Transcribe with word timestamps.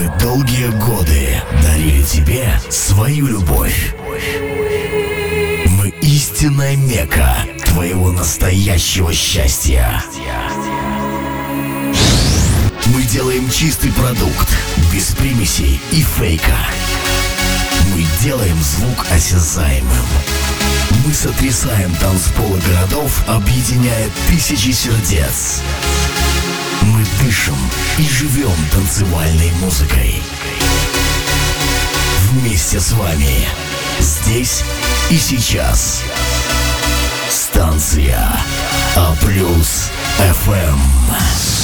Мы 0.00 0.08
долгие 0.18 0.68
годы 0.78 1.42
дарили 1.62 2.02
тебе 2.02 2.58
свою 2.70 3.26
любовь. 3.26 3.94
Мы 5.78 5.90
истинная 6.00 6.74
мека 6.74 7.36
твоего 7.66 8.10
настоящего 8.10 9.12
счастья. 9.12 10.02
Мы 12.86 13.02
делаем 13.02 13.50
чистый 13.50 13.92
продукт, 13.92 14.48
без 14.90 15.10
примесей 15.16 15.78
и 15.92 16.02
фейка. 16.02 16.56
Мы 17.94 18.06
делаем 18.22 18.56
звук 18.62 19.06
осязаемым. 19.10 20.06
Мы 21.04 21.12
сотрясаем 21.12 21.94
танцполы 21.96 22.58
городов, 22.60 23.22
объединяя 23.28 24.08
тысячи 24.28 24.70
сердец. 24.70 25.60
Мы 26.90 27.04
дышим 27.22 27.56
и 27.98 28.02
живем 28.02 28.54
танцевальной 28.72 29.52
музыкой. 29.60 30.20
Вместе 32.30 32.80
с 32.80 32.92
вами. 32.92 33.48
Здесь 34.00 34.64
и 35.08 35.16
сейчас. 35.16 36.02
Станция 37.28 38.32
А 38.96 39.14
плюс 39.20 39.90
FM. 40.18 41.59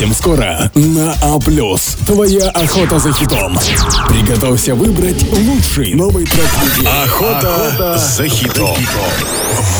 Совсем 0.00 0.14
скоро 0.14 0.70
на 0.74 1.12
А+. 1.20 1.38
Твоя 2.06 2.48
охота 2.52 2.98
за 2.98 3.12
хитом. 3.12 3.58
Приготовься 4.08 4.74
выбрать 4.74 5.22
лучший 5.30 5.92
новый 5.92 6.24
трек. 6.24 6.48
Охота, 7.04 7.54
охота 7.54 7.98
за 7.98 8.26
хитом. 8.26 8.78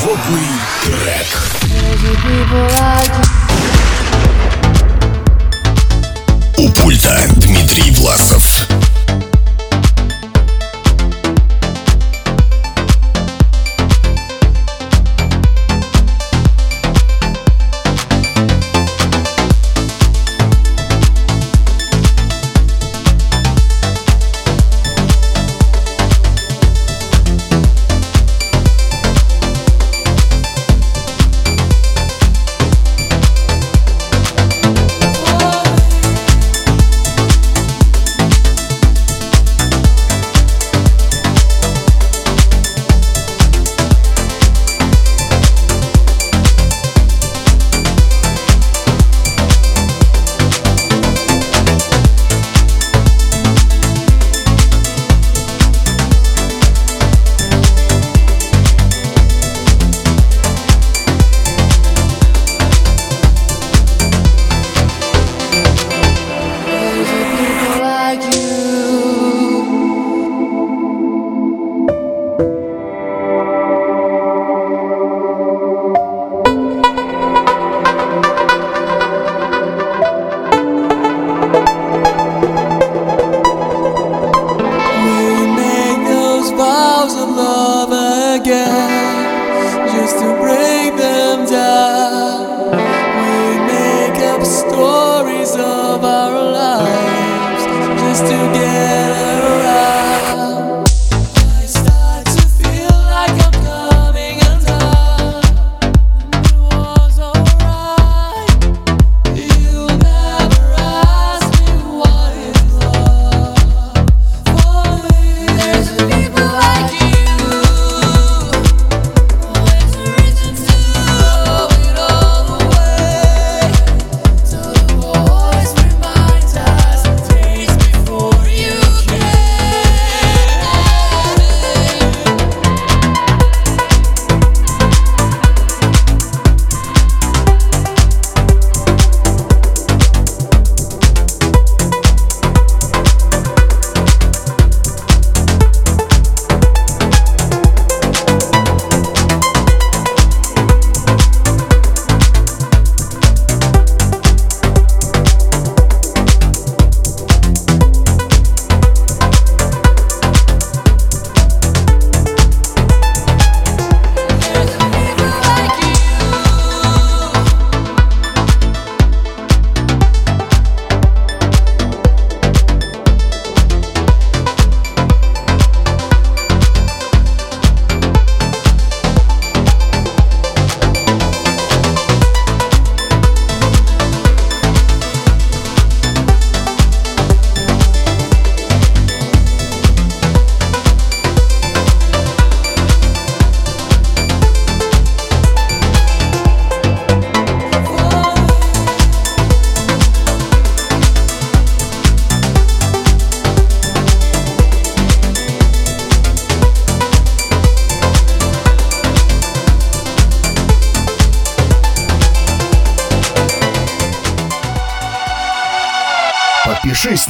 Водный 0.02 0.46
трек. 0.84 1.26
У 6.58 6.68
пульта 6.68 7.18
Дмитрий 7.36 7.90
Власов. 7.92 8.09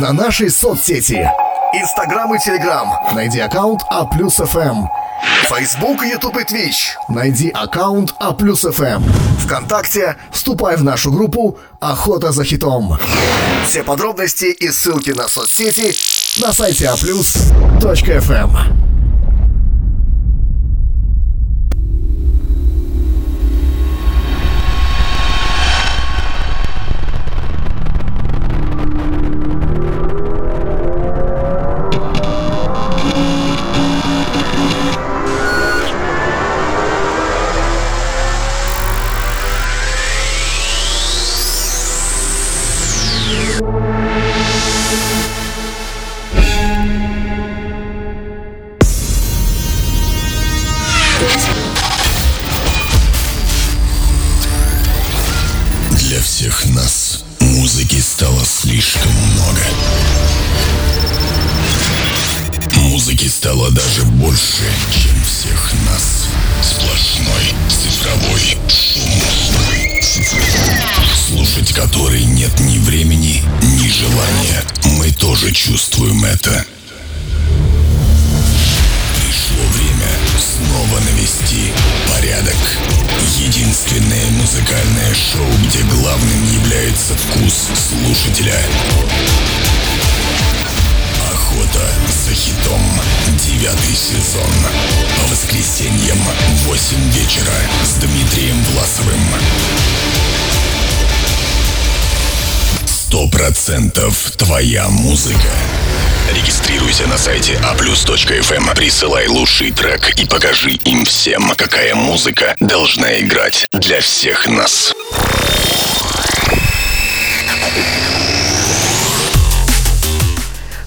На 0.00 0.12
нашей 0.12 0.50
соцсети. 0.50 1.30
Инстаграм 1.74 2.34
и 2.34 2.38
Телеграм. 2.38 2.90
Найди 3.14 3.38
аккаунт 3.38 3.82
А 3.90 4.06
плюс 4.06 4.36
ФМ. 4.36 4.86
Фейсбук, 5.44 6.02
Ютуб 6.02 6.38
и 6.38 6.44
Твич. 6.44 6.96
Найди 7.10 7.50
аккаунт 7.50 8.14
А 8.18 8.32
плюс 8.32 8.62
ФМ. 8.62 9.02
Вконтакте 9.44 10.16
вступай 10.32 10.76
в 10.76 10.84
нашу 10.84 11.12
группу 11.12 11.58
«Охота 11.80 12.32
за 12.32 12.44
хитом». 12.44 12.98
Все 13.66 13.82
подробности 13.82 14.46
и 14.46 14.70
ссылки 14.70 15.10
на 15.10 15.28
соцсети 15.28 15.94
на 16.42 16.52
сайте 16.52 16.86
aplus.fm. 16.86 18.79
присылай 108.90 109.28
лучший 109.28 109.70
трек 109.70 110.18
и 110.18 110.26
покажи 110.26 110.72
им 110.72 111.04
всем, 111.04 111.52
какая 111.56 111.94
музыка 111.94 112.56
должна 112.58 113.20
играть 113.20 113.68
для 113.70 114.00
всех 114.00 114.48
нас. 114.48 114.92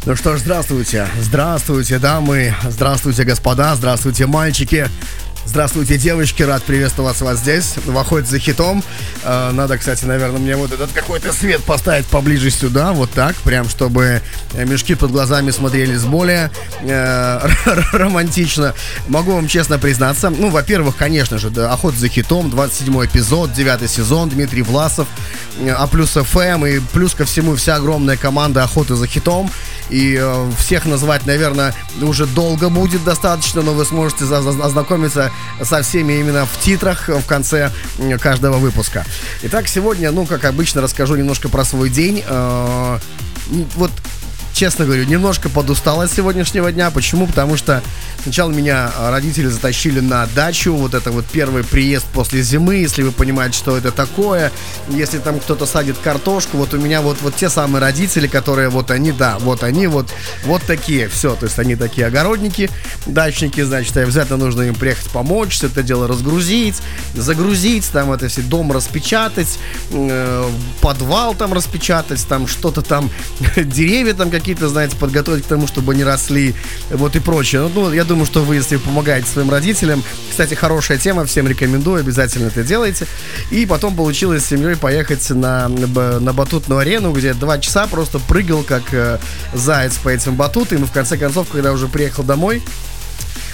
Ну 0.06 0.18
что 0.18 0.36
ж, 0.36 0.42
здравствуйте. 0.42 1.08
Здравствуйте, 1.22 1.98
дамы. 1.98 2.54
Здравствуйте, 2.66 3.24
господа. 3.24 3.74
Здравствуйте, 3.76 4.26
мальчики. 4.26 4.90
Здравствуйте, 5.46 5.98
девочки, 5.98 6.42
рад 6.42 6.64
приветствовать 6.64 7.20
вас 7.22 7.40
здесь, 7.40 7.76
в 7.86 7.98
охоте 7.98 8.28
за 8.28 8.40
хитом. 8.40 8.84
Э, 9.24 9.52
надо, 9.52 9.78
кстати, 9.78 10.06
наверное, 10.06 10.40
мне 10.40 10.56
вот 10.56 10.72
этот 10.72 10.92
какой-то 10.94 11.34
свет 11.34 11.62
поставить 11.64 12.06
поближе 12.06 12.50
сюда, 12.50 12.94
вот 12.94 13.12
так, 13.12 13.36
прям, 13.38 13.68
чтобы 13.68 14.22
мешки 14.54 14.96
под 14.96 15.12
глазами 15.12 15.52
смотрелись 15.52 16.04
более 16.04 16.52
э, 16.82 17.40
романтично. 17.94 18.74
Могу 19.08 19.34
вам 19.34 19.48
честно 19.48 19.80
признаться, 19.80 20.30
ну, 20.30 20.50
во-первых, 20.50 20.96
конечно 20.96 21.38
же, 21.38 21.50
да, 21.50 21.72
охота 21.72 21.98
за 21.98 22.08
хитом, 22.08 22.50
27 22.50 23.06
эпизод, 23.06 23.54
9 23.54 23.90
сезон, 23.90 24.30
Дмитрий 24.30 24.62
Власов, 24.62 25.08
э, 25.60 25.70
А 25.70 25.88
плюс 25.88 26.12
ФМ 26.12 26.66
и 26.66 26.80
плюс 26.80 27.14
ко 27.16 27.26
всему 27.26 27.56
вся 27.56 27.76
огромная 27.76 28.18
команда 28.18 28.64
охоты 28.64 28.96
за 28.96 29.08
хитом. 29.08 29.50
И 29.90 30.18
э, 30.20 30.52
всех 30.58 30.86
назвать, 30.86 31.26
наверное, 31.26 31.74
уже 32.02 32.26
долго 32.26 32.70
будет 32.70 33.04
достаточно, 33.04 33.62
но 33.62 33.74
вы 33.74 33.86
сможете 33.86 34.26
ознакомиться 34.26 35.32
со 35.62 35.82
всеми 35.82 36.14
именно 36.14 36.46
в 36.46 36.60
титрах 36.60 37.10
в 37.10 37.26
конце 37.26 37.72
каждого 38.20 38.58
выпуска. 38.58 39.06
Итак, 39.44 39.68
сегодня, 39.68 40.12
ну, 40.12 40.26
как 40.26 40.46
обычно, 40.46 40.82
расскажу 40.82 41.16
немножко 41.16 41.50
про 41.50 41.66
свой 41.66 41.90
день. 41.90 42.24
Э, 42.26 43.00
вот 43.76 43.92
честно 44.54 44.86
говорю, 44.86 45.04
немножко 45.06 45.50
подустал 45.50 46.02
от 46.02 46.12
сегодняшнего 46.12 46.72
дня. 46.72 46.92
Почему? 46.92 47.28
Потому 47.28 47.58
что 47.58 47.84
сначала 48.22 48.52
меня 48.52 48.92
родители 49.10 49.48
затащили 49.48 50.00
на 50.00 50.26
дачу. 50.28 50.74
Вот 50.74 50.94
это 50.94 51.12
вот 51.12 51.26
первый 51.26 51.64
приезд 51.64 52.06
после 52.14 52.42
зимы, 52.42 52.76
если 52.76 53.02
вы 53.02 53.12
понимаете, 53.12 53.58
что 53.58 53.76
это 53.76 53.92
такое. 53.92 54.52
Если 54.90 55.18
там 55.18 55.40
кто-то 55.40 55.66
садит 55.66 55.98
картошку, 55.98 56.58
вот 56.58 56.74
у 56.74 56.78
меня 56.78 57.02
вот, 57.02 57.18
вот 57.22 57.36
те 57.36 57.50
самые 57.50 57.82
родители, 57.82 58.28
которые 58.28 58.70
вот 58.70 58.92
они, 58.92 59.12
да, 59.12 59.38
вот 59.40 59.64
они 59.64 59.88
вот, 59.88 60.10
вот 60.46 60.62
такие. 60.64 61.10
Все, 61.10 61.36
то 61.36 61.48
есть 61.48 61.58
они 61.58 61.76
такие 61.76 62.08
огородники, 62.08 62.70
дачники, 63.08 63.62
значит, 63.62 63.98
обязательно 63.98 64.38
нужно 64.38 64.64
им 64.64 64.76
приехать 64.76 65.10
помочь, 65.10 65.56
все 65.56 65.68
это 65.68 65.82
дело 65.82 66.08
разгрузить, 66.08 66.82
загрузить, 67.14 67.90
там 67.92 68.12
это 68.12 68.28
все 68.28 68.42
дом 68.42 68.72
распечатать, 68.72 69.60
э, 69.92 70.50
подвал 70.82 71.34
там 71.34 71.54
распечатать, 71.54 72.26
там 72.28 72.48
что-то 72.48 72.82
там, 72.82 73.10
деревья 73.56 74.14
там 74.14 74.30
как 74.30 74.43
какие-то, 74.44 74.68
знаете, 74.68 74.98
подготовить 74.98 75.46
к 75.46 75.48
тому, 75.48 75.68
чтобы 75.68 75.94
они 75.94 76.04
росли, 76.04 76.54
вот 76.90 77.16
и 77.16 77.22
прочее. 77.22 77.62
Ну, 77.62 77.70
ну, 77.74 77.94
я 77.94 78.04
думаю, 78.04 78.26
что 78.26 78.44
вы, 78.44 78.56
если 78.56 78.76
помогаете 78.76 79.26
своим 79.26 79.50
родителям, 79.50 80.04
кстати, 80.30 80.54
хорошая 80.54 80.98
тема, 80.98 81.26
всем 81.26 81.48
рекомендую, 81.48 82.02
обязательно 82.02 82.48
это 82.48 82.62
делайте. 82.62 83.08
И 83.52 83.66
потом 83.66 83.96
получилось 83.96 84.44
с 84.44 84.48
семьей 84.48 84.76
поехать 84.76 85.30
на, 85.30 85.70
на 85.70 86.34
батутную 86.34 86.80
арену, 86.80 87.14
где 87.14 87.34
два 87.34 87.58
часа 87.58 87.88
просто 87.88 88.20
прыгал, 88.20 88.64
как 88.64 88.94
э, 88.94 89.18
заяц 89.54 89.96
по 89.96 90.10
этим 90.10 90.36
батутам. 90.36 90.84
И 90.84 90.86
в 90.86 90.92
конце 90.92 91.18
концов, 91.18 91.48
когда 91.50 91.72
уже 91.72 91.88
приехал 91.88 92.24
домой, 92.26 92.62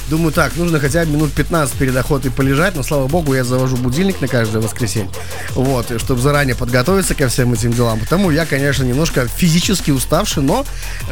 Думаю, 0.09 0.31
так, 0.31 0.55
нужно 0.55 0.79
хотя 0.79 1.05
бы 1.05 1.11
минут 1.11 1.31
15 1.33 1.75
перед 1.75 1.95
охотой 1.95 2.31
полежать, 2.31 2.75
но, 2.75 2.81
слава 2.81 3.07
богу, 3.07 3.35
я 3.35 3.43
завожу 3.43 3.77
будильник 3.77 4.21
на 4.21 4.27
каждое 4.27 4.59
воскресенье. 4.59 5.09
Вот, 5.53 5.85
чтобы 5.99 6.19
заранее 6.19 6.55
подготовиться 6.55 7.13
ко 7.13 7.27
всем 7.27 7.53
этим 7.53 7.71
делам. 7.73 7.99
Потому 7.99 8.31
я, 8.31 8.47
конечно, 8.47 8.83
немножко 8.83 9.27
физически 9.27 9.91
уставший, 9.91 10.41
но 10.41 10.65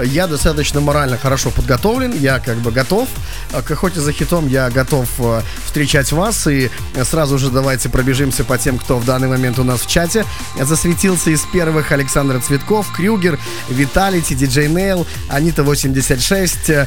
я 0.03 0.25
достаточно 0.25 0.81
морально 0.81 1.17
хорошо 1.17 1.51
подготовлен, 1.51 2.11
я 2.19 2.39
как 2.39 2.57
бы 2.57 2.71
готов. 2.71 3.07
А 3.53 3.61
к 3.61 3.69
охоте 3.69 3.99
за 3.99 4.11
хитом 4.11 4.47
я 4.47 4.69
готов 4.71 5.07
э, 5.19 5.41
встречать 5.65 6.11
вас, 6.11 6.47
и 6.47 6.71
сразу 7.03 7.37
же 7.37 7.51
давайте 7.51 7.89
пробежимся 7.89 8.43
по 8.43 8.57
тем, 8.57 8.79
кто 8.79 8.97
в 8.97 9.05
данный 9.05 9.27
момент 9.27 9.59
у 9.59 9.63
нас 9.63 9.81
в 9.81 9.87
чате. 9.87 10.25
Засветился 10.59 11.29
из 11.29 11.41
первых 11.53 11.91
Александр 11.91 12.41
Цветков, 12.41 12.91
Крюгер, 12.95 13.37
Виталити, 13.69 14.33
Диджей 14.33 14.69
Нейл, 14.69 15.05
Анита 15.29 15.63
86, 15.63 16.69
э, 16.69 16.85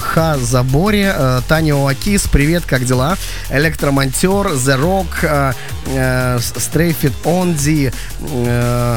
Ха 0.00 0.36
Заборе, 0.38 1.13
э, 1.16 1.40
Таня 1.48 1.74
Оакис, 1.74 2.28
привет, 2.28 2.64
как 2.66 2.84
дела? 2.84 3.16
Электромонтер, 3.50 4.52
The 4.52 4.80
Rock, 4.80 5.08
э, 5.22 5.52
э, 5.86 6.38
Онди, 7.24 7.92
э, 8.20 8.96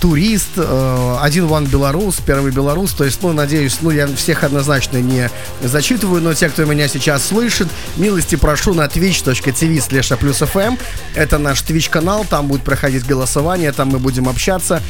турист, 0.00 0.50
э, 0.56 1.16
один 1.20 1.46
ван 1.46 1.66
белорус, 1.66 2.16
первый 2.24 2.52
белорус, 2.52 2.92
то 2.92 3.04
есть, 3.04 3.20
ну, 3.22 3.32
надеюсь, 3.32 3.78
ну, 3.80 3.90
я 3.90 4.06
всех 4.06 4.44
однозначно 4.44 4.98
не 4.98 5.28
зачитываю, 5.60 6.22
но 6.22 6.34
те, 6.34 6.48
кто 6.48 6.64
меня 6.64 6.88
сейчас 6.88 7.26
слышит, 7.26 7.68
милости 7.96 8.36
прошу 8.36 8.74
на 8.74 8.84
twitch.tv 8.84 9.76
slash 9.78 10.16
плюс 10.16 10.40
fm, 10.42 10.78
это 11.14 11.38
наш 11.38 11.62
Twitch 11.62 11.90
канал, 11.90 12.24
там 12.28 12.46
будет 12.46 12.62
проходить 12.62 13.06
голосование, 13.06 13.72
там 13.72 13.88
мы 13.88 13.98
будем 13.98 14.28
общаться, 14.28 14.80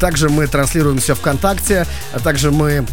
также 0.00 0.28
мы 0.28 0.46
транслируемся 0.46 1.14
ВКонтакте, 1.14 1.86
а 2.12 2.20
также 2.20 2.50
мы 2.50 2.86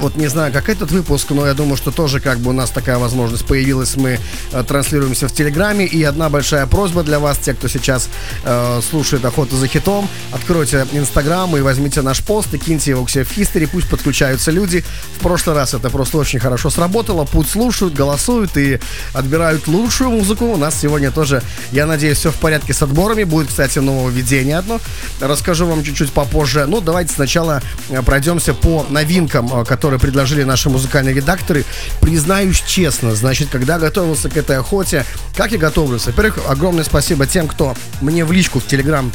вот 0.00 0.16
не 0.16 0.28
знаю, 0.28 0.52
как 0.52 0.68
этот 0.68 0.90
выпуск, 0.90 1.30
но 1.30 1.46
я 1.46 1.54
думаю, 1.54 1.76
что 1.76 1.90
тоже 1.90 2.20
как 2.20 2.38
бы 2.38 2.50
у 2.50 2.52
нас 2.52 2.70
такая 2.70 2.98
возможность 2.98 3.46
появилась. 3.46 3.96
Мы 3.96 4.18
э, 4.52 4.64
транслируемся 4.66 5.28
в 5.28 5.32
Телеграме. 5.32 5.86
И 5.86 6.02
одна 6.02 6.28
большая 6.28 6.66
просьба 6.66 7.02
для 7.02 7.18
вас, 7.18 7.38
те, 7.38 7.54
кто 7.54 7.68
сейчас 7.68 8.08
э, 8.44 8.80
слушает 8.88 9.24
«Охоту 9.24 9.56
за 9.56 9.66
хитом», 9.66 10.08
откройте 10.32 10.86
Инстаграм 10.92 11.56
и 11.56 11.60
возьмите 11.60 12.02
наш 12.02 12.22
пост 12.22 12.52
и 12.54 12.58
киньте 12.58 12.90
его 12.90 13.04
к 13.04 13.10
себе 13.10 13.24
в 13.24 13.30
хистори, 13.30 13.66
пусть 13.66 13.88
подключаются 13.88 14.50
люди. 14.50 14.84
В 15.18 15.20
прошлый 15.20 15.56
раз 15.56 15.74
это 15.74 15.90
просто 15.90 16.18
очень 16.18 16.40
хорошо 16.40 16.70
сработало. 16.70 17.24
Путь 17.24 17.48
слушают, 17.48 17.94
голосуют 17.94 18.56
и 18.56 18.80
отбирают 19.12 19.66
лучшую 19.68 20.10
музыку. 20.10 20.46
У 20.46 20.56
нас 20.56 20.78
сегодня 20.80 21.10
тоже, 21.10 21.42
я 21.72 21.86
надеюсь, 21.86 22.18
все 22.18 22.30
в 22.30 22.36
порядке 22.36 22.72
с 22.72 22.82
отборами. 22.82 23.24
Будет, 23.24 23.48
кстати, 23.48 23.78
нововведение 23.78 24.58
одно. 24.58 24.80
Расскажу 25.20 25.66
вам 25.66 25.84
чуть-чуть 25.84 26.12
попозже. 26.12 26.66
Ну, 26.66 26.80
давайте 26.80 27.14
сначала 27.14 27.62
э, 27.88 28.02
пройдемся 28.02 28.54
по 28.54 28.86
новинкам, 28.88 29.60
э, 29.60 29.64
которые 29.64 29.83
которые 29.84 30.00
предложили 30.00 30.44
наши 30.44 30.70
музыкальные 30.70 31.14
редакторы. 31.14 31.62
Признаюсь 32.00 32.62
честно, 32.66 33.14
значит, 33.14 33.50
когда 33.50 33.78
готовился 33.78 34.30
к 34.30 34.36
этой 34.38 34.56
охоте, 34.56 35.04
как 35.36 35.52
я 35.52 35.58
готовился? 35.58 36.06
Во-первых, 36.06 36.38
огромное 36.48 36.84
спасибо 36.84 37.26
тем, 37.26 37.46
кто 37.46 37.76
мне 38.00 38.24
в 38.24 38.32
личку 38.32 38.60
в 38.60 38.66
Телеграм 38.66 39.12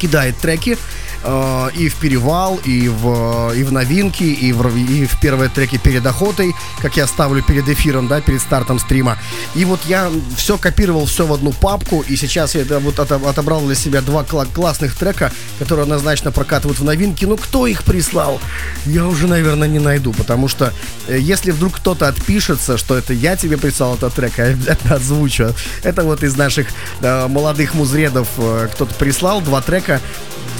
кидает 0.00 0.38
треки 0.38 0.78
э, 1.26 1.68
и 1.76 1.88
в 1.88 1.96
перевал, 1.96 2.56
и 2.64 2.88
в, 2.88 3.52
и 3.54 3.64
в 3.64 3.72
новинки, 3.72 4.22
и 4.22 4.52
в, 4.52 4.76
и 4.76 5.06
в 5.06 5.20
первые 5.20 5.50
треки 5.50 5.76
перед 5.76 6.06
охотой, 6.06 6.54
как 6.80 6.96
я 6.96 7.06
ставлю 7.06 7.42
перед 7.42 7.68
эфиром, 7.68 8.08
да, 8.08 8.20
перед 8.20 8.40
стартом 8.40 8.78
стрима. 8.78 9.18
И 9.54 9.64
вот 9.64 9.80
я 9.86 10.10
все 10.36 10.56
копировал, 10.56 11.06
все 11.06 11.26
в 11.26 11.32
одну 11.32 11.52
папку, 11.52 12.04
и 12.06 12.16
сейчас 12.16 12.54
я 12.54 12.64
вот 12.78 12.98
отобрал 12.98 13.60
для 13.62 13.74
себя 13.74 14.00
два 14.00 14.22
кла- 14.22 14.46
классных 14.52 14.96
трека, 14.96 15.32
которые 15.58 15.82
однозначно 15.82 16.30
прокатывают 16.32 16.78
в 16.78 16.84
новинки. 16.84 17.24
Ну, 17.24 17.36
кто 17.36 17.66
их 17.66 17.84
прислал? 17.84 18.40
Я 18.86 19.06
уже, 19.06 19.26
наверное, 19.26 19.68
не 19.68 19.78
найду, 19.80 20.12
потому 20.12 20.48
что 20.48 20.72
э, 21.08 21.18
если 21.18 21.50
вдруг 21.50 21.76
кто-то 21.76 22.08
отпишется, 22.08 22.78
что 22.78 22.96
это 22.96 23.12
я 23.12 23.36
тебе 23.36 23.58
прислал 23.58 23.94
этот 23.96 24.14
трек, 24.14 24.38
я 24.38 24.44
обязательно 24.44 24.94
озвучу. 24.94 25.54
Это 25.82 26.04
вот 26.04 26.22
из 26.22 26.36
наших 26.36 26.68
э, 27.00 27.26
молодых 27.26 27.74
музредов 27.74 28.28
э, 28.38 28.68
кто-то 28.72 28.94
прислал 28.94 29.40
два 29.40 29.60
трека 29.60 30.00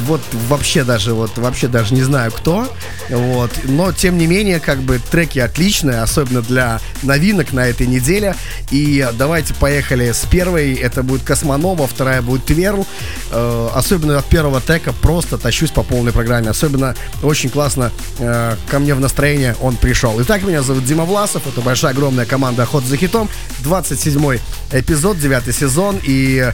вот 0.05 0.21
вообще 0.57 0.85
даже, 0.85 1.13
вот 1.13 1.37
вообще 1.37 1.69
даже 1.69 1.93
не 1.93 2.03
знаю 2.03 2.33
кто, 2.33 2.67
вот, 3.11 3.51
но 3.65 3.93
тем 3.93 4.17
не 4.17 4.27
менее, 4.27 4.59
как 4.59 4.79
бы 4.79 4.99
треки 4.99 5.39
отличные, 5.39 6.01
особенно 6.01 6.41
для 6.41 6.81
новинок 7.03 7.53
на 7.53 7.67
этой 7.67 7.87
неделе, 7.87 8.35
и 8.71 9.07
давайте 9.13 9.53
поехали 9.53 10.11
с 10.13 10.21
первой, 10.21 10.73
это 10.73 11.03
будет 11.03 11.25
Космонова, 11.25 11.87
вторая 11.87 12.23
будет 12.23 12.47
Тверл, 12.47 12.87
э, 13.33 13.69
особенно 13.75 14.17
от 14.19 14.25
первого 14.25 14.63
трека 14.63 14.95
просто 14.95 15.37
тащусь 15.37 15.71
по 15.71 15.83
полной 15.83 16.13
программе, 16.13 16.49
особенно 16.49 16.95
очень 17.23 17.51
классно 17.51 17.93
э, 18.19 18.57
ко 18.71 18.79
мне 18.79 18.95
в 18.95 19.01
настроение 19.01 19.57
он 19.61 19.77
пришел. 19.77 20.19
Итак, 20.23 20.43
меня 20.43 20.63
зовут 20.63 20.87
Дима 20.87 21.05
Власов, 21.05 21.47
это 21.47 21.61
большая 21.61 21.93
огромная 21.93 22.25
команда 22.25 22.63
Охот 22.63 22.85
за 22.85 22.97
хитом, 22.97 23.29
27 23.59 24.39
эпизод, 24.73 25.19
9 25.19 25.55
сезон, 25.55 26.01
и 26.03 26.51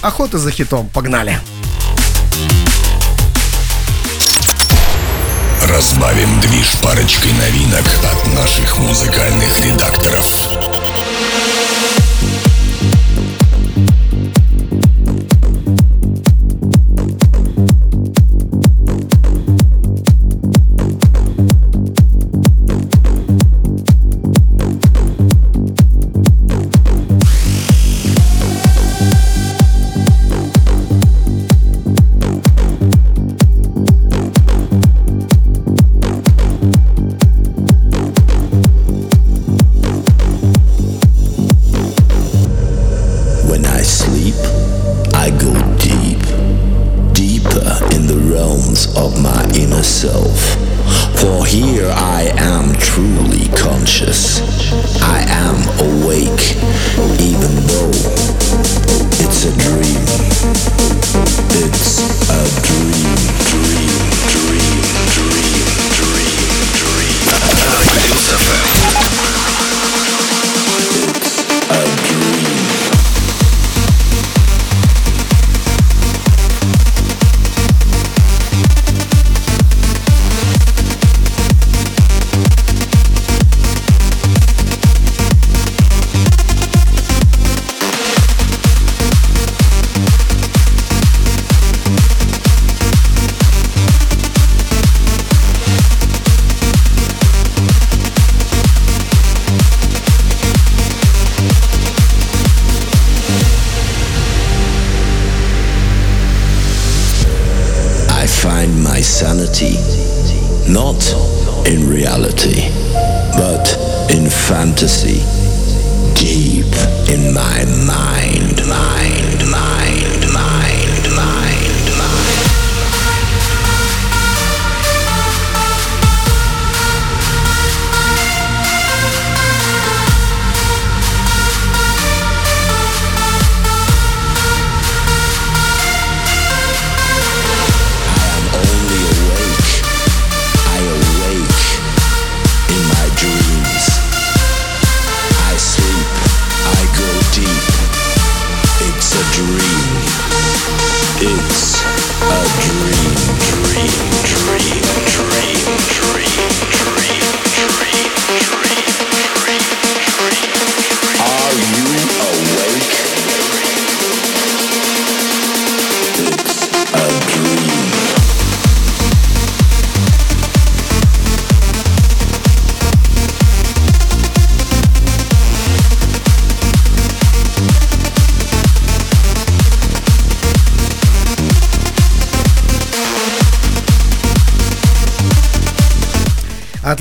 Охота 0.00 0.38
за 0.38 0.50
хитом, 0.50 0.88
погнали! 0.88 1.38
Разбавим 5.68 6.40
движ 6.40 6.76
парочкой 6.82 7.32
новинок 7.34 7.84
от 8.12 8.34
наших 8.34 8.78
музыкальных 8.78 9.60
редакторов. 9.64 11.11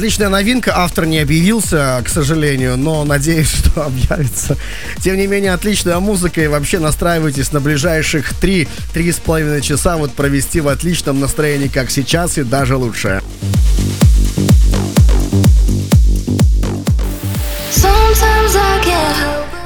Отличная 0.01 0.29
новинка, 0.29 0.73
автор 0.75 1.05
не 1.05 1.19
объявился, 1.19 2.01
к 2.03 2.09
сожалению, 2.09 2.75
но 2.75 3.03
надеюсь, 3.03 3.51
что 3.53 3.83
объявится. 3.83 4.57
Тем 4.99 5.15
не 5.15 5.27
менее, 5.27 5.53
отличная 5.53 5.99
музыка 5.99 6.41
и 6.41 6.47
вообще 6.47 6.79
настраивайтесь 6.79 7.51
на 7.51 7.61
ближайших 7.61 8.31
3-3,5 8.41 9.61
часа 9.61 9.97
вот 9.97 10.13
провести 10.13 10.59
в 10.59 10.69
отличном 10.69 11.19
настроении, 11.19 11.67
как 11.67 11.91
сейчас, 11.91 12.39
и 12.39 12.43
даже 12.43 12.77
лучше. 12.77 13.21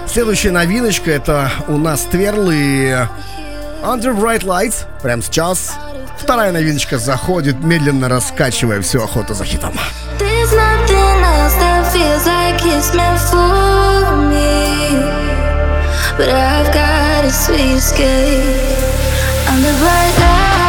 Следующая 0.05 0.51
новиночка 0.51 1.11
это 1.11 1.49
у 1.69 1.77
нас 1.77 2.01
Тверлы 2.11 3.07
Under 3.83 4.13
Bright 4.13 4.43
Lights, 4.43 4.85
прямо 5.01 5.21
сейчас. 5.21 5.75
Вторая 6.19 6.51
новиночка 6.51 6.97
заходит, 6.97 7.63
медленно 7.63 8.09
раскачивая 8.09 8.81
всю 8.81 9.01
охоту 9.01 9.33
за 9.33 9.45
хитом. 9.45 9.79
It's 12.85 12.95
meant 12.95 13.19
for 13.19 14.29
me. 14.29 14.93
But 16.17 16.29
I've 16.29 16.71
got 16.73 17.25
a 17.25 17.31
sweet 17.31 17.77
escape. 17.77 18.77
Under 19.49 19.73
bright 19.81 20.15
light, 20.21 20.64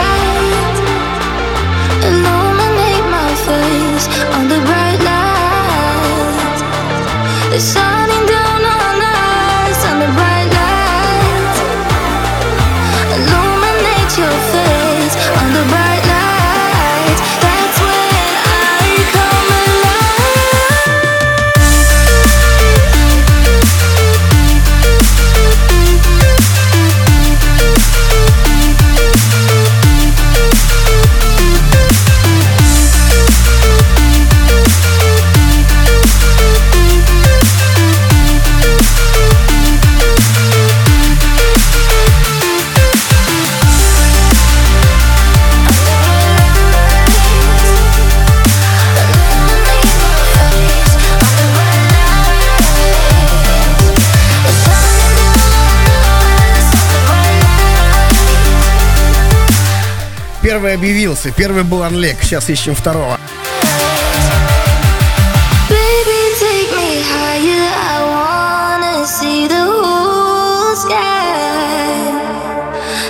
объявился, 60.86 61.32
первый 61.32 61.64
был 61.64 61.82
Анлек, 61.82 62.22
сейчас 62.22 62.48
ищем 62.48 62.74
второго. 62.74 63.18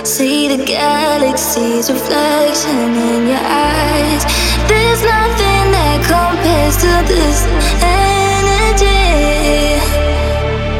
see 0.03 0.47
the 0.47 0.63
galaxy 0.65 1.27
galaxy's 1.37 1.91
reflection 1.91 2.95
in 2.95 3.27
your 3.27 3.37
eyes. 3.37 4.23
There's 4.67 5.03
nothing 5.03 5.65
that 5.75 5.99
compares 6.09 6.77
to 6.77 6.91
this 7.05 7.45
energy. 7.83 8.97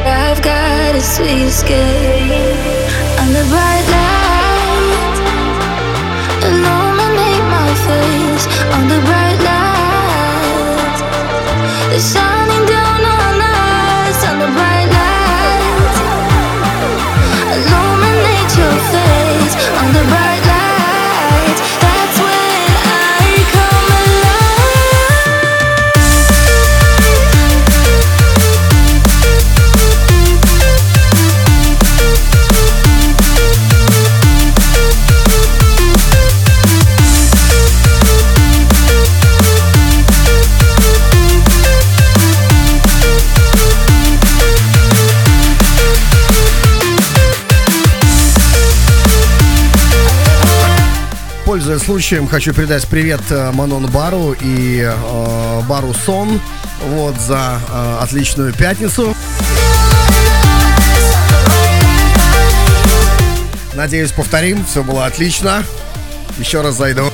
I've 0.04 0.42
got 0.42 0.96
a 0.96 1.00
sweet 1.00 1.46
escape 1.46 3.20
under 3.20 3.44
bright 3.50 3.86
light. 3.90 4.17
on 7.90 8.82
the 8.88 9.00
bright 9.08 9.40
lights. 9.48 11.00
They're 11.90 12.08
shining 12.12 12.64
down 12.66 13.00
on 13.16 13.36
us 13.40 14.18
on 14.28 14.36
the 14.42 14.50
bright 14.56 14.88
lights. 14.98 15.98
Illuminate 17.56 18.52
your 18.60 18.76
face 18.92 19.54
on 19.80 19.88
the 19.96 20.04
bright 20.10 20.27
случаем, 51.88 52.28
хочу 52.28 52.52
передать 52.52 52.86
привет 52.86 53.22
э, 53.30 53.50
Манон 53.50 53.86
Бару 53.86 54.36
и 54.38 54.82
э, 54.82 55.60
Бару 55.66 55.94
Сон 55.94 56.38
вот, 56.82 57.16
за 57.18 57.62
э, 57.66 57.98
отличную 58.02 58.52
пятницу. 58.52 59.16
Надеюсь, 63.72 64.12
повторим, 64.12 64.66
все 64.66 64.82
было 64.82 65.06
отлично. 65.06 65.64
Еще 66.38 66.60
раз 66.60 66.76
зайду. 66.76 67.07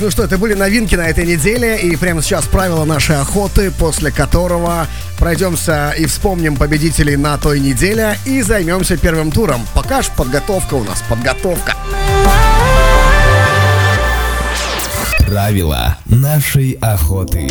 Ну 0.00 0.10
что, 0.10 0.24
это 0.24 0.38
были 0.38 0.54
новинки 0.54 0.94
на 0.94 1.08
этой 1.08 1.26
неделе, 1.26 1.78
и 1.78 1.94
прямо 1.96 2.22
сейчас 2.22 2.46
правила 2.46 2.84
нашей 2.84 3.20
охоты, 3.20 3.70
после 3.70 4.10
которого 4.10 4.86
пройдемся 5.18 5.90
и 5.90 6.06
вспомним 6.06 6.56
победителей 6.56 7.16
на 7.16 7.36
той 7.36 7.60
неделе 7.60 8.16
и 8.24 8.40
займемся 8.42 8.96
первым 8.96 9.30
туром. 9.30 9.60
Пока 9.74 10.02
ж 10.02 10.06
подготовка 10.16 10.74
у 10.74 10.84
нас, 10.84 11.02
подготовка. 11.08 11.74
Правила 15.26 15.98
нашей 16.06 16.78
охоты. 16.80 17.48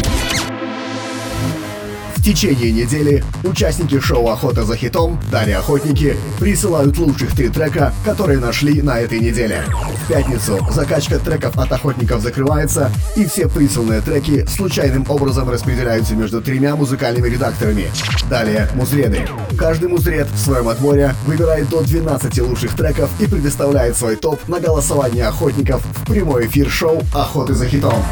Течение 2.30 2.72
недели 2.72 3.24
участники 3.44 4.00
шоу 4.00 4.28
«Охота 4.28 4.64
за 4.64 4.76
хитом» 4.76 5.20
Далее 5.32 5.58
Охотники 5.58 6.16
присылают 6.40 6.96
лучших 7.00 7.36
три 7.36 7.50
трека, 7.50 7.92
которые 8.06 8.38
нашли 8.38 8.84
на 8.84 9.00
этой 9.00 9.20
неделе. 9.20 9.64
В 10.04 10.08
пятницу 10.08 10.60
закачка 10.72 11.18
треков 11.18 11.58
от 11.58 11.72
охотников 11.72 12.22
закрывается, 12.22 12.92
и 13.16 13.26
все 13.26 13.50
присланные 13.50 14.02
треки 14.02 14.46
случайным 14.46 15.08
образом 15.10 15.50
распределяются 15.50 16.14
между 16.14 16.40
тремя 16.40 16.76
музыкальными 16.76 17.28
редакторами. 17.28 17.88
Далее 18.30 18.70
музреды. 18.76 19.28
Каждый 19.58 19.90
музред 19.90 20.28
в 20.28 20.38
своем 20.38 20.68
отборе 20.68 21.16
выбирает 21.26 21.68
до 21.70 21.82
12 21.82 22.42
лучших 22.42 22.76
треков 22.76 23.10
и 23.20 23.26
предоставляет 23.26 23.98
свой 23.98 24.16
топ 24.18 24.48
на 24.48 24.60
голосование 24.60 25.26
охотников 25.26 25.82
в 25.82 26.12
прямой 26.12 26.46
эфир 26.46 26.70
шоу 26.70 27.02
«Охоты 27.12 27.56
за 27.56 27.66
хитом». 27.66 28.04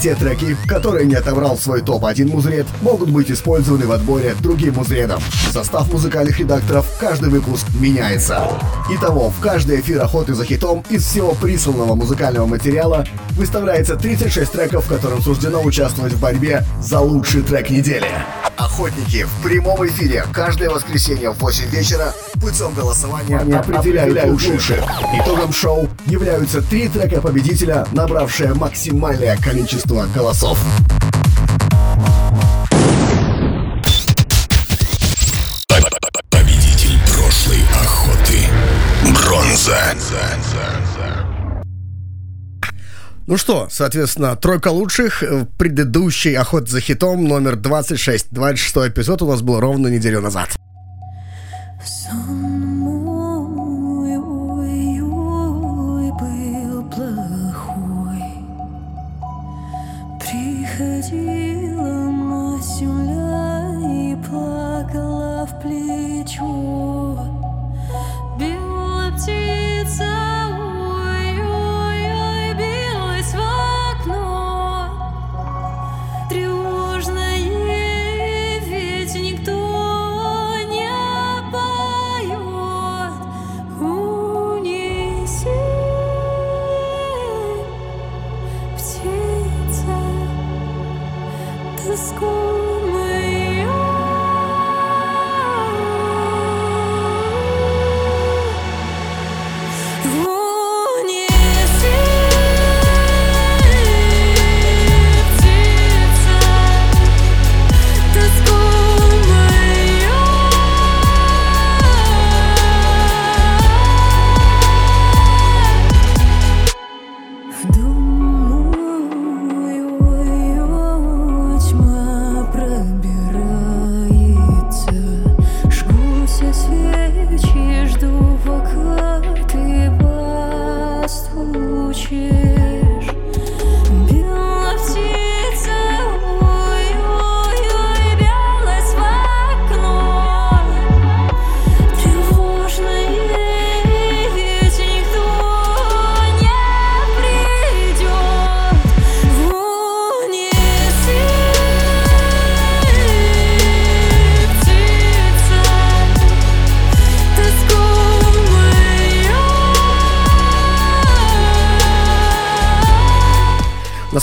Те 0.00 0.14
треки, 0.14 0.56
которые 0.68 1.06
не 1.06 1.16
отобрал 1.16 1.58
свой 1.58 1.82
топ-1 1.82 2.28
музред, 2.28 2.66
могут 2.82 3.10
быть 3.10 3.32
использованы 3.32 3.86
в 3.86 3.90
отборе 3.90 4.36
другим 4.40 4.74
музредом. 4.74 5.20
Состав 5.52 5.92
музыкальных 5.92 6.38
редакторов 6.38 6.86
каждый 7.00 7.30
выпуск 7.30 7.66
меняется. 7.80 8.48
Итого, 8.90 9.30
в 9.30 9.40
каждый 9.40 9.80
эфир 9.80 10.00
охоты 10.00 10.34
за 10.34 10.44
хитом 10.44 10.84
из 10.88 11.04
всего 11.04 11.34
присланного 11.34 11.96
музыкального 11.96 12.46
материала 12.46 13.04
выставляется 13.30 13.96
36 13.96 14.52
треков, 14.52 14.86
которым 14.86 15.20
суждено 15.20 15.60
участвовать 15.62 16.12
в 16.12 16.20
борьбе 16.20 16.64
за 16.80 17.00
лучший 17.00 17.42
трек 17.42 17.68
недели. 17.70 18.06
Охотники 18.68 19.24
в 19.24 19.42
прямом 19.42 19.84
эфире 19.86 20.24
каждое 20.30 20.68
воскресенье 20.68 21.30
в 21.30 21.38
8 21.38 21.70
вечера 21.70 22.14
путем 22.34 22.74
голосования 22.74 23.38
определяют 23.38 24.26
лучших. 24.26 24.84
Итогом 25.20 25.54
шоу 25.54 25.88
являются 26.04 26.60
три 26.60 26.86
трека 26.88 27.22
победителя, 27.22 27.86
набравшие 27.92 28.52
максимальное 28.52 29.38
количество 29.38 30.06
голосов. 30.14 30.58
Победитель 36.30 36.98
прошлой 37.06 37.62
охоты. 37.82 38.38
Бронза. 39.14 39.94
Ну 43.28 43.36
что, 43.36 43.68
соответственно, 43.70 44.36
тройка 44.36 44.68
лучших 44.68 45.20
в 45.20 45.44
предыдущей 45.44 46.34
охоте 46.34 46.70
за 46.70 46.80
хитом 46.80 47.24
номер 47.24 47.56
26. 47.56 48.28
26 48.30 48.76
эпизод 48.88 49.20
у 49.20 49.26
нас 49.26 49.42
был 49.42 49.60
ровно 49.60 49.88
неделю 49.88 50.22
назад. 50.22 50.56
Сон 51.84 52.37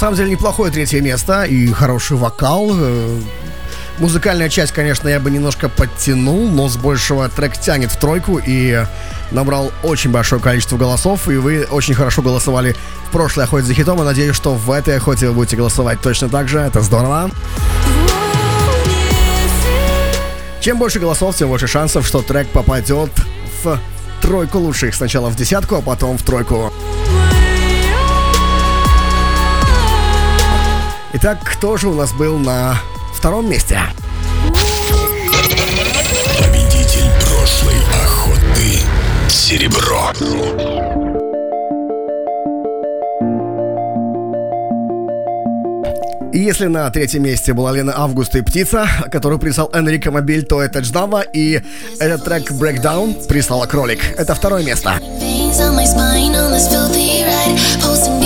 самом 0.05 0.17
деле 0.17 0.31
неплохое 0.33 0.71
третье 0.71 1.01
место 1.01 1.45
и 1.45 1.65
хороший 1.71 2.15
вокал. 2.15 2.69
Э, 2.75 3.19
музыкальная 3.97 4.49
часть, 4.49 4.71
конечно, 4.71 5.09
я 5.09 5.19
бы 5.19 5.31
немножко 5.31 5.67
подтянул, 5.67 6.47
но 6.47 6.69
с 6.69 6.77
большего 6.77 7.27
трек 7.27 7.57
тянет 7.57 7.91
в 7.91 7.97
тройку 7.97 8.39
и 8.45 8.85
набрал 9.31 9.71
очень 9.81 10.11
большое 10.11 10.39
количество 10.39 10.77
голосов, 10.77 11.27
и 11.27 11.37
вы 11.37 11.63
очень 11.71 11.95
хорошо 11.95 12.21
голосовали 12.21 12.75
в 13.07 13.11
прошлой 13.11 13.45
охоте 13.45 13.65
за 13.65 13.73
хитом, 13.73 13.99
и 13.99 14.05
надеюсь, 14.05 14.35
что 14.35 14.53
в 14.53 14.69
этой 14.69 14.95
охоте 14.95 15.29
вы 15.29 15.33
будете 15.33 15.57
голосовать 15.57 15.99
точно 16.01 16.29
так 16.29 16.49
же, 16.49 16.59
это 16.59 16.81
здорово. 16.81 17.31
Чем 20.61 20.77
больше 20.77 20.99
голосов, 20.99 21.35
тем 21.35 21.49
больше 21.49 21.65
шансов, 21.65 22.05
что 22.05 22.21
трек 22.21 22.47
попадет 22.49 23.09
в 23.63 23.79
тройку 24.21 24.59
лучших. 24.59 24.93
Сначала 24.93 25.29
в 25.29 25.35
десятку, 25.35 25.77
а 25.77 25.81
потом 25.81 26.19
в 26.19 26.21
тройку. 26.21 26.71
Итак, 31.17 31.37
кто 31.45 31.77
же 31.77 31.87
у 31.87 31.93
нас 31.93 32.11
был 32.11 32.37
на 32.37 32.77
втором 33.13 33.49
месте? 33.49 33.79
Победитель 36.37 37.09
прошлой 37.21 37.77
охоты. 38.03 38.81
Серебро. 39.29 40.11
И 46.33 46.39
если 46.39 46.65
на 46.65 46.89
третьем 46.89 47.23
месте 47.23 47.53
была 47.53 47.71
Лена 47.71 47.93
Августа 47.95 48.39
и 48.39 48.41
Птица, 48.41 48.85
которую 49.09 49.39
прислал 49.39 49.69
Энрико 49.71 50.11
Мобиль, 50.11 50.43
то 50.43 50.61
это 50.61 50.79
Дждава, 50.79 51.21
и 51.21 51.61
этот 51.97 52.25
трек 52.25 52.51
Breakdown 52.51 53.25
прислала 53.27 53.67
Кролик. 53.67 54.03
Это 54.17 54.35
второе 54.35 54.65
место. 54.65 54.99
Are 57.87 58.24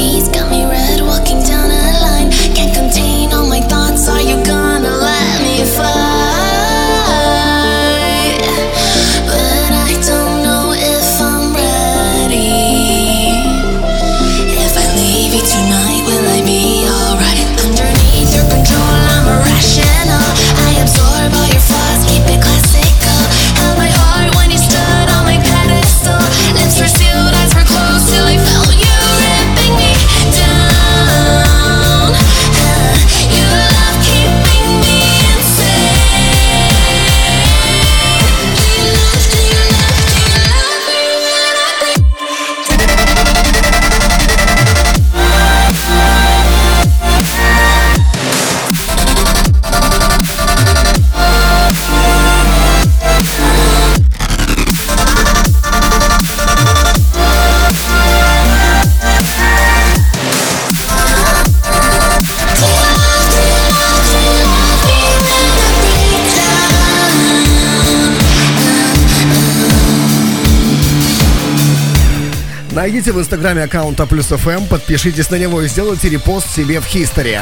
Найдите 72.79 73.11
в 73.11 73.19
инстаграме 73.19 73.63
аккаунта 73.63 74.05
Плюс 74.05 74.27
ФМ, 74.27 74.67
подпишитесь 74.69 75.29
на 75.29 75.35
него 75.35 75.61
и 75.61 75.67
сделайте 75.67 76.07
репост 76.07 76.49
себе 76.49 76.79
в 76.79 76.85
Хистори. 76.85 77.41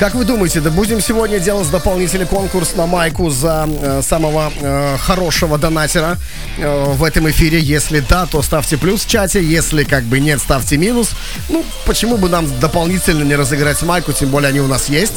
Как 0.00 0.16
вы 0.16 0.24
думаете, 0.24 0.60
да 0.60 0.70
будем 0.70 1.00
сегодня 1.00 1.38
делать 1.38 1.70
дополнительный 1.70 2.26
конкурс 2.26 2.74
на 2.74 2.86
майку 2.86 3.30
за 3.30 3.68
э, 3.68 4.02
самого 4.02 4.52
э, 4.60 4.96
хорошего 4.98 5.58
донатера 5.58 6.18
э, 6.58 6.84
в 6.88 7.04
этом 7.04 7.30
эфире? 7.30 7.60
Если 7.60 8.00
да, 8.00 8.26
то 8.26 8.42
ставьте 8.42 8.76
плюс 8.76 9.04
в 9.04 9.08
чате. 9.08 9.44
Если 9.44 9.84
как 9.84 10.02
бы 10.02 10.18
нет, 10.18 10.40
ставьте 10.40 10.76
минус. 10.76 11.10
Ну, 11.48 11.64
почему 11.86 12.16
бы 12.16 12.28
нам 12.28 12.48
дополнительно 12.58 13.22
не 13.22 13.36
разыграть 13.36 13.80
майку, 13.82 14.12
тем 14.12 14.30
более 14.30 14.48
они 14.48 14.58
у 14.58 14.66
нас 14.66 14.88
есть 14.88 15.14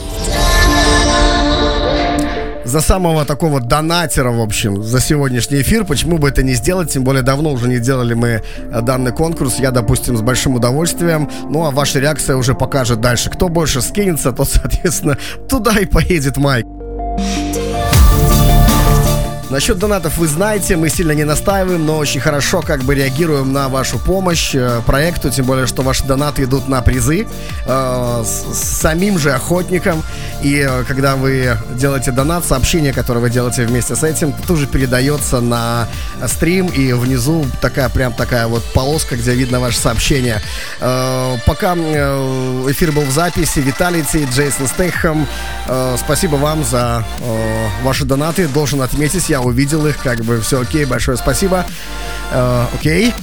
за 2.67 2.81
самого 2.81 3.25
такого 3.25 3.59
донатера, 3.61 4.31
в 4.31 4.41
общем, 4.41 4.83
за 4.83 4.99
сегодняшний 4.99 5.61
эфир. 5.61 5.85
Почему 5.85 6.17
бы 6.17 6.29
это 6.29 6.43
не 6.43 6.53
сделать? 6.53 6.91
Тем 6.91 7.03
более 7.03 7.23
давно 7.23 7.51
уже 7.51 7.67
не 7.67 7.79
делали 7.79 8.13
мы 8.13 8.27
э, 8.27 8.81
данный 8.81 9.11
конкурс. 9.11 9.59
Я, 9.59 9.71
допустим, 9.71 10.17
с 10.17 10.21
большим 10.21 10.55
удовольствием. 10.55 11.29
Ну, 11.49 11.65
а 11.65 11.71
ваша 11.71 11.99
реакция 11.99 12.35
уже 12.35 12.53
покажет 12.53 12.99
дальше. 12.99 13.29
Кто 13.29 13.47
больше 13.49 13.81
скинется, 13.81 14.31
тот, 14.33 14.49
соответственно, 14.49 15.17
туда 15.47 15.79
и 15.79 15.85
поедет 15.85 16.37
Майк. 16.37 16.65
Насчет 19.49 19.79
донатов 19.79 20.17
вы 20.17 20.27
знаете, 20.27 20.75
мы 20.75 20.89
сильно 20.89 21.13
не 21.13 21.23
настаиваем, 21.23 21.85
но 21.85 21.97
очень 21.97 22.19
хорошо 22.19 22.61
как 22.61 22.83
бы 22.83 22.95
реагируем 22.95 23.53
на 23.53 23.69
вашу 23.69 23.97
помощь 23.97 24.53
э, 24.53 24.81
проекту, 24.85 25.29
тем 25.29 25.45
более, 25.45 25.67
что 25.67 25.83
ваши 25.83 26.03
донаты 26.03 26.43
идут 26.43 26.67
на 26.67 26.81
призы 26.81 27.25
э, 27.65 28.23
с, 28.25 28.57
самим 28.81 29.17
же 29.17 29.31
охотникам. 29.31 30.03
И 30.43 30.67
э, 30.67 30.83
когда 30.83 31.15
вы 31.15 31.57
делаете 31.75 32.11
донат, 32.11 32.43
сообщение, 32.43 32.91
которое 32.91 33.21
вы 33.21 33.29
делаете 33.29 33.65
вместе 33.65 33.95
с 33.95 34.03
этим, 34.03 34.33
тоже 34.33 34.67
передается 34.67 35.39
на 35.39 35.87
стрим, 36.27 36.67
и 36.67 36.91
внизу 36.91 37.45
такая 37.61 37.87
прям 37.87 38.11
такая 38.11 38.47
вот 38.47 38.63
полоска, 38.73 39.15
где 39.15 39.33
видно 39.33 39.61
ваше 39.61 39.79
сообщение. 39.79 40.41
Э, 40.81 41.37
пока 41.45 41.73
э, 41.77 42.65
эфир 42.69 42.91
был 42.91 43.03
в 43.03 43.11
записи, 43.11 43.59
Виталий 43.59 44.03
Джейсон 44.11 44.67
Стейхам, 44.67 45.25
э, 45.67 45.95
спасибо 45.97 46.35
вам 46.35 46.65
за 46.65 47.05
э, 47.21 47.67
ваши 47.83 48.03
донаты. 48.03 48.49
Должен 48.49 48.81
отметить, 48.81 49.29
я 49.29 49.36
увидел 49.41 49.85
их, 49.87 49.97
как 49.97 50.23
бы 50.23 50.39
все 50.41 50.61
окей, 50.61 50.85
большое 50.85 51.17
спасибо. 51.17 51.65
Э, 52.31 52.65
окей. 52.73 53.13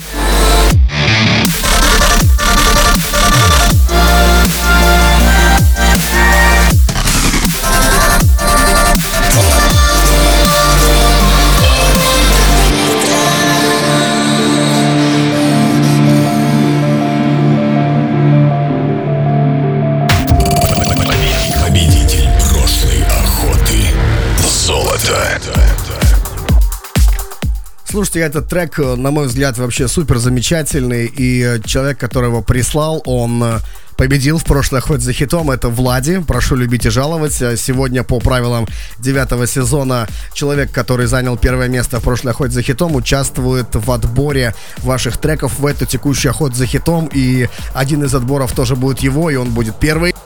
Слушайте, 27.95 28.21
этот 28.23 28.49
трек, 28.49 28.81
э, 28.81 28.97
на 28.97 29.13
мой 29.13 29.29
взгляд, 29.29 29.57
вообще 29.57 29.87
супер 29.87 30.19
замечательный. 30.19 31.07
И 31.07 31.41
э, 31.41 31.61
человек, 31.65 31.97
который 31.97 32.29
его 32.29 32.43
прислал, 32.43 33.01
он 33.07 33.41
э, 33.41 33.61
победил 33.97 34.39
в 34.39 34.45
прошлой 34.45 34.81
охоте 34.81 35.05
за 35.05 35.13
хитом. 35.13 35.49
Это 35.49 35.69
Влади. 35.69 36.19
Прошу 36.27 36.57
любить 36.57 36.87
и 36.87 36.91
жаловать. 36.91 37.35
Сегодня 37.35 38.03
по 38.03 38.19
правилам 38.19 38.67
девятого 38.99 39.47
сезона 39.47 40.09
человек, 40.33 40.73
который 40.73 41.07
занял 41.07 41.37
первое 41.37 41.69
место 41.69 42.01
в 42.01 42.03
прошлой 42.03 42.33
охоте 42.33 42.55
за 42.55 42.63
хитом, 42.63 42.97
участвует 42.97 43.69
в 43.73 43.89
отборе 43.93 44.57
ваших 44.79 45.17
треков 45.17 45.61
в 45.61 45.65
эту 45.65 45.87
текущую 45.87 46.31
охоту 46.31 46.57
за 46.57 46.67
хитом. 46.67 47.09
И 47.15 47.49
один 47.75 48.03
из 48.03 48.13
отборов 48.13 48.51
тоже 48.55 48.75
будет 48.75 48.99
его, 49.05 49.31
и 49.31 49.37
он 49.37 49.51
будет 49.51 49.79
первый. 49.79 50.17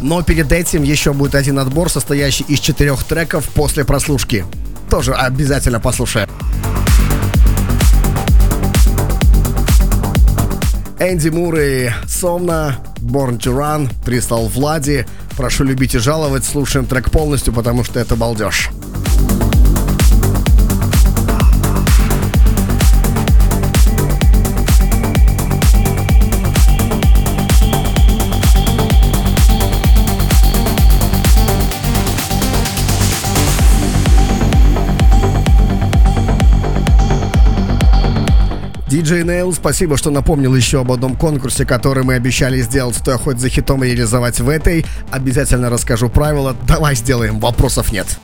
Но 0.00 0.22
перед 0.22 0.52
этим 0.52 0.84
еще 0.84 1.12
будет 1.12 1.34
один 1.34 1.58
отбор, 1.58 1.90
состоящий 1.90 2.44
из 2.44 2.60
четырех 2.60 3.02
треков 3.02 3.48
после 3.48 3.84
прослушки 3.84 4.44
тоже 4.88 5.14
обязательно 5.14 5.80
послушаем. 5.80 6.28
Энди 11.00 11.28
Мур 11.28 11.56
и 11.56 11.90
Сомна, 12.08 12.78
Born 12.96 13.38
to 13.38 13.54
Run, 13.56 13.88
прислал 14.04 14.48
Влади. 14.48 15.06
Прошу 15.36 15.62
любить 15.62 15.94
и 15.94 15.98
жаловать, 15.98 16.44
слушаем 16.44 16.86
трек 16.86 17.10
полностью, 17.10 17.52
потому 17.52 17.84
что 17.84 18.00
это 18.00 18.16
балдеж. 18.16 18.70
Диджей 38.88 39.22
Нейл. 39.22 39.52
Спасибо, 39.52 39.96
что 39.96 40.10
напомнил 40.10 40.54
еще 40.54 40.80
об 40.80 40.90
одном 40.90 41.16
конкурсе, 41.16 41.64
который 41.64 42.04
мы 42.04 42.14
обещали 42.14 42.60
сделать 42.60 42.96
в 42.96 43.04
той 43.04 43.14
охоте 43.14 43.38
за 43.38 43.48
хитом 43.48 43.82
реализовать 43.84 44.40
в 44.40 44.48
этой. 44.48 44.84
Обязательно 45.10 45.70
расскажу 45.70 46.08
правила. 46.08 46.56
Давай 46.66 46.94
сделаем, 46.94 47.38
вопросов 47.38 47.92
нет. 47.92 48.18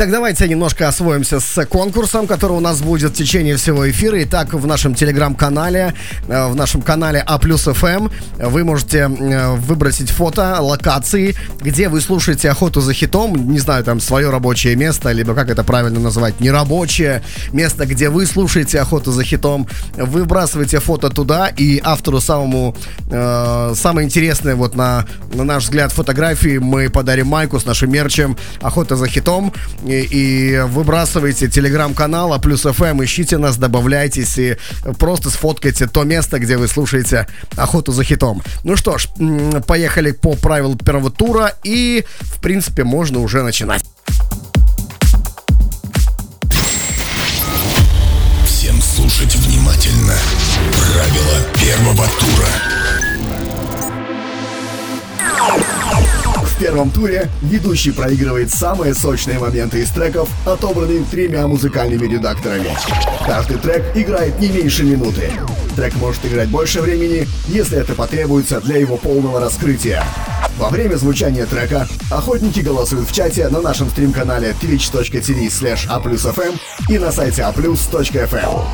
Итак, 0.00 0.12
давайте 0.12 0.48
немножко 0.48 0.88
освоимся 0.88 1.40
с 1.40 1.66
конкурсом, 1.66 2.26
который 2.26 2.52
у 2.52 2.60
нас 2.60 2.80
будет 2.80 3.10
в 3.10 3.14
течение 3.14 3.56
всего 3.56 3.90
эфира. 3.90 4.22
Итак, 4.22 4.54
в 4.54 4.66
нашем 4.66 4.94
телеграм-канале, 4.94 5.92
э, 6.26 6.46
в 6.46 6.56
нашем 6.56 6.80
канале 6.80 7.22
А 7.26 7.38
плюс 7.38 7.64
ФМ 7.64 8.08
вы 8.38 8.64
можете 8.64 9.00
э, 9.00 9.54
выбросить 9.56 10.08
фото 10.08 10.58
локации, 10.62 11.34
где 11.60 11.90
вы 11.90 12.00
слушаете 12.00 12.48
охоту 12.48 12.80
за 12.80 12.94
хитом, 12.94 13.52
не 13.52 13.58
знаю, 13.58 13.84
там 13.84 14.00
свое 14.00 14.30
рабочее 14.30 14.74
место, 14.74 15.12
либо 15.12 15.34
как 15.34 15.50
это 15.50 15.64
правильно 15.64 16.00
называть, 16.00 16.40
нерабочее 16.40 17.22
место, 17.52 17.84
где 17.84 18.08
вы 18.08 18.24
слушаете 18.24 18.80
охоту 18.80 19.12
за 19.12 19.22
хитом. 19.22 19.68
Вы 19.98 20.20
выбрасываете 20.20 20.80
фото 20.80 21.10
туда, 21.10 21.48
и 21.48 21.78
автору 21.84 22.22
самому, 22.22 22.74
э, 23.10 23.74
самое 23.76 24.06
интересное, 24.06 24.54
вот 24.54 24.74
на, 24.74 25.04
на 25.34 25.44
наш 25.44 25.64
взгляд, 25.64 25.92
фотографии 25.92 26.56
мы 26.56 26.88
подарим 26.88 27.26
майку 27.26 27.60
с 27.60 27.66
нашим 27.66 27.92
мерчем 27.92 28.38
«Охота 28.62 28.96
за 28.96 29.06
хитом» 29.06 29.52
и, 29.90 30.60
выбрасывайте 30.66 31.48
телеграм-канал, 31.48 32.32
а 32.32 32.38
плюс 32.38 32.64
FM, 32.64 32.90
эм, 32.90 33.04
ищите 33.04 33.38
нас, 33.38 33.56
добавляйтесь 33.56 34.38
и 34.38 34.56
просто 34.98 35.30
сфоткайте 35.30 35.86
то 35.86 36.04
место, 36.04 36.38
где 36.38 36.56
вы 36.56 36.68
слушаете 36.68 37.26
охоту 37.56 37.92
за 37.92 38.04
хитом. 38.04 38.42
Ну 38.64 38.76
что 38.76 38.98
ж, 38.98 39.08
поехали 39.66 40.12
по 40.12 40.34
правилу 40.34 40.76
первого 40.76 41.10
тура 41.10 41.54
и, 41.64 42.04
в 42.20 42.40
принципе, 42.40 42.84
можно 42.84 43.20
уже 43.20 43.42
начинать. 43.42 43.84
Всем 48.46 48.80
слушать 48.82 49.34
внимательно. 49.36 50.14
Правила 50.72 51.40
первого 51.54 52.06
тура. 52.18 52.39
Первом 56.60 56.90
туре 56.90 57.30
ведущий 57.40 57.90
проигрывает 57.90 58.50
самые 58.50 58.94
сочные 58.94 59.38
моменты 59.38 59.80
из 59.80 59.90
треков, 59.90 60.28
отобранные 60.44 61.02
тремя 61.04 61.46
музыкальными 61.46 62.06
редакторами. 62.06 62.76
Каждый 63.26 63.56
трек 63.56 63.82
играет 63.96 64.38
не 64.38 64.48
меньше 64.48 64.84
минуты. 64.84 65.32
Трек 65.74 65.94
может 65.96 66.24
играть 66.26 66.50
больше 66.50 66.82
времени, 66.82 67.26
если 67.46 67.78
это 67.78 67.94
потребуется 67.94 68.60
для 68.60 68.76
его 68.76 68.98
полного 68.98 69.40
раскрытия. 69.40 70.04
Во 70.58 70.68
время 70.68 70.96
звучания 70.96 71.46
трека 71.46 71.88
охотники 72.10 72.60
голосуют 72.60 73.08
в 73.08 73.14
чате 73.14 73.48
на 73.48 73.62
нашем 73.62 73.88
стрим-канале 73.88 74.54
twitch.tv 74.60 75.46
slash 75.46 75.88
a+fm 75.88 76.60
и 76.90 76.98
на 76.98 77.10
сайте 77.10 77.40
aplus.fm. 77.40 78.64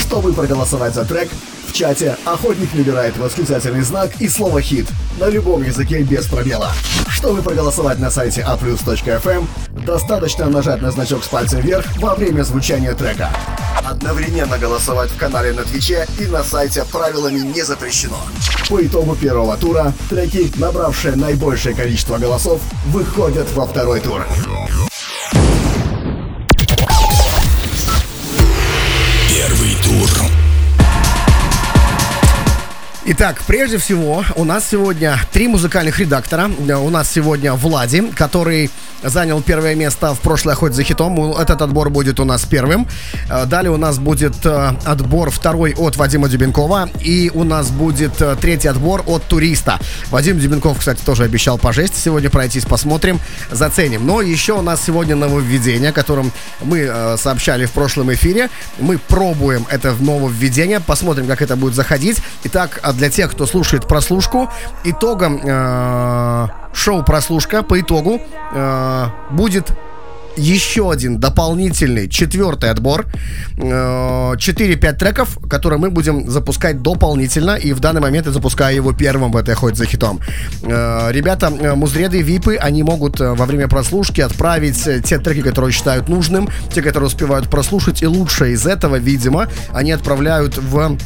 Чтобы 0.00 0.34
проголосовать 0.34 0.94
за 0.94 1.06
трек, 1.06 1.30
в 1.72 1.74
чате 1.74 2.18
охотник 2.26 2.74
набирает 2.74 3.16
восклицательный 3.16 3.80
знак 3.80 4.10
и 4.20 4.28
слово 4.28 4.60
«хит» 4.60 4.86
на 5.18 5.28
любом 5.30 5.62
языке 5.62 6.02
без 6.02 6.26
пробела. 6.26 6.70
Чтобы 7.08 7.40
проголосовать 7.40 7.98
на 7.98 8.10
сайте 8.10 8.42
aplus.fm, 8.42 9.46
достаточно 9.86 10.50
нажать 10.50 10.82
на 10.82 10.90
значок 10.90 11.24
с 11.24 11.28
пальцем 11.28 11.60
вверх 11.60 11.86
во 11.96 12.14
время 12.14 12.42
звучания 12.42 12.92
трека. 12.94 13.30
одновременно 13.84 14.58
голосовать 14.58 15.10
в 15.10 15.16
канале 15.16 15.52
на 15.52 15.62
Твиче 15.62 16.06
и 16.18 16.26
на 16.26 16.44
сайте 16.44 16.84
правилами 16.84 17.38
не 17.38 17.62
запрещено. 17.62 18.18
По 18.68 18.84
итогу 18.84 19.16
первого 19.16 19.56
тура 19.56 19.94
треки, 20.10 20.52
набравшие 20.56 21.16
наибольшее 21.16 21.74
количество 21.74 22.18
голосов, 22.18 22.60
выходят 22.88 23.50
во 23.54 23.66
второй 23.66 24.00
тур. 24.00 24.26
Первый 29.30 29.74
тур. 29.82 30.31
Итак, 33.04 33.42
прежде 33.48 33.78
всего, 33.78 34.24
у 34.36 34.44
нас 34.44 34.68
сегодня 34.70 35.18
три 35.32 35.48
музыкальных 35.48 35.98
редактора. 35.98 36.48
У 36.48 36.88
нас 36.88 37.10
сегодня 37.10 37.52
Влади, 37.54 38.00
который 38.14 38.70
занял 39.02 39.42
первое 39.42 39.74
место 39.74 40.14
в 40.14 40.20
прошлой 40.20 40.52
охоте 40.52 40.74
за 40.74 40.84
хитом. 40.84 41.32
Этот 41.32 41.62
отбор 41.62 41.90
будет 41.90 42.20
у 42.20 42.24
нас 42.24 42.44
первым. 42.44 42.86
Э, 43.28 43.44
далее 43.46 43.70
у 43.72 43.76
нас 43.76 43.98
будет 43.98 44.46
э, 44.46 44.70
отбор 44.84 45.30
второй 45.30 45.74
от 45.74 45.96
Вадима 45.96 46.28
Дюбенкова. 46.28 46.90
И 47.00 47.30
у 47.34 47.44
нас 47.44 47.70
будет 47.70 48.20
э, 48.20 48.36
третий 48.40 48.68
отбор 48.68 49.02
от 49.06 49.24
туриста. 49.24 49.80
Вадим 50.10 50.38
Дюбенков, 50.38 50.78
кстати, 50.78 51.00
тоже 51.04 51.24
обещал 51.24 51.58
по 51.58 51.72
жести 51.72 51.98
сегодня 51.98 52.30
пройтись, 52.30 52.64
посмотрим, 52.64 53.20
заценим. 53.50 54.06
Но 54.06 54.20
еще 54.20 54.54
у 54.54 54.62
нас 54.62 54.82
сегодня 54.84 55.16
нововведение, 55.16 55.90
о 55.90 55.92
котором 55.92 56.32
мы 56.60 57.16
сообщали 57.16 57.66
в 57.66 57.72
прошлом 57.72 58.12
эфире. 58.12 58.48
Мы 58.78 58.98
пробуем 58.98 59.66
это 59.68 59.94
нововведение, 59.98 60.80
посмотрим, 60.80 61.26
как 61.26 61.42
это 61.42 61.56
будет 61.56 61.74
заходить. 61.74 62.18
Итак, 62.44 62.78
для 62.92 63.10
тех, 63.10 63.32
кто 63.32 63.46
слушает 63.46 63.86
прослушку, 63.86 64.48
итогом 64.84 65.40
шоу 66.74 67.02
«Прослушка» 67.02 67.62
по 67.62 67.80
итогу 67.80 68.20
э, 68.54 69.06
будет 69.30 69.70
еще 70.36 70.90
один 70.90 71.18
дополнительный 71.18 72.08
четвертый 72.08 72.70
отбор. 72.70 73.06
4-5 73.56 74.84
э, 74.84 74.92
треков, 74.94 75.38
которые 75.48 75.78
мы 75.78 75.90
будем 75.90 76.28
запускать 76.30 76.82
дополнительно. 76.82 77.56
И 77.56 77.72
в 77.72 77.80
данный 77.80 78.00
момент 78.00 78.26
я 78.26 78.32
запускаю 78.32 78.76
его 78.76 78.92
первым 78.92 79.32
в 79.32 79.36
этой 79.36 79.54
охоте 79.54 79.76
за 79.76 79.86
хитом. 79.86 80.20
Э, 80.62 81.10
ребята, 81.10 81.52
э, 81.52 81.74
музреды, 81.74 82.22
випы, 82.22 82.56
они 82.56 82.82
могут 82.82 83.20
во 83.20 83.46
время 83.46 83.68
прослушки 83.68 84.20
отправить 84.20 84.82
те 85.04 85.18
треки, 85.18 85.42
которые 85.42 85.72
считают 85.72 86.08
нужным, 86.08 86.48
те, 86.72 86.82
которые 86.82 87.08
успевают 87.08 87.48
прослушать. 87.48 88.02
И 88.02 88.06
лучшее 88.06 88.54
из 88.54 88.66
этого, 88.66 88.96
видимо, 88.96 89.48
они 89.72 89.92
отправляют 89.92 90.58
в 90.58 90.96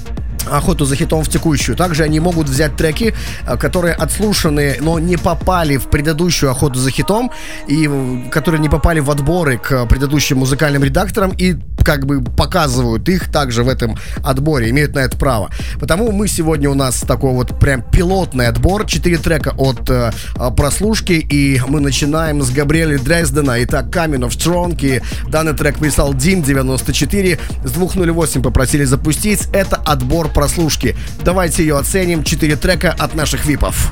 охоту 0.50 0.84
за 0.84 0.96
хитом 0.96 1.22
в 1.22 1.28
текущую. 1.28 1.76
Также 1.76 2.04
они 2.04 2.20
могут 2.20 2.48
взять 2.48 2.76
треки, 2.76 3.14
которые 3.58 3.94
отслушаны, 3.94 4.76
но 4.80 4.98
не 4.98 5.16
попали 5.16 5.76
в 5.76 5.88
предыдущую 5.88 6.50
охоту 6.50 6.78
за 6.78 6.90
хитом, 6.90 7.30
и 7.66 8.28
которые 8.30 8.60
не 8.60 8.68
попали 8.68 9.00
в 9.00 9.10
отборы 9.16 9.56
к 9.56 9.86
предыдущим 9.86 10.38
музыкальным 10.38 10.84
редакторам, 10.84 11.32
и 11.38 11.56
как 11.82 12.04
бы 12.04 12.20
показывают 12.20 13.08
их 13.08 13.30
также 13.30 13.62
в 13.62 13.68
этом 13.68 13.96
отборе, 14.22 14.70
имеют 14.70 14.94
на 14.94 15.00
это 15.00 15.16
право. 15.16 15.50
Потому 15.80 16.12
мы 16.12 16.28
сегодня 16.28 16.68
у 16.68 16.74
нас 16.74 17.00
такой 17.00 17.32
вот 17.32 17.58
прям 17.58 17.82
пилотный 17.82 18.48
отбор, 18.48 18.86
4 18.86 19.18
трека 19.18 19.54
от 19.56 19.88
э, 19.88 20.10
прослушки, 20.56 21.12
и 21.12 21.60
мы 21.66 21.80
начинаем 21.80 22.42
с 22.42 22.50
Габриэля 22.50 22.98
Дрездена. 22.98 23.62
Итак, 23.64 23.86
Coming 23.86 24.28
of 24.28 24.30
Strong, 24.30 24.78
и 24.82 25.00
данный 25.30 25.54
трек 25.54 25.78
писал 25.78 26.12
Дим 26.12 26.42
94, 26.42 27.38
с 27.64 27.70
208 27.70 28.42
попросили 28.42 28.84
запустить. 28.84 29.48
Это 29.52 29.76
отбор 29.76 30.28
прослушки. 30.28 30.96
Давайте 31.24 31.62
ее 31.62 31.78
оценим. 31.78 32.22
Четыре 32.22 32.56
трека 32.56 32.94
от 32.98 33.14
наших 33.14 33.46
випов. 33.46 33.90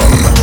Девятый 0.00 0.39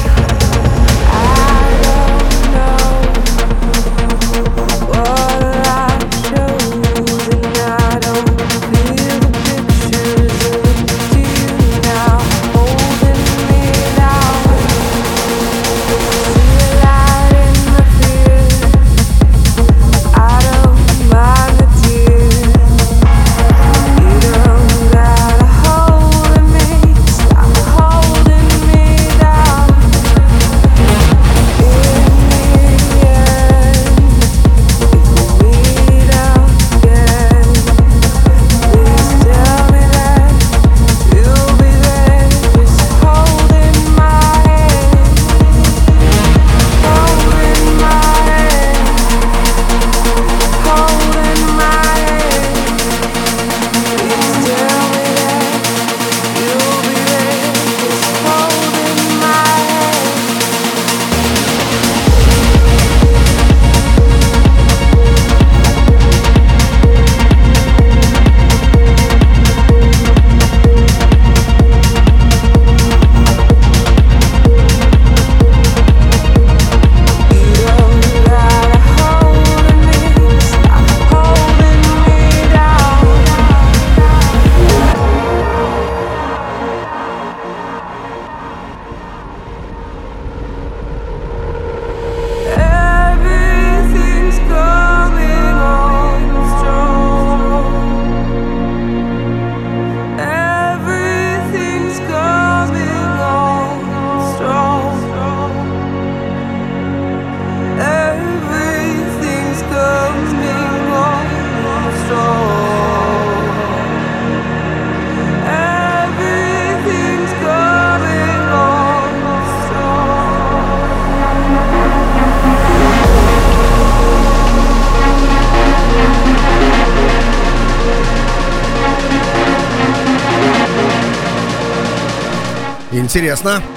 Интересно. 133.17 133.76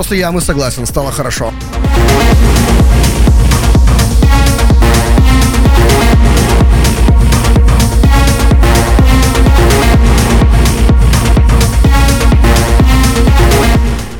После 0.00 0.20
ямы 0.20 0.40
согласен, 0.40 0.86
стало 0.86 1.12
хорошо. 1.12 1.52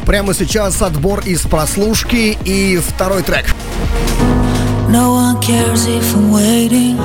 Прямо 0.05 0.35
сейчас 0.35 0.83
отбор 0.83 1.21
из 1.21 1.41
прослушки 1.47 2.37
и 2.45 2.77
второй 2.77 3.23
трек. 3.23 3.47
No 4.91 5.15
one 5.15 5.41
cares 5.41 5.87
if 5.87 6.15
I'm 6.15 6.31
waiting. 6.31 6.99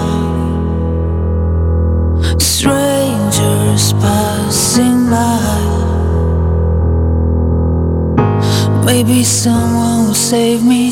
Strangers 2.38 3.94
passing 4.02 5.10
by. 5.10 5.95
Maybe 8.86 9.24
someone 9.24 10.06
will 10.06 10.14
save 10.14 10.64
me. 10.64 10.92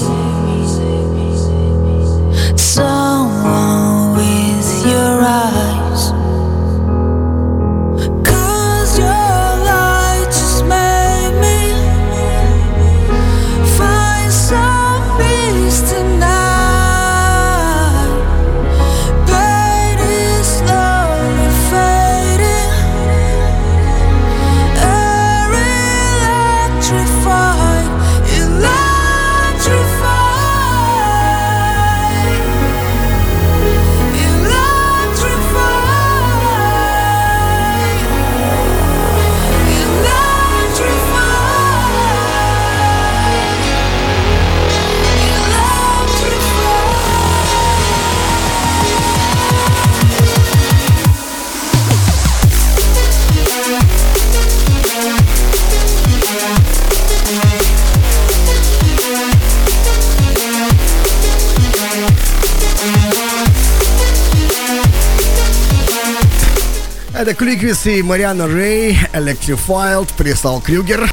Someone 2.57 4.15
with 4.17 4.85
your 4.87 5.21
eyes. 5.21 5.82
Это 67.23 67.35
Кликвис 67.35 67.85
и 67.85 68.01
Мариана 68.01 68.47
Рэй, 68.47 68.97
Electrified, 69.13 70.11
прислал 70.17 70.59
Крюгер. 70.59 71.09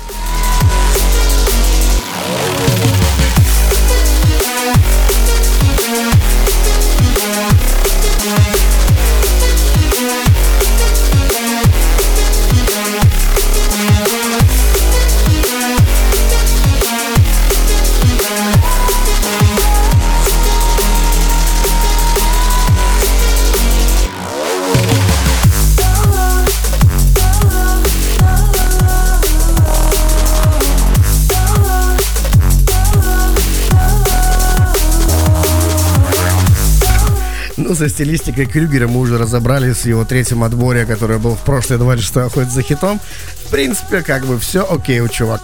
Со 37.81 37.89
стилистикой 37.89 38.45
Крюгера 38.45 38.89
мы 38.89 39.01
уже 39.01 39.17
разобрались 39.17 39.79
в 39.79 39.87
его 39.87 40.05
третьем 40.05 40.45
отборе, 40.45 40.85
который 40.85 41.17
был 41.17 41.35
в 41.35 41.41
прошлой 41.41 41.79
26 41.79 42.17
охоте 42.19 42.51
за 42.51 42.61
хитом. 42.61 43.01
В 43.47 43.51
принципе, 43.51 44.03
как 44.03 44.27
бы 44.27 44.39
все 44.39 44.71
окей 44.71 45.01
у 45.01 45.09
чувака. 45.09 45.43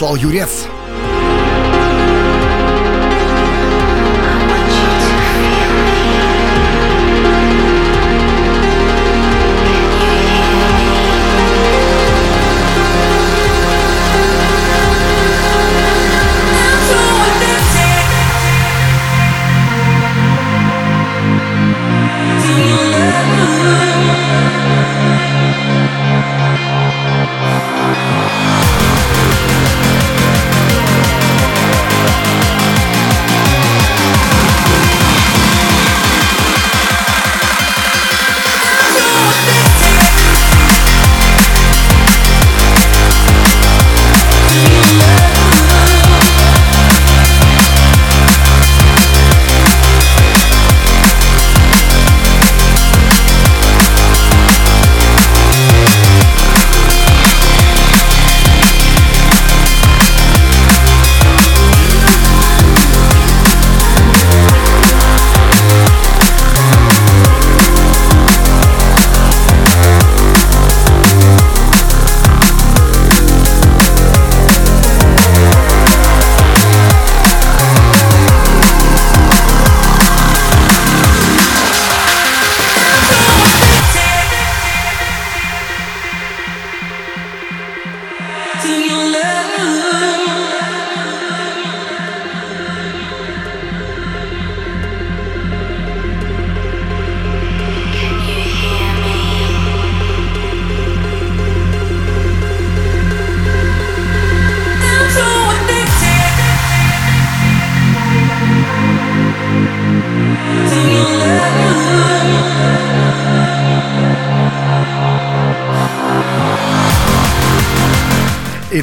Прислал 0.00 0.16
Юрец. 0.16 0.79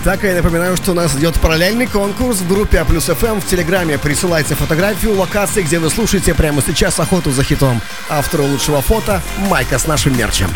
Итак, 0.10 0.24
я 0.24 0.36
напоминаю, 0.36 0.78
что 0.78 0.92
у 0.92 0.94
нас 0.94 1.14
идет 1.18 1.38
параллельный 1.42 1.86
конкурс 1.86 2.38
в 2.38 2.48
группе 2.48 2.80
А 2.80 2.86
плюс 2.86 3.08
ФМ 3.08 3.42
в 3.42 3.46
Телеграме. 3.46 3.98
Присылайте 3.98 4.56
фотографию 4.56 5.14
локации, 5.14 5.64
где 5.64 5.80
вы 5.80 5.90
слушаете 5.90 6.34
прямо 6.34 6.62
сейчас 6.66 6.98
охоту 7.02 7.32
за 7.32 7.44
хитом. 7.44 7.82
Автору 8.08 8.46
лучшего 8.46 8.82
фото 8.82 9.22
Майка 9.50 9.78
с 9.78 9.86
нашим 9.86 10.18
мерчем. 10.18 10.50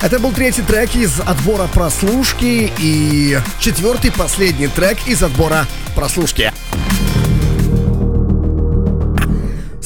Это 0.00 0.18
был 0.18 0.32
третий 0.32 0.62
трек 0.62 0.96
из 0.96 1.20
отбора 1.20 1.66
прослушки 1.66 2.72
и 2.78 3.38
четвертый 3.60 4.10
последний 4.10 4.68
трек 4.68 5.06
из 5.06 5.22
отбора 5.22 5.66
прослушки. 5.94 6.50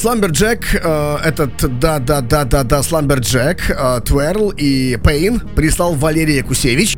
Slumberjack, 0.07 0.73
э, 0.73 1.17
этот, 1.25 1.79
да-да-да-да-да, 1.81 2.81
Slumberjack, 2.81 3.69
э, 3.69 3.99
TWERL 4.05 4.53
и 4.55 4.97
Pain 5.03 5.41
прислал 5.41 5.95
Валерия 5.95 6.43
Кусевич. 6.43 6.95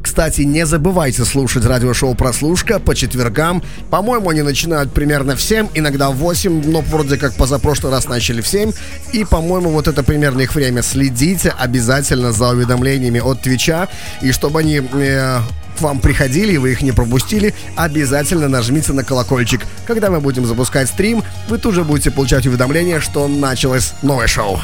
Кстати, 0.00 0.42
не 0.42 0.64
забывайте 0.66 1.24
слушать 1.24 1.66
радиошоу 1.66 2.14
«Прослушка» 2.14 2.78
по 2.78 2.94
четвергам. 2.94 3.60
По-моему, 3.90 4.30
они 4.30 4.42
начинают 4.42 4.92
примерно 4.92 5.34
в 5.34 5.42
7, 5.42 5.70
иногда 5.74 6.10
в 6.10 6.14
8, 6.14 6.70
но 6.70 6.80
вроде 6.80 7.16
как 7.16 7.34
позапрошлый 7.34 7.90
раз 7.90 8.06
начали 8.06 8.40
в 8.40 8.46
7. 8.46 8.70
И, 9.12 9.24
по-моему, 9.24 9.70
вот 9.70 9.88
это 9.88 10.04
примерно 10.04 10.42
их 10.42 10.54
время. 10.54 10.82
Следите 10.82 11.52
обязательно 11.58 12.30
за 12.30 12.50
уведомлениями 12.50 13.18
от 13.18 13.42
Твича. 13.42 13.88
И 14.22 14.30
чтобы 14.30 14.60
они 14.60 14.80
э, 14.80 15.38
к 15.76 15.80
вам 15.80 16.00
приходили 16.00 16.54
и 16.54 16.58
вы 16.58 16.72
их 16.72 16.82
не 16.82 16.92
пропустили, 16.92 17.54
обязательно 17.76 18.48
нажмите 18.48 18.92
на 18.92 19.04
колокольчик. 19.04 19.60
Когда 19.86 20.10
мы 20.10 20.20
будем 20.20 20.44
запускать 20.46 20.88
стрим, 20.88 21.22
вы 21.48 21.58
тут 21.58 21.74
же 21.74 21.84
будете 21.84 22.10
получать 22.10 22.46
уведомление, 22.46 23.00
что 23.00 23.28
началось 23.28 23.92
новое 24.02 24.26
шоу. 24.26 24.58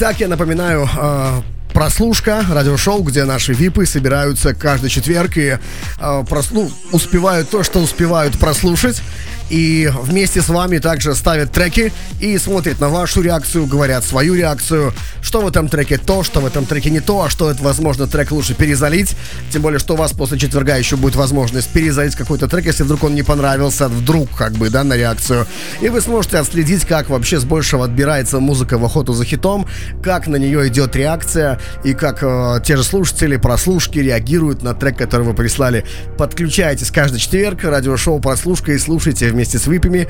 Итак, 0.00 0.20
я 0.20 0.28
напоминаю, 0.28 0.88
э, 0.96 1.42
прослушка, 1.72 2.44
радиошоу, 2.48 3.02
где 3.02 3.24
наши 3.24 3.52
випы 3.52 3.84
собираются 3.84 4.54
каждый 4.54 4.90
четверг 4.90 5.36
и 5.36 5.58
э, 6.00 6.24
прос, 6.28 6.52
ну, 6.52 6.70
успевают 6.92 7.50
то, 7.50 7.64
что 7.64 7.80
успевают 7.80 8.38
прослушать. 8.38 9.02
И 9.50 9.90
вместе 10.02 10.40
с 10.40 10.50
вами 10.50 10.78
также 10.78 11.16
ставят 11.16 11.50
треки 11.50 11.92
и 12.20 12.38
смотрят 12.38 12.78
на 12.78 12.90
вашу 12.90 13.22
реакцию, 13.22 13.66
говорят 13.66 14.04
свою 14.04 14.36
реакцию, 14.36 14.94
что 15.28 15.42
в 15.42 15.46
этом 15.46 15.68
треке 15.68 15.98
то, 15.98 16.22
что 16.22 16.40
в 16.40 16.46
этом 16.46 16.64
треке 16.64 16.88
не 16.88 17.00
то, 17.00 17.22
а 17.22 17.28
что 17.28 17.50
это, 17.50 17.62
возможно, 17.62 18.06
трек 18.06 18.30
лучше 18.30 18.54
перезалить. 18.54 19.14
Тем 19.50 19.60
более, 19.60 19.78
что 19.78 19.92
у 19.92 19.96
вас 19.98 20.12
после 20.12 20.38
четверга 20.38 20.76
еще 20.76 20.96
будет 20.96 21.16
возможность 21.16 21.68
перезалить 21.68 22.16
какой-то 22.16 22.48
трек, 22.48 22.64
если 22.64 22.82
вдруг 22.82 23.04
он 23.04 23.14
не 23.14 23.22
понравился, 23.22 23.88
вдруг, 23.88 24.30
как 24.34 24.52
бы, 24.52 24.70
да, 24.70 24.84
на 24.84 24.96
реакцию. 24.96 25.46
И 25.82 25.90
вы 25.90 26.00
сможете 26.00 26.38
отследить, 26.38 26.86
как 26.86 27.10
вообще 27.10 27.38
с 27.38 27.44
большего 27.44 27.84
отбирается 27.84 28.40
музыка 28.40 28.78
в 28.78 28.84
охоту 28.86 29.12
за 29.12 29.26
хитом, 29.26 29.66
как 30.02 30.28
на 30.28 30.36
нее 30.36 30.66
идет 30.68 30.96
реакция 30.96 31.60
и 31.84 31.92
как 31.92 32.22
э, 32.22 32.62
те 32.64 32.78
же 32.78 32.82
слушатели, 32.82 33.36
прослушки 33.36 33.98
реагируют 33.98 34.62
на 34.62 34.72
трек, 34.72 34.96
который 34.96 35.26
вы 35.26 35.34
прислали. 35.34 35.84
Подключайтесь 36.16 36.90
каждый 36.90 37.18
четверг, 37.18 37.64
радиошоу 37.64 38.18
«Прослушка» 38.18 38.72
и 38.72 38.78
слушайте 38.78 39.28
вместе 39.28 39.58
с 39.58 39.66
выпами 39.66 40.08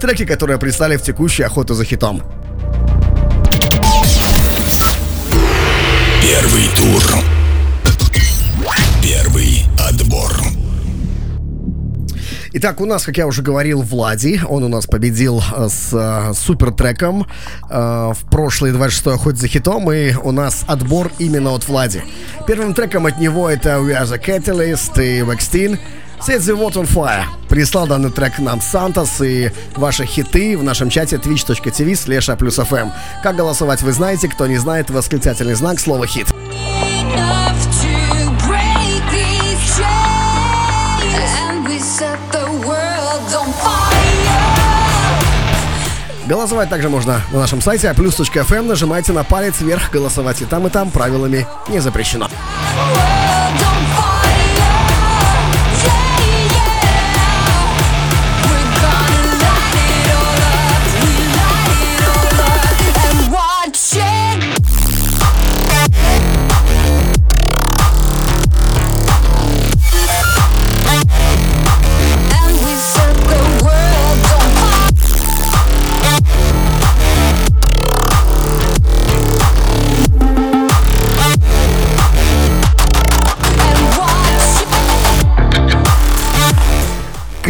треки, 0.00 0.24
которые 0.24 0.58
прислали 0.58 0.96
в 0.96 1.02
текущую 1.02 1.46
охоту 1.46 1.74
за 1.74 1.84
хитом. 1.84 2.22
Первый 6.32 6.64
тур. 6.74 7.02
Первый 9.02 9.66
отбор. 9.78 10.32
Итак, 12.54 12.80
у 12.80 12.86
нас, 12.86 13.04
как 13.04 13.18
я 13.18 13.26
уже 13.26 13.42
говорил, 13.42 13.82
Влади. 13.82 14.40
Он 14.48 14.64
у 14.64 14.68
нас 14.68 14.86
победил 14.86 15.42
э, 15.54 15.68
с 15.68 15.92
э, 15.92 16.32
супер 16.34 16.68
э, 16.68 17.22
в 17.68 18.18
прошлый 18.30 18.72
26 18.72 19.08
охоте 19.08 19.36
за 19.36 19.48
хитом. 19.48 19.92
И 19.92 20.14
у 20.14 20.32
нас 20.32 20.64
отбор 20.66 21.12
именно 21.18 21.52
от 21.52 21.68
Влади. 21.68 22.02
Первым 22.46 22.72
треком 22.72 23.04
от 23.04 23.18
него 23.18 23.50
это 23.50 23.76
We 23.80 23.90
Are 23.90 24.06
The 24.06 24.18
Catalyst 24.18 25.04
и 25.04 25.20
Векстин. 25.20 25.78
Set 26.24 26.38
the 26.42 26.54
What 26.54 26.74
on 26.74 26.86
Fire. 26.86 27.24
Прислал 27.48 27.88
данный 27.88 28.12
трек 28.12 28.38
нам 28.38 28.60
Сантос 28.60 29.20
и 29.22 29.50
ваши 29.74 30.06
хиты 30.06 30.56
в 30.56 30.62
нашем 30.62 30.88
чате 30.88 31.16
twitch.tv 31.16 31.94
slash 31.94 32.36
плюс 32.36 32.60
FM. 32.60 32.92
Как 33.24 33.34
голосовать 33.34 33.82
вы 33.82 33.92
знаете, 33.92 34.28
кто 34.28 34.46
не 34.46 34.56
знает, 34.56 34.88
восклицательный 34.90 35.54
знак, 35.54 35.80
слово 35.80 36.06
хит. 36.06 36.28
Голосовать 46.28 46.70
также 46.70 46.88
можно 46.88 47.20
на 47.32 47.40
нашем 47.40 47.60
сайте 47.60 47.88
plus.fm. 47.88 48.62
Нажимайте 48.62 49.12
на 49.12 49.24
палец 49.24 49.60
вверх 49.60 49.90
голосовать 49.90 50.40
и 50.40 50.44
там, 50.44 50.68
и 50.68 50.70
там 50.70 50.92
правилами 50.92 51.48
не 51.68 51.80
запрещено. 51.80 52.28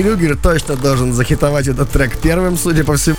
Крюгер 0.03 0.37
точно 0.37 0.75
должен 0.75 1.13
захитовать 1.13 1.69
этот 1.69 1.89
трек 1.91 2.17
первым, 2.19 2.59
судя 2.59 2.83
по 2.83 2.97
всему. 2.97 3.17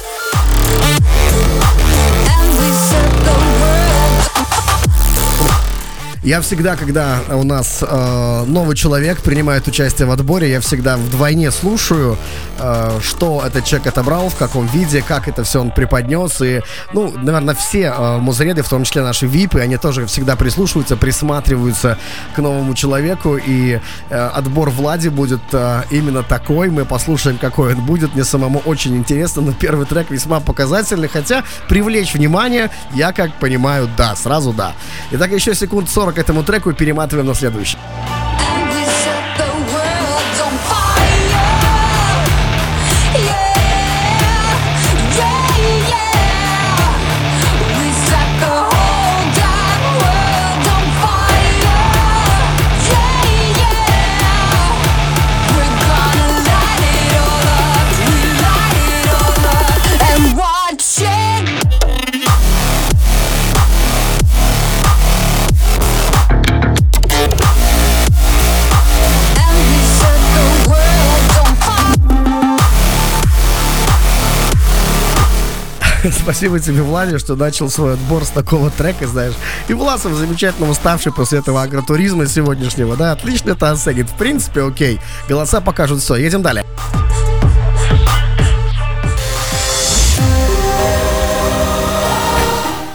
Я 6.24 6.40
всегда, 6.40 6.78
когда 6.78 7.20
у 7.32 7.44
нас 7.44 7.80
э, 7.82 8.44
новый 8.48 8.78
человек 8.78 9.22
принимает 9.22 9.68
участие 9.68 10.08
в 10.08 10.12
отборе, 10.12 10.50
я 10.50 10.62
всегда 10.62 10.96
вдвойне 10.96 11.52
слушаю, 11.52 12.18
э, 12.60 13.00
что 13.04 13.44
этот 13.46 13.66
человек 13.66 13.88
отобрал, 13.88 14.30
в 14.30 14.38
каком 14.38 14.66
виде, 14.68 15.04
как 15.06 15.28
это 15.28 15.44
все 15.44 15.60
он 15.60 15.72
преподнес. 15.72 16.40
И, 16.42 16.62
ну, 16.94 17.12
наверное, 17.18 17.56
все 17.56 17.94
э, 17.94 18.18
музреды, 18.20 18.64
в 18.64 18.70
том 18.70 18.86
числе 18.86 19.02
наши 19.02 19.28
випы, 19.28 19.60
они 19.60 19.76
тоже 19.76 20.06
всегда 20.06 20.38
прислушиваются, 20.38 20.96
присматриваются 20.96 21.98
к 22.34 22.38
новому 22.38 22.74
человеку. 22.74 23.36
И 23.36 23.82
э, 24.10 24.16
отбор 24.16 24.70
Влади 24.70 25.10
будет 25.10 25.42
э, 25.52 25.82
именно 25.92 26.24
такой. 26.24 26.70
Мы 26.70 26.86
послушаем, 26.86 27.38
какой 27.38 27.76
он 27.76 27.82
будет. 27.82 28.14
Мне 28.14 28.24
самому 28.24 28.60
очень 28.60 28.96
интересно, 28.96 29.42
но 29.42 29.52
первый 29.52 29.86
трек 29.86 30.10
весьма 30.10 30.40
показательный. 30.40 31.10
Хотя 31.10 31.44
привлечь 31.68 32.14
внимание, 32.14 32.70
я 32.94 33.12
как 33.12 33.34
понимаю, 33.42 33.90
да, 33.98 34.16
сразу 34.16 34.54
да. 34.54 34.72
Итак, 35.12 35.30
еще 35.34 35.54
секунд 35.54 35.90
40 35.90 36.13
к 36.14 36.18
этому 36.18 36.44
треку 36.44 36.70
и 36.70 36.74
перематываем 36.74 37.28
на 37.28 37.36
следующий. 37.36 37.78
Спасибо 76.12 76.60
тебе, 76.60 76.82
Влади, 76.82 77.18
что 77.18 77.36
начал 77.36 77.70
свой 77.70 77.94
отбор 77.94 78.26
с 78.26 78.30
такого 78.30 78.70
трека, 78.70 79.08
знаешь. 79.08 79.34
И 79.68 79.74
Власов 79.74 80.14
замечательно 80.14 80.70
уставший 80.70 81.14
после 81.14 81.40
этого 81.40 81.62
агротуризма 81.62 82.28
сегодняшнего, 82.28 82.98
да, 82.98 83.14
отлично 83.14 83.52
это 83.52 83.72
оценит. 83.72 84.10
В 84.10 84.16
принципе, 84.16 84.64
окей. 84.64 85.00
Голоса 85.30 85.62
покажут 85.62 86.02
все. 86.02 86.16
Едем 86.16 86.42
далее. 86.42 86.66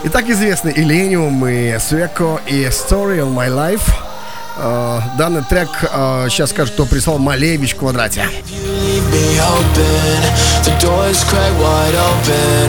Итак, 0.05 0.29
известны 0.29 0.71
Illenium 0.71 1.51
и 1.51 1.79
Суэко 1.79 2.41
и 2.47 2.65
Story 2.67 3.21
on 3.21 3.35
My 3.35 3.49
Life. 3.49 4.08
Uh, 4.59 5.01
данный 5.17 5.45
трек, 5.45 5.69
uh, 5.83 6.29
сейчас 6.29 6.51
скажу, 6.51 6.73
кто 6.73 6.85
прислал 6.85 7.19
Малевич 7.19 7.75
в 7.75 7.79
квадрате. 7.79 8.25
The 10.65 10.73
door's 10.81 11.23
cracked 11.25 11.57
wide 11.61 11.95
open 11.95 12.69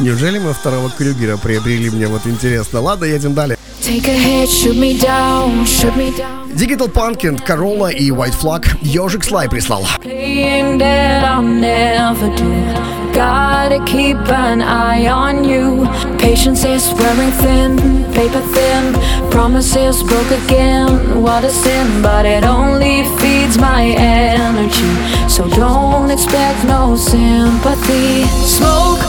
Неужели 0.00 0.38
мы 0.38 0.52
второго 0.52 0.90
Крюгера 0.90 1.36
приобрели, 1.36 1.90
мне 1.90 2.06
вот 2.06 2.26
интересно. 2.26 2.80
Ладно, 2.80 3.04
едем 3.04 3.34
далее. 3.34 3.58
Take 3.83 4.07
a 4.07 4.13
hit, 4.13 4.49
shoot 4.49 4.75
me 4.77 4.97
down, 4.97 5.65
shoot 5.65 5.95
me 5.95 6.11
down. 6.11 6.53
Digital 6.55 6.89
Punkin, 6.89 7.37
Corolla 7.37 7.91
и 7.91 8.11
White 8.11 8.35
Flag. 8.35 8.65
Ежик 8.81 9.23
Слай 9.23 9.47
прислал. 9.47 9.83
Playing 10.01 10.77
dead, 10.77 11.23
I'll 11.23 11.41
never 11.41 12.29
do. 12.35 12.99
Gotta 13.13 13.83
keep 13.85 14.17
an 14.29 14.61
eye 14.61 15.07
on 15.07 15.43
you. 15.43 15.87
Patience 16.17 16.63
is 16.63 16.93
wearing 16.93 17.31
thin, 17.41 18.03
paper 18.13 18.41
thin. 18.53 18.93
Promises 19.31 20.03
broke 20.03 20.31
again. 20.45 21.21
What 21.21 21.43
a 21.43 21.49
sin, 21.49 22.01
but 22.01 22.25
it 22.25 22.43
only 22.43 23.03
feeds 23.17 23.57
my 23.57 23.83
energy. 23.83 24.91
So 25.27 25.47
don't 25.49 26.11
expect 26.11 26.63
no 26.65 26.95
sympathy. 26.95 28.25
Smoke, 28.45 29.01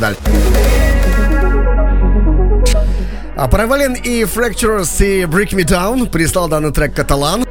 Дальше. 0.00 0.20
А 3.36 3.46
Провален 3.48 3.94
и 3.94 4.22
Fractures 4.24 5.04
и 5.04 5.22
Break 5.24 5.50
Me 5.50 5.64
Down 5.64 6.10
прислал 6.10 6.48
данный 6.48 6.72
трек 6.72 6.94
Каталан. 6.94 7.44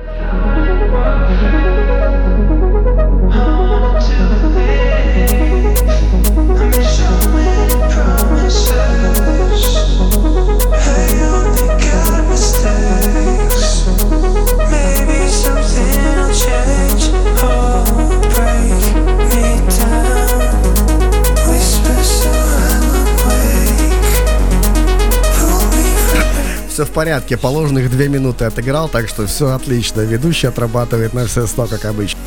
Все 26.78 26.86
в 26.86 26.92
порядке. 26.92 27.38
Положенных 27.38 27.90
две 27.90 28.08
минуты 28.08 28.46
отыграл, 28.46 28.88
так 28.88 29.10
что 29.10 29.26
все 29.26 29.48
отлично. 29.48 30.02
Ведущий 30.02 30.46
отрабатывает 30.46 31.12
на 31.12 31.26
все 31.26 31.48
сто, 31.48 31.66
как 31.66 31.86
обычно. 31.86 32.20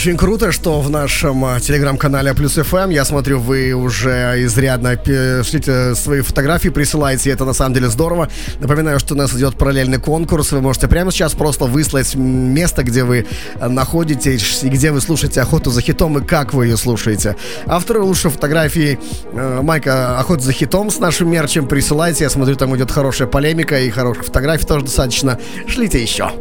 Очень 0.00 0.16
круто, 0.16 0.50
что 0.50 0.80
в 0.80 0.88
нашем 0.88 1.44
а, 1.44 1.60
телеграм-канале 1.60 2.32
Плюс 2.32 2.54
ФМ, 2.54 2.88
я 2.88 3.04
смотрю, 3.04 3.38
вы 3.38 3.74
уже 3.74 4.46
изрядно 4.46 4.98
шлите 5.44 5.94
свои 5.94 6.22
фотографии, 6.22 6.70
присылаете, 6.70 7.28
это 7.28 7.44
на 7.44 7.52
самом 7.52 7.74
деле 7.74 7.90
здорово. 7.90 8.30
Напоминаю, 8.60 8.98
что 8.98 9.12
у 9.12 9.18
нас 9.18 9.34
идет 9.34 9.56
параллельный 9.58 9.98
конкурс, 9.98 10.52
вы 10.52 10.62
можете 10.62 10.88
прямо 10.88 11.12
сейчас 11.12 11.34
просто 11.34 11.66
выслать 11.66 12.14
место, 12.14 12.82
где 12.82 13.04
вы 13.04 13.26
а, 13.60 13.68
находитесь, 13.68 14.60
и 14.62 14.70
где 14.70 14.90
вы 14.90 15.02
слушаете 15.02 15.42
охоту 15.42 15.70
за 15.70 15.82
хитом, 15.82 16.16
и 16.16 16.24
как 16.24 16.54
вы 16.54 16.68
ее 16.68 16.78
слушаете. 16.78 17.36
Авторы 17.66 18.00
лучшей 18.00 18.30
фотографии 18.30 18.98
э, 19.34 19.60
Майка 19.60 20.18
«Охота 20.18 20.44
за 20.44 20.52
хитом» 20.52 20.90
с 20.90 20.98
нашим 20.98 21.30
мерчем 21.30 21.68
присылайте, 21.68 22.24
я 22.24 22.30
смотрю, 22.30 22.56
там 22.56 22.74
идет 22.74 22.90
хорошая 22.90 23.28
полемика, 23.28 23.78
и 23.78 23.90
хороших 23.90 24.24
фотографий 24.24 24.64
тоже 24.64 24.86
достаточно. 24.86 25.38
Шлите 25.66 26.02
еще. 26.02 26.32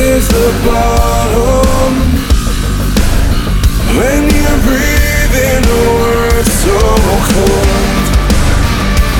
Is 0.00 0.26
the 0.28 0.48
bottom 0.64 1.92
When 3.98 4.22
you're 4.36 4.60
breathing 4.66 5.62
a 5.68 5.82
word 6.00 6.46
so 6.64 6.78
cold 7.32 8.04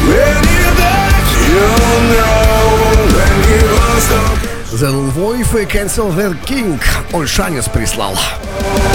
When 0.08 0.40
you're 0.54 0.76
back, 0.80 1.24
you'll 1.48 2.00
know 2.12 2.64
When 3.16 3.36
you 3.50 3.62
lost 3.78 4.10
all 4.18 4.36
The 4.78 5.20
Wolf 5.20 5.68
Cancel 5.68 6.10
the 6.10 6.36
King 6.46 6.80
Он 7.12 7.26
Шанец 7.26 7.68
прислал 7.68 8.14
Can't 8.14 8.89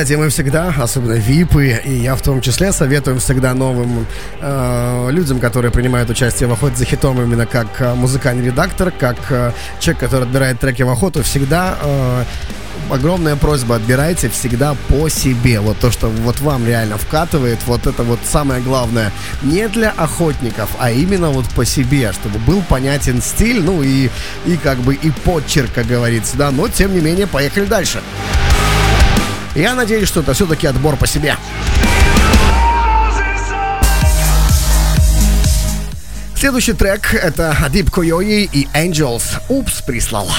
Кстати, 0.00 0.14
мы 0.14 0.30
всегда, 0.30 0.74
особенно 0.78 1.12
ВИПы, 1.12 1.78
и 1.84 1.92
я 1.92 2.16
в 2.16 2.22
том 2.22 2.40
числе, 2.40 2.72
советуем 2.72 3.18
всегда 3.18 3.52
новым 3.52 4.06
э, 4.40 5.08
людям, 5.10 5.40
которые 5.40 5.70
принимают 5.70 6.08
участие 6.08 6.48
в 6.48 6.52
охоте 6.52 6.76
за 6.76 6.86
хитом, 6.86 7.20
именно 7.20 7.44
как 7.44 7.66
э, 7.82 7.92
музыкальный 7.92 8.46
редактор, 8.46 8.92
как 8.92 9.18
э, 9.28 9.52
человек, 9.78 10.00
который 10.00 10.22
отбирает 10.22 10.58
треки 10.58 10.80
в 10.80 10.88
охоту, 10.88 11.22
всегда 11.22 11.76
э, 11.82 12.24
огромная 12.88 13.36
просьба, 13.36 13.76
отбирайте 13.76 14.30
всегда 14.30 14.74
по 14.88 15.10
себе. 15.10 15.60
Вот 15.60 15.78
то, 15.78 15.90
что 15.90 16.08
вот 16.08 16.40
вам 16.40 16.66
реально 16.66 16.96
вкатывает, 16.96 17.58
вот 17.66 17.86
это 17.86 18.02
вот 18.02 18.20
самое 18.24 18.62
главное. 18.62 19.12
Не 19.42 19.68
для 19.68 19.90
охотников, 19.90 20.70
а 20.78 20.90
именно 20.90 21.28
вот 21.28 21.44
по 21.50 21.66
себе, 21.66 22.12
чтобы 22.12 22.38
был 22.38 22.62
понятен 22.62 23.20
стиль, 23.20 23.62
ну 23.62 23.82
и, 23.82 24.08
и 24.46 24.56
как 24.56 24.78
бы 24.78 24.94
и 24.94 25.10
подчерк, 25.10 25.70
как 25.74 25.86
говорится, 25.86 26.38
да. 26.38 26.50
Но, 26.50 26.68
тем 26.68 26.94
не 26.94 27.00
менее, 27.00 27.26
поехали 27.26 27.66
дальше. 27.66 28.00
Я 29.54 29.74
надеюсь, 29.74 30.08
что 30.08 30.20
это 30.20 30.32
все-таки 30.32 30.66
отбор 30.66 30.96
по 30.96 31.06
себе. 31.06 31.36
Следующий 36.36 36.72
трек— 36.72 37.12
это 37.22 37.54
Адип 37.62 37.90
Койои 37.90 38.48
и 38.50 38.66
Angels. 38.74 39.24
Упс, 39.48 39.82
прислала. 39.82 40.34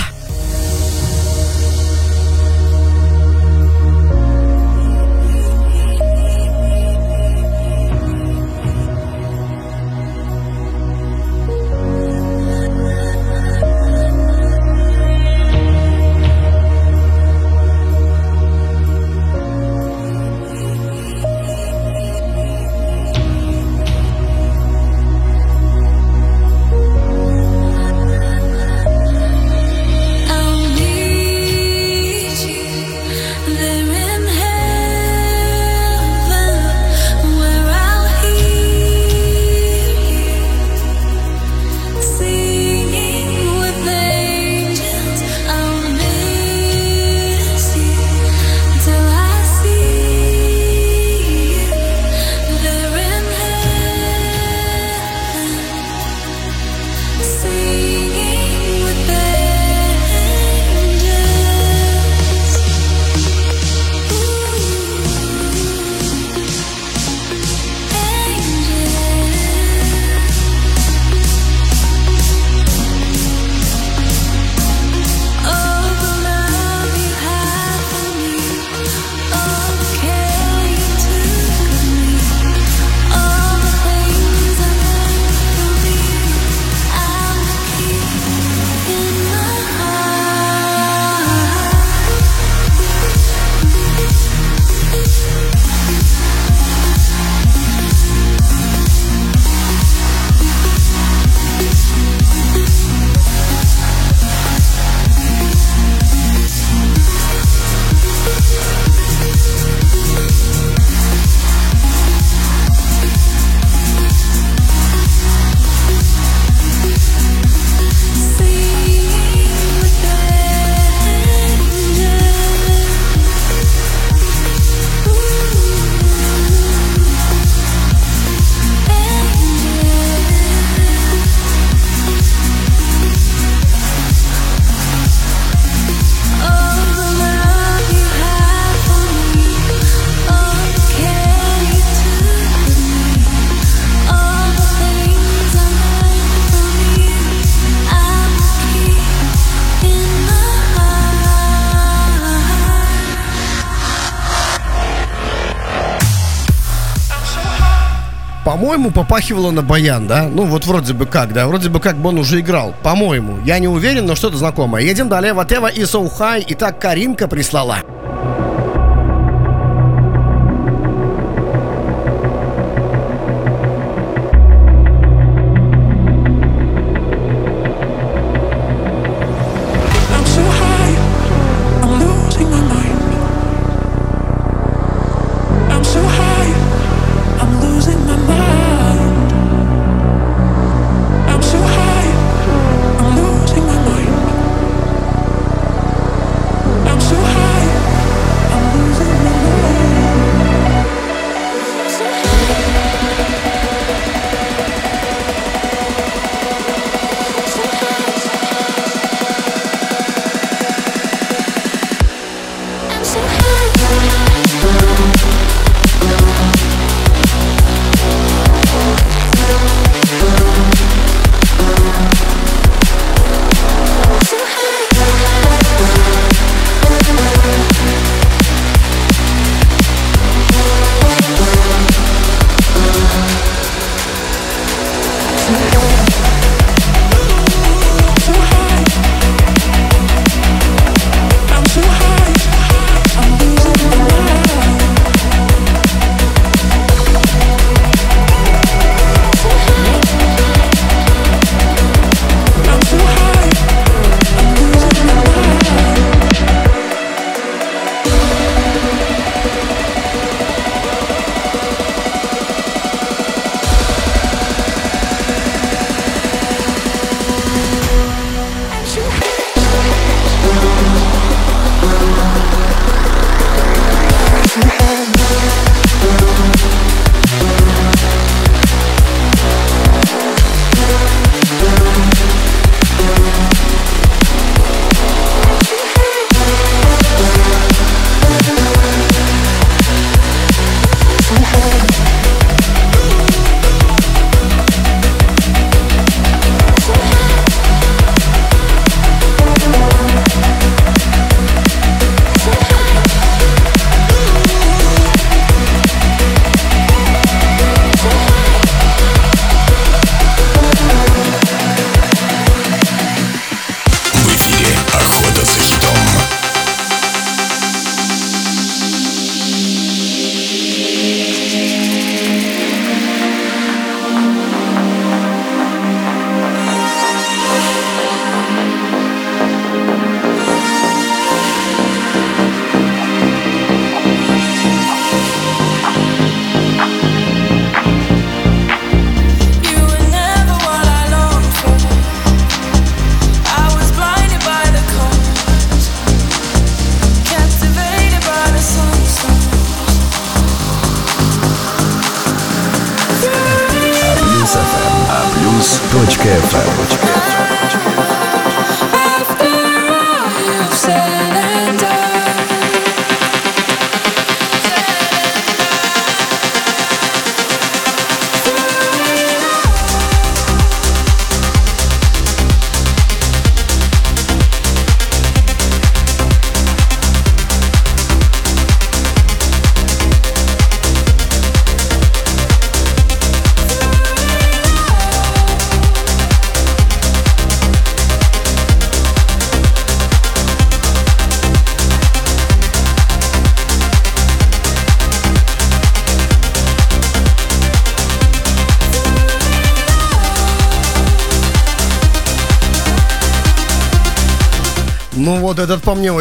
По-моему, 158.82 159.00
попахивало 159.00 159.52
на 159.52 159.62
баян, 159.62 160.08
да? 160.08 160.24
Ну, 160.24 160.46
вот 160.46 160.66
вроде 160.66 160.94
бы 160.94 161.06
как, 161.06 161.34
да? 161.34 161.46
Вроде 161.46 161.70
бы 161.70 161.80
как 161.80 161.98
бы 161.98 162.10
он 162.10 162.18
уже 162.18 162.40
играл. 162.40 162.74
По-моему. 162.82 163.38
Я 163.46 163.60
не 163.60 163.68
уверен, 163.68 164.08
но 164.08 164.16
что-то 164.16 164.38
знакомое. 164.38 164.82
Едем 164.82 165.08
далее. 165.08 165.34
Ватева 165.34 165.68
и 165.68 165.86
Соухай. 165.86 166.44
Итак, 166.48 166.82
Каринка 166.82 167.28
прислала. 167.28 167.84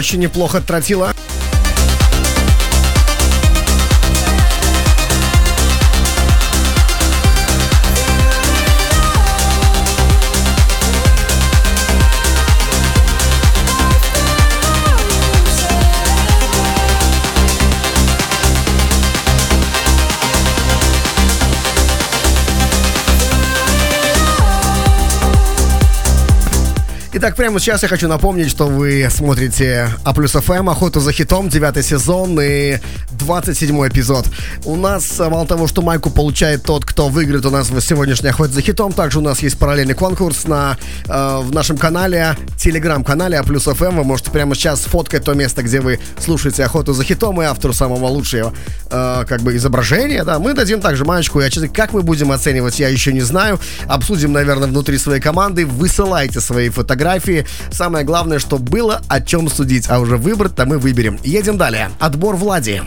Очень 0.01 0.21
неплохо 0.21 0.63
тротила. 0.63 1.15
Итак, 27.23 27.37
прямо 27.37 27.61
сейчас 27.61 27.83
я 27.83 27.89
хочу 27.91 28.09
напомнить, 28.09 28.49
что 28.49 28.67
вы 28.67 29.07
смотрите 29.11 29.91
А 30.05 30.15
плюс 30.15 30.33
ФМ, 30.33 30.71
Охоту 30.71 31.01
за 31.01 31.13
хитом, 31.13 31.51
девятый 31.51 31.83
сезон 31.83 32.41
и 32.41 32.79
27 33.11 33.89
эпизод. 33.89 34.25
У 34.65 34.75
нас, 34.75 35.21
э, 35.21 35.29
мало 35.29 35.47
того, 35.47 35.67
что 35.67 35.83
майку 35.83 36.09
получает 36.09 36.63
тот, 36.63 36.87
кто 36.87 37.11
выиграет 37.11 37.45
у 37.45 37.51
нас 37.51 37.69
в 37.69 37.79
сегодняшней 37.83 38.31
Охоте 38.31 38.55
за 38.55 38.63
хитом, 38.63 38.95
также 38.95 39.19
у 39.19 39.23
нас 39.23 39.41
есть 39.41 39.59
параллельный 39.59 39.93
конкурс 39.93 40.47
на, 40.47 40.79
э, 41.07 41.41
в 41.43 41.53
нашем 41.53 41.77
канале, 41.77 42.39
телеграм-канале 42.57 43.39
А 43.39 43.43
плюс 43.43 43.65
ФМ. 43.65 43.99
Вы 43.99 44.05
можете 44.05 44.31
прямо 44.31 44.55
сейчас 44.55 44.81
фоткать 44.81 45.23
то 45.23 45.35
место, 45.35 45.63
где 45.63 45.83
вы 45.83 46.01
слушаете 46.19 46.65
Охоту 46.65 46.95
за 46.95 47.05
хитом 47.05 47.43
и 47.43 47.45
автору 47.45 47.75
самого 47.75 48.07
лучшего 48.07 48.55
э, 48.91 49.25
как 49.27 49.41
бы 49.43 49.57
изображения, 49.57 50.25
да. 50.25 50.39
Мы 50.39 50.55
дадим 50.55 50.81
также 50.81 51.05
маечку, 51.05 51.41
я 51.41 51.51
честно, 51.51 51.69
как 51.69 51.93
мы 51.93 52.03
будем 52.03 52.33
оценивать, 52.33 52.79
я 52.81 52.89
еще 52.89 53.13
не 53.13 53.21
знаю. 53.21 53.61
Обсудим, 53.87 54.33
наверное, 54.33 54.69
внутри 54.69 54.99
своей 54.99 55.21
команды. 55.21 55.67
Высылайте 55.67 56.41
свои 56.41 56.69
фотографии. 56.69 57.47
Самое 57.71 58.05
главное, 58.05 58.39
что 58.39 58.59
было 58.59 59.03
о 59.09 59.21
чем 59.21 59.49
судить, 59.49 59.89
а 59.89 60.01
уже 60.01 60.17
выбрать-то 60.17 60.67
мы 60.67 60.79
выберем. 60.79 61.19
Едем 61.23 61.59
далее. 61.59 61.91
Отбор 61.99 62.37
Влади. 62.37 62.83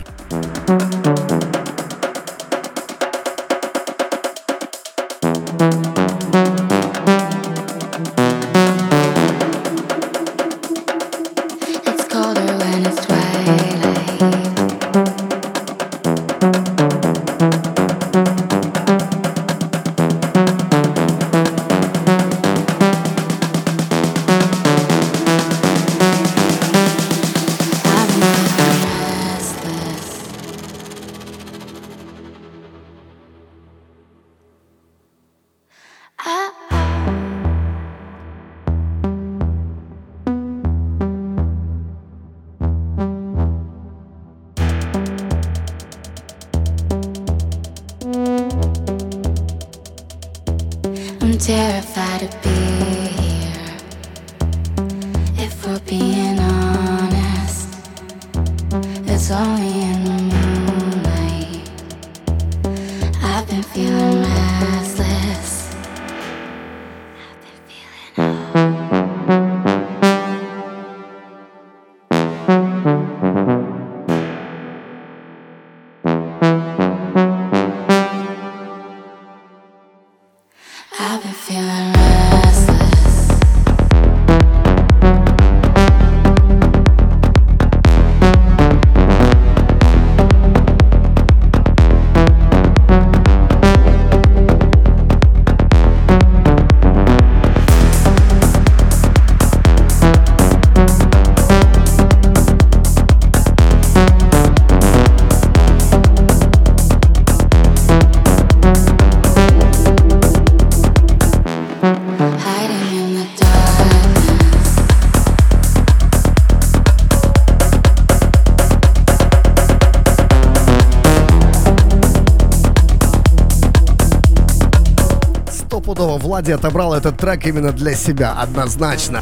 Влади 126.43 126.55
отобрал 126.59 126.93
этот 126.93 127.15
трек 127.15 127.45
именно 127.45 127.71
для 127.71 127.95
себя, 127.95 128.33
однозначно. 128.33 129.21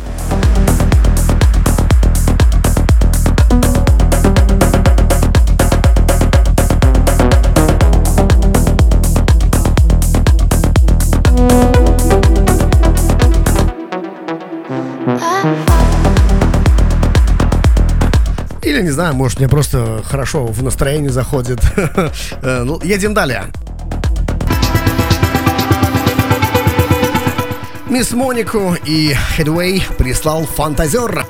Или, 18.63 18.81
не 18.81 18.89
знаю, 18.89 19.13
может, 19.13 19.37
мне 19.37 19.47
просто 19.47 20.01
хорошо 20.03 20.47
в 20.47 20.63
настроении 20.63 21.09
заходит. 21.09 21.59
Э, 22.41 22.63
ну, 22.63 22.79
едем 22.81 23.13
далее. 23.13 23.43
Мисс 27.91 28.13
Монику 28.13 28.77
и 28.85 29.13
Хедвей 29.13 29.83
прислал 29.97 30.45
фантазер. 30.45 31.25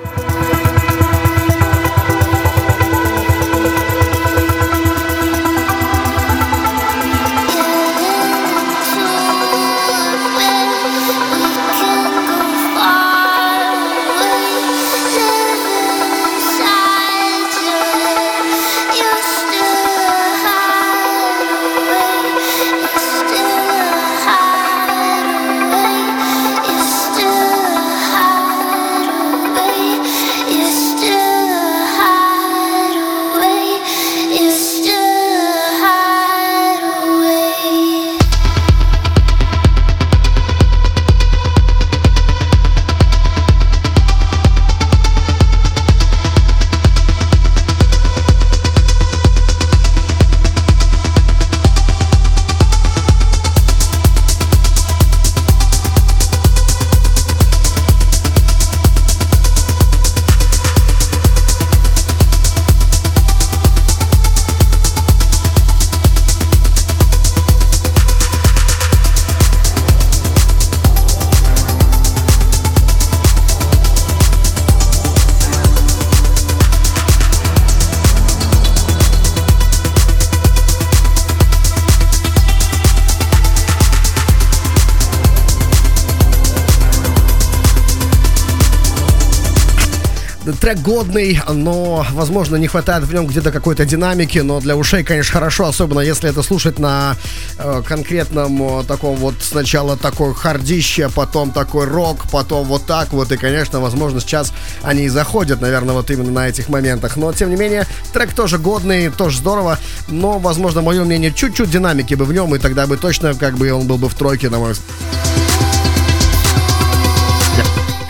Трек 90.62 90.80
годный, 90.80 91.42
но, 91.50 92.06
возможно, 92.12 92.56
не 92.56 92.68
хватает 92.68 93.04
в 93.04 93.12
нем 93.12 93.26
где-то 93.26 93.52
какой-то 93.52 93.84
динамики, 93.84 94.38
но 94.38 94.60
для 94.60 94.76
ушей, 94.78 95.04
конечно, 95.04 95.34
хорошо, 95.34 95.66
особенно 95.66 96.02
если 96.02 96.30
это 96.30 96.44
слушать 96.44 96.78
на 96.78 97.18
э, 97.58 97.82
конкретном 97.84 98.80
э, 98.80 98.84
таком 98.84 99.16
вот 99.16 99.34
сначала 99.42 99.98
такой 99.98 100.36
хардище, 100.36 101.10
потом 101.10 101.52
такой 101.52 101.88
рок, 101.88 102.30
потом 102.32 102.68
вот 102.68 102.86
так 102.86 103.12
вот, 103.12 103.32
и, 103.32 103.38
конечно, 103.38 103.80
возможно, 103.80 104.22
сейчас 104.22 104.54
они 104.84 105.06
и 105.06 105.10
заходят, 105.10 105.62
наверное, 105.62 105.96
вот 105.96 106.12
именно 106.12 106.30
на 106.30 106.48
этих 106.48 106.70
моментах, 106.70 107.18
но, 107.18 107.34
тем 107.34 107.50
не 107.50 107.56
менее, 107.56 107.88
трек 108.14 108.32
тоже 108.34 108.60
годный, 108.60 109.10
тоже 109.10 109.40
здорово, 109.40 109.80
но, 110.10 110.38
возможно, 110.38 110.84
мое 110.84 111.04
мнение, 111.04 111.34
чуть-чуть 111.34 111.72
динамики 111.72 112.14
бы 112.14 112.24
в 112.24 112.34
нем, 112.34 112.54
и 112.54 112.60
тогда 112.60 112.86
бы 112.86 112.98
точно, 112.98 113.34
как 113.34 113.58
бы, 113.58 113.72
он 113.74 113.88
был 113.88 113.98
бы 113.98 114.08
в 114.08 114.14
тройке, 114.14 114.50
на 114.50 114.60
мой 114.60 114.74
взгляд. 114.74 115.01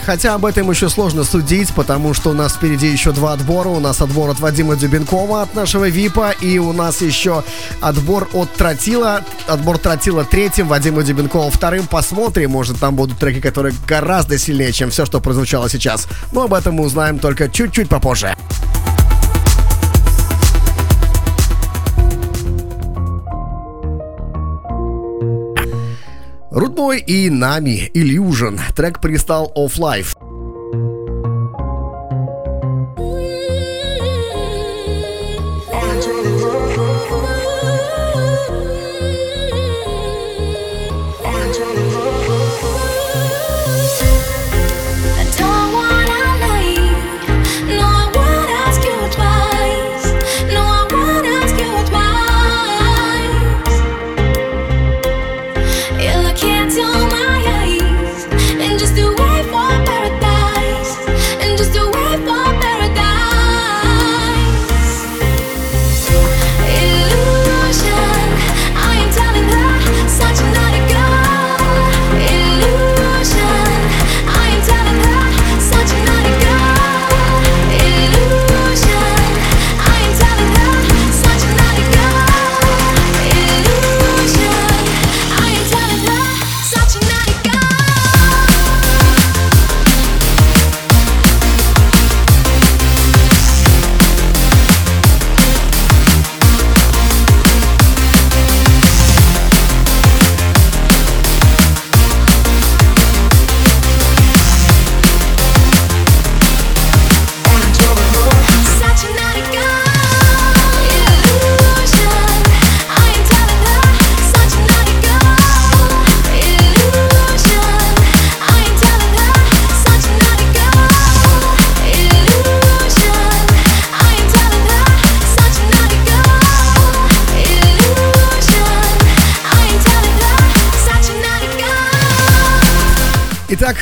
Хотя 0.06 0.34
об 0.34 0.46
этом 0.46 0.70
еще 0.70 0.90
сложно 0.90 1.24
судить, 1.24 1.74
потому 1.74 2.14
что 2.14 2.32
у 2.32 2.34
нас 2.34 2.54
впереди 2.54 2.88
еще 2.88 3.12
два 3.12 3.34
отбора. 3.34 3.70
У 3.70 3.80
нас 3.80 4.02
отбор 4.02 4.30
от 4.30 4.40
Вадима 4.40 4.76
Дюбенкова 4.76 5.44
от 5.44 5.54
нашего 5.54 5.90
ВИПа, 5.90 6.32
и 6.42 6.58
у 6.58 6.74
нас 6.74 7.02
еще 7.02 7.44
отбор 7.82 8.30
от 8.34 8.52
Тротила. 8.54 9.24
Отбор 9.48 9.78
Тротила 9.78 10.24
третьим, 10.24 10.68
Вадима 10.68 11.04
Дюбенкова 11.04 11.52
вторым. 11.52 11.88
Посмотрим, 11.88 12.52
может 12.52 12.80
там 12.80 12.96
будут 12.96 13.20
треки, 13.20 13.40
которые 13.40 13.76
гораздо 13.88 14.38
сильнее, 14.38 14.72
чем 14.72 14.90
все, 14.90 15.06
что 15.06 15.20
прозвучало 15.20 15.70
сейчас. 15.70 16.08
Но 16.32 16.44
об 16.44 16.54
этом 16.54 16.76
мы 16.76 16.86
узнаем 16.86 17.20
только 17.20 17.50
чуть-чуть 17.50 17.90
попозже. 17.90 18.36
И 27.08 27.30
Нами 27.30 27.92
Illusion. 27.94 28.60
Трек 28.76 29.02
пристал 29.02 29.52
Off 29.56 29.78
Life. 29.78 30.21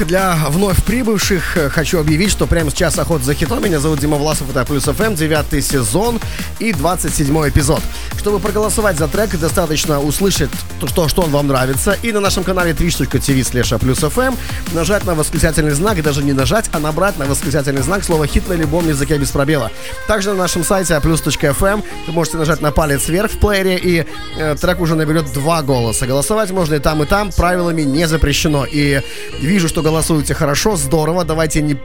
Для 0.10 0.38
вновь 0.50 0.84
прибывших 0.84 1.56
э, 1.56 1.70
хочу 1.70 2.00
объявить, 2.00 2.32
что 2.32 2.48
прямо 2.48 2.72
сейчас 2.72 2.98
охот 2.98 3.22
за 3.24 3.36
хитом. 3.36 3.64
Меня 3.64 3.80
зовут 3.80 4.00
Дима 4.00 4.18
Власов, 4.18 4.50
это 4.50 4.66
Плюс 4.66 4.86
ФМ, 4.86 5.14
девятый 5.14 5.62
сезон 5.62 6.20
и 6.58 6.74
27 6.74 7.48
эпизод. 7.48 7.80
Чтобы 8.18 8.40
проголосовать 8.40 8.98
за 8.98 9.08
трек, 9.08 9.38
достаточно 9.38 10.02
услышать, 10.02 10.50
что, 10.88 11.08
что 11.08 11.22
он 11.22 11.30
вам 11.30 11.46
нравится, 11.46 11.96
и 12.02 12.12
на 12.12 12.22
нашем 12.22 12.44
канале 12.44 12.72
twitch.tv 12.72 13.42
slash 13.42 13.78
плюс 13.78 14.00
FM 14.00 14.36
нажать 14.74 15.06
на 15.06 15.14
восклицательный 15.14 15.74
знак, 15.74 16.02
даже 16.02 16.24
не 16.24 16.34
нажать, 16.34 16.72
а 16.74 16.80
набрать 16.80 17.20
на 17.20 17.26
восклицательный 17.26 17.84
знак 17.84 18.04
слово 18.04 18.26
«хит» 18.26 18.50
на 18.50 18.54
любом 18.54 18.90
языке 18.90 19.16
без 19.20 19.30
пробела. 19.30 19.72
Также 20.08 20.32
на 20.32 20.38
нашем 20.38 20.64
сайте 20.64 20.96
aplus.fm 20.96 21.84
вы 22.08 22.14
можете 22.14 22.38
нажать 22.38 22.62
на 22.62 22.72
палец 22.72 23.08
вверх 23.08 23.32
в 23.32 23.38
плеере, 23.38 23.78
и 23.78 24.06
э, 24.40 24.56
трек 24.60 24.82
уже 24.82 24.96
наберет 24.96 25.32
два 25.34 25.62
голоса. 25.62 26.08
Голосовать 26.08 26.50
можно 26.50 26.74
и 26.74 26.80
там, 26.80 27.04
и 27.04 27.06
там, 27.06 27.32
правилами 27.32 27.84
не 27.84 28.08
запрещено. 28.08 28.66
И 28.66 29.02
вижу, 29.40 29.68
что 29.68 29.84
голосуете 30.00 30.34
хорошо, 30.34 30.78
здорово, 30.78 31.26
давайте 31.26 31.62
не, 31.62 31.76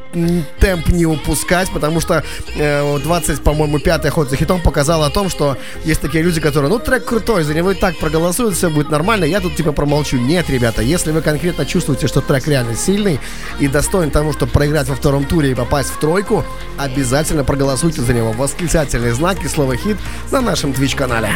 темп 0.61 0.89
не 0.91 1.05
упускать, 1.05 1.69
потому 1.71 1.99
что 2.01 2.23
э, 2.57 2.99
20, 3.03 3.43
по-моему, 3.43 3.81
пятый 3.81 4.13
ход 4.13 4.31
за 4.31 4.37
хитом 4.37 4.63
показал 4.63 5.03
о 5.03 5.11
том, 5.11 5.29
что 5.29 5.57
есть 5.85 6.01
такие 6.01 6.23
люди, 6.23 6.41
которые, 6.41 6.71
ну, 6.71 6.79
трек 6.79 7.05
крутой, 7.05 7.43
за 7.43 7.55
него 7.55 7.73
и 7.73 7.75
так 7.75 7.99
проголосуют, 7.99 8.55
все 8.55 8.71
будет 8.71 8.89
нормально, 8.89 9.25
я 9.25 9.41
тут 9.41 9.57
типа 9.57 9.73
промолчу. 9.73 10.17
Нет, 10.17 10.49
ребята, 10.49 10.81
если 10.81 11.11
вы 11.11 11.23
конкретно 11.23 11.67
чувствуете, 11.67 12.07
что 12.07 12.21
трек 12.21 12.47
реально 12.47 12.77
сильный 12.77 13.19
и 13.59 13.67
достоин 13.67 14.13
тому, 14.13 14.33
чтобы 14.33 14.53
проиграть 14.53 14.89
во 14.89 14.95
втором 14.95 15.25
туре 15.25 15.51
и 15.51 15.55
попасть 15.55 15.91
в 15.91 15.99
тройку, 15.99 16.45
обязательно 16.79 17.43
проголосуйте 17.43 18.03
за 18.03 18.15
него. 18.15 18.31
Восклицательный 18.31 19.11
знак 19.11 19.45
и 19.45 19.49
слово 19.49 19.77
хит 19.77 19.97
на 20.31 20.41
нашем 20.41 20.71
Twitch-канале. 20.71 21.31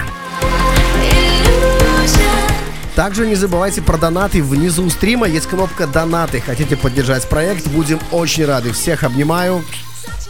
Также 2.99 3.29
не 3.29 3.37
забывайте 3.37 3.81
про 3.81 3.97
донаты. 3.97 4.43
Внизу 4.43 4.91
стрима 4.91 5.29
есть 5.29 5.47
кнопка 5.47 5.87
«Донаты». 5.87 6.41
Хотите 6.41 6.77
поддержать 6.77 7.29
проект? 7.29 7.69
Будем 7.69 8.01
очень 8.11 8.45
рады. 8.45 8.73
Всех 8.73 9.05
обнимаю. 9.05 9.63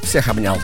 Всех 0.03 0.29
обнял. 0.29 0.59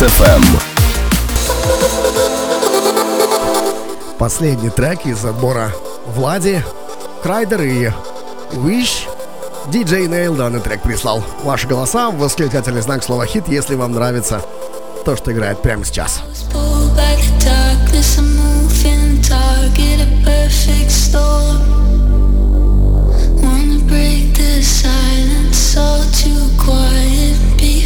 FM. 0.00 0.42
Последний 4.18 4.70
трек 4.70 5.04
из 5.04 5.22
отбора 5.26 5.72
Влади, 6.06 6.64
Крайдер 7.22 7.60
и 7.60 7.90
Wish. 8.52 9.06
Диджей 9.68 10.06
Нейл 10.06 10.34
данный 10.34 10.60
трек 10.60 10.80
прислал. 10.80 11.22
Ваши 11.42 11.66
голоса, 11.66 12.10
восклицательный 12.10 12.80
знак 12.80 13.04
слова 13.04 13.26
хит, 13.26 13.44
если 13.48 13.74
вам 13.74 13.92
нравится 13.92 14.40
то, 15.04 15.16
что 15.16 15.32
играет 15.32 15.60
прямо 15.60 15.84
сейчас. 15.84 16.22
Wanna 23.42 23.78
break 23.86 24.32
the 24.34 24.62
silence, 24.62 25.76
all 25.76 26.02
too 26.12 26.48
quiet. 26.56 27.36
Be 27.58 27.84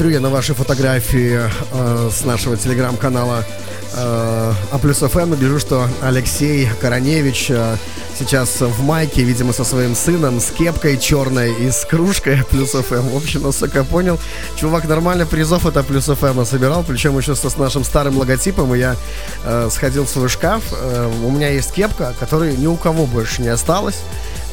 смотрю 0.00 0.14
я 0.14 0.20
на 0.20 0.30
ваши 0.30 0.54
фотографии 0.54 1.40
э, 1.72 2.10
с 2.10 2.24
нашего 2.24 2.56
телеграм-канала 2.56 3.44
э, 3.92 4.52
А 4.72 4.78
плюс 4.80 5.00
ФМ 5.00 5.34
гляжу, 5.34 5.58
что 5.58 5.86
Алексей 6.00 6.70
Короневич 6.80 7.50
э, 7.50 7.76
сейчас 8.18 8.62
в 8.62 8.82
майке, 8.82 9.24
видимо, 9.24 9.52
со 9.52 9.62
своим 9.62 9.94
сыном, 9.94 10.40
с 10.40 10.52
кепкой 10.52 10.96
черной 10.96 11.52
и 11.52 11.70
с 11.70 11.84
кружкой 11.84 12.42
плюс 12.50 12.70
ФМ. 12.70 13.08
В 13.10 13.16
общем, 13.16 13.42
насколько 13.42 13.84
понял, 13.84 14.18
чувак 14.56 14.88
нормально 14.88 15.26
призов 15.26 15.66
это 15.66 15.82
плюс 15.82 16.06
ФМ 16.06 16.46
собирал, 16.46 16.82
причем 16.82 17.18
еще 17.18 17.34
с, 17.34 17.46
с 17.46 17.56
нашим 17.58 17.84
старым 17.84 18.16
логотипом. 18.16 18.74
И 18.74 18.78
я 18.78 18.96
э, 19.44 19.68
сходил 19.70 20.06
в 20.06 20.08
свой 20.08 20.30
шкаф. 20.30 20.62
Э, 20.72 21.12
у 21.22 21.30
меня 21.30 21.50
есть 21.50 21.74
кепка, 21.74 22.14
которой 22.18 22.56
ни 22.56 22.66
у 22.66 22.76
кого 22.76 23.04
больше 23.04 23.42
не 23.42 23.48
осталось. 23.48 23.98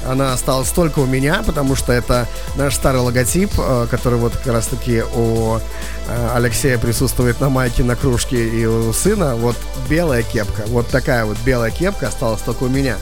Она 0.08 0.34
осталась 0.34 0.70
только 0.70 1.00
у 1.00 1.06
меня, 1.06 1.44
потому 1.46 1.76
что 1.76 1.92
это 1.92 2.28
наш 2.56 2.76
старый 2.76 3.02
логотип, 3.02 3.52
э, 3.58 3.88
который 3.90 4.18
вот 4.18 4.36
как 4.38 4.54
раз 4.54 4.68
таки 4.68 5.04
у 5.04 5.58
э, 5.58 6.30
Алексея 6.34 6.78
присутствует 6.78 7.40
на 7.42 7.50
майке, 7.50 7.84
на 7.84 7.96
кружке 7.96 8.48
и 8.48 8.66
у 8.66 8.94
сына. 8.94 9.36
Вот 9.36 9.58
белая 9.90 10.24
кепка, 10.24 10.64
вот 10.68 10.88
такая 10.88 11.26
вот 11.26 11.38
белая 11.46 11.72
кепка 11.72 12.08
осталась 12.08 12.42
только 12.42 12.64
у 12.64 12.70
меня. 12.70 12.98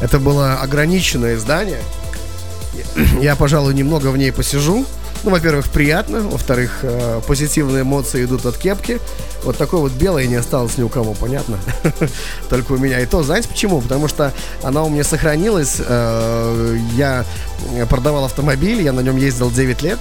Это 0.00 0.18
было 0.18 0.54
ограниченное 0.54 1.36
издание. 1.36 1.80
Я, 3.20 3.36
пожалуй, 3.36 3.74
немного 3.74 4.08
в 4.08 4.16
ней 4.16 4.32
посижу. 4.32 4.86
Ну, 5.24 5.30
во-первых, 5.30 5.70
приятно, 5.70 6.20
во-вторых, 6.20 6.80
э, 6.82 7.22
позитивные 7.26 7.80
эмоции 7.80 8.26
идут 8.26 8.44
от 8.44 8.58
кепки. 8.58 9.00
Вот 9.42 9.56
такой 9.56 9.80
вот 9.80 9.92
белой 9.92 10.26
не 10.26 10.34
осталось 10.34 10.76
ни 10.76 10.82
у 10.82 10.90
кого, 10.90 11.14
понятно? 11.14 11.58
Только 12.50 12.72
у 12.72 12.76
меня. 12.76 13.00
И 13.00 13.06
то, 13.06 13.22
знаете 13.22 13.48
почему? 13.48 13.80
Потому 13.80 14.06
что 14.06 14.34
она 14.62 14.82
у 14.82 14.90
меня 14.90 15.02
сохранилась. 15.02 15.76
Э, 15.78 16.76
я 16.94 17.24
продавал 17.88 18.26
автомобиль, 18.26 18.82
я 18.82 18.92
на 18.92 19.00
нем 19.00 19.16
ездил 19.16 19.50
9 19.50 19.80
лет. 19.80 19.98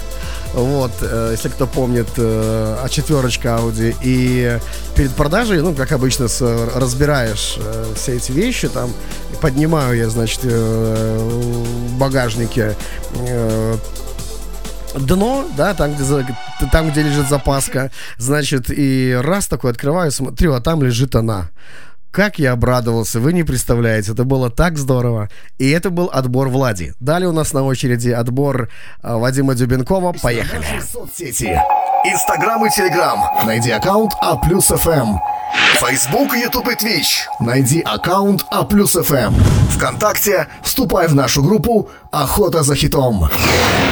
Вот, 0.54 0.91
э, 1.02 1.30
если 1.32 1.48
кто 1.48 1.68
помнит, 1.68 2.10
э, 2.18 2.78
а 2.84 2.90
четверочка 2.90 3.50
Audi. 3.50 3.95
И 4.04 4.60
перед 4.95 5.12
продажей, 5.12 5.62
ну, 5.62 5.74
как 5.74 5.94
обычно, 5.94 6.28
с, 6.28 6.41
разбираешь 6.76 7.58
э, 7.60 7.86
все 7.95 8.18
эти 8.18 8.34
вещи, 8.34 8.68
там, 8.68 8.91
поднимаю 9.40 9.95
я, 9.95 10.10
значит, 10.10 10.41
э, 10.44 11.18
в 11.18 11.98
багажнике 11.98 12.76
э, 13.16 13.78
дно, 14.99 15.45
да, 15.56 15.74
там 15.74 15.94
где, 15.94 16.26
там, 16.72 16.90
где 16.90 17.03
лежит 17.03 17.28
запаска, 17.28 17.91
значит, 18.18 18.65
и 18.70 19.18
раз 19.22 19.48
такой 19.48 19.72
открываю, 19.72 20.11
смотрю, 20.11 20.53
а 20.53 20.61
там 20.61 20.84
лежит 20.84 21.15
она. 21.15 21.49
Как 22.11 22.38
я 22.38 22.52
обрадовался, 22.52 23.20
вы 23.20 23.34
не 23.34 23.44
представляете, 23.44 24.11
это 24.11 24.24
было 24.24 24.52
так 24.52 24.78
здорово. 24.78 25.30
И 25.57 25.72
это 25.72 25.90
был 25.90 26.11
отбор 26.14 26.48
Влади. 26.48 26.94
Далее 26.99 27.28
у 27.28 27.32
нас 27.32 27.53
на 27.53 27.64
очереди 27.64 28.10
отбор 28.10 28.70
э, 29.02 29.15
Вадима 29.15 29.56
Дюбенкова. 29.56 30.14
Поехали. 30.22 30.64
Инстаграм 32.06 32.64
и 32.68 32.70
Телеграм. 32.70 33.20
Найди 33.48 33.72
аккаунт 33.72 34.14
А 34.22 34.36
плюс 34.36 34.68
ФМ. 34.68 35.18
Фейсбук, 35.80 36.36
Ютуб 36.36 36.70
и 36.70 36.76
Твич. 36.76 37.28
Найди 37.40 37.82
аккаунт 37.82 38.46
А 38.50 38.64
плюс 38.64 38.94
ФМ. 38.94 39.34
Вконтакте 39.72 40.48
вступай 40.64 41.08
в 41.08 41.16
нашу 41.16 41.44
группу 41.44 41.90
«Охота 42.12 42.64
за 42.64 42.76
хитом». 42.76 43.30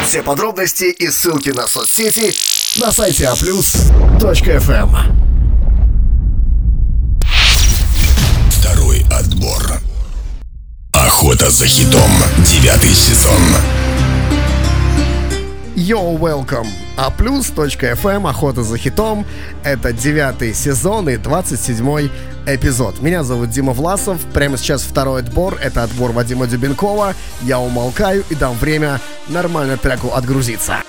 Все 0.05 0.23
подробности 0.23 0.85
и 0.85 1.09
ссылки 1.09 1.49
на 1.49 1.67
соцсети 1.67 2.33
на 2.79 2.91
сайте 2.91 3.25
aplus.fm. 3.25 4.89
Второй 8.51 9.05
отбор. 9.11 9.81
Охота 10.93 11.49
за 11.49 11.65
хитом. 11.65 12.11
Девятый 12.45 12.93
сезон. 12.93 13.41
Yo, 15.75 16.19
welcome! 16.19 16.67
А 16.97 17.09
плюс.фм 17.09 18.27
Охота 18.27 18.61
за 18.61 18.77
хитом. 18.77 19.25
Это 19.63 19.93
девятый 19.93 20.53
сезон 20.53 21.07
и 21.07 21.15
27 21.15 22.09
эпизод. 22.45 23.01
Меня 23.01 23.23
зовут 23.23 23.51
Дима 23.51 23.71
Власов. 23.71 24.19
Прямо 24.33 24.57
сейчас 24.57 24.81
второй 24.81 25.21
отбор. 25.21 25.57
Это 25.63 25.83
отбор 25.83 26.11
Вадима 26.11 26.45
Дюбенкова. 26.45 27.15
Я 27.43 27.59
умолкаю 27.59 28.25
и 28.29 28.35
дам 28.35 28.57
время 28.57 28.99
нормально 29.29 29.77
треку 29.77 30.09
отгрузиться. 30.09 30.83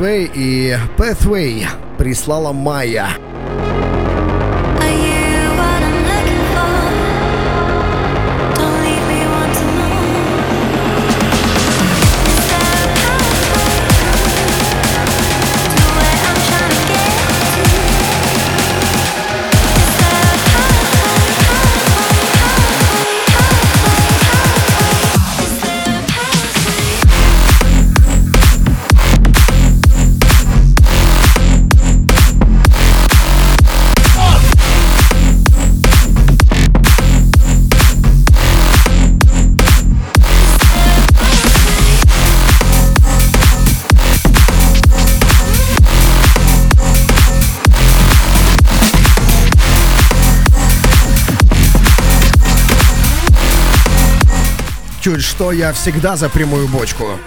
Свей 0.00 0.30
и 0.34 0.78
Pathway 0.96 1.66
прислала 1.98 2.52
Майя. 2.52 3.10
Чуть 55.10 55.24
что, 55.24 55.50
я 55.50 55.72
всегда 55.72 56.14
за 56.14 56.28
прямую 56.28 56.68
бочку. 56.68 57.18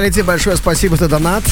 Виталий, 0.00 0.14
тебе 0.14 0.24
большое 0.24 0.56
спасибо 0.56 0.96
за 0.96 1.08
донат. 1.08 1.44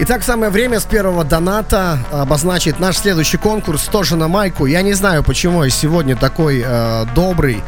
Итак, 0.00 0.24
самое 0.24 0.50
время 0.50 0.80
с 0.80 0.86
первого 0.86 1.22
доната 1.22 2.00
обозначить 2.10 2.80
наш 2.80 2.96
следующий 2.96 3.36
конкурс 3.36 3.84
тоже 3.84 4.16
на 4.16 4.26
майку. 4.26 4.66
Я 4.66 4.82
не 4.82 4.94
знаю, 4.94 5.22
почему 5.22 5.62
я 5.62 5.70
сегодня 5.70 6.16
такой 6.16 6.64
э, 6.66 7.04
добрый 7.14 7.62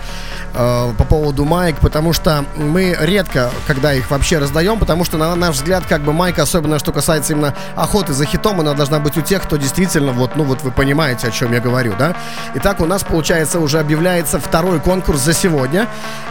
э, 0.54 0.92
по 0.96 1.04
поводу 1.04 1.44
майк, 1.44 1.76
потому 1.80 2.12
что 2.12 2.44
мы 2.56 2.96
редко, 3.00 3.50
когда 3.66 3.92
их 3.92 4.10
вообще 4.10 4.38
раздаем, 4.38 4.78
потому 4.78 5.04
что, 5.04 5.18
на 5.18 5.34
наш 5.34 5.56
взгляд, 5.56 5.84
как 5.88 6.02
бы 6.02 6.12
майка, 6.12 6.42
особенно 6.42 6.78
что 6.78 6.92
касается 6.92 7.32
именно 7.32 7.54
охоты 7.76 8.12
за 8.12 8.24
хитом, 8.24 8.60
она 8.60 8.74
должна 8.74 8.98
быть 8.98 9.16
у 9.16 9.20
тех, 9.20 9.42
кто 9.42 9.56
действительно, 9.56 10.12
вот, 10.12 10.36
ну 10.36 10.44
вот 10.44 10.62
вы 10.62 10.70
понимаете, 10.70 11.28
о 11.28 11.30
чем 11.30 11.52
я 11.52 11.60
говорю, 11.60 11.94
да? 11.98 12.16
Итак, 12.54 12.80
у 12.80 12.86
нас, 12.86 13.02
получается, 13.02 13.60
уже 13.60 13.78
объявляется 13.78 14.38
второй 14.38 14.80
конкурс 14.80 15.20
за 15.20 15.32
сегодня. 15.32 15.88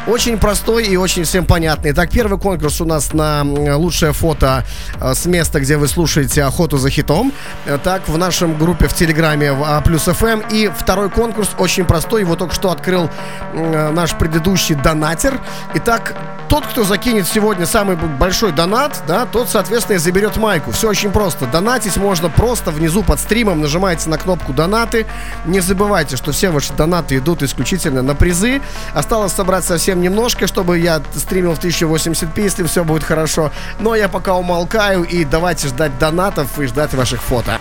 Очень 0.08 0.38
простой 0.38 0.86
и 0.86 0.98
очень 0.98 1.24
всем 1.24 1.46
понятный. 1.46 1.92
Итак, 1.92 2.10
первый 2.10 2.40
конкурс 2.40 2.82
у 2.82 2.86
нас 2.86 3.14
на 3.14 3.44
лучшее 3.44 4.14
фото 4.14 4.64
э, 5.00 5.14
с 5.14 5.26
места, 5.26 5.60
где 5.60 5.78
вы 5.78 5.88
слушаете 5.88 6.44
охоту 6.44 6.78
за 6.78 6.90
хитом. 6.90 7.32
Э, 7.66 7.78
так, 7.84 8.08
в 8.08 8.18
нашем 8.18 8.58
группе 8.58 8.88
в 8.88 8.94
Телеграме 8.94 9.54
в 9.54 9.64
А 9.64 9.82
плюс 9.82 10.04
ФМ. 10.04 10.26
Эм. 10.26 10.44
И 10.52 10.72
второй 10.76 11.10
конкурс 11.10 11.50
очень 11.58 11.86
простой. 11.86 12.22
Его 12.22 12.36
только 12.36 12.56
что 12.56 12.72
открыл 12.72 13.10
э, 13.54 13.92
наш 14.12 14.20
предыдущий 14.20 14.76
донатер. 14.76 15.40
Итак, 15.76 16.16
тот, 16.50 16.66
кто 16.66 16.84
закинет 16.84 17.28
сегодня 17.28 17.66
самый 17.66 17.96
большой 17.96 18.52
донат, 18.52 19.02
да, 19.08 19.26
тот, 19.26 19.50
соответственно, 19.50 19.96
и 19.96 20.00
заберет 20.00 20.38
майку. 20.38 20.72
Все 20.72 20.90
очень 20.90 21.12
просто. 21.12 21.46
Донатить 21.46 21.98
можно 21.98 22.30
просто 22.30 22.72
внизу 22.72 23.04
под 23.04 23.20
стримом. 23.20 23.62
Нажимаете 23.62 24.10
на 24.10 24.18
кнопку 24.18 24.54
донаты. 24.54 25.06
Не 25.46 25.60
забывайте, 25.60 26.18
что 26.18 26.32
все 26.32 26.50
ваши 26.50 26.74
донаты 26.74 27.18
идут 27.18 27.44
исключительно 27.44 28.02
на 28.02 28.16
призы. 28.16 28.62
Осталось 28.94 29.34
собрать 29.34 29.64
совсем 29.64 30.02
немножко, 30.02 30.48
чтобы 30.48 30.80
я 30.80 31.02
стримил 31.16 31.54
в 31.54 31.60
1080p, 31.60 32.42
если 32.42 32.64
все 32.64 32.84
будет 32.84 33.04
хорошо. 33.04 33.52
Но 33.80 33.96
я 33.96 34.10
пока 34.10 34.36
умолкаю 34.36 35.04
и 35.04 35.24
давайте 35.24 35.68
ждать 35.68 35.98
донатов 36.00 36.60
и 36.60 36.66
ждать 36.66 36.94
ваших 36.94 37.22
фото. 37.22 37.60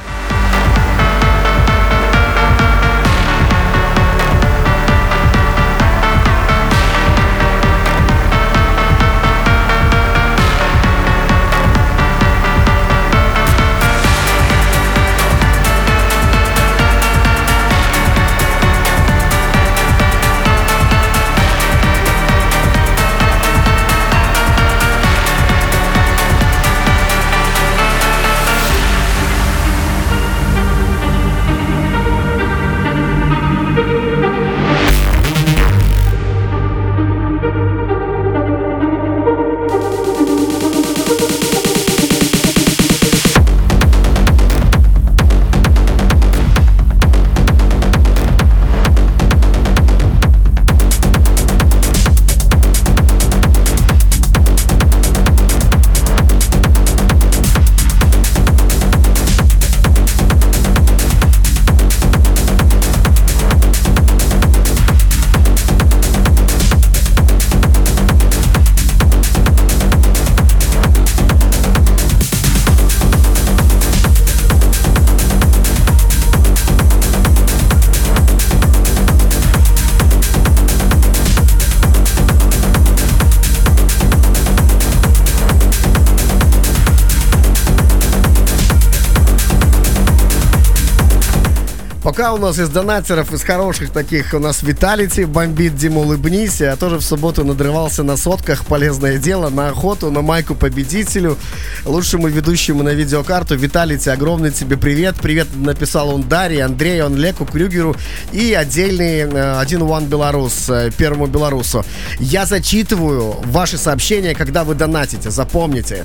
Пока 92.20 92.34
у 92.34 92.36
нас 92.36 92.59
из 92.59 92.68
донатеров, 92.68 93.32
из 93.32 93.42
хороших 93.42 93.92
таких, 93.92 94.34
у 94.34 94.38
нас 94.38 94.62
Виталити 94.62 95.24
бомбит, 95.24 95.74
Дима 95.74 96.01
улыбнись. 96.01 96.60
Я 96.60 96.76
тоже 96.76 96.98
в 96.98 97.02
субботу 97.02 97.44
надрывался 97.44 98.02
на 98.02 98.18
сотках, 98.18 98.66
полезное 98.66 99.16
дело, 99.16 99.48
на 99.48 99.68
охоту, 99.68 100.10
на 100.10 100.20
майку 100.20 100.55
победителю, 100.55 101.38
лучшему 101.86 102.28
ведущему 102.28 102.82
на 102.82 102.90
видеокарту. 102.90 103.56
Виталити, 103.56 104.10
огромный 104.10 104.51
тебе 104.51 104.76
привет. 104.76 105.16
Привет 105.22 105.47
написал 105.56 106.10
он 106.10 106.24
Дарье, 106.24 106.66
Андрею, 106.66 107.06
он 107.06 107.16
Леку, 107.16 107.47
Крюгеру 107.47 107.97
и 108.32 108.52
отдельный 108.52 109.20
э, 109.20 109.59
один 109.59 109.80
One 109.84 110.06
Белорус, 110.06 110.68
э, 110.68 110.90
первому 110.94 111.26
белорусу. 111.26 111.86
Я 112.18 112.44
зачитываю 112.44 113.36
ваши 113.47 113.78
сообщения, 113.78 114.34
когда 114.34 114.64
вы 114.64 114.74
донатите, 114.74 115.30
запомните. 115.30 116.05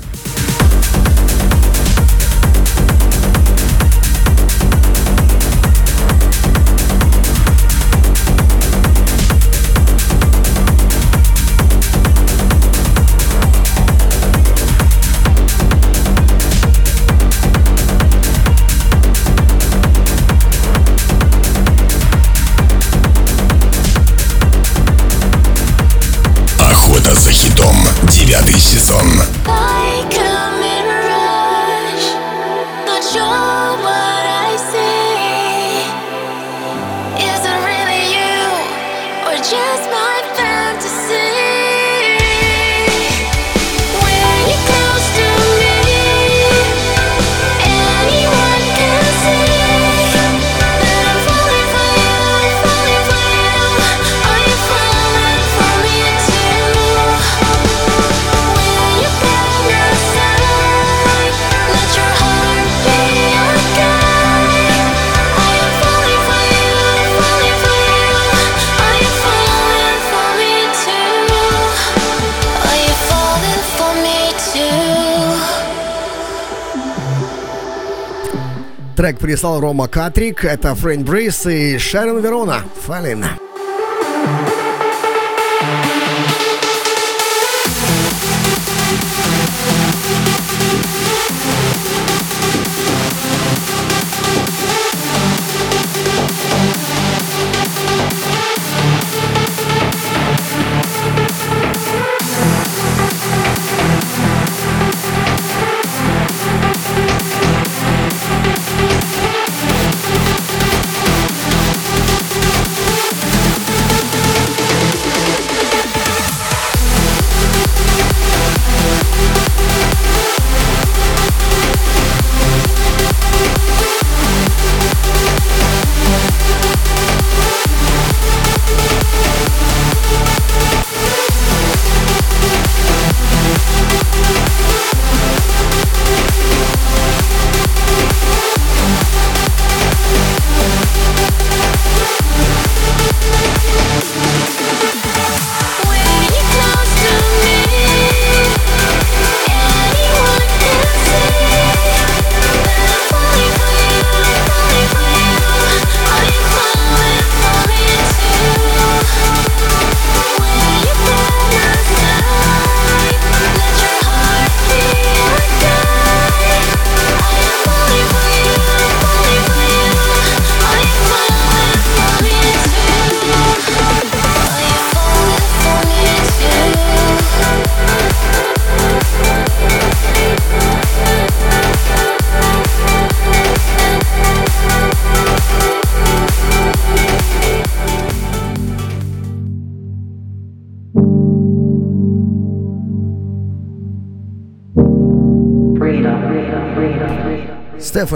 Прислал 79.26 79.58
Рома 79.58 79.88
Катрик, 79.88 80.44
это 80.44 80.76
Фрэнк 80.76 81.04
Брис 81.04 81.46
и 81.46 81.78
Шерон 81.78 82.20
Верона. 82.20 82.62
Фалин. 82.82 83.24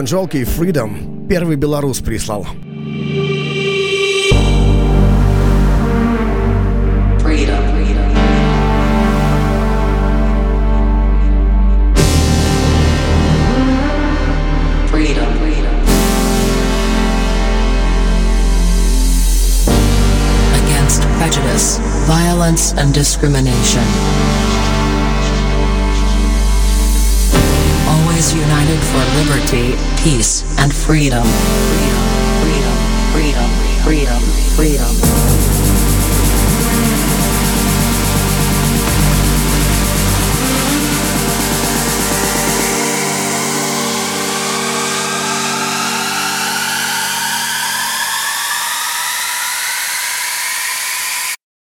Стефан 0.00 0.06
Жолкий 0.06 0.44
Freedom. 0.44 1.28
Первый 1.28 1.56
белорус 1.56 1.98
прислал. 1.98 2.46
violence 22.06 22.72
and 22.72 22.92
discrimination. 22.92 24.39
Liberty, 29.40 29.76
peace, 30.02 30.42
and 30.58 30.74
freedom. 30.74 31.24
Freedom, 31.24 32.06
freedom, 32.42 32.76
freedom, 33.12 33.50
freedom, 33.84 34.20
freedom. 34.56 34.86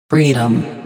Freedom. 0.10 0.77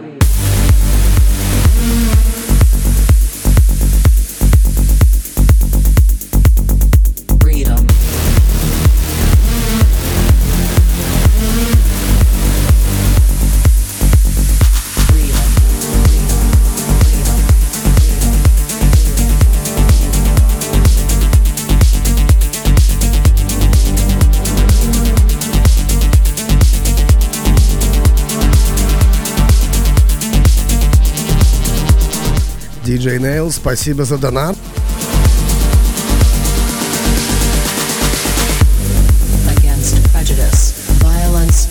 DJ 33.02 33.18
Nail, 33.18 33.50
спасибо 33.50 34.04
за 34.04 34.16
донат. 34.16 34.56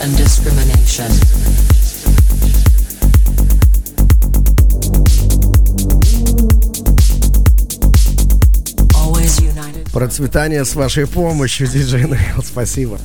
And 0.01 0.17
discrimination. 0.17 1.09
Процветание 9.93 10.65
с 10.65 10.75
вашей 10.75 11.07
помощью, 11.07 11.67
DJ 11.67 12.09
Nail, 12.09 12.43
спасибо. 12.43 12.99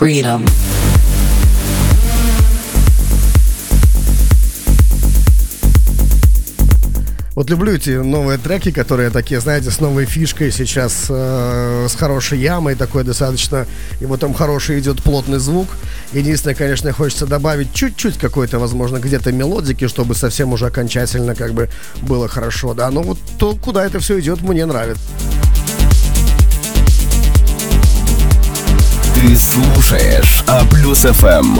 Freedom. 0.00 0.44
Вот 7.44 7.50
люблю 7.50 7.74
эти 7.74 7.90
новые 7.90 8.38
треки, 8.38 8.70
которые 8.70 9.10
такие, 9.10 9.38
знаете, 9.38 9.70
с 9.70 9.78
новой 9.78 10.06
фишкой 10.06 10.50
сейчас, 10.50 11.08
э, 11.10 11.86
с 11.90 11.94
хорошей 11.94 12.38
ямой, 12.38 12.74
такой 12.74 13.04
достаточно, 13.04 13.66
и 14.00 14.06
вот 14.06 14.20
там 14.20 14.32
хороший 14.32 14.80
идет 14.80 15.02
плотный 15.02 15.38
звук. 15.38 15.68
Единственное, 16.14 16.54
конечно, 16.54 16.90
хочется 16.94 17.26
добавить 17.26 17.74
чуть-чуть 17.74 18.16
какой-то, 18.16 18.58
возможно, 18.58 18.96
где-то 18.96 19.30
мелодики, 19.30 19.88
чтобы 19.88 20.14
совсем 20.14 20.54
уже 20.54 20.64
окончательно 20.64 21.34
как 21.34 21.52
бы 21.52 21.68
было 22.00 22.28
хорошо, 22.28 22.72
да. 22.72 22.90
Но 22.90 23.02
вот 23.02 23.18
то, 23.38 23.54
куда 23.54 23.84
это 23.84 24.00
все 24.00 24.18
идет, 24.20 24.40
мне 24.40 24.64
нравится. 24.64 25.02
Ты 29.14 29.36
слушаешь 29.36 30.42
А 30.46 30.64
плюс 30.70 31.00
ФМ. 31.00 31.58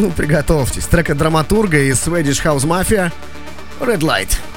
Ну, 0.00 0.10
приготовьтесь. 0.10 0.86
Трек 0.86 1.10
от 1.10 1.18
драматурга 1.18 1.78
из 1.78 1.98
Swedish 1.98 2.42
House 2.42 2.64
Mafia 2.64 3.12
Red 3.80 3.98
Light. 3.98 4.49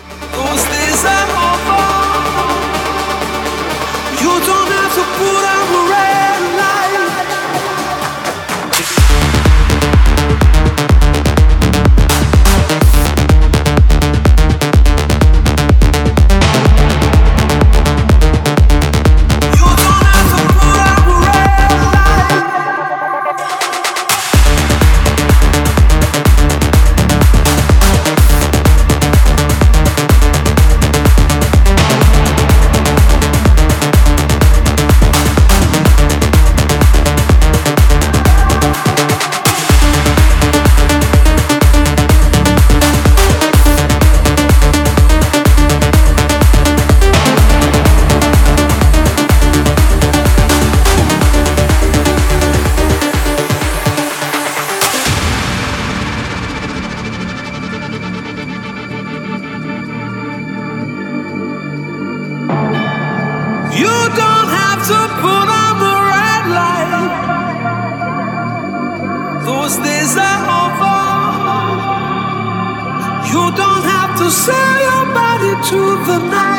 The 76.05 76.17
night. 76.17 76.52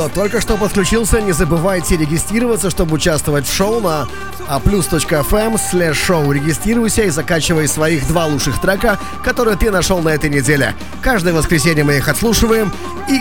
Кто 0.00 0.08
только 0.08 0.40
что 0.40 0.56
подключился, 0.56 1.20
не 1.20 1.32
забывайте 1.32 1.94
регистрироваться, 1.94 2.70
чтобы 2.70 2.94
участвовать 2.94 3.46
в 3.46 3.54
шоу 3.54 3.80
на 3.82 4.08
aplus.fm 4.48 5.60
slash 5.60 5.92
шоу. 5.92 6.32
Регистрируйся 6.32 7.02
и 7.02 7.10
закачивай 7.10 7.68
своих 7.68 8.08
два 8.08 8.24
лучших 8.24 8.62
трека, 8.62 8.98
которые 9.22 9.58
ты 9.58 9.70
нашел 9.70 10.00
на 10.00 10.08
этой 10.08 10.30
неделе. 10.30 10.74
Каждое 11.02 11.34
воскресенье 11.34 11.84
мы 11.84 11.98
их 11.98 12.08
отслушиваем 12.08 12.72
и 13.10 13.20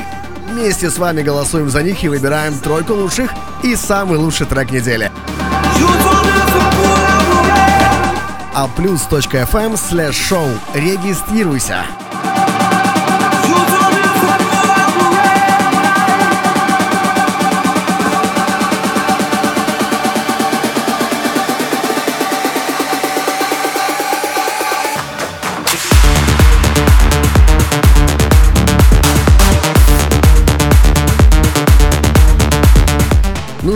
вместе 0.50 0.90
с 0.90 0.98
вами 0.98 1.22
голосуем 1.22 1.70
за 1.70 1.84
них 1.84 2.02
и 2.02 2.08
выбираем 2.08 2.58
тройку 2.58 2.94
лучших 2.94 3.30
и 3.62 3.76
самый 3.76 4.18
лучший 4.18 4.48
трек 4.48 4.72
недели. 4.72 5.12
Aplus.fm 8.56 9.74
slash 9.74 10.14
шоу. 10.14 10.48
Регистрируйся. 10.74 11.84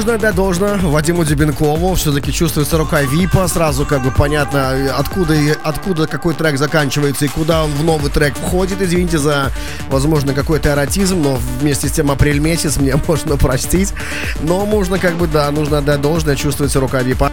Нужно 0.04 0.16
отдать 0.16 0.36
должное 0.36 0.78
Вадиму 0.80 1.24
Дебенкову. 1.24 1.96
Все-таки 1.96 2.34
чувствуется 2.34 2.78
рука 2.78 3.04
Випа. 3.04 3.48
Сразу 3.48 3.86
как 3.86 4.04
бы 4.04 4.12
понятно, 4.12 4.94
откуда, 4.98 5.34
откуда 5.64 6.08
какой 6.08 6.34
трек 6.34 6.58
заканчивается 6.58 7.24
и 7.24 7.30
куда 7.30 7.64
он 7.64 7.72
в 7.72 7.86
новый 7.86 8.12
трек 8.12 8.36
входит. 8.36 8.82
Извините 8.82 9.18
за, 9.18 9.50
возможно, 9.88 10.34
какой-то 10.34 10.72
эротизм, 10.72 11.22
но 11.22 11.40
вместе 11.62 11.88
с 11.88 11.94
тем 11.94 12.12
апрель 12.12 12.40
месяц 12.40 12.76
мне 12.76 13.00
можно 13.08 13.38
простить. 13.38 13.94
Но 14.42 14.66
можно 14.66 15.00
как 15.00 15.14
бы, 15.16 15.26
да, 15.26 15.50
нужно 15.52 15.78
отдать 15.78 16.02
должное. 16.02 16.36
Чувствуется 16.36 16.82
рука 16.82 17.02
Випа. 17.02 17.32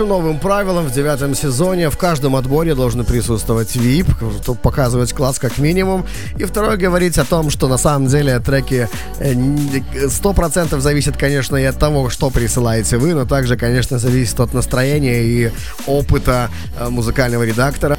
Нашим 0.00 0.16
новым 0.16 0.38
правилам 0.38 0.86
в 0.86 0.92
девятом 0.92 1.34
сезоне 1.34 1.90
в 1.90 1.98
каждом 1.98 2.34
отборе 2.34 2.74
должен 2.74 3.04
присутствовать 3.04 3.76
VIP, 3.76 4.56
показывать 4.62 5.12
класс 5.12 5.38
как 5.38 5.58
минимум. 5.58 6.06
И 6.38 6.44
второе, 6.44 6.78
говорить 6.78 7.18
о 7.18 7.26
том, 7.26 7.50
что 7.50 7.68
на 7.68 7.76
самом 7.76 8.08
деле 8.08 8.40
треки 8.40 8.88
100% 9.18 10.68
э, 10.74 10.80
зависят, 10.80 11.18
конечно, 11.18 11.54
и 11.56 11.64
от 11.64 11.78
того, 11.78 12.08
что 12.08 12.30
присылаете 12.30 12.96
вы, 12.96 13.12
но 13.12 13.26
также, 13.26 13.58
конечно, 13.58 13.98
зависит 13.98 14.40
от 14.40 14.54
настроения 14.54 15.22
и 15.22 15.52
опыта 15.86 16.48
э, 16.78 16.88
музыкального 16.88 17.42
редактора. 17.42 17.98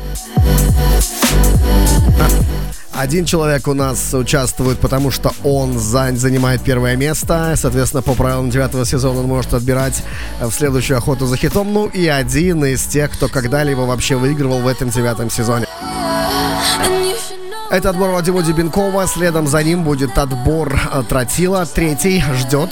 Один 3.02 3.26
человек 3.26 3.68
у 3.68 3.74
нас 3.74 4.14
участвует, 4.14 4.78
потому 4.78 5.10
что 5.10 5.34
он 5.44 5.80
занимает 5.80 6.62
первое 6.62 6.96
место. 6.96 7.56
Соответственно, 7.58 8.04
по 8.04 8.14
правилам 8.14 8.52
девятого 8.52 8.86
сезона 8.86 9.22
он 9.22 9.26
может 9.26 9.56
отбирать 9.56 10.04
э, 10.40 10.46
в 10.46 10.52
следующую 10.52 11.00
охоту 11.00 11.26
за 11.26 11.36
хитом. 11.36 11.74
Ну 11.74 11.88
и 11.88 12.06
один 12.06 12.64
из 12.64 12.84
тех, 12.84 13.10
кто 13.10 13.28
когда-либо 13.28 13.82
вообще 13.82 14.18
выигрывал 14.18 14.60
в 14.60 14.68
этом 14.68 14.92
девятом 14.92 15.32
сезоне. 15.32 15.66
Это 17.72 17.90
отбор 17.90 18.12
Вадима 18.12 18.44
Дебенкова. 18.44 19.08
Следом 19.08 19.48
за 19.48 19.64
ним 19.64 19.84
будет 19.84 20.16
отбор 20.20 20.80
э, 20.94 21.02
Тротила. 21.10 21.66
Третий 21.66 22.24
ждет. 22.36 22.70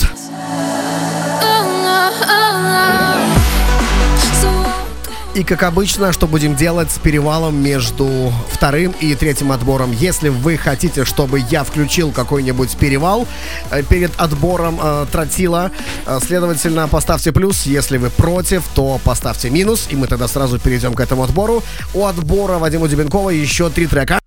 И 5.39 5.43
как 5.45 5.63
обычно, 5.63 6.11
что 6.11 6.27
будем 6.27 6.53
делать 6.53 6.91
с 6.91 6.97
перевалом 6.97 7.63
между 7.63 8.33
вторым 8.49 8.93
и 8.99 9.15
третьим 9.15 9.53
отбором. 9.53 9.93
Если 9.93 10.27
вы 10.27 10.57
хотите, 10.57 11.05
чтобы 11.05 11.39
я 11.49 11.63
включил 11.63 12.11
какой-нибудь 12.11 12.75
перевал 12.75 13.25
э, 13.71 13.81
перед 13.83 14.11
отбором 14.19 14.77
э, 14.83 15.05
тротила, 15.09 15.71
э, 16.05 16.19
следовательно, 16.21 16.89
поставьте 16.89 17.31
плюс. 17.31 17.65
Если 17.65 17.97
вы 17.97 18.09
против, 18.09 18.65
то 18.75 18.99
поставьте 19.05 19.49
минус, 19.49 19.87
и 19.89 19.95
мы 19.95 20.07
тогда 20.07 20.27
сразу 20.27 20.59
перейдем 20.59 20.93
к 20.93 20.99
этому 20.99 21.23
отбору. 21.23 21.63
У 21.93 22.05
отбора 22.05 22.57
Вадима 22.57 22.89
Дебенкова 22.89 23.29
еще 23.29 23.69
три 23.69 23.87
трека. 23.87 24.19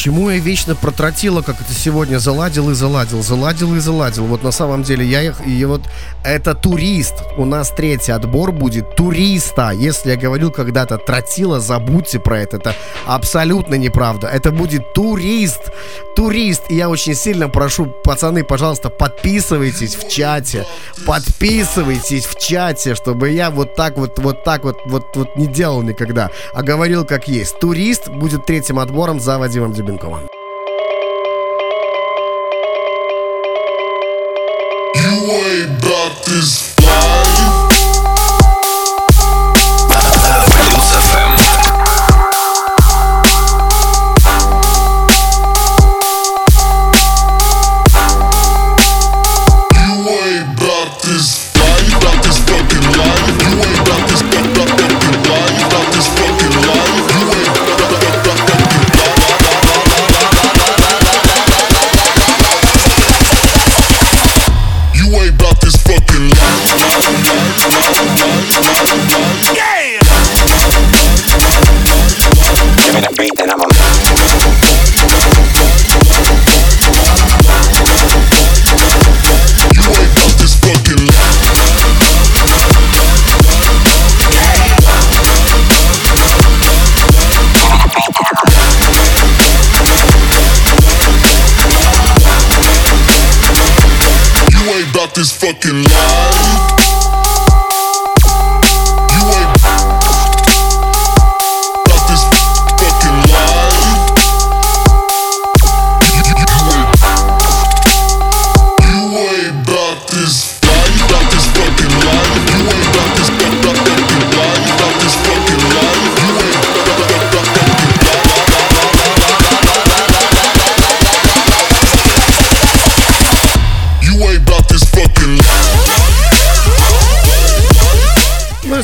Почему 0.00 0.30
я 0.30 0.38
вечно 0.38 0.74
протротила, 0.74 1.42
как 1.42 1.60
это 1.60 1.74
сегодня 1.74 2.16
заладил 2.16 2.70
и 2.70 2.74
заладил, 2.74 3.22
заладил 3.22 3.76
и 3.76 3.80
заладил? 3.80 4.24
Вот 4.24 4.42
на 4.42 4.50
самом 4.50 4.82
деле 4.82 5.04
я 5.04 5.20
их, 5.20 5.46
и 5.46 5.62
вот 5.66 5.82
это 6.24 6.54
турист. 6.54 7.16
У 7.36 7.44
нас 7.44 7.68
третий 7.68 8.12
отбор 8.12 8.50
будет 8.50 8.96
туриста. 8.96 9.72
Если 9.72 10.08
я 10.08 10.16
говорил 10.16 10.50
когда-то 10.50 10.96
тротила, 10.96 11.60
забудьте 11.60 12.18
про 12.18 12.40
это. 12.40 12.56
Это 12.56 12.74
абсолютно 13.06 13.74
неправда. 13.74 14.26
Это 14.26 14.52
будет 14.52 14.94
турист. 14.94 15.70
Турист. 16.16 16.62
И 16.70 16.76
я 16.76 16.88
очень 16.88 17.14
сильно 17.14 17.50
прошу, 17.50 17.84
пацаны, 18.02 18.42
пожалуйста, 18.42 18.88
подписывайтесь 18.88 19.96
в 19.96 20.08
чате. 20.08 20.64
Подписывайтесь 21.04 22.24
в 22.24 22.38
чате, 22.38 22.94
чтобы 22.94 23.32
я 23.32 23.50
вот 23.50 23.74
так 23.74 23.98
вот, 23.98 24.18
вот 24.18 24.44
так 24.44 24.64
вот, 24.64 24.78
вот, 24.86 25.04
вот 25.14 25.36
не 25.36 25.46
делал 25.46 25.82
никогда, 25.82 26.30
а 26.54 26.62
говорил 26.62 27.04
как 27.04 27.28
есть. 27.28 27.58
Турист 27.58 28.08
будет 28.08 28.46
третьим 28.46 28.78
отбором 28.78 29.20
за 29.20 29.38
Вадимом 29.38 29.74
Дебенковым. 30.00 30.28
You 34.94 35.32
ain't 35.32 35.84
about 35.84 36.24
this 36.24 36.24
this 36.24 36.69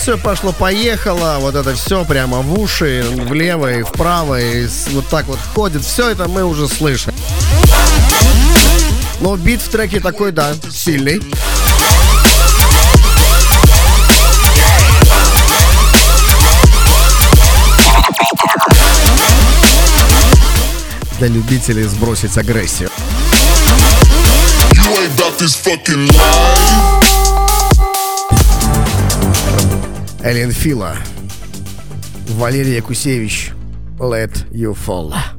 все 0.06 0.16
пошло-поехало, 0.16 1.38
вот 1.40 1.56
это 1.56 1.74
все 1.74 2.04
прямо 2.04 2.38
в 2.38 2.60
уши, 2.60 3.04
влево 3.10 3.72
и 3.72 3.82
вправо, 3.82 4.40
и 4.40 4.68
вот 4.92 5.08
так 5.08 5.26
вот 5.26 5.40
ходит. 5.52 5.84
Все 5.84 6.10
это 6.10 6.28
мы 6.28 6.44
уже 6.44 6.68
слышим. 6.68 7.12
Но 9.18 9.36
бит 9.36 9.60
в 9.60 9.68
треке 9.68 9.98
такой, 9.98 10.30
да, 10.30 10.54
сильный. 10.70 11.20
Для 21.18 21.26
любителей 21.26 21.82
сбросить 21.82 22.38
агрессию. 22.38 22.90
You 24.70 25.00
ain't 25.00 25.16
got 25.16 25.36
this 25.40 25.56
fucking 25.56 26.06
life. 26.12 27.05
Эллен 30.26 30.50
Фила, 30.50 30.96
Валерий 32.30 32.74
Якусевич, 32.74 33.52
Let 34.00 34.50
You 34.50 34.76
Fall. 34.76 35.35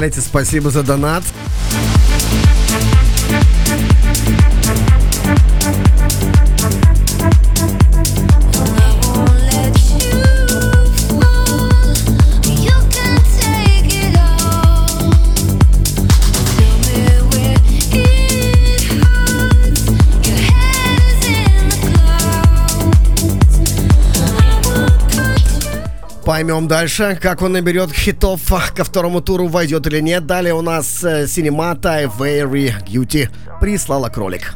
Виталий, 0.00 0.22
спасибо 0.22 0.70
за 0.70 0.82
донат. 0.82 1.24
Поймем 26.40 26.68
дальше, 26.68 27.18
как 27.20 27.42
он 27.42 27.52
наберет 27.52 27.92
хитов 27.92 28.40
ко 28.74 28.82
второму 28.82 29.20
туру, 29.20 29.46
войдет 29.48 29.86
или 29.86 30.00
нет. 30.00 30.24
Далее 30.24 30.54
у 30.54 30.62
нас 30.62 30.86
Синемата 31.00 32.04
Very 32.18 32.72
Beauty 32.86 33.28
прислала 33.60 34.08
кролик. 34.08 34.54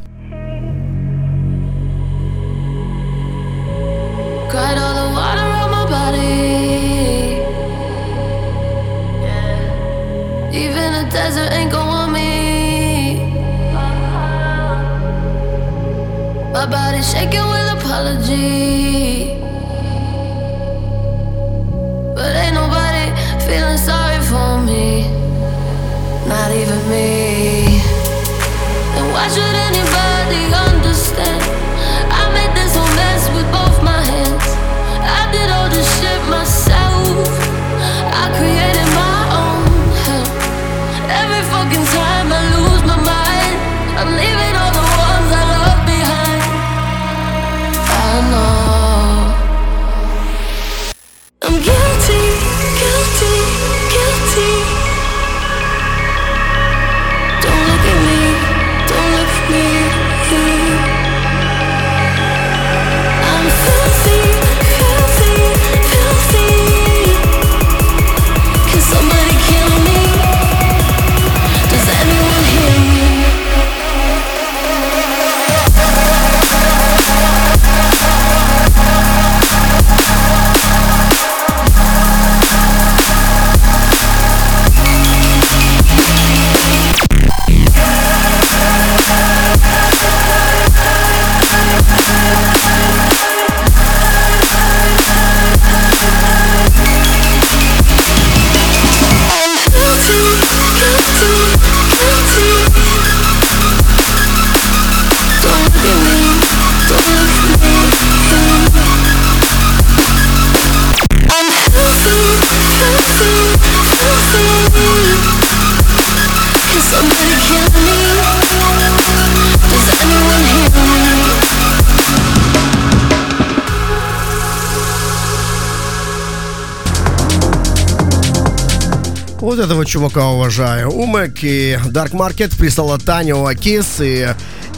Чувака 129.95 130.27
уважаю. 130.27 130.91
Умек 130.91 131.45
и 131.45 131.79
Dark 131.85 132.11
Market 132.11 132.59
прислала 132.59 132.99
Таню 132.99 133.47
Акис 133.47 134.01
и 134.01 134.27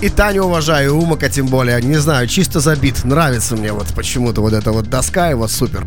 и 0.03 0.11
Таню 0.11 0.43
уважаю, 0.43 0.91
и 0.91 0.93
Умака 0.93 1.31
тем 1.31 1.47
более. 1.47 1.81
Не 1.81 1.97
знаю, 1.97 2.27
чисто 2.27 2.61
забит. 2.61 3.03
Нравится 3.03 3.57
мне 3.57 3.73
вот 3.73 3.87
почему-то 3.95 4.43
вот 4.43 4.53
эта 4.53 4.73
вот 4.73 4.91
доска 4.91 5.31
его 5.31 5.49
супер. 5.49 5.87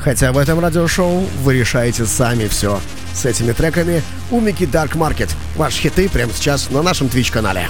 Хотя 0.00 0.32
в 0.32 0.38
этом 0.38 0.60
радиошоу 0.60 1.26
вы 1.42 1.58
решаете 1.58 2.06
сами 2.06 2.48
все. 2.48 2.80
С 3.12 3.26
этими 3.26 3.52
треками 3.52 4.02
Умики 4.30 4.64
Dark 4.64 4.92
Market. 4.92 5.28
Ваши 5.56 5.82
хиты 5.82 6.08
прямо 6.08 6.32
сейчас 6.32 6.70
на 6.70 6.80
нашем 6.80 7.08
Twitch-канале. 7.08 7.68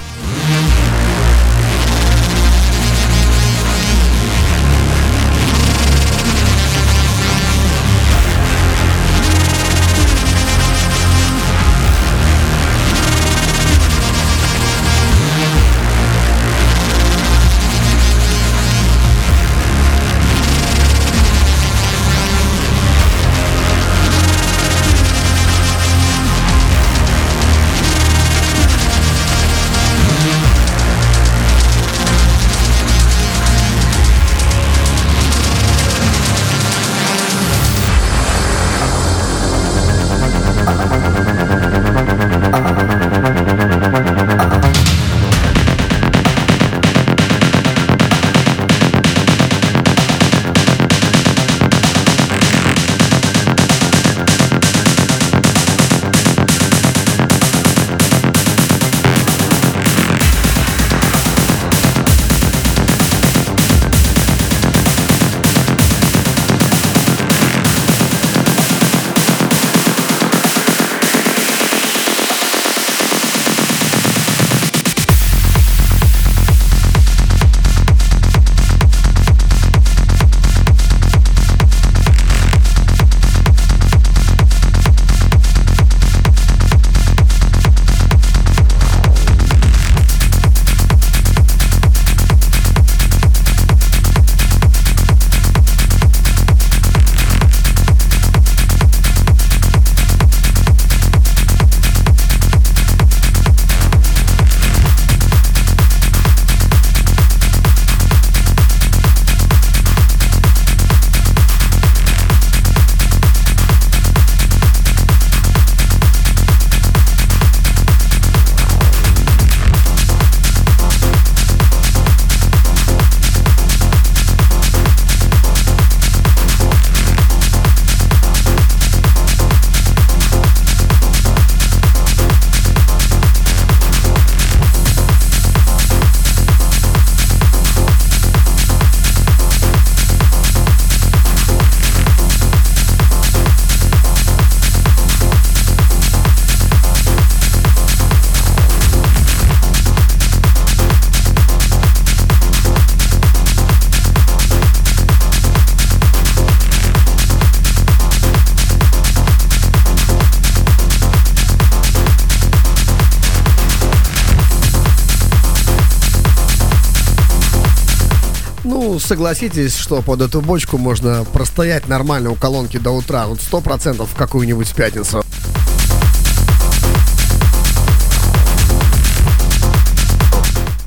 Согласитесь, 169.11 169.75
что 169.75 170.01
под 170.01 170.21
эту 170.21 170.39
бочку 170.39 170.77
можно 170.77 171.25
простоять 171.25 171.89
нормально 171.89 172.31
у 172.31 172.35
колонки 172.35 172.77
до 172.77 172.91
утра. 172.91 173.27
Вот 173.27 173.41
сто 173.41 173.59
процентов 173.59 174.09
в 174.09 174.15
какую-нибудь 174.15 174.73
пятницу. 174.73 175.21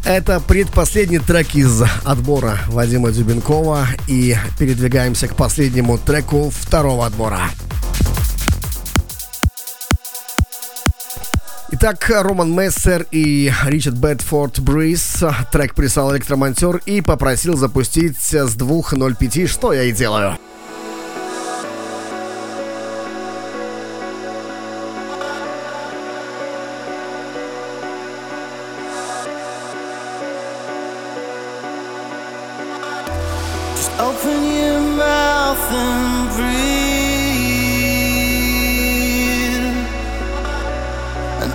Это 0.07 0.41
предпоследний 0.41 1.19
трек 1.19 1.55
из 1.55 1.83
отбора 2.03 2.61
Вадима 2.69 3.11
Дюбенкова. 3.11 3.89
И 4.09 4.35
передвигаемся 4.59 5.29
к 5.29 5.37
последнему 5.37 5.99
треку 5.99 6.49
второго 6.49 7.05
отбора. 7.05 7.51
Итак, 11.86 12.09
Роман 12.09 12.51
Мессер 12.51 13.06
и 13.11 13.52
Ричард 13.66 13.97
Бетфорд 13.97 14.59
Бриз 14.61 15.23
трек 15.52 15.74
прислал 15.74 16.15
электромонтер 16.15 16.81
и 16.86 17.02
попросил 17.02 17.59
запустить 17.59 18.16
с 18.16 18.56
2.05, 18.56 19.47
что 19.47 19.70
я 19.74 19.82
и 19.82 19.93
делаю. 19.93 20.39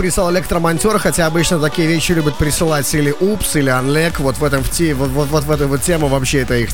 прислал 0.00 0.32
электромонтер, 0.32 0.98
хотя 0.98 1.26
обычно 1.26 1.58
такие 1.58 1.86
вещи 1.86 2.12
любят 2.12 2.34
присылать 2.38 2.94
или 2.94 3.14
Упс, 3.20 3.56
или 3.56 3.68
Анлек. 3.68 4.18
Вот 4.18 4.38
в 4.38 4.44
этом 4.44 4.62
в 4.62 4.70
те, 4.70 4.94
вот, 4.94 5.10
вот, 5.10 5.28
вот 5.28 5.44
в 5.44 5.50
этой 5.50 5.66
вот 5.66 5.82
тему 5.82 6.08
вообще 6.08 6.40
это 6.40 6.54
их 6.54 6.70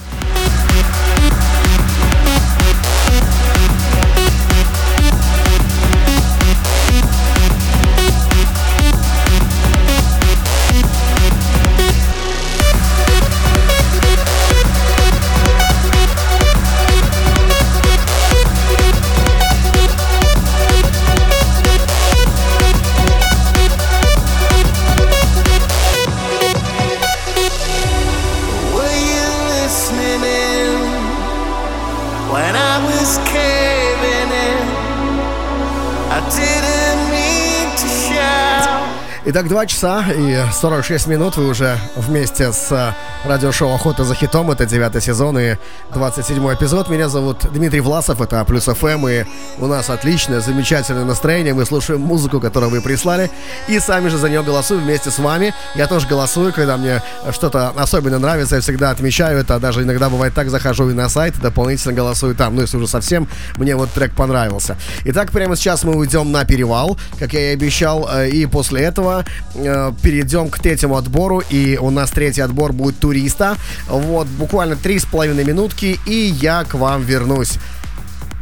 Итак, 39.37 39.49
2 39.49 39.67
часа 39.67 40.03
и 40.17 40.39
46 40.51 41.09
минут 41.09 41.37
вы 41.37 41.49
уже 41.49 41.77
вместе 41.95 42.53
с 42.53 42.73
э, 42.73 42.95
радиошоу 43.29 43.75
«Охота 43.75 44.03
за 44.03 44.15
хитом». 44.15 44.51
Это 44.51 44.65
девятый 44.65 45.03
сезон 45.03 45.39
и 45.39 45.57
27 45.93 46.55
эпизод. 46.55 46.89
Меня 46.89 47.11
зовут 47.11 47.45
Дмитрий 47.53 47.81
Власов, 47.81 48.23
это 48.23 48.43
Плюс 48.47 48.65
ФМ, 48.65 49.07
и 49.09 49.25
у 49.59 49.67
нас 49.67 49.91
отличное, 49.91 50.41
замечательное 50.41 51.05
настроение. 51.05 51.53
Мы 51.53 51.67
слушаем 51.67 52.01
музыку, 52.01 52.41
которую 52.41 52.71
вы 52.71 52.81
прислали, 52.81 53.31
и 53.69 53.79
сами 53.79 54.09
же 54.09 54.17
за 54.17 54.31
нее 54.31 54.43
голосуем 54.43 54.85
вместе 54.85 55.11
с 55.11 55.19
вами. 55.19 55.53
Я 55.75 55.87
тоже 55.87 56.07
голосую, 56.07 56.55
когда 56.55 56.79
мне 56.79 57.03
что-то 57.31 57.75
особенно 57.77 58.19
нравится, 58.19 58.55
я 58.55 58.63
всегда 58.63 58.89
отмечаю 58.89 59.39
это. 59.39 59.59
Даже 59.59 59.83
иногда 59.83 60.09
бывает 60.09 60.33
так, 60.33 60.49
захожу 60.49 60.89
и 60.89 60.95
на 60.95 61.11
сайт, 61.11 61.39
дополнительно 61.43 61.93
голосую 61.93 62.35
там. 62.37 62.55
Ну, 62.55 62.63
если 62.63 62.79
уже 62.79 62.89
совсем 62.89 63.29
мне 63.59 63.77
вот 63.77 63.91
трек 63.91 64.15
понравился. 64.15 64.79
Итак, 65.05 65.31
прямо 65.31 65.57
сейчас 65.57 65.85
мы 65.85 65.95
уйдем 65.95 66.33
на 66.33 66.47
перевал, 66.47 66.97
как 67.19 67.35
я 67.35 67.51
и 67.51 67.53
обещал, 67.53 68.09
э, 68.11 68.31
и 68.31 68.47
после 68.47 68.81
этого 68.81 69.26
э, 69.55 69.93
перейдем 70.03 70.49
к 70.49 70.59
третьему 70.59 70.97
отбору, 70.97 71.43
и 71.51 71.77
у 71.77 71.91
нас 71.91 72.11
третий 72.11 72.41
отбор 72.41 72.73
будет 72.73 72.99
туриста. 72.99 73.57
Вот, 73.89 74.27
буквально 74.27 74.77
три 74.77 74.99
с 74.99 75.05
половиной 75.05 75.45
минутки, 75.45 75.99
и 76.07 76.15
я 76.15 76.65
к 76.65 76.75
вам 76.75 77.03
вернусь. 77.03 77.55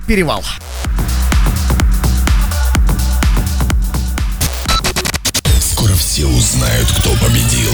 Перевал. 0.06 0.44
Скоро 5.60 5.92
все 5.94 6.26
узнают, 6.26 6.88
кто 6.98 7.10
победил. 7.24 7.72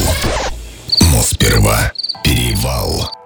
Но 1.12 1.22
сперва 1.22 1.92
перевал. 2.24 3.19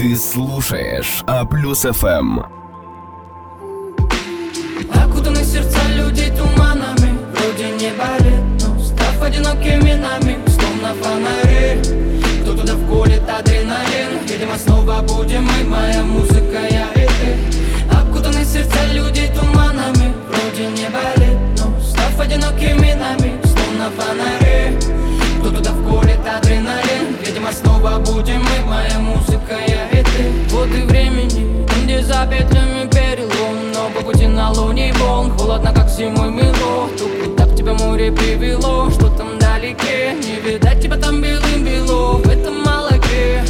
Ты 0.00 0.16
слушаешь 0.16 1.22
А 1.26 1.44
плюс 1.44 1.80
ФМ. 1.82 2.40
Окутаны 4.94 5.44
сердца 5.44 5.78
людей 5.94 6.30
туманами 6.30 7.18
Вроде 7.34 7.68
не 7.72 7.90
болит, 7.90 8.62
но 8.62 8.82
став 8.82 9.22
одинокими 9.22 9.92
нами 9.92 10.38
Словно 10.48 10.94
фонари. 11.02 11.82
Кто-то 12.40 12.78
вколет 12.78 13.28
адреналин 13.28 14.26
Видимо, 14.26 14.56
снова 14.56 15.02
будем 15.02 15.44
мы, 15.44 15.64
моя 15.68 16.02
музыка, 16.02 16.60
я 16.70 16.86
и 16.94 17.06
ты. 17.06 17.94
Окутаны 17.94 18.42
сердца 18.42 18.78
людей 18.94 19.30
туманами 19.38 20.14
Вроде 20.30 20.66
не 20.68 20.88
болит, 20.88 21.38
но 21.58 21.78
став 21.78 22.18
одинокими 22.18 22.94
нами 22.94 23.38
Словно 23.44 23.90
фонари. 23.90 24.78
Кто 25.40 25.50
туда 25.50 25.72
вколет 25.72 26.26
адреналин 26.26 26.79
Видимо 27.40 27.52
снова 27.54 27.98
будем 28.00 28.42
мы, 28.42 28.66
моя 28.66 28.98
музыка, 28.98 29.56
я 29.66 29.88
и 29.98 30.04
ты 30.04 30.54
Воды 30.54 30.84
времени, 30.84 31.66
где 31.82 32.02
за 32.02 32.26
петлями 32.26 32.86
перелом 32.86 33.72
Но 33.72 33.88
по 33.94 34.04
пути 34.04 34.26
на 34.26 34.52
луне 34.52 34.92
волн 34.98 35.30
Холодно, 35.30 35.72
как 35.72 35.88
зимой 35.88 36.28
мыло. 36.28 36.90
То, 36.98 37.08
куда 37.24 37.46
к 37.46 37.56
тебе 37.56 37.72
море 37.72 38.12
привело 38.12 38.90
Что 38.90 39.08
там 39.16 39.36
вдалеке 39.36 40.16
Не 40.20 40.50
видать 40.50 40.82
тебя 40.82 40.96
там 40.96 41.22
белым-бело 41.22 42.18
В 42.18 42.28
этом 42.28 42.62
молоке. 42.62 43.42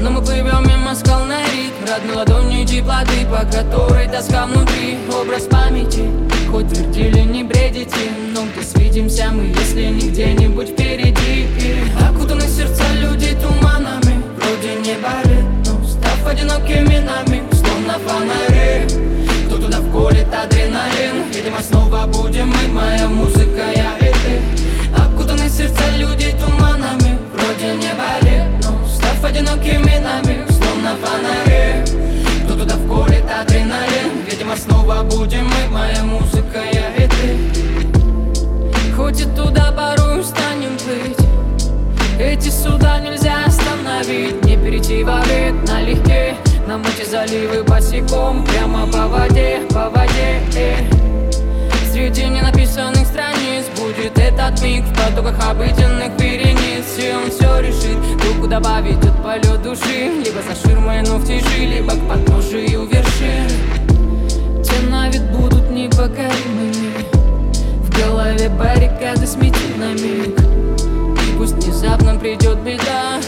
Но 0.00 0.10
мы 0.10 0.22
плывем 0.22 0.66
мимо 0.66 0.94
скал 0.94 1.26
на 1.26 1.42
риф 1.42 1.74
Родной 1.86 2.16
ладони 2.16 2.64
теплоты, 2.64 3.26
по 3.26 3.44
которой 3.44 4.08
тоска 4.08 4.46
внутри. 4.46 4.96
Образ 5.12 5.42
памяти, 5.42 6.04
хоть 6.50 6.68
твердили 6.68 7.20
не 7.20 7.44
бредите 7.44 8.10
Но 8.32 8.44
где 8.46 8.62
свидимся 8.62 9.30
мы, 9.30 9.44
если 9.44 9.86
не 9.86 10.08
где-нибудь 10.08 10.70
впереди 10.70 11.46
Окутаны 12.00 12.35
не 14.74 14.94
болит, 14.94 15.46
но 15.66 15.86
став 15.86 16.26
одинокими 16.26 16.98
нами 16.98 17.42
Словно 17.52 17.94
фонари. 18.04 18.86
Кто 19.46 19.58
туда 19.58 19.78
вколет 19.78 20.26
адреналин. 20.32 21.30
Видимо 21.32 21.60
снова 21.60 22.06
будем 22.06 22.48
мы, 22.48 22.68
моя 22.68 23.08
музыка, 23.08 23.62
я 23.74 23.96
и 23.98 24.12
ты. 24.12 24.40
Окутаны 24.96 25.48
сердца 25.48 25.84
людей 25.96 26.32
туманами 26.32 27.18
Вроде 27.32 27.74
не 27.76 27.92
болит, 27.94 28.64
но 28.64 28.86
став 28.88 29.24
одинокими 29.24 29.98
нами 29.98 30.44
Словно 30.48 30.96
фонари. 31.02 31.84
Кто 32.44 32.54
туда 32.54 32.74
вколет 32.74 33.24
адреналин. 33.30 34.24
Видимо 34.28 34.56
снова 34.56 35.02
будем 35.02 35.46
мы, 35.46 35.68
моя 35.70 36.02
музыка, 36.02 36.60
я 36.72 37.04
и 37.04 37.08
ты. 37.08 38.94
Хоть 38.96 39.20
и 39.20 39.24
туда 39.24 39.70
плыть 39.72 39.95
Эти 42.18 42.48
суда 42.48 42.98
нельзя 43.00 43.44
остановить. 43.44 44.42
Не 44.44 44.56
перейти 44.56 45.04
во 45.04 45.20
век 45.24 45.54
налегке. 45.68 46.34
Нам 46.66 46.82
эти 46.82 47.08
заливы 47.08 47.62
босиком 47.62 48.44
Прямо 48.44 48.86
по 48.86 49.06
воде, 49.06 49.60
по 49.70 49.90
воде 49.90 50.40
э. 50.56 50.78
Среди 51.92 52.24
ненаписанных 52.24 53.06
страниц 53.06 53.66
Будет 53.78 54.18
этот 54.18 54.62
миг. 54.62 54.84
В 54.84 54.94
потоках 54.94 55.36
обыденных 55.46 56.18
верениц. 56.18 56.86
И 56.98 57.12
он 57.14 57.30
все 57.30 57.60
решит, 57.60 57.98
руку 58.24 58.48
добавить 58.48 59.04
от 59.04 59.22
полет 59.22 59.62
души. 59.62 60.08
Либо 60.24 60.40
за 60.42 60.68
ширмой, 60.68 61.02
но 61.02 61.18
в 61.18 61.26
тиши 61.26 61.66
Либо 61.66 61.92
к 61.92 62.08
подножию 62.08 62.86
вершин. 62.86 63.50
Те 64.64 64.80
на 64.88 65.08
вид 65.10 65.22
будут 65.30 65.70
непокоримыми 65.70 66.92
В 67.82 67.90
голове 67.90 68.48
баррикады 68.48 69.26
сметит 69.26 69.76
на 69.78 69.92
миг 69.92 70.38
И 70.38 70.75
пусть 71.46 71.64
внезапно 71.64 72.18
придет 72.18 72.58
беда 72.58 73.20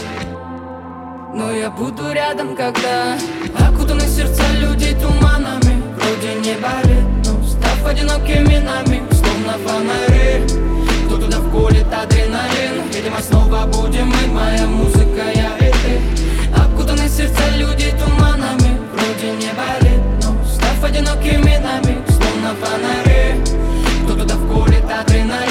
но 1.33 1.51
я 1.51 1.69
буду 1.69 2.11
рядом, 2.11 2.53
когда 2.55 3.15
Окутаны 3.55 4.01
сердца 4.01 4.43
людей 4.59 4.93
туманами. 4.95 5.81
Вроде 5.95 6.33
не 6.35 6.53
болит, 6.55 7.05
но 7.23 7.47
став 7.47 7.85
одинокими 7.85 8.57
нами 8.57 9.03
Словно 9.11 9.53
фонари. 9.65 10.43
Кто 11.05 11.17
туда 11.17 11.37
вколет 11.37 11.85
адреналин. 11.93 12.91
Видимо 12.93 13.21
снова 13.21 13.65
будем 13.67 14.07
мы, 14.07 14.27
моя 14.33 14.65
музыка, 14.65 15.31
я 15.33 15.55
и 15.65 15.71
ты. 15.71 16.59
Окутаны 16.59 17.07
сердца 17.07 17.47
людей 17.55 17.91
туманами. 17.91 18.79
Вроде 18.91 19.31
не 19.37 19.53
болит, 19.53 20.01
но 20.23 20.35
став 20.45 20.83
одинокими 20.83 21.57
нами 21.57 22.03
Словно 22.09 22.55
фонари. 22.59 23.41
Кто 24.03 24.15
туда 24.15 24.35
вколет 24.35 24.83
адреналин 24.83 25.48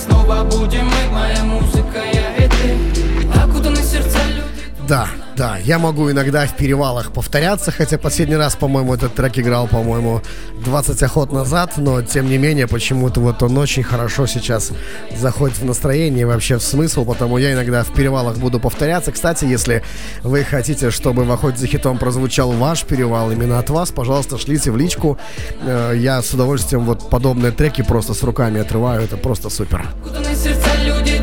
снова 0.00 0.44
будем 0.44 0.86
мы, 0.86 1.12
моя 1.12 1.44
музыка, 1.44 2.00
я 2.12 2.44
и 2.44 2.48
ты. 2.48 3.38
Окутаны 3.42 3.76
сердца 3.76 4.18
людей 4.28 4.42
Да, 4.88 5.08
да, 5.40 5.56
я 5.56 5.78
могу 5.78 6.10
иногда 6.10 6.44
в 6.46 6.54
перевалах 6.54 7.12
повторяться, 7.12 7.70
хотя 7.70 7.96
последний 7.96 8.36
раз, 8.36 8.56
по-моему, 8.56 8.92
этот 8.92 9.14
трек 9.14 9.38
играл, 9.38 9.68
по-моему, 9.68 10.20
20 10.66 11.02
охот 11.02 11.32
назад, 11.32 11.78
но 11.78 12.02
тем 12.02 12.28
не 12.28 12.36
менее, 12.36 12.66
почему-то 12.66 13.20
вот 13.20 13.42
он 13.42 13.56
очень 13.56 13.82
хорошо 13.82 14.26
сейчас 14.26 14.70
заходит 15.16 15.56
в 15.56 15.64
настроение 15.64 16.26
вообще 16.26 16.58
в 16.58 16.62
смысл, 16.62 17.06
потому 17.06 17.38
я 17.38 17.54
иногда 17.54 17.84
в 17.84 17.94
перевалах 17.94 18.36
буду 18.36 18.60
повторяться. 18.60 19.12
Кстати, 19.12 19.46
если 19.46 19.82
вы 20.22 20.44
хотите, 20.44 20.90
чтобы 20.90 21.24
в 21.24 21.32
охоте 21.32 21.56
за 21.56 21.66
хитом 21.68 21.96
прозвучал 21.96 22.52
ваш 22.52 22.84
перевал 22.84 23.30
именно 23.30 23.58
от 23.58 23.70
вас, 23.70 23.92
пожалуйста, 23.92 24.36
шлите 24.36 24.70
в 24.70 24.76
личку. 24.76 25.18
Э, 25.62 25.94
Я 25.96 26.20
с 26.20 26.34
удовольствием 26.34 26.84
вот 26.84 27.08
подобные 27.08 27.52
треки 27.52 27.80
просто 27.80 28.12
с 28.12 28.22
руками 28.22 28.60
отрываю, 28.60 29.00
это 29.00 29.16
просто 29.16 29.48
супер. 29.48 29.86
Окутаны 30.04 30.34
сердца 30.36 30.68
людей 30.84 31.18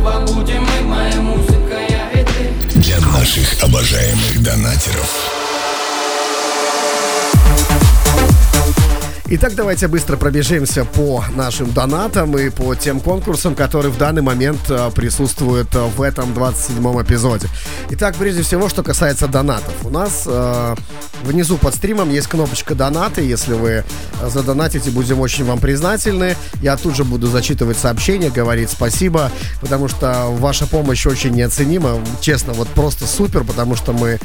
снова 0.00 0.20
будем 0.26 0.62
мы, 0.62 0.80
моя 0.82 1.20
музыка, 1.20 1.78
я 1.88 2.10
и 2.20 2.24
ты 2.24 2.78
Для 2.78 2.98
наших 3.00 3.62
обожаемых 3.62 4.42
донатеров. 4.42 5.39
Итак, 9.32 9.54
давайте 9.54 9.86
быстро 9.86 10.16
пробежимся 10.16 10.84
по 10.84 11.24
нашим 11.36 11.70
донатам 11.70 12.36
и 12.36 12.50
по 12.50 12.74
тем 12.74 12.98
конкурсам, 12.98 13.54
которые 13.54 13.92
в 13.92 13.96
данный 13.96 14.22
момент 14.22 14.58
э, 14.68 14.90
присутствуют 14.92 15.72
э, 15.76 15.84
в 15.84 16.02
этом 16.02 16.32
27-м 16.32 17.00
эпизоде. 17.00 17.46
Итак, 17.90 18.16
прежде 18.18 18.42
всего, 18.42 18.68
что 18.68 18.82
касается 18.82 19.28
донатов. 19.28 19.72
У 19.84 19.88
нас 19.88 20.24
э, 20.26 20.74
внизу 21.22 21.58
под 21.58 21.76
стримом 21.76 22.10
есть 22.10 22.26
кнопочка 22.26 22.74
донаты. 22.74 23.20
Если 23.20 23.54
вы 23.54 23.84
задонатите, 24.20 24.90
будем 24.90 25.20
очень 25.20 25.44
вам 25.44 25.60
признательны. 25.60 26.34
Я 26.60 26.76
тут 26.76 26.96
же 26.96 27.04
буду 27.04 27.28
зачитывать 27.28 27.78
сообщения, 27.78 28.30
говорить 28.30 28.70
спасибо, 28.70 29.30
потому 29.60 29.86
что 29.86 30.26
ваша 30.30 30.66
помощь 30.66 31.06
очень 31.06 31.34
неоценима. 31.34 32.00
Честно, 32.20 32.52
вот 32.52 32.66
просто 32.70 33.06
супер, 33.06 33.44
потому 33.44 33.76
что 33.76 33.92
мы 33.92 34.18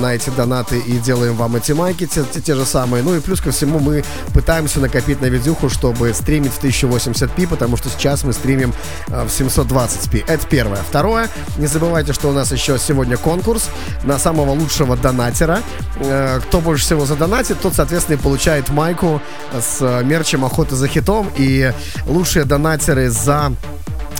на 0.00 0.14
эти 0.14 0.30
донаты 0.30 0.78
и 0.78 0.96
делаем 0.96 1.34
вам 1.34 1.56
эти 1.56 1.72
майки, 1.72 2.06
те, 2.06 2.24
те, 2.32 2.40
те 2.40 2.54
же 2.54 2.64
самые. 2.64 3.02
Ну 3.02 3.14
и 3.14 3.20
плюс 3.20 3.42
ко 3.42 3.50
всему 3.50 3.80
мы 3.80 4.02
пытаемся 4.32 4.45
накопить 4.80 5.20
на 5.20 5.26
видюху, 5.26 5.68
чтобы 5.68 6.14
стримить 6.14 6.52
в 6.52 6.62
1080p, 6.62 7.48
потому 7.48 7.76
что 7.76 7.88
сейчас 7.88 8.24
мы 8.24 8.32
стримим 8.32 8.72
э, 9.08 9.24
в 9.24 9.28
720p. 9.28 10.24
Это 10.26 10.46
первое. 10.46 10.78
Второе, 10.88 11.28
не 11.58 11.66
забывайте, 11.66 12.12
что 12.12 12.28
у 12.28 12.32
нас 12.32 12.52
еще 12.52 12.78
сегодня 12.78 13.16
конкурс 13.16 13.68
на 14.04 14.18
самого 14.18 14.52
лучшего 14.52 14.96
донатера. 14.96 15.60
Э, 16.00 16.40
Кто 16.46 16.60
больше 16.60 16.84
всего 16.84 17.06
задонатит, 17.06 17.60
тот, 17.60 17.74
соответственно, 17.74 18.16
и 18.16 18.18
получает 18.20 18.68
майку 18.68 19.20
с 19.52 19.78
э, 19.80 20.04
мерчем 20.04 20.44
«Охота 20.44 20.76
за 20.76 20.88
хитом». 20.88 21.30
И 21.36 21.72
лучшие 22.06 22.44
донатеры 22.44 23.10
за 23.10 23.52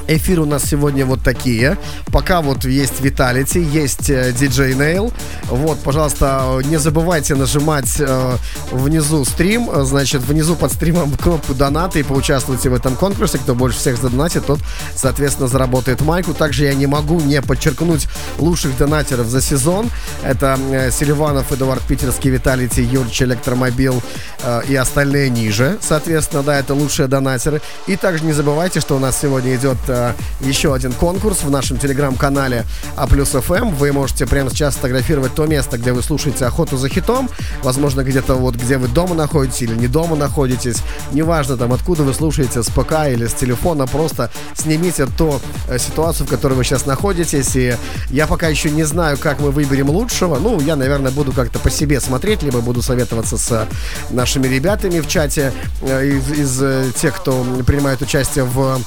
Эфир 0.09 0.41
у 0.41 0.45
нас 0.45 0.65
сегодня 0.65 1.05
вот 1.05 1.23
такие. 1.23 1.77
Пока 2.13 2.41
вот 2.41 2.65
есть 2.65 3.01
Vitality, 3.01 3.61
есть 3.61 4.07
диджей 4.07 4.75
Нейл. 4.75 5.13
Вот, 5.45 5.81
пожалуйста, 5.81 6.61
не 6.65 6.77
забывайте 6.77 7.35
нажимать 7.35 7.97
э, 7.99 8.37
внизу 8.71 9.25
стрим, 9.25 9.69
э, 9.69 9.83
значит, 10.17 10.29
внизу 10.29 10.57
под 10.57 10.73
стримом 10.73 11.13
кнопку 11.17 11.55
донаты 11.55 12.01
и 12.01 12.03
поучаствуйте 12.03 12.71
в 12.71 12.75
этом 12.75 12.97
конкурсе. 12.97 13.39
Кто 13.39 13.55
больше 13.55 13.79
всех 13.79 13.97
задонатит, 13.97 14.47
тот, 14.47 14.61
соответственно, 14.95 15.49
заработает 15.49 16.01
майку. 16.03 16.35
Также 16.35 16.65
я 16.65 16.75
не 16.75 16.87
могу 16.87 17.21
не 17.21 17.43
подчеркнуть 17.43 18.09
лучших 18.39 18.77
донатеров 18.77 19.27
за 19.27 19.41
сезон. 19.41 19.91
Это 20.23 20.59
э, 20.71 20.91
Селиванов, 20.91 21.53
Эдуард 21.53 21.83
Питерский, 21.83 22.31
Vitality, 22.31 22.81
Юрч, 22.81 23.23
Электромобил 23.23 24.03
э, 24.43 24.63
и 24.69 24.77
остальные 24.77 25.31
ниже. 25.31 25.79
Соответственно, 25.81 26.43
да, 26.43 26.59
это 26.59 26.75
лучшие 26.75 27.09
донатеры. 27.09 27.61
И 27.87 27.97
также 27.97 28.25
не 28.25 28.33
забывайте, 28.33 28.81
что 28.81 28.97
у 28.97 28.99
нас 28.99 29.19
сегодня 29.21 29.55
идет 29.55 29.79
э, 29.89 30.13
еще 30.41 30.75
один 30.75 30.93
конкурс 30.93 31.43
в 31.43 31.51
нашем 31.51 31.79
телеграм-канале 31.79 32.65
А 32.97 33.07
плюс 33.07 33.31
ФМ. 33.31 33.71
Вы 33.75 33.93
можете 33.93 34.27
прямо 34.27 34.51
сейчас 34.51 34.75
сфотографировать 34.75 35.35
то 35.35 35.47
место, 35.47 35.79
где 35.79 35.93
вы 35.93 36.03
слушаете 36.03 36.47
охоту 36.47 36.77
за 36.77 36.89
хитом. 36.89 37.29
Возможно, 37.63 38.03
где-то 38.03 38.35
вот 38.35 38.55
где 38.55 38.79
вы 38.79 38.89
дома 38.89 39.15
находитесь 39.15 39.63
или 39.63 39.75
не 39.75 39.89
дома 39.89 40.06
находитесь. 40.15 40.83
Неважно 41.13 41.57
там, 41.57 41.73
откуда 41.73 42.03
вы 42.03 42.15
слушаете, 42.15 42.63
с 42.63 42.69
ПК 42.69 43.09
или 43.09 43.27
с 43.27 43.33
телефона. 43.33 43.87
Просто 43.87 44.31
снимите 44.55 45.07
ту 45.07 45.41
э, 45.69 45.79
ситуацию, 45.79 46.27
в 46.27 46.31
которой 46.31 46.55
вы 46.55 46.65
сейчас 46.65 46.87
находитесь. 46.87 47.57
И 47.57 47.77
я 48.11 48.27
пока 48.27 48.49
еще 48.49 48.71
не 48.71 48.85
знаю, 48.85 49.19
как 49.19 49.41
мы 49.41 49.51
выберем 49.51 49.91
лучшего. 49.91 50.39
Ну, 50.39 50.61
я, 50.61 50.77
наверное, 50.77 51.11
буду 51.11 51.33
как-то 51.33 51.59
по 51.59 51.71
себе 51.71 52.01
смотреть, 52.01 52.43
либо 52.43 52.61
буду 52.61 52.83
советоваться 52.83 53.39
с 53.39 53.51
э, 53.51 53.67
нашими 54.11 54.47
ребятами 54.47 55.01
в 55.01 55.09
чате 55.09 55.53
э, 55.81 56.07
из, 56.07 56.63
из 56.63 56.95
тех, 56.95 57.17
кто 57.17 57.45
принимает 57.65 58.03
участие 58.03 58.45
в 58.45 58.81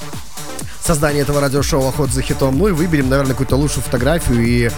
создания 0.90 1.20
этого 1.20 1.40
радиошоу 1.40 1.86
«Охота 1.86 2.12
за 2.12 2.20
хитом». 2.20 2.58
Ну 2.58 2.66
и 2.66 2.72
выберем, 2.72 3.08
наверное, 3.08 3.30
какую-то 3.30 3.54
лучшую 3.54 3.84
фотографию 3.84 4.44
и 4.44 4.64
э, 4.64 4.70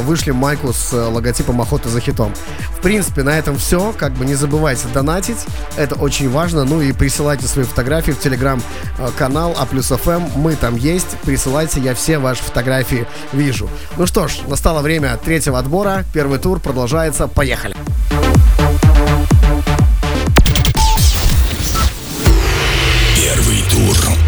вышли 0.00 0.30
майку 0.30 0.72
с 0.72 0.94
э, 0.94 0.96
логотипом 0.96 1.60
«Охота 1.60 1.90
за 1.90 2.00
хитом». 2.00 2.32
В 2.70 2.80
принципе, 2.80 3.22
на 3.22 3.38
этом 3.38 3.58
все. 3.58 3.92
Как 3.92 4.14
бы 4.14 4.24
не 4.24 4.34
забывайте 4.34 4.88
донатить. 4.94 5.36
Это 5.76 5.94
очень 5.96 6.30
важно. 6.30 6.64
Ну 6.64 6.80
и 6.80 6.92
присылайте 6.92 7.46
свои 7.46 7.66
фотографии 7.66 8.12
в 8.12 8.18
телеграм-канал 8.18 9.50
э, 9.50 9.54
А 9.58 9.66
плюс 9.66 9.88
ФМ. 9.88 10.10
Эм». 10.10 10.30
Мы 10.36 10.56
там 10.56 10.74
есть. 10.74 11.18
Присылайте, 11.24 11.80
я 11.80 11.94
все 11.94 12.18
ваши 12.18 12.42
фотографии 12.42 13.06
вижу. 13.34 13.68
Ну 13.98 14.06
что 14.06 14.26
ж, 14.26 14.38
настало 14.46 14.80
время 14.80 15.18
третьего 15.22 15.58
отбора. 15.58 16.06
Первый 16.14 16.38
тур 16.38 16.60
продолжается. 16.60 17.28
Поехали! 17.28 17.76
Первый 23.14 23.62
тур. 23.70 24.27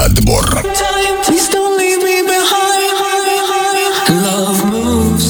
Отбор. 0.00 0.62
Please 1.26 1.48
don't 1.50 1.76
leave 1.76 2.02
me 2.02 2.22
behind. 2.22 2.96
Love 4.24 4.64
moves 4.64 5.28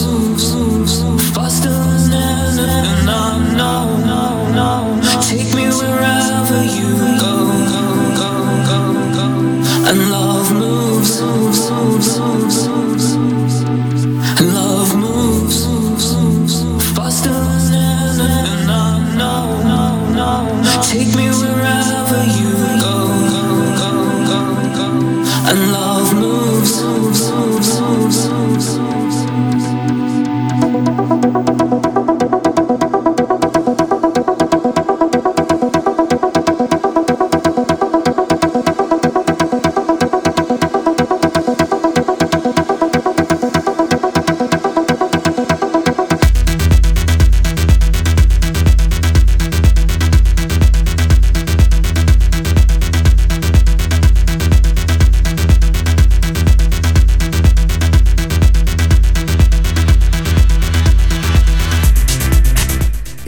faster 1.34 1.74
than 2.08 3.08
and 3.08 3.56
no. 3.56 4.70
Take 5.28 5.50
me 5.56 5.66
wherever 5.78 6.62
you 6.78 6.90
go. 7.18 7.34
And 9.90 9.98
love 10.08 10.52
moves. 10.52 11.20
Love 14.40 14.94
moves 14.94 15.58
faster 16.94 17.38
than 17.70 18.20
and 18.20 19.18
no. 19.18 19.32
Take 20.82 21.14
me. 21.16 21.19
Поехали! 25.50 25.80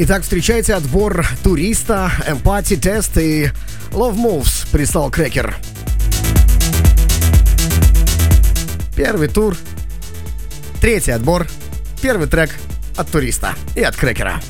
Итак, 0.04 0.22
встречайте 0.22 0.74
отбор 0.74 1.24
туриста, 1.44 2.10
Empathy 2.26 2.76
Test 2.76 3.22
и 3.22 3.52
Love 3.92 4.16
Moves 4.16 4.66
прислал 4.72 5.12
Крекер. 5.12 5.54
Первый 8.96 9.28
тур, 9.28 9.56
третий 10.80 11.12
отбор, 11.12 11.46
первый 12.00 12.26
трек 12.26 12.50
от 12.96 13.12
туриста 13.12 13.54
и 13.76 13.82
от 13.82 13.94
Крекера. 13.94 14.40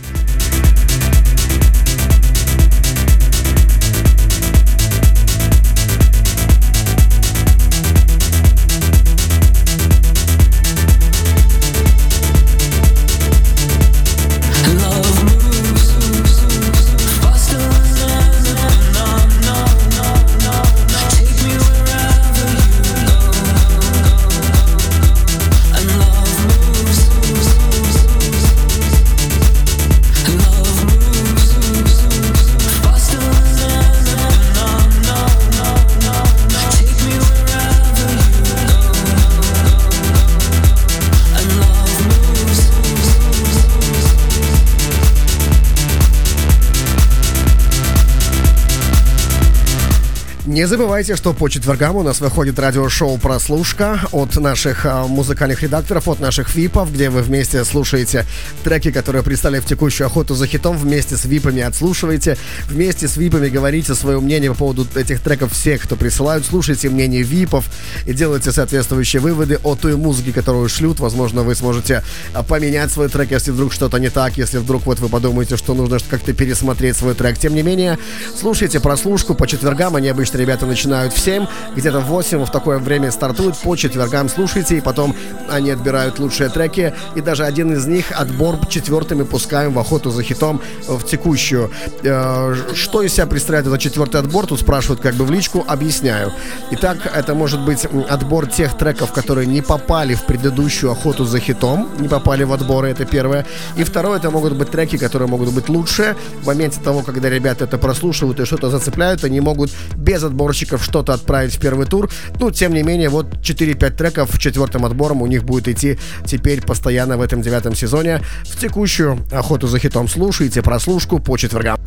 Не 50.52 50.66
забывайте, 50.66 51.16
что 51.16 51.32
по 51.32 51.48
четвергам 51.48 51.96
у 51.96 52.02
нас 52.02 52.20
выходит 52.20 52.58
радиошоу 52.58 53.16
«Прослушка» 53.16 54.02
от 54.12 54.36
наших 54.36 54.84
а, 54.84 55.06
музыкальных 55.06 55.62
редакторов, 55.62 56.08
от 56.08 56.20
наших 56.20 56.54
випов, 56.54 56.92
где 56.92 57.08
вы 57.08 57.22
вместе 57.22 57.64
слушаете 57.64 58.26
треки, 58.62 58.90
которые 58.90 59.22
пристали 59.22 59.60
в 59.60 59.64
текущую 59.64 60.08
охоту 60.08 60.34
за 60.34 60.46
хитом, 60.46 60.76
вместе 60.76 61.16
с 61.16 61.24
випами 61.24 61.62
отслушиваете, 61.62 62.36
вместе 62.68 63.08
с 63.08 63.16
випами 63.16 63.48
говорите 63.48 63.94
свое 63.94 64.20
мнение 64.20 64.50
по 64.50 64.58
поводу 64.58 64.86
этих 64.94 65.20
треков 65.20 65.54
всех, 65.54 65.84
кто 65.84 65.96
присылают, 65.96 66.44
слушайте 66.44 66.90
мнение 66.90 67.22
випов 67.22 67.64
и 68.06 68.12
делайте 68.12 68.52
соответствующие 68.52 69.22
выводы 69.22 69.58
о 69.62 69.74
той 69.74 69.96
музыке, 69.96 70.34
которую 70.34 70.68
шлют. 70.68 71.00
Возможно, 71.00 71.44
вы 71.44 71.54
сможете 71.54 72.04
а, 72.34 72.42
поменять 72.42 72.90
свой 72.90 73.08
трек, 73.08 73.30
если 73.30 73.52
вдруг 73.52 73.72
что-то 73.72 73.96
не 73.96 74.10
так, 74.10 74.36
если 74.36 74.58
вдруг 74.58 74.84
вот 74.84 75.00
вы 75.00 75.08
подумаете, 75.08 75.56
что 75.56 75.72
нужно 75.72 75.98
как-то 76.10 76.34
пересмотреть 76.34 76.98
свой 76.98 77.14
трек. 77.14 77.38
Тем 77.38 77.54
не 77.54 77.62
менее, 77.62 77.98
слушайте 78.38 78.80
прослушку 78.80 79.34
по 79.34 79.46
четвергам, 79.46 79.96
они 79.96 80.10
обычно 80.10 80.41
ребята 80.42 80.66
начинают 80.66 81.12
в 81.12 81.18
7, 81.18 81.46
где-то 81.76 82.00
в 82.00 82.06
8 82.06 82.44
в 82.44 82.50
такое 82.50 82.78
время 82.78 83.10
стартуют, 83.10 83.56
по 83.56 83.76
четвергам 83.76 84.28
слушайте, 84.28 84.78
и 84.78 84.80
потом 84.80 85.14
они 85.48 85.70
отбирают 85.70 86.18
лучшие 86.18 86.50
треки, 86.50 86.92
и 87.14 87.20
даже 87.20 87.44
один 87.44 87.72
из 87.72 87.86
них 87.86 88.06
отбор 88.10 88.66
четвертыми 88.66 89.22
пускаем 89.22 89.72
в 89.72 89.78
охоту 89.78 90.10
за 90.10 90.22
хитом 90.22 90.60
в 90.88 91.04
текущую. 91.04 91.70
Э, 92.02 92.54
что 92.74 93.02
из 93.02 93.14
себя 93.14 93.26
представляет 93.26 93.66
этот 93.66 93.80
четвертый 93.80 94.20
отбор, 94.20 94.46
тут 94.46 94.60
спрашивают 94.60 95.00
как 95.00 95.14
бы 95.14 95.24
в 95.24 95.30
личку, 95.30 95.64
объясняю. 95.66 96.32
Итак, 96.72 96.98
это 97.14 97.34
может 97.34 97.60
быть 97.60 97.86
отбор 98.08 98.46
тех 98.46 98.76
треков, 98.76 99.12
которые 99.12 99.46
не 99.46 99.62
попали 99.62 100.14
в 100.14 100.24
предыдущую 100.24 100.90
охоту 100.90 101.24
за 101.24 101.38
хитом, 101.38 101.88
не 101.98 102.08
попали 102.08 102.44
в 102.44 102.52
отборы, 102.52 102.90
это 102.90 103.04
первое. 103.04 103.46
И 103.76 103.84
второе, 103.84 104.18
это 104.18 104.30
могут 104.30 104.54
быть 104.54 104.70
треки, 104.70 104.98
которые 104.98 105.28
могут 105.28 105.52
быть 105.52 105.68
лучше. 105.68 106.16
В 106.42 106.46
моменте 106.46 106.80
того, 106.80 107.02
когда 107.02 107.28
ребята 107.28 107.64
это 107.64 107.78
прослушивают 107.78 108.40
и 108.40 108.44
что-то 108.44 108.70
зацепляют, 108.70 109.24
они 109.24 109.40
могут 109.40 109.70
без 109.96 110.22
отборщиков 110.32 110.82
что-то 110.82 111.12
отправить 111.12 111.54
в 111.54 111.60
первый 111.60 111.86
тур. 111.86 112.10
Ну, 112.40 112.50
тем 112.50 112.72
не 112.72 112.82
менее, 112.82 113.10
вот 113.10 113.26
4-5 113.42 113.90
треков 113.90 114.38
четвертым 114.38 114.84
отбором 114.84 115.22
у 115.22 115.26
них 115.26 115.44
будет 115.44 115.68
идти 115.68 115.98
теперь 116.24 116.62
постоянно 116.62 117.16
в 117.16 117.20
этом 117.20 117.42
девятом 117.42 117.74
сезоне. 117.74 118.22
В 118.44 118.58
текущую 118.58 119.18
охоту 119.30 119.68
за 119.68 119.78
хитом 119.78 120.08
слушайте 120.08 120.62
прослушку 120.62 121.18
по 121.18 121.36
четвергам. 121.36 121.78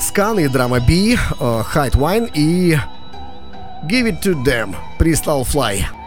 Скан 0.00 0.38
и 0.38 0.48
Драма 0.48 0.80
Би, 0.80 1.16
Хайт 1.16 1.94
Вайн 1.94 2.28
и 2.34 2.78
Give 3.84 4.10
It 4.10 4.22
To 4.22 4.44
Them 4.44 4.74
прислал 4.98 5.42
Fly. 5.42 5.97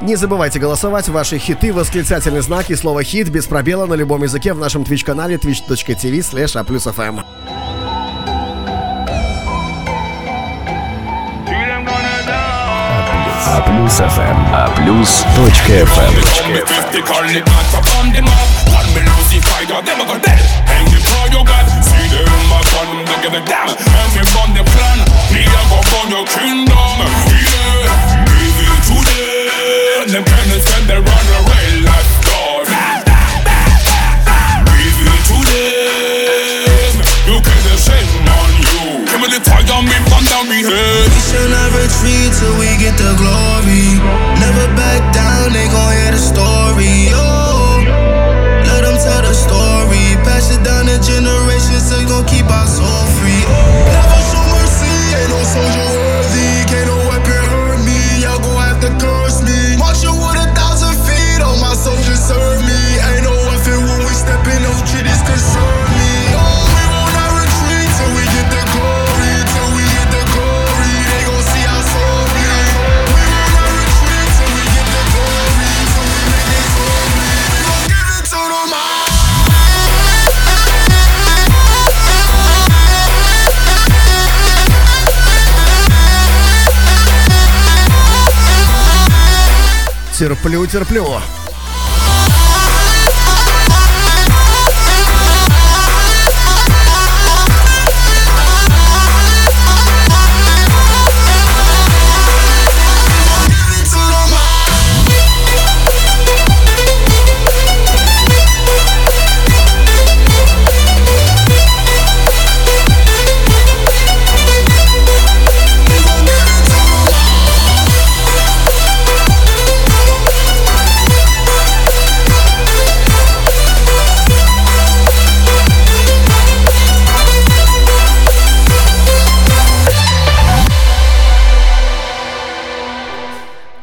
Не 0.00 0.16
забывайте 0.16 0.58
голосовать. 0.58 1.08
Ваши 1.08 1.38
хиты, 1.38 1.72
восклицательный 1.72 2.42
знак 2.42 2.70
и 2.70 2.76
слово 2.76 3.02
«хит» 3.02 3.28
без 3.28 3.46
пробела 3.46 3.86
на 3.86 3.94
любом 3.94 4.22
языке 4.22 4.52
в 4.52 4.58
нашем 4.58 4.82
twitch-канале 4.82 5.36
twitch.tv 5.36 6.18
slash 6.18 6.56
a+fm. 6.58 7.24
А 13.48 13.60
плюс 13.62 13.92
ФМ. 13.92 14.38
А 14.52 14.68
плюс 14.76 15.24
точка 15.34 15.86
ФМ. 15.86 16.14
Them 30.06 30.22
can 30.22 30.60
spend 30.62 30.86
their 30.86 31.02
run 31.02 31.26
a 31.34 31.38
real 31.50 31.82
life 31.82 32.10
story. 32.22 32.70
Leave 34.70 35.02
it 35.02 35.22
to 35.26 35.38
them. 35.50 36.94
You 37.26 37.36
can 37.42 37.60
the 37.66 37.74
shame 37.74 38.22
on 38.22 38.50
you. 38.54 39.02
Give 39.02 39.18
me 39.18 39.28
the 39.34 39.42
tiger, 39.42 39.82
me 39.82 39.98
run 40.06 40.22
down 40.30 40.46
me 40.46 40.62
head. 40.62 41.10
We 41.10 41.20
shall 41.26 41.50
not 41.50 41.74
retreat 41.74 42.30
till 42.38 42.54
we 42.54 42.70
get 42.78 42.94
the 42.94 43.18
glory. 43.18 43.98
Never 44.38 44.70
back 44.78 45.02
down, 45.10 45.50
they 45.50 45.66
gon' 45.74 45.90
hear 45.98 46.14
the 46.14 46.22
story. 46.22 47.10
Oh, 47.10 47.82
let 48.62 48.86
them 48.86 48.94
tell 49.02 49.22
the 49.26 49.34
story. 49.34 50.14
Pass 50.22 50.54
it 50.54 50.62
down 50.62 50.86
the 50.86 51.02
generations, 51.02 51.82
so 51.82 51.98
you 51.98 52.06
gon' 52.06 52.24
keep 52.30 52.46
our 52.46 52.70
soul 52.70 53.10
free. 53.18 53.42
Oh, 53.42 53.90
never 53.90 54.20
show 54.30 54.44
mercy, 54.54 54.86
ain't 55.18 55.34
no 55.34 55.42
soldier 55.42 55.88
worthy. 55.98 56.35
Терплю, 90.18 90.66
терплю. 90.66 91.06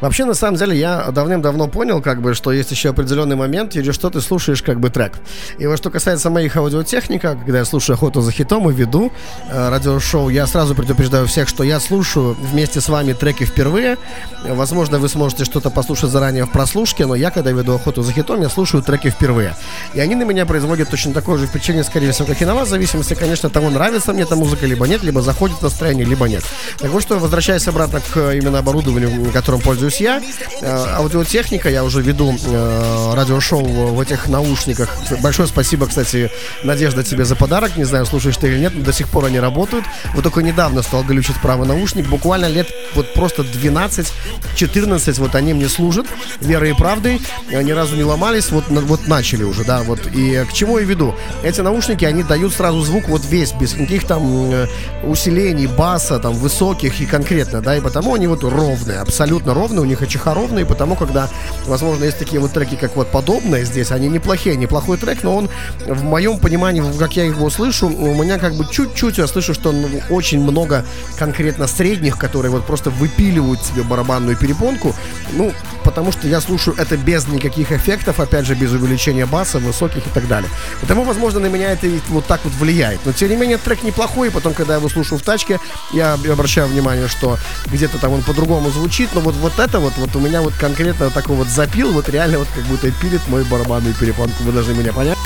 Вообще, 0.04 0.26
на 0.26 0.34
самом 0.34 0.58
деле, 0.58 0.78
я 0.78 1.10
давным-давно 1.10 1.66
понял, 1.66 2.02
как 2.02 2.20
бы, 2.20 2.34
что 2.34 2.52
есть 2.52 2.70
еще 2.70 2.90
определенный 2.90 3.36
момент, 3.36 3.72
через 3.72 3.94
что 3.94 4.10
ты 4.10 4.20
слушаешь, 4.20 4.62
как 4.62 4.78
бы, 4.78 4.90
трек. 4.90 5.14
И 5.56 5.66
вот 5.66 5.78
что 5.78 5.88
касается 5.90 6.28
моих 6.28 6.54
аудиотехника, 6.58 7.38
когда 7.42 7.60
я 7.60 7.64
слушаю 7.64 7.94
охоту 7.94 8.20
за 8.20 8.30
хитом 8.30 8.68
и 8.68 8.74
веду 8.74 9.10
э, 9.50 9.68
радиошоу, 9.70 10.28
я 10.28 10.46
сразу 10.46 10.74
предупреждаю 10.74 11.26
всех, 11.26 11.48
что 11.48 11.64
я 11.64 11.80
слушаю 11.80 12.36
вместе 12.38 12.82
с 12.82 12.90
вами 12.90 13.14
треки 13.14 13.44
впервые. 13.44 13.96
Возможно, 14.46 14.98
вы 14.98 15.08
сможете 15.08 15.46
что-то 15.46 15.70
послушать 15.70 16.10
заранее 16.10 16.44
в 16.44 16.52
прослушке, 16.52 17.06
но 17.06 17.14
я, 17.14 17.30
когда 17.30 17.52
веду 17.52 17.74
охоту 17.74 18.02
за 18.02 18.12
хитом, 18.12 18.42
я 18.42 18.50
слушаю 18.50 18.82
треки 18.82 19.08
впервые. 19.08 19.56
И 19.94 20.00
они 20.00 20.16
на 20.16 20.24
меня 20.24 20.44
производят 20.44 20.90
точно 20.90 21.14
такое 21.14 21.38
же 21.38 21.46
впечатление, 21.46 21.82
скорее 21.82 22.12
всего, 22.12 22.26
как 22.28 22.42
и 22.42 22.44
на 22.44 22.54
вас, 22.54 22.68
в 22.68 22.70
зависимости, 22.70 23.14
конечно, 23.14 23.46
от 23.46 23.54
того, 23.54 23.70
нравится 23.70 24.12
мне 24.12 24.24
эта 24.24 24.36
музыка, 24.36 24.66
либо 24.66 24.86
нет, 24.86 25.02
либо 25.02 25.22
заходит 25.22 25.62
настроение, 25.62 26.04
либо 26.04 26.28
нет. 26.28 26.44
Так 26.76 26.90
вот, 26.90 27.00
что 27.00 27.18
возвращаясь 27.18 27.66
обратно 27.68 28.02
к 28.12 28.32
именно 28.32 28.58
оборудованию, 28.58 29.32
которым 29.32 29.62
пользуюсь 29.62 29.93
я, 30.00 30.22
э, 30.60 30.86
аудиотехника, 30.96 31.68
я 31.68 31.84
уже 31.84 32.02
веду 32.02 32.34
э, 32.46 33.12
радиошоу 33.14 33.64
в 33.94 34.00
этих 34.00 34.28
наушниках. 34.28 34.90
Большое 35.20 35.48
спасибо, 35.48 35.86
кстати, 35.86 36.30
Надежда, 36.62 37.02
тебе 37.02 37.24
за 37.24 37.36
подарок. 37.36 37.76
Не 37.76 37.84
знаю, 37.84 38.06
слушаешь 38.06 38.36
ты 38.36 38.48
или 38.48 38.58
нет, 38.58 38.72
но 38.74 38.84
до 38.84 38.92
сих 38.92 39.08
пор 39.08 39.26
они 39.26 39.38
работают. 39.40 39.84
Вот 40.14 40.24
только 40.24 40.40
недавно 40.40 40.82
стал 40.82 41.02
глючить 41.04 41.40
правый 41.40 41.66
наушник. 41.66 42.06
Буквально 42.08 42.46
лет 42.46 42.68
вот 42.94 43.12
просто 43.14 43.42
12-14 43.42 45.20
вот 45.20 45.34
они 45.34 45.54
мне 45.54 45.68
служат 45.68 46.06
верой 46.40 46.70
и 46.70 46.74
правдой. 46.74 47.20
Ни 47.50 47.70
разу 47.72 47.96
не 47.96 48.04
ломались, 48.04 48.50
вот, 48.50 48.64
вот 48.68 49.06
начали 49.06 49.44
уже, 49.44 49.64
да, 49.64 49.82
вот. 49.82 50.06
И 50.14 50.44
к 50.48 50.52
чему 50.52 50.78
я 50.78 50.84
веду? 50.84 51.14
Эти 51.42 51.60
наушники, 51.60 52.04
они 52.04 52.22
дают 52.22 52.52
сразу 52.52 52.80
звук 52.82 53.08
вот 53.08 53.24
весь, 53.24 53.52
без 53.52 53.74
каких 53.74 54.06
там 54.06 54.52
э, 54.52 54.66
усилений, 55.04 55.66
баса, 55.66 56.18
там, 56.18 56.34
высоких 56.34 57.00
и 57.00 57.06
конкретно, 57.06 57.60
да, 57.60 57.76
и 57.76 57.80
потому 57.80 58.14
они 58.14 58.26
вот 58.26 58.44
ровные, 58.44 59.00
абсолютно 59.00 59.54
ровные, 59.54 59.83
у 59.84 59.86
них 59.86 60.02
АЧХ 60.02 60.26
ровные, 60.26 60.66
потому 60.66 60.96
когда, 60.96 61.28
возможно, 61.66 62.04
есть 62.04 62.18
такие 62.18 62.40
вот 62.40 62.52
треки, 62.52 62.76
как 62.76 62.96
вот 62.96 63.08
подобные 63.08 63.64
здесь, 63.64 63.90
они 63.92 64.08
неплохие, 64.08 64.56
неплохой 64.56 64.98
трек, 64.98 65.22
но 65.22 65.36
он, 65.36 65.48
в 65.86 66.02
моем 66.02 66.38
понимании, 66.38 66.82
как 66.98 67.16
я 67.16 67.24
его 67.24 67.50
слышу, 67.50 67.88
у 67.88 68.14
меня 68.22 68.38
как 68.38 68.54
бы 68.54 68.66
чуть-чуть 68.70 69.18
я 69.18 69.26
слышу, 69.26 69.54
что 69.54 69.72
ну, 69.72 69.88
очень 70.10 70.40
много 70.40 70.84
конкретно 71.18 71.66
средних, 71.66 72.18
которые 72.18 72.50
вот 72.50 72.66
просто 72.66 72.90
выпиливают 72.90 73.62
себе 73.64 73.82
барабанную 73.82 74.36
перепонку, 74.36 74.94
ну, 75.32 75.52
потому 75.84 76.12
что 76.12 76.26
я 76.26 76.40
слушаю 76.40 76.76
это 76.78 76.96
без 76.96 77.28
никаких 77.28 77.70
эффектов, 77.70 78.20
опять 78.20 78.46
же, 78.46 78.54
без 78.54 78.72
увеличения 78.72 79.26
баса, 79.26 79.58
высоких 79.58 80.06
и 80.06 80.10
так 80.10 80.26
далее. 80.26 80.50
Потому, 80.80 81.04
возможно, 81.04 81.40
на 81.40 81.46
меня 81.46 81.72
это 81.72 81.88
вот 82.08 82.26
так 82.26 82.40
вот 82.44 82.54
влияет. 82.54 83.00
Но, 83.04 83.12
тем 83.12 83.28
не 83.28 83.36
менее, 83.36 83.58
трек 83.58 83.82
неплохой, 83.82 84.30
потом, 84.30 84.54
когда 84.54 84.74
я 84.74 84.78
его 84.78 84.88
слушаю 84.88 85.18
в 85.18 85.22
тачке, 85.22 85.60
я 85.92 86.14
обращаю 86.14 86.68
внимание, 86.68 87.08
что 87.08 87.38
где-то 87.66 87.98
там 87.98 88.12
он 88.12 88.22
по-другому 88.22 88.70
звучит, 88.70 89.10
но 89.14 89.20
вот, 89.20 89.34
вот 89.36 89.58
это 89.58 89.73
вот, 89.78 89.92
вот 89.96 90.14
у 90.16 90.20
меня 90.20 90.42
вот 90.42 90.54
конкретно 90.54 91.10
такой 91.10 91.36
вот 91.36 91.48
запил, 91.48 91.92
вот 91.92 92.08
реально 92.08 92.38
вот 92.38 92.48
как 92.54 92.64
будто 92.64 92.90
пилит 92.90 93.20
мой 93.28 93.44
барабанную 93.44 93.94
перепонку, 93.94 94.42
вы 94.42 94.52
должны 94.52 94.74
меня 94.74 94.92
понять. 94.92 95.18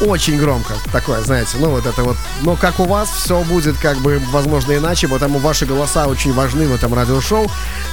очень 0.00 0.38
громко 0.38 0.74
такое, 0.92 1.22
знаете, 1.22 1.56
ну 1.58 1.70
вот 1.70 1.86
это 1.86 2.02
вот, 2.02 2.16
но 2.42 2.56
как 2.56 2.78
у 2.80 2.84
вас, 2.84 3.08
все 3.10 3.42
будет 3.44 3.76
как 3.78 3.96
бы, 3.98 4.20
возможно, 4.30 4.76
иначе, 4.76 5.08
потому 5.08 5.38
ваши 5.38 5.66
голоса 5.66 6.06
очень 6.06 6.32
важны 6.32 6.66
в 6.66 6.74
этом 6.74 6.94
радиошоу. 6.94 7.50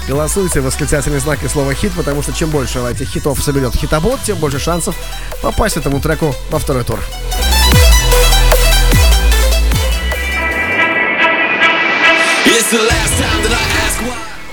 Голосуйте, 0.07 0.61
восклицательный 0.61 1.19
знак 1.19 1.43
и 1.43 1.47
слово 1.47 1.73
хит, 1.73 1.91
потому 1.95 2.21
что 2.21 2.33
чем 2.33 2.49
больше 2.49 2.79
этих 2.79 3.07
хитов 3.09 3.41
соберет 3.41 3.75
хитобот, 3.75 4.19
тем 4.23 4.37
больше 4.37 4.59
шансов 4.59 4.95
попасть 5.41 5.77
этому 5.77 6.01
треку 6.01 6.35
во 6.49 6.59
второй 6.59 6.83
тур. 6.83 6.99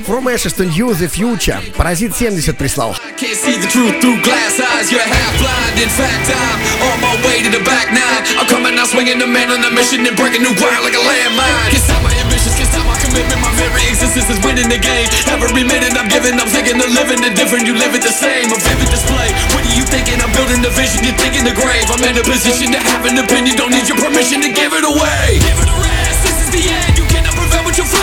From 0.02 0.26
Ashes 0.26 0.58
to 0.58 0.66
You, 0.66 0.90
The 0.90 1.06
Future. 1.06 1.62
Паразит 1.78 2.16
70 2.18 2.50
прислал. 2.58 2.98
Can't 3.14 3.38
see 3.38 3.54
the 3.54 3.70
truth 3.70 3.94
through 4.02 4.18
glass 4.26 4.58
eyes, 4.58 4.90
you're 4.90 4.98
half 4.98 5.38
blind. 5.38 5.78
In 5.78 5.86
fact, 5.86 6.26
I'm 6.26 6.58
on 6.82 6.98
my 6.98 7.14
way 7.22 7.46
to 7.46 7.50
the 7.54 7.62
back 7.62 7.94
nine. 7.94 8.26
I'm 8.34 8.50
coming 8.50 8.74
out 8.74 8.90
swinging 8.90 9.22
the 9.22 9.30
man 9.30 9.54
on 9.54 9.62
the 9.62 9.70
mission 9.70 10.02
and 10.02 10.18
breaking 10.18 10.42
new 10.42 10.50
ground 10.58 10.82
like 10.82 10.98
a 10.98 11.02
landmine. 11.06 11.70
Can't 11.70 11.78
stop 11.78 12.02
my 12.02 12.10
ambitions, 12.18 12.58
can't 12.58 12.66
stop 12.66 12.82
my 12.90 12.98
commitment. 12.98 13.38
My 13.38 13.54
very 13.54 13.86
existence 13.86 14.26
is 14.26 14.42
winning 14.42 14.66
the 14.66 14.82
game. 14.82 15.06
Every 15.30 15.62
minute 15.62 15.94
I'm 15.94 16.10
giving, 16.10 16.34
I'm 16.42 16.50
thinking 16.50 16.74
of 16.82 16.90
living 16.90 17.22
the 17.22 17.30
different. 17.38 17.70
You 17.70 17.78
live 17.78 17.94
it 17.94 18.02
the 18.02 18.10
same, 18.10 18.50
a 18.50 18.58
vivid 18.58 18.90
display. 18.90 19.30
What 19.54 19.62
are 19.62 19.76
you 19.78 19.86
thinking? 19.86 20.18
I'm 20.18 20.34
building 20.34 20.58
the 20.58 20.74
vision, 20.74 21.06
you're 21.06 21.14
thinking 21.22 21.46
the 21.46 21.54
grave. 21.54 21.86
I'm 21.86 22.02
in 22.02 22.18
a 22.18 22.26
position 22.26 22.74
to 22.74 22.82
have 22.82 23.06
an 23.06 23.14
opinion, 23.22 23.54
don't 23.54 23.70
need 23.70 23.86
your 23.86 24.02
permission 24.02 24.42
to 24.42 24.50
give 24.50 24.74
it 24.74 24.82
away. 24.82 25.38
Give 25.38 25.62
it 25.62 25.70
a 25.70 25.87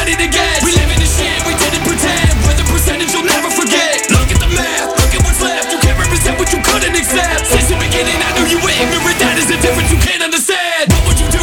you're 0.08 0.18
fighting 0.18 0.30
against. 0.30 0.66
We 0.66 0.72
live 0.74 0.92
in 0.92 1.00
the 1.02 1.10
shit, 1.10 1.38
we 1.46 1.54
didn't 1.58 1.84
pretend. 1.86 2.30
With 2.46 2.58
the 2.58 2.68
percentage 2.70 3.14
you'll 3.14 3.26
never 3.26 3.50
forget. 3.50 4.06
Look 4.12 4.30
at 4.30 4.40
the 4.40 4.50
math, 4.54 4.94
look 4.94 5.14
at 5.14 5.22
what's 5.26 5.42
left. 5.42 5.72
You 5.72 5.80
can't 5.80 5.98
represent 5.98 6.38
what 6.38 6.52
you 6.54 6.62
couldn't 6.62 6.96
accept. 6.96 7.48
Since 7.48 7.70
the 7.70 7.78
beginning, 7.78 8.18
I 8.22 8.30
knew 8.38 8.46
you 8.50 8.60
were 8.62 8.74
ignorant. 8.74 9.18
That 9.20 9.38
is 9.38 9.48
the 9.48 9.58
difference 9.58 9.90
you 9.92 10.00
can't 10.00 10.22
understand. 10.22 10.94
What 10.94 11.04
would 11.10 11.20
you 11.20 11.30
do 11.30 11.35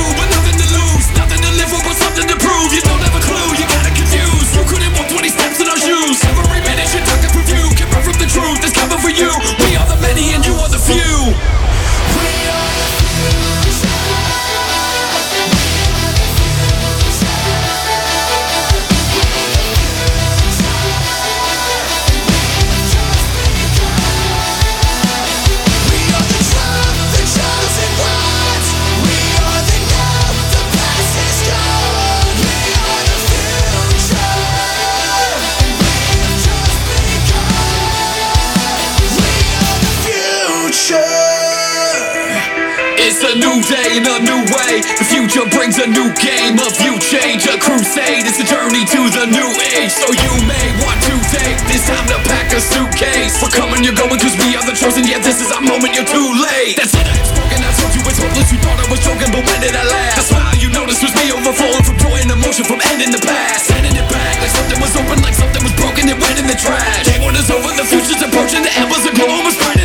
future 45.32 45.48
brings 45.56 45.80
a 45.80 45.88
new 45.88 46.12
game, 46.20 46.60
of 46.60 46.76
you 46.84 46.92
change, 47.00 47.48
a 47.48 47.56
crusade. 47.56 48.28
It's 48.28 48.36
a 48.36 48.44
journey 48.44 48.84
to 48.84 49.00
the 49.16 49.24
new 49.32 49.48
age. 49.72 49.88
So 49.88 50.12
you 50.12 50.32
may 50.44 50.68
want 50.84 51.00
to 51.08 51.14
take 51.32 51.56
this 51.72 51.88
time 51.88 52.04
to 52.12 52.20
pack 52.28 52.52
a 52.52 52.60
suitcase. 52.60 53.40
We're 53.40 53.48
coming, 53.48 53.80
you're 53.80 53.96
going, 53.96 54.20
cause 54.20 54.36
we 54.36 54.52
are 54.60 54.64
the 54.68 54.76
chosen. 54.76 55.08
Yeah, 55.08 55.24
this 55.24 55.40
is 55.40 55.48
our 55.48 55.64
moment, 55.64 55.96
you're 55.96 56.08
too 56.08 56.28
late. 56.36 56.76
That's 56.76 56.92
it, 56.92 57.08
I've 57.08 57.24
spoken. 57.24 57.64
I 57.64 57.72
told 57.80 57.92
you 57.96 58.02
it's 58.04 58.20
hopeless. 58.20 58.52
You 58.52 58.60
thought 58.60 58.76
I 58.76 58.86
was 58.92 59.00
joking, 59.00 59.32
but 59.32 59.40
when 59.48 59.58
did 59.64 59.72
I 59.72 59.84
laugh? 59.88 60.20
The 60.20 60.24
smile 60.36 60.56
you 60.60 60.68
noticed 60.68 61.00
was 61.00 61.14
me 61.16 61.32
overflowing 61.32 61.80
from 61.80 61.96
joy 61.96 62.16
and 62.20 62.28
emotion 62.28 62.68
from 62.68 62.84
ending 62.92 63.16
the 63.16 63.22
past. 63.24 63.72
Sending 63.72 63.96
it 63.96 64.04
back 64.12 64.36
like 64.36 64.52
something 64.52 64.80
was 64.84 64.92
open, 65.00 65.16
like 65.24 65.36
something 65.36 65.64
was 65.64 65.72
broken. 65.80 66.12
It 66.12 66.18
went 66.20 66.36
in 66.36 66.44
the 66.44 66.58
trash. 66.60 67.08
Day 67.08 67.16
one 67.24 67.40
is 67.40 67.48
over, 67.48 67.72
the 67.72 67.88
future's 67.88 68.20
approaching. 68.20 68.68
The 68.68 68.72
embers 68.76 69.08
are 69.08 69.16
glowing, 69.16 69.48
we're 69.48 69.56
spreading 69.56 69.81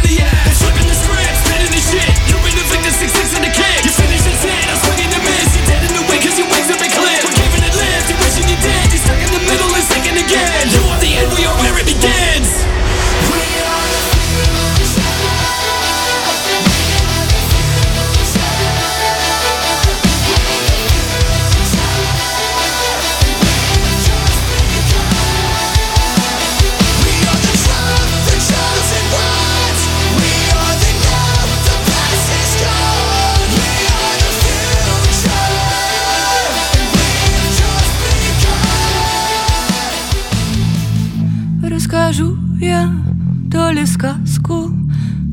то 43.68 43.74
ли 43.74 43.86
сказку, 43.86 44.72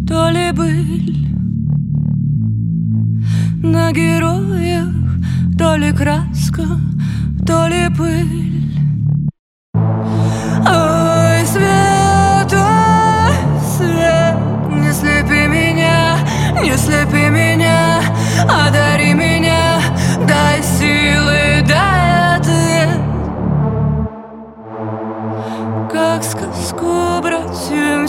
то 0.09 0.29
ли 0.29 0.51
быль. 0.51 1.29
На 3.63 3.93
героях 3.93 4.89
то 5.57 5.77
ли 5.77 5.93
краска, 5.93 6.67
то 7.47 7.69
ли 7.69 7.89
пыль 7.97 8.45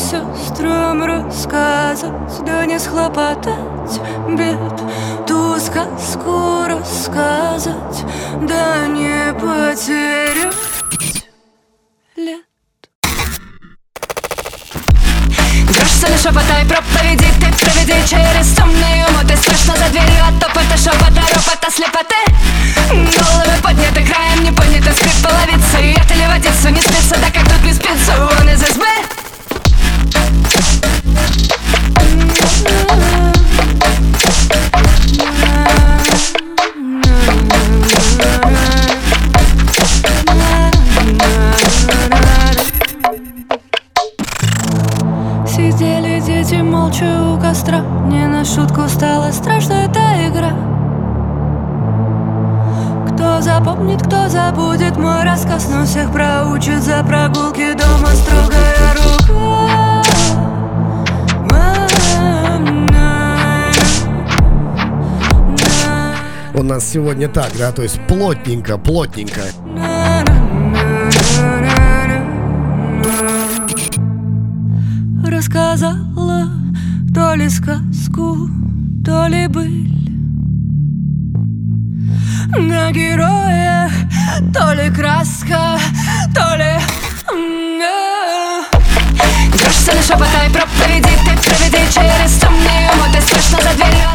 сестрам 0.06 1.03
рассказать, 1.03 2.45
да 2.45 2.65
не 2.65 2.77
схлопотать 2.80 3.99
бед. 4.30 4.82
Ту 5.26 5.60
сказку 5.60 6.65
рассказать, 6.68 8.06
да 8.41 8.86
не 8.86 9.34
потерять 9.34 10.53
лет. 12.15 12.41
Дрожься 15.73 16.07
не 16.07 16.18
шепотай, 16.18 16.65
проповеди 16.65 17.26
Ты 17.40 17.65
проведи 17.65 18.07
через 18.07 18.56
темные 18.56 19.07
умуты 19.07 19.36
Страшно 19.38 19.76
за 19.76 19.90
дверью 19.90 20.23
от 20.27 20.40
топота, 20.40 20.77
шепота, 20.77 21.22
ропота, 21.34 21.72
слепоты 21.72 22.25
нас 66.66 66.90
сегодня 66.90 67.30
так, 67.30 67.52
да, 67.58 67.72
то 67.72 67.84
есть 67.84 68.00
плотненько, 68.08 68.77
плотненько. 68.77 69.42
Рассказала 75.26 76.50
то 77.14 77.35
ли 77.35 77.50
сказку, 77.50 78.50
то 79.06 79.27
ли 79.27 79.48
быль. 79.48 79.95
На 82.58 82.92
героя 82.92 83.90
то 84.53 84.74
ли 84.74 84.90
краска, 84.90 85.80
то 86.34 86.56
ли 86.56 86.80
Дрожься 89.52 89.94
не 89.94 90.02
шепотай, 90.02 90.50
проповеди 90.50 91.10
Ты 91.26 91.50
проведи 91.50 91.94
через 91.94 92.40
темные 92.40 92.92
умуты 92.92 93.22
Слышно 93.22 93.61
за 93.61 93.76
дверью 93.76 94.15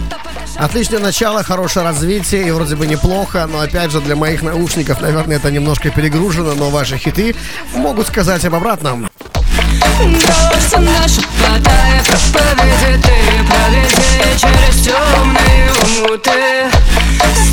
Отличное 0.60 0.98
начало, 0.98 1.42
хорошее 1.42 1.86
развитие 1.86 2.46
и 2.46 2.50
вроде 2.50 2.76
бы 2.76 2.86
неплохо, 2.86 3.48
но 3.50 3.60
опять 3.60 3.90
же 3.90 4.00
для 4.02 4.14
моих 4.14 4.42
наушников, 4.42 5.00
наверное, 5.00 5.36
это 5.38 5.50
немножко 5.50 5.88
перегружено, 5.88 6.52
но 6.54 6.68
ваши 6.68 6.98
хиты 6.98 7.34
могут 7.74 8.08
сказать 8.08 8.44
об 8.44 8.54
обратном. 8.54 9.08
Дрожься 9.98 10.78
не 10.78 11.08
шепотай, 11.08 12.00
проповеди 12.32 13.02
Ты 13.02 13.44
проведи 13.48 14.38
через 14.38 14.84
темные 14.84 15.70
умуты 15.82 16.70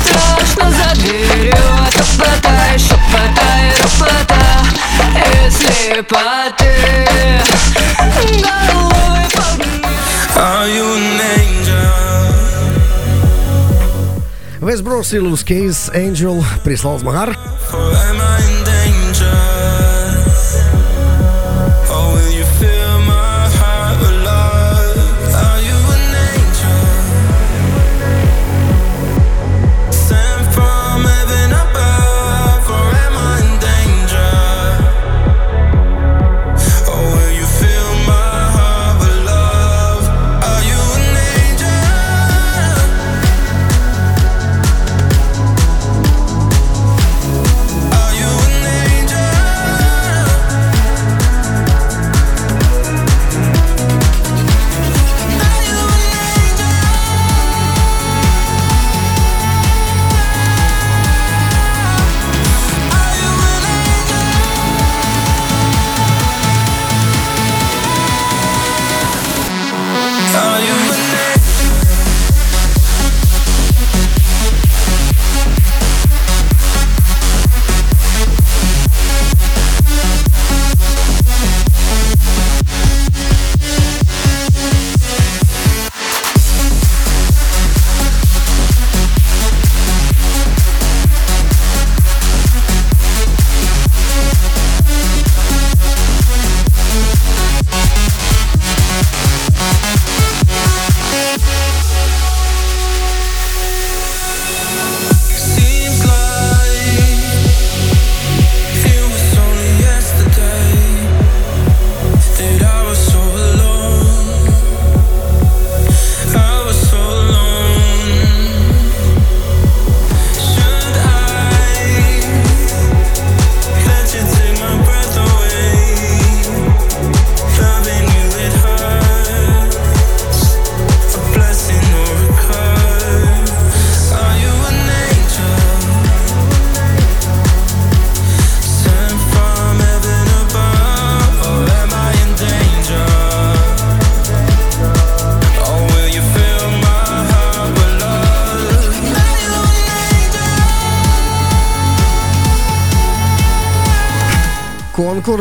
Страшно 0.02 0.70
за 0.70 1.00
дверью, 1.00 1.54
а 1.56 1.90
топотай, 1.90 2.78
шепотай, 2.78 3.72
ропота 3.82 4.44
И 5.16 5.50
слепоты 5.50 6.74
Головой 8.42 9.24
Are 10.36 10.68
you 10.68 10.84
an 10.94 11.20
angel? 11.36 11.87
Вес 14.67 14.81
Брос 14.81 15.13
и 15.13 15.19
Луз 15.19 15.43
Кейс 15.43 15.89
Angel 15.93 16.43
прислал 16.63 16.99
Змагар. 16.99 17.37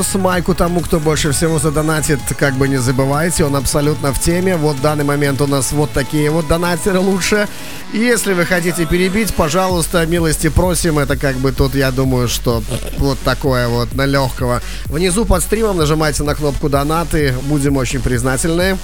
Конкурс 0.07 0.23
Майку 0.23 0.55
тому, 0.55 0.79
кто 0.79 0.99
больше 0.99 1.31
всего 1.31 1.59
задонатит, 1.59 2.19
как 2.39 2.53
бы 2.53 2.69
не 2.69 2.77
забывайте, 2.77 3.43
он 3.43 3.55
абсолютно 3.57 4.13
в 4.13 4.19
теме. 4.19 4.55
Вот 4.55 4.77
в 4.77 4.81
данный 4.81 5.03
момент 5.03 5.41
у 5.41 5.47
нас 5.47 5.73
вот 5.73 5.91
такие 5.91 6.29
вот 6.29 6.47
донатеры 6.47 6.99
лучше. 6.99 7.47
Если 7.91 8.33
вы 8.33 8.45
хотите 8.45 8.85
перебить, 8.85 9.33
пожалуйста, 9.33 10.05
милости 10.05 10.47
просим. 10.47 10.99
Это 10.99 11.17
как 11.17 11.35
бы 11.37 11.51
тут, 11.51 11.75
я 11.75 11.91
думаю, 11.91 12.29
что 12.29 12.63
вот 12.97 13.19
такое 13.25 13.67
вот 13.67 13.95
на 13.95 14.05
легкого. 14.05 14.61
Внизу 14.85 15.25
под 15.25 15.43
стримом 15.43 15.77
нажимайте 15.77 16.23
на 16.23 16.35
кнопку 16.35 16.69
донаты. 16.69 17.33
Будем 17.43 17.75
очень 17.75 18.01
признательны. 18.01 18.77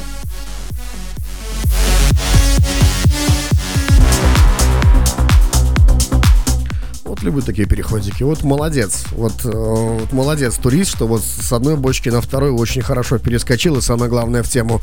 Любят 7.24 7.46
такие 7.46 7.68
переходики. 7.68 8.24
Вот 8.24 8.44
молодец. 8.44 9.06
Вот, 9.12 9.46
э, 9.46 9.50
вот 9.52 10.12
молодец 10.12 10.56
турист, 10.56 10.92
что 10.92 11.08
вот 11.08 11.24
с 11.24 11.52
одной 11.52 11.76
бочки 11.76 12.10
на 12.10 12.22
вторую 12.22 12.56
очень 12.56 12.82
хорошо 12.82 13.18
перескочил. 13.18 13.78
И 13.78 13.82
самое 13.82 14.10
главное 14.10 14.44
в 14.44 14.50
тему. 14.50 14.82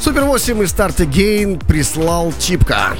Супер 0.00 0.24
8 0.24 0.62
и 0.62 0.64
Start 0.64 0.96
Again 0.96 1.64
прислал 1.66 2.32
Чипка. 2.38 2.96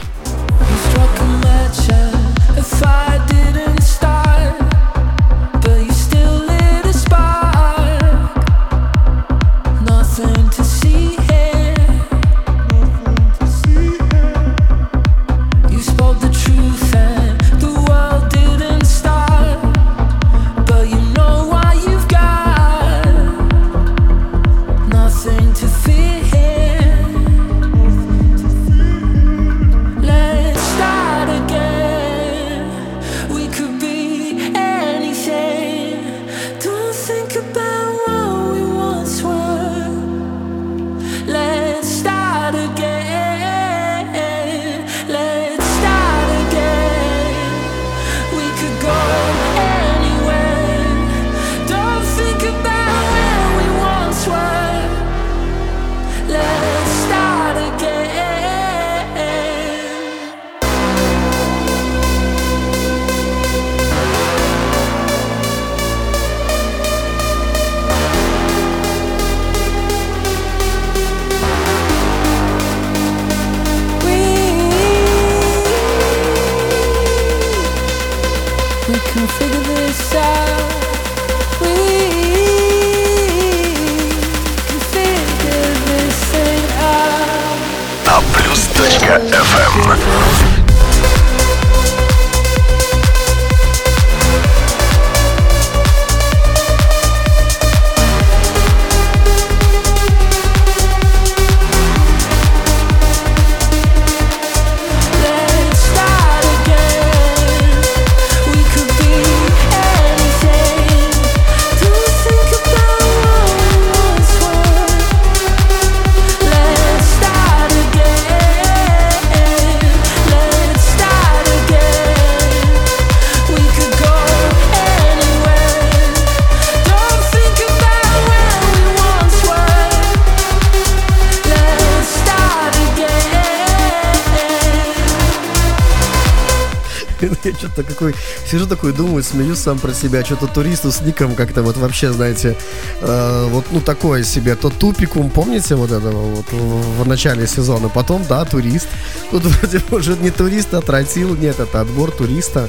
Сижу 138.51 138.67
такой, 138.67 138.93
думаю, 138.93 139.23
смеюсь 139.23 139.61
сам 139.61 139.79
про 139.79 139.95
себя. 139.95 140.25
Что-то 140.25 140.49
туристу 140.49 140.91
с 140.91 141.03
ником 141.03 141.37
как-то 141.37 141.63
вот 141.63 141.77
вообще, 141.77 142.13
знаете, 142.13 142.57
э, 143.01 143.47
вот, 143.49 143.67
ну, 143.71 143.81
такое 143.81 144.25
себе. 144.25 144.57
То 144.57 144.71
тупикум, 144.71 145.31
помните 145.31 145.77
вот 145.77 145.93
этого 145.93 146.21
вот 146.35 146.47
в, 146.51 147.03
в 147.03 147.07
начале 147.07 147.47
сезона? 147.47 147.89
Потом, 147.89 148.25
да, 148.29 148.45
турист. 148.45 148.89
Тут 149.31 149.45
вроде 149.45 149.81
может 149.91 150.21
не 150.21 150.31
турист, 150.31 150.75
а 150.75 150.81
тротил. 150.81 151.37
Нет, 151.37 151.61
это 151.61 151.81
отбор 151.81 152.11
туриста. 152.11 152.69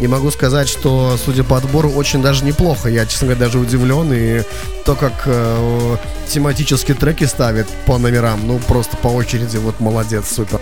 И 0.00 0.06
могу 0.06 0.30
сказать, 0.30 0.68
что, 0.68 1.18
судя 1.24 1.42
по 1.42 1.56
отбору, 1.56 1.90
очень 1.90 2.22
даже 2.22 2.44
неплохо. 2.44 2.88
Я, 2.88 3.04
честно 3.04 3.26
говоря, 3.26 3.46
даже 3.46 3.58
удивлен. 3.58 4.12
И 4.12 4.44
то, 4.84 4.94
как 4.94 5.24
э, 5.26 5.96
тематические 6.28 6.96
треки 6.96 7.24
ставят 7.24 7.66
по 7.84 7.98
номерам, 7.98 8.46
ну, 8.46 8.60
просто 8.60 8.96
по 8.96 9.08
очереди, 9.08 9.56
вот 9.56 9.80
молодец, 9.80 10.32
супер. 10.32 10.60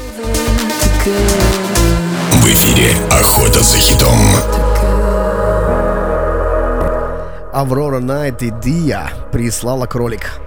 В 2.44 2.46
эфире 2.46 2.90
«Охота 3.10 3.62
за 3.62 3.78
хитом». 3.78 4.18
Аврора 7.54 8.00
Найт 8.00 8.42
и 8.42 8.50
Дия 8.50 9.08
прислала 9.32 9.86
кролик. 9.86 10.38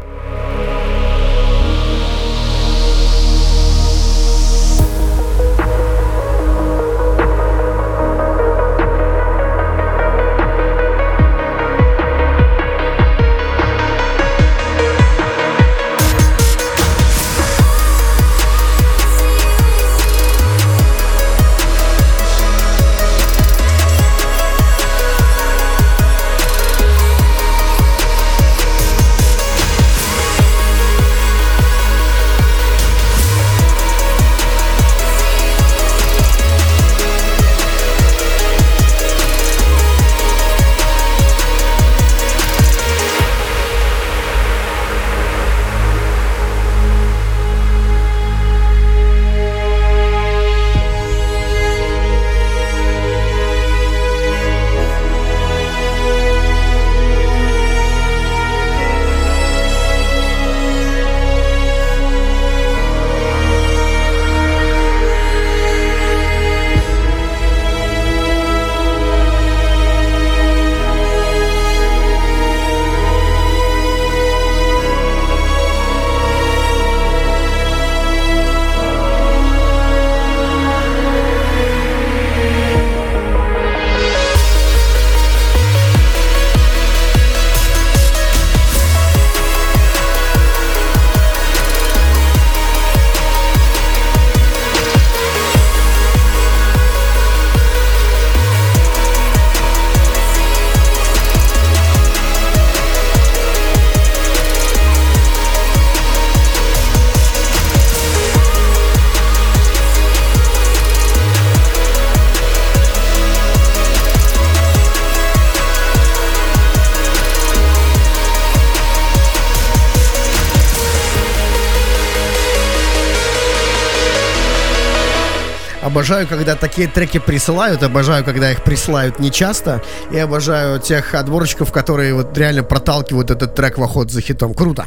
Обожаю, 125.97 126.27
когда 126.27 126.53
такие 126.55 126.87
треки 126.87 127.17
присылают, 127.17 127.81
обожаю, 127.81 128.23
когда 128.23 128.51
их 128.51 128.61
присылают 128.63 129.17
нечасто, 129.17 129.81
и 130.11 130.19
обожаю 130.19 130.79
тех 130.79 131.15
отборочков, 131.15 131.71
которые 131.71 132.13
вот 132.13 132.37
реально 132.37 132.61
проталкивают 132.61 133.31
этот 133.31 133.55
трек 133.55 133.79
в 133.79 133.83
охот 133.83 134.11
за 134.11 134.21
хитом. 134.21 134.53
Круто. 134.53 134.85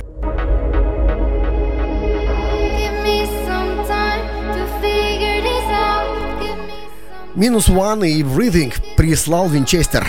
Минус 7.35 7.69
One 7.69 8.07
и 8.07 8.23
Breathing 8.23 8.73
прислал 8.97 9.49
Винчестер. 9.49 10.07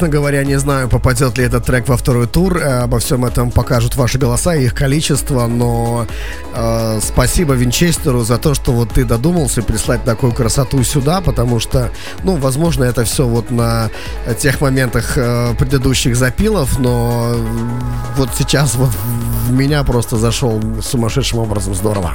Честно 0.00 0.16
говоря, 0.16 0.42
не 0.44 0.58
знаю, 0.58 0.88
попадет 0.88 1.36
ли 1.36 1.44
этот 1.44 1.66
трек 1.66 1.86
во 1.86 1.98
второй 1.98 2.26
тур. 2.26 2.56
Э, 2.56 2.84
обо 2.84 3.00
всем 3.00 3.26
этом 3.26 3.50
покажут 3.50 3.96
ваши 3.96 4.16
голоса 4.16 4.54
и 4.54 4.64
их 4.64 4.74
количество. 4.74 5.46
Но 5.46 6.06
э, 6.54 7.00
спасибо 7.02 7.52
Винчестеру 7.52 8.24
за 8.24 8.38
то, 8.38 8.54
что 8.54 8.72
вот 8.72 8.94
ты 8.94 9.04
додумался 9.04 9.60
прислать 9.60 10.02
такую 10.04 10.32
красоту 10.32 10.82
сюда, 10.84 11.20
потому 11.20 11.60
что, 11.60 11.90
ну, 12.24 12.36
возможно, 12.36 12.84
это 12.84 13.04
все 13.04 13.26
вот 13.26 13.50
на 13.50 13.90
тех 14.38 14.62
моментах 14.62 15.18
э, 15.18 15.54
предыдущих 15.58 16.16
запилов, 16.16 16.78
но 16.78 17.34
вот 18.16 18.30
сейчас 18.38 18.76
вот 18.76 18.92
в 19.48 19.52
меня 19.52 19.84
просто 19.84 20.16
зашел 20.16 20.62
сумасшедшим 20.80 21.40
образом 21.40 21.74
здорово. 21.74 22.14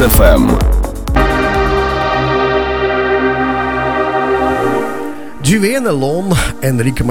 А 0.00 0.02
плюс 0.02 0.12
ФМ. 0.14 0.50
Julian 5.42 5.90
Лон, 5.90 6.32
Энрико 6.62 7.04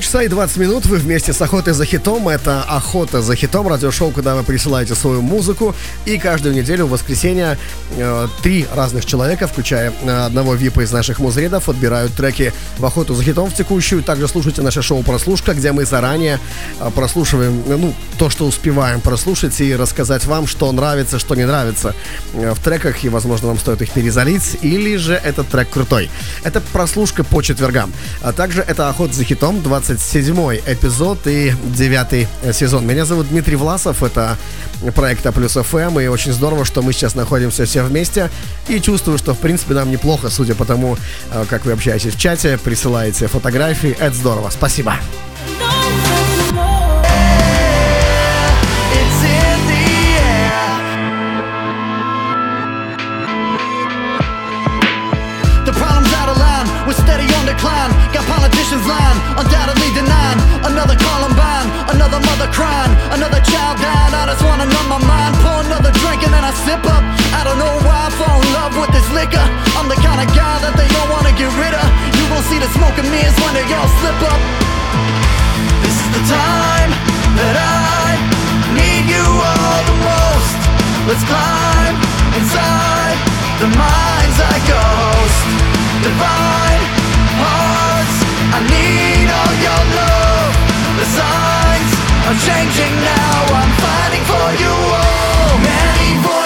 Часа 0.00 0.22
и 0.22 0.28
20 0.28 0.56
минут 0.58 0.86
вы 0.86 0.98
вместе 0.98 1.32
с 1.32 1.40
Охотой 1.40 1.72
за 1.72 1.84
хитом. 1.84 2.28
Это 2.28 2.62
Охота 2.62 3.22
за 3.22 3.36
хитом, 3.36 3.68
радиошоу, 3.68 4.10
куда 4.10 4.34
вы 4.34 4.42
присылаете 4.42 4.94
свою 4.94 5.22
музыку. 5.22 5.74
И 6.04 6.18
каждую 6.18 6.54
неделю 6.54 6.86
в 6.86 6.90
воскресенье 6.90 7.58
э, 7.96 8.28
три 8.42 8.66
разных 8.74 9.04
человека, 9.06 9.46
включая 9.46 9.92
э, 10.02 10.10
одного 10.26 10.54
випа 10.54 10.80
из 10.80 10.92
наших 10.92 11.18
музредов, 11.18 11.68
отбирают 11.68 12.12
треки 12.14 12.52
в 12.78 12.84
Охоту 12.84 13.14
за 13.14 13.22
хитом 13.22 13.50
в 13.50 13.54
текущую. 13.54 14.02
Также 14.02 14.28
слушайте 14.28 14.62
наше 14.62 14.82
шоу 14.82 15.02
«Прослушка», 15.02 15.54
где 15.54 15.72
мы 15.72 15.84
заранее 15.84 16.38
э, 16.80 16.90
прослушиваем, 16.94 17.62
э, 17.66 17.76
ну, 17.76 17.94
то, 18.18 18.30
что 18.30 18.46
успеваем 18.46 19.00
прослушать 19.00 19.60
и 19.60 19.74
рассказать 19.74 20.24
вам, 20.26 20.46
что 20.46 20.70
нравится, 20.72 21.18
что 21.18 21.34
не 21.34 21.46
нравится 21.46 21.94
э, 22.34 22.52
в 22.54 22.60
треках, 22.60 23.04
и, 23.04 23.08
возможно, 23.08 23.48
вам 23.48 23.58
стоит 23.58 23.82
их 23.82 23.90
перезалить, 23.90 24.58
или 24.62 24.96
же 24.96 25.14
этот 25.14 25.48
трек 25.48 25.70
крутой. 25.70 26.10
Это 26.44 26.60
прослушка 26.72 27.24
по 27.24 27.42
четвергам. 27.42 27.92
А 28.22 28.32
также 28.32 28.62
это 28.62 28.88
Охота 28.88 29.14
за 29.14 29.24
хитом, 29.24 29.62
27 29.62 30.36
эпизод 30.66 31.26
и 31.26 31.52
9 31.64 32.28
сезон. 32.54 32.86
Меня 32.86 33.04
зовут 33.04 33.28
Дмитрий 33.28 33.56
Власов, 33.56 34.02
это 34.02 34.36
проект 34.94 35.26
А 35.26 35.32
плюс 35.32 35.52
ФМ, 35.52 35.98
и 36.00 36.06
очень 36.06 36.32
здорово, 36.32 36.64
что 36.64 36.82
мы 36.82 36.92
сейчас 36.92 37.14
находимся 37.14 37.64
все 37.64 37.82
вместе, 37.82 38.30
и 38.68 38.80
чувствую, 38.80 39.18
что, 39.18 39.34
в 39.34 39.38
принципе, 39.38 39.74
нам 39.74 39.90
неплохо, 39.90 40.30
судя 40.30 40.54
по 40.54 40.64
тому, 40.64 40.96
э, 41.30 41.44
как 41.48 41.64
вы 41.64 41.72
общаетесь 41.72 42.14
в 42.14 42.18
чате, 42.18 42.58
присылаете 42.58 43.26
фотографии, 43.26 43.96
это 43.98 44.14
здорово, 44.14 44.50
спасибо. 44.50 44.94
Another 62.36 62.52
crying, 62.52 62.92
another 63.16 63.40
child 63.48 63.80
dying. 63.80 64.12
I 64.12 64.28
just 64.28 64.44
wanna 64.44 64.68
numb 64.68 64.88
my 64.92 65.00
mind, 65.00 65.32
pour 65.40 65.64
another 65.64 65.88
drink 66.04 66.20
and 66.20 66.32
then 66.36 66.44
I 66.44 66.52
sip 66.68 66.84
up. 66.84 67.00
I 67.32 67.40
don't 67.48 67.56
know 67.56 67.72
why 67.80 67.96
I 67.96 68.10
fall 68.12 68.36
in 68.44 68.50
love 68.52 68.76
with 68.76 68.92
this 68.92 69.08
liquor. 69.16 69.40
I'm 69.80 69.88
the 69.88 69.96
kind 70.04 70.20
of 70.20 70.28
guy 70.36 70.56
that 70.60 70.76
they 70.76 70.84
don't 70.92 71.08
wanna 71.08 71.32
get 71.32 71.48
rid 71.56 71.72
of. 71.72 71.86
You 72.12 72.28
gon' 72.28 72.44
see 72.44 72.60
the 72.60 72.68
smoke 72.76 72.92
and 73.00 73.08
mirrors 73.08 73.32
when 73.40 73.56
they 73.56 73.64
all 73.72 73.88
slip 74.04 74.20
up. 74.28 74.40
This 75.80 75.96
is 75.96 76.08
the 76.12 76.24
time 76.28 76.90
that 77.40 77.56
I 77.56 78.20
need 78.76 79.08
you 79.08 79.24
all 79.24 79.80
the 79.88 79.96
most. 80.04 80.52
Let's 81.08 81.24
climb 81.24 81.94
inside 82.36 83.16
the 83.64 83.68
mind's 83.72 84.38
eye 84.44 84.62
ghost. 84.68 85.40
Divine 86.04 86.84
hearts, 87.40 88.16
I 88.52 88.58
need 88.60 89.24
all 89.24 89.54
your 89.64 89.82
love. 89.96 90.52
Signs 91.16 91.55
are 92.26 92.34
changing 92.34 92.94
now. 93.06 93.38
I'm 93.54 93.72
fighting 93.78 94.24
for 94.26 94.48
you 94.62 94.74
all. 94.98 95.58
Many 95.62 96.10
voices 96.26 96.45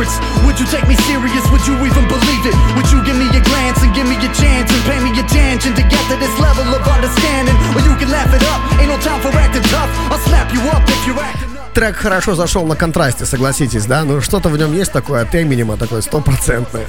secrets? 0.00 0.44
Would 0.44 0.58
you 0.58 0.66
take 0.66 0.86
me 0.88 0.96
serious? 1.06 1.44
Would 1.50 1.66
you 1.66 1.74
even 1.84 2.04
believe 2.08 2.44
it? 2.46 2.54
Would 2.76 2.88
you 2.90 3.04
give 3.04 3.16
me 3.16 3.28
a 3.28 3.42
glance 3.42 3.82
and 3.82 3.94
give 3.94 4.06
me 4.08 4.16
a 4.16 4.30
chance 4.32 4.72
and 4.72 4.82
pay 4.84 4.98
me 5.00 5.10
attention 5.18 5.74
to 5.74 5.82
get 5.82 6.02
to 6.08 6.16
this 6.16 6.32
level 6.40 6.64
of 6.74 6.82
understanding? 6.88 7.56
Or 7.76 7.80
you 7.80 7.94
can 7.96 8.10
laugh 8.10 8.32
it 8.32 8.42
up, 8.48 8.60
ain't 8.80 8.88
no 8.88 8.98
time 9.00 9.20
for 9.20 9.30
acting 9.36 9.62
tough. 9.64 9.90
I'll 10.10 10.18
slap 10.18 10.52
you 10.52 10.60
up 10.70 10.82
if 10.88 11.06
you're 11.06 11.18
acting 11.18 11.48
Трек 11.74 11.96
хорошо 11.96 12.34
зашел 12.34 12.66
на 12.66 12.74
контрасте, 12.74 13.24
согласитесь, 13.26 13.86
да? 13.86 14.02
Ну, 14.02 14.20
что-то 14.20 14.48
в 14.48 14.58
нем 14.58 14.72
есть 14.72 14.90
такое 14.90 15.22
от 15.22 15.34
Эминема, 15.34 15.76
такое 15.76 16.00
стопроцентное. 16.00 16.86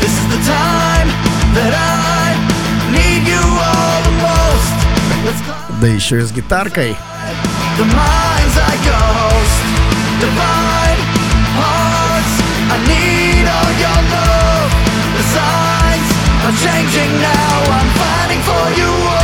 This 0.00 0.12
is 0.12 0.26
the 0.30 0.38
time 0.46 1.08
that 1.54 1.74
I 1.74 2.36
need 2.92 3.26
you 3.26 3.42
all 3.42 4.02
the 4.04 4.12
most. 4.22 5.80
Да 5.80 5.88
еще 5.88 6.18
и 6.18 6.22
с 6.22 6.30
гитаркой. 6.30 6.96
the 7.78 7.84
mind's 7.84 8.56
eye 8.58 8.78
ghost. 8.84 9.62
Divine 10.20 10.91
your. 14.00 14.68
The 15.16 15.24
signs 15.36 16.08
are 16.46 16.56
changing 16.64 17.12
now. 17.20 17.54
I'm 17.76 17.90
fighting 18.00 18.42
for 18.48 18.64
you 18.80 19.21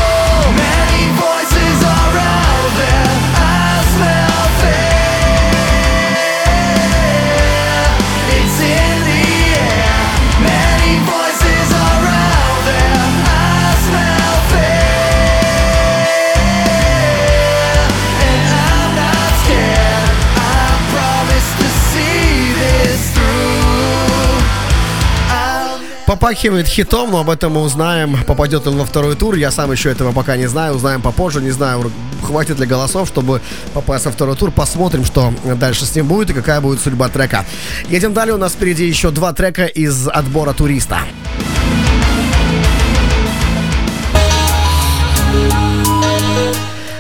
Попахивает 26.21 26.67
хитом, 26.67 27.13
но 27.13 27.21
об 27.21 27.31
этом 27.31 27.53
мы 27.53 27.61
узнаем, 27.61 28.25
попадет 28.25 28.67
он 28.67 28.77
во 28.77 28.85
второй 28.85 29.15
тур. 29.15 29.37
Я 29.37 29.53
сам 29.53 29.71
еще 29.71 29.93
этого 29.93 30.11
пока 30.11 30.37
не 30.37 30.49
знаю, 30.49 30.75
узнаем 30.75 31.01
попозже. 31.01 31.41
Не 31.41 31.53
знаю, 31.53 31.93
хватит 32.25 32.59
ли 32.59 32.67
голосов, 32.67 33.07
чтобы 33.07 33.41
попасть 33.73 34.05
во 34.05 34.11
второй 34.11 34.35
тур. 34.35 34.51
Посмотрим, 34.51 35.05
что 35.05 35.33
дальше 35.45 35.87
с 35.87 35.95
ним 35.95 36.09
будет 36.09 36.31
и 36.31 36.33
какая 36.33 36.61
будет 36.61 36.81
судьба 36.81 37.09
трека. 37.09 37.47
Едем 37.89 38.15
далее, 38.15 38.35
у 38.35 38.37
нас 38.37 38.55
впереди 38.55 38.85
еще 38.85 39.13
два 39.13 39.33
трека 39.33 39.67
из 39.67 40.09
отбора 40.09 40.55
туриста. 40.55 41.03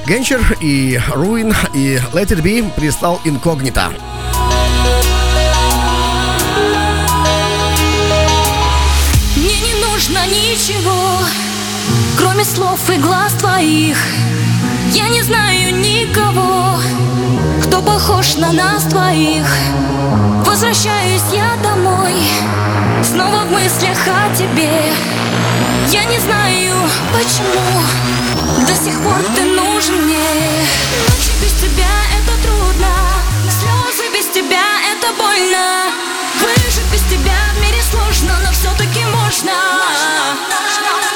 Генчер 0.06 0.56
и 0.60 1.00
Руин 1.12 1.52
и 1.74 1.98
Let 2.12 2.28
It 2.28 2.40
Be 2.40 2.70
пристал 2.76 3.20
инкогнито. 3.24 3.90
Нужно 10.08 10.26
ничего, 10.26 11.18
кроме 12.16 12.44
слов 12.44 12.78
и 12.90 12.96
глаз 12.96 13.32
твоих. 13.34 13.98
Я 14.92 15.08
не 15.08 15.22
знаю 15.22 15.74
никого, 15.74 16.76
кто 17.64 17.82
похож 17.82 18.36
на 18.36 18.52
нас 18.52 18.84
двоих. 18.84 19.46
Возвращаюсь 20.46 21.22
я 21.32 21.56
домой, 21.62 22.14
снова 23.02 23.44
в 23.44 23.52
мыслях 23.52 23.98
о 24.06 24.34
тебе. 24.34 24.92
Я 25.88 26.04
не 26.04 26.18
знаю 26.18 26.74
почему, 27.12 27.82
до 28.66 28.74
сих 28.74 29.00
пор 29.02 29.18
ты 29.36 29.44
нужен 29.44 30.04
мне. 30.04 30.18
Ночи 31.06 31.32
без 31.42 31.52
тебя 31.52 31.92
это 32.18 32.32
трудно, 32.46 32.88
слезы 33.44 34.08
без 34.12 34.26
тебя 34.34 34.64
это 34.90 35.12
больно. 35.18 35.92
Выжить 36.40 36.92
без 36.92 37.02
тебя 37.02 37.36
в 37.54 37.60
мире 37.60 37.82
сложно, 37.90 38.38
но 38.44 38.52
все-таки 38.52 38.87
можно. 39.28 39.52
Звезды 40.72 41.07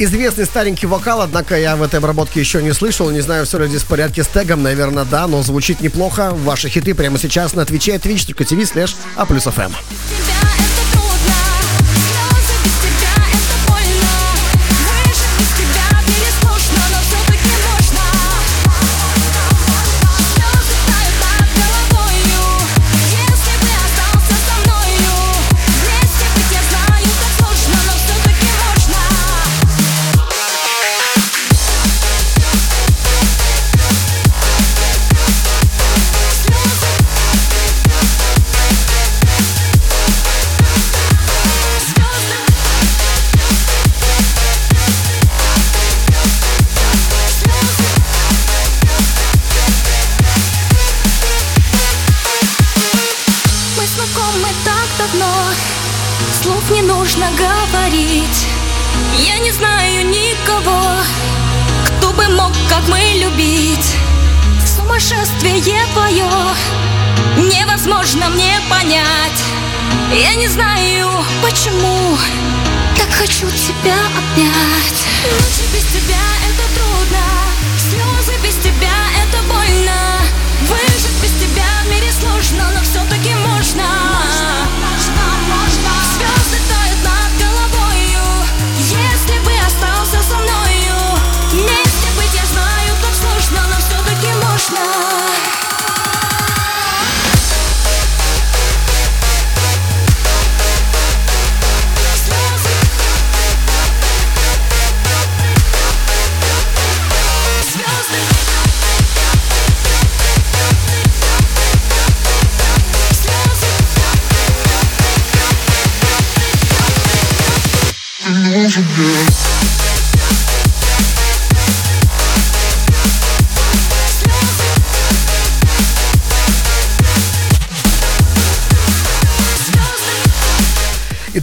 Известный 0.00 0.46
старенький 0.46 0.86
вокал, 0.86 1.22
однако 1.22 1.58
я 1.58 1.74
в 1.74 1.82
этой 1.82 1.96
обработке 1.96 2.38
еще 2.38 2.62
не 2.62 2.72
слышал. 2.72 3.10
Не 3.10 3.20
знаю, 3.20 3.46
все 3.46 3.58
ли 3.58 3.66
здесь 3.66 3.82
в 3.82 3.86
порядке 3.86 4.22
с 4.22 4.28
тегом, 4.28 4.62
наверное, 4.62 5.04
да, 5.04 5.26
но 5.26 5.42
звучит 5.42 5.80
неплохо. 5.80 6.30
Ваши 6.32 6.68
хиты 6.68 6.94
прямо 6.94 7.18
сейчас 7.18 7.52
на 7.54 7.64
Твиче, 7.64 7.96
twitch.tv 7.96 8.62
slash 8.62 8.94
a 9.16 9.26
плюс 9.26 9.48
FM. 9.48 9.72
Сумасшествие 65.68 65.86
твое 65.92 66.26
Невозможно 67.36 68.28
мне 68.30 68.58
понять. 68.70 69.42
Я 70.12 70.34
не 70.34 70.48
знаю, 70.48 71.10
почему 71.42 72.16
Так 72.96 73.12
хочу 73.12 73.46
тебя 73.50 73.96
обнять. 74.16 75.06
Ночи 75.24 75.64
без 75.72 75.84
тебя 75.84 76.24
это 76.48 76.64
трудно 76.74 77.24
Слезы 77.78 78.38
без 78.42 78.56
тебя 78.56 78.77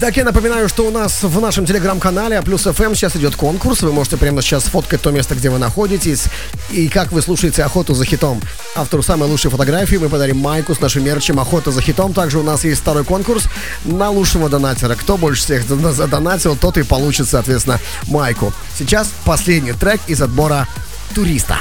Итак, 0.06 0.17
я 0.17 0.24
напоминаю, 0.24 0.69
что 0.69 0.85
у 0.85 0.92
нас 0.92 1.24
в 1.24 1.42
нашем 1.42 1.66
телеграм-канале 1.66 2.40
плюс 2.43 2.67
FM 2.67 2.93
сейчас 2.93 3.16
идет 3.16 3.35
конкурс. 3.35 3.82
Вы 3.82 3.92
можете 3.92 4.17
прямо 4.17 4.43
сейчас 4.43 4.66
сфоткать 4.66 5.01
то 5.01 5.09
место, 5.09 5.34
где 5.34 5.50
вы 5.50 5.58
находитесь 5.58 6.25
и 6.69 6.88
как 6.90 7.11
вы 7.11 7.24
слушаете 7.24 7.64
охоту 7.64 7.95
за 7.95 8.06
хитом. 8.06 8.40
Автору 8.75 9.01
самой 9.01 9.27
лучшей 9.27 9.50
фотографии 9.50 9.95
мы 9.95 10.08
подарим 10.08 10.38
майку 10.38 10.75
с 10.75 10.80
нашим 10.80 11.03
мерчем 11.03 11.40
«Охота 11.40 11.72
за 11.72 11.82
хитом». 11.82 12.14
Также 12.14 12.38
у 12.38 12.43
нас 12.43 12.66
есть 12.66 12.82
второй 12.82 13.03
конкурс 13.03 13.45
на 13.84 14.11
лучшего 14.11 14.48
донатера. 14.48 14.93
Кто 14.93 15.17
больше 15.17 15.42
всех 15.42 15.64
задонатил, 15.64 16.56
тот 16.56 16.77
и 16.77 16.84
получит, 16.84 17.27
соответственно, 17.27 17.80
майку. 18.03 18.53
Сейчас 18.77 19.09
последний 19.24 19.74
трек 19.74 20.00
из 20.06 20.22
отбора 20.22 20.67
«Туриста». 21.16 21.58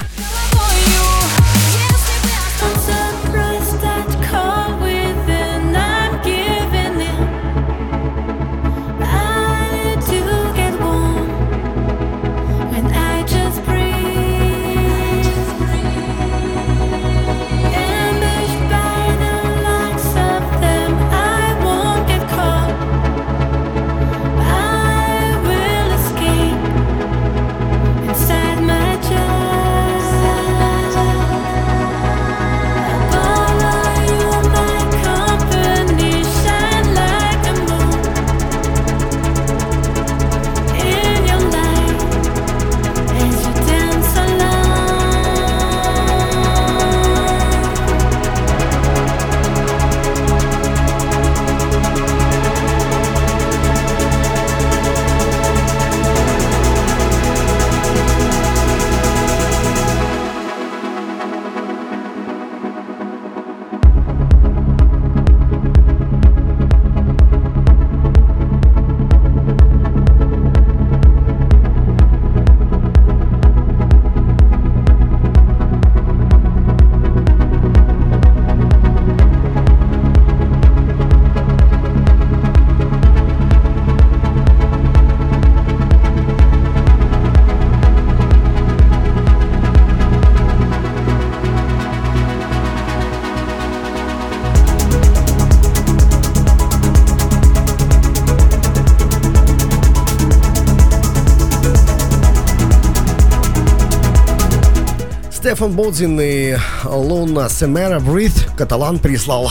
Стефан 105.65 105.76
Бодзин 105.76 106.20
и 106.20 106.57
Луна 106.84 107.49
Семера 107.49 107.99
Breathe 107.99 108.55
каталан 108.55 108.99
прислал. 108.99 109.51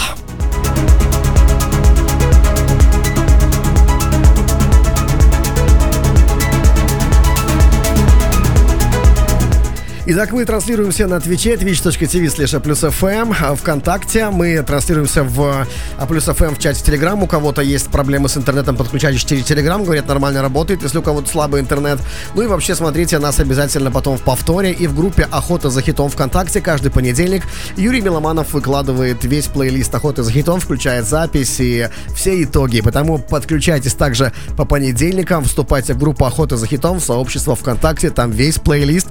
Итак, 10.05 10.33
мы 10.33 10.43
транслируемся 10.43 11.07
на 11.07 11.21
Твиче, 11.21 11.53
twitch.tv 11.53 12.25
slash 12.25 12.59
FM, 12.59 13.55
ВКонтакте. 13.55 14.29
Мы 14.31 14.61
транслируемся 14.61 15.23
в 15.23 15.65
А 15.97 16.05
плюс 16.05 16.27
FM 16.27 16.55
в 16.55 16.59
чате 16.59 16.83
Телеграм. 16.83 17.23
У 17.23 17.25
кого-то 17.25 17.61
есть 17.61 17.87
проблемы 17.87 18.27
с 18.27 18.35
интернетом, 18.35 18.75
подключайтесь 18.75 19.23
через 19.23 19.45
Телеграм. 19.45 19.81
Говорят, 19.81 20.05
нормально 20.05 20.41
работает, 20.41 20.83
если 20.83 20.97
у 20.97 21.01
кого-то 21.01 21.29
слабый 21.29 21.61
интернет. 21.61 22.01
Ну 22.35 22.41
и 22.41 22.47
вообще 22.47 22.75
смотрите 22.75 23.17
нас 23.17 23.39
обязательно 23.39 23.91
потом 23.91 24.17
в 24.17 24.23
повторе 24.23 24.73
и 24.73 24.87
в 24.87 24.93
группе 24.93 25.25
Охота 25.31 25.69
за 25.69 25.81
хитом 25.81 26.09
ВКонтакте 26.09 26.59
каждый 26.59 26.91
понедельник. 26.91 27.43
Юрий 27.77 28.01
Миломанов 28.01 28.51
выкладывает 28.51 29.23
весь 29.23 29.45
плейлист 29.45 29.95
Охоты 29.95 30.23
за 30.23 30.33
хитом, 30.33 30.59
включает 30.59 31.05
запись 31.05 31.61
и 31.61 31.87
все 32.13 32.43
итоги. 32.43 32.81
Потому 32.81 33.19
подключайтесь 33.19 33.93
также 33.93 34.33
по 34.57 34.65
понедельникам, 34.65 35.45
вступайте 35.45 35.93
в 35.93 35.97
группу 35.97 36.25
Охота 36.25 36.57
за 36.57 36.67
хитом, 36.67 36.99
в 36.99 37.05
сообщество 37.05 37.55
ВКонтакте, 37.55 38.09
там 38.09 38.31
весь 38.31 38.59
плейлист 38.59 39.07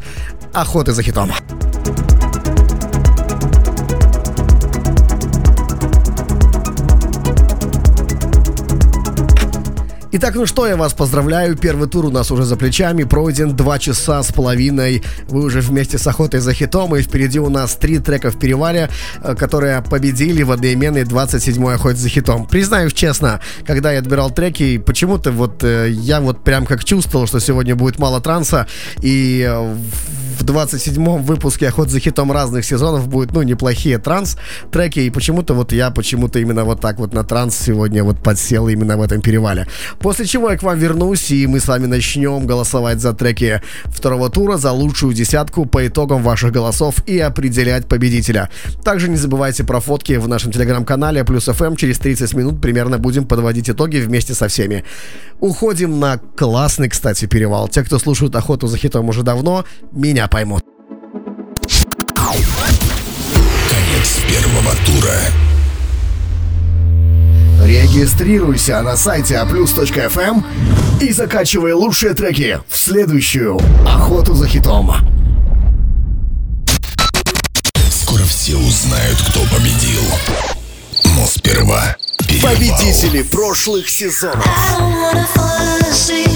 Охоты 0.82 0.94
за 0.94 1.02
хитом. 1.04 1.51
Итак, 10.14 10.34
ну 10.34 10.44
что, 10.44 10.66
я 10.66 10.76
вас 10.76 10.92
поздравляю. 10.92 11.56
Первый 11.56 11.88
тур 11.88 12.04
у 12.04 12.10
нас 12.10 12.30
уже 12.30 12.44
за 12.44 12.56
плечами. 12.56 13.04
Пройден 13.04 13.56
два 13.56 13.78
часа 13.78 14.22
с 14.22 14.30
половиной. 14.30 15.02
Вы 15.28 15.44
уже 15.44 15.62
вместе 15.62 15.96
с 15.96 16.06
охотой 16.06 16.40
за 16.40 16.52
хитом. 16.52 16.94
И 16.94 17.00
впереди 17.00 17.40
у 17.40 17.48
нас 17.48 17.76
три 17.76 17.98
трека 17.98 18.30
в 18.30 18.38
переваре, 18.38 18.90
э, 19.22 19.34
которые 19.34 19.80
победили 19.80 20.42
в 20.42 20.52
одноименной 20.52 21.04
27-й 21.04 21.74
охоте 21.74 21.96
за 21.96 22.10
хитом. 22.10 22.46
Признаюсь 22.46 22.92
честно, 22.92 23.40
когда 23.66 23.90
я 23.90 24.00
отбирал 24.00 24.30
треки, 24.30 24.76
почему-то 24.76 25.32
вот 25.32 25.64
э, 25.64 25.88
я 25.90 26.20
вот 26.20 26.44
прям 26.44 26.66
как 26.66 26.84
чувствовал, 26.84 27.26
что 27.26 27.40
сегодня 27.40 27.74
будет 27.74 27.98
мало 27.98 28.20
транса. 28.20 28.66
И 29.00 29.40
э, 29.48 29.76
в 30.38 30.44
27-м 30.44 31.22
выпуске 31.22 31.68
охот 31.68 31.88
за 31.88 32.00
хитом 32.00 32.32
разных 32.32 32.64
сезонов 32.64 33.08
будет, 33.08 33.32
ну, 33.32 33.42
неплохие 33.42 33.98
транс-треки, 33.98 35.00
и 35.00 35.10
почему-то 35.10 35.54
вот 35.54 35.72
я 35.72 35.90
почему-то 35.90 36.38
именно 36.38 36.64
вот 36.64 36.80
так 36.80 36.98
вот 36.98 37.14
на 37.14 37.24
транс 37.24 37.56
сегодня 37.56 38.04
вот 38.04 38.18
подсел 38.22 38.68
именно 38.68 38.96
в 38.96 39.02
этом 39.02 39.20
перевале. 39.20 39.66
После 40.02 40.26
чего 40.26 40.50
я 40.50 40.56
к 40.56 40.62
вам 40.64 40.78
вернусь, 40.78 41.30
и 41.30 41.46
мы 41.46 41.60
с 41.60 41.68
вами 41.68 41.86
начнем 41.86 42.44
голосовать 42.44 43.00
за 43.00 43.12
треки 43.12 43.62
второго 43.84 44.30
тура, 44.30 44.56
за 44.56 44.72
лучшую 44.72 45.14
десятку 45.14 45.64
по 45.64 45.86
итогам 45.86 46.22
ваших 46.22 46.50
голосов 46.50 46.96
и 47.06 47.20
определять 47.20 47.86
победителя. 47.86 48.50
Также 48.82 49.08
не 49.08 49.16
забывайте 49.16 49.62
про 49.62 49.80
фотки 49.80 50.14
в 50.14 50.26
нашем 50.26 50.50
телеграм-канале 50.50 51.24
Плюс 51.24 51.44
ФМ. 51.44 51.76
Через 51.76 51.98
30 51.98 52.34
минут 52.34 52.60
примерно 52.60 52.98
будем 52.98 53.26
подводить 53.26 53.70
итоги 53.70 53.98
вместе 53.98 54.34
со 54.34 54.48
всеми. 54.48 54.84
Уходим 55.38 56.00
на 56.00 56.18
классный, 56.18 56.88
кстати, 56.88 57.26
перевал. 57.26 57.68
Те, 57.68 57.84
кто 57.84 57.98
слушают 57.98 58.34
охоту 58.34 58.66
за 58.66 58.78
хитом 58.78 59.08
уже 59.08 59.22
давно, 59.22 59.64
меня 59.92 60.26
поймут. 60.26 60.62
Конец 63.70 64.20
первого 64.28 64.74
тура. 64.84 65.14
Регистрируйся 67.72 68.82
на 68.82 68.98
сайте 68.98 69.36
aplus.fm 69.36 70.44
и 71.00 71.10
закачивай 71.10 71.72
лучшие 71.72 72.12
треки 72.12 72.60
в 72.68 72.76
следующую 72.76 73.58
охоту 73.88 74.34
за 74.34 74.46
хитом. 74.46 74.94
Скоро 77.90 78.24
все 78.24 78.56
узнают, 78.56 79.16
кто 79.30 79.40
победил. 79.44 80.02
Но 81.16 81.26
сперва 81.26 81.96
перевал. 82.28 82.52
Победители 82.52 83.22
прошлых 83.22 83.88
сезонов. 83.88 84.46
Spend 85.94 86.32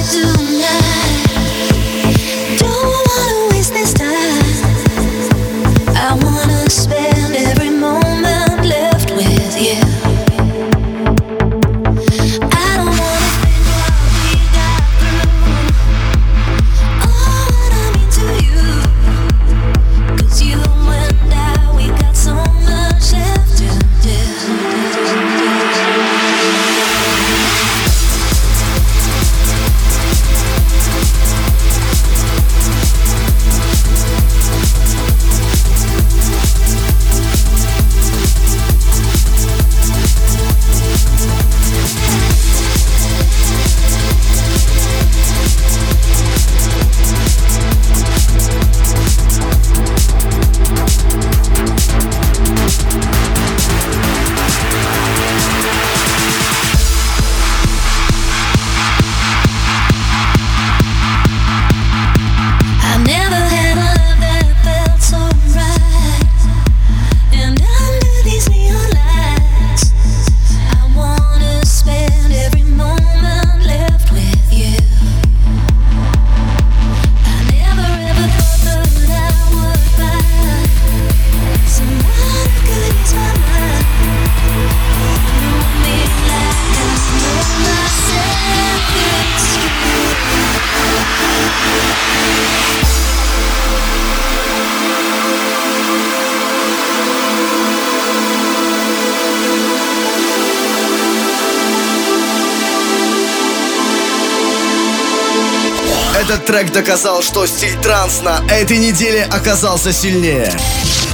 Этот 106.29 106.45
трек 106.45 106.73
доказал, 106.73 107.23
что 107.23 107.47
стиль 107.47 107.77
транс 107.81 108.21
на 108.21 108.45
этой 108.51 108.79
неделе 108.79 109.23
оказался 109.23 109.93
сильнее. 109.93 110.53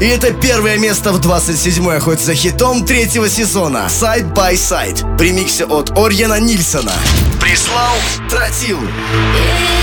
И 0.01 0.07
это 0.07 0.33
первое 0.33 0.79
место 0.79 1.13
в 1.13 1.21
27-й 1.21 1.99
охоте 1.99 2.25
за 2.25 2.35
хитом 2.35 2.87
третьего 2.87 3.29
сезона 3.29 3.89
Side 3.91 4.33
by 4.33 4.55
Side 4.55 5.19
при 5.19 5.33
миксе 5.33 5.67
от 5.67 5.91
Орьена 5.99 6.41
Нильсона. 6.41 6.95
Прислал 7.39 7.95
Тротил. 8.31 8.79
We'll 8.79 9.82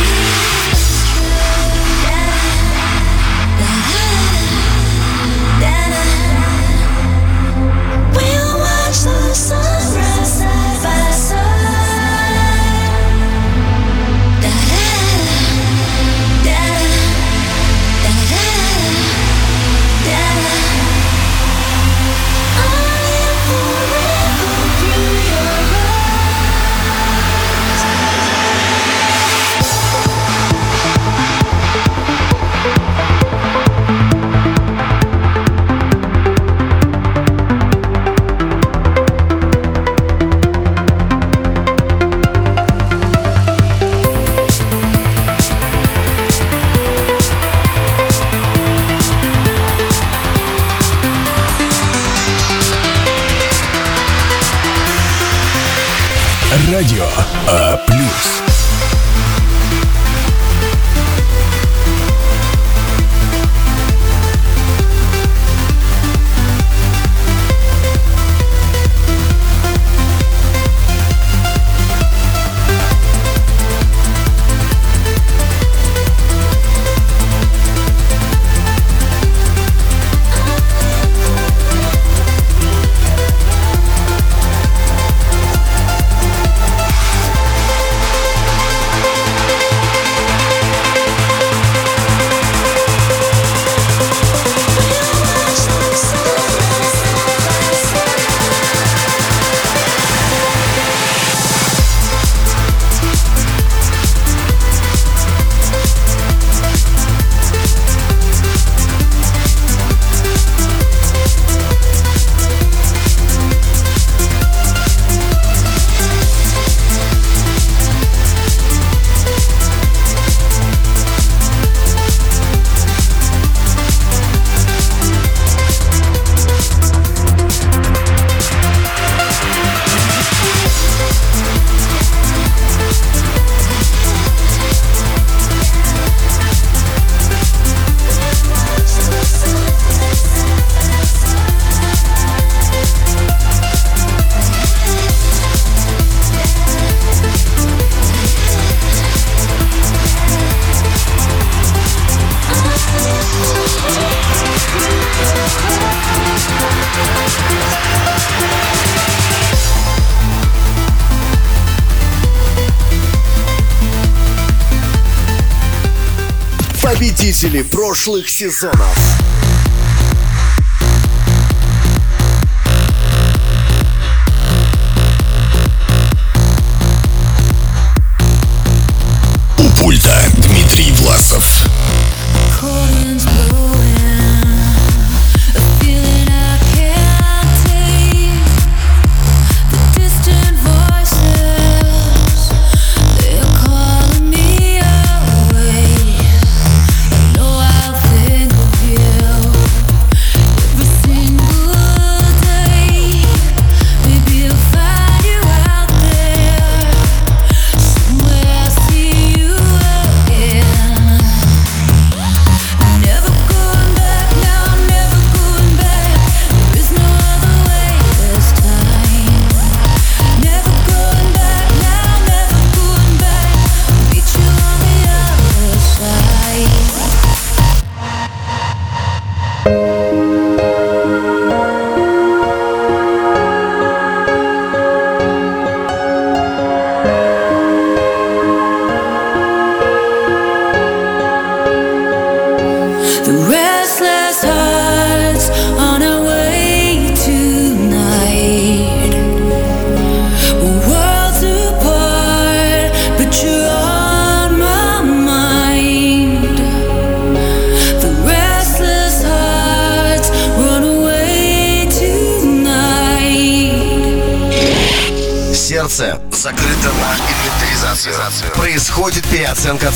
прошлых 168.09 168.27
сезонов. 168.27 168.98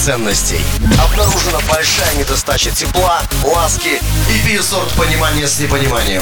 Ценностей. 0.04 0.60
Обнаружена 1.02 1.60
большая 1.70 2.14
недостача 2.16 2.72
тепла, 2.72 3.22
ласки 3.42 4.02
и 4.30 4.46
пересорт 4.46 4.90
понимания 4.96 5.48
с 5.48 5.60
непониманием. 5.60 6.22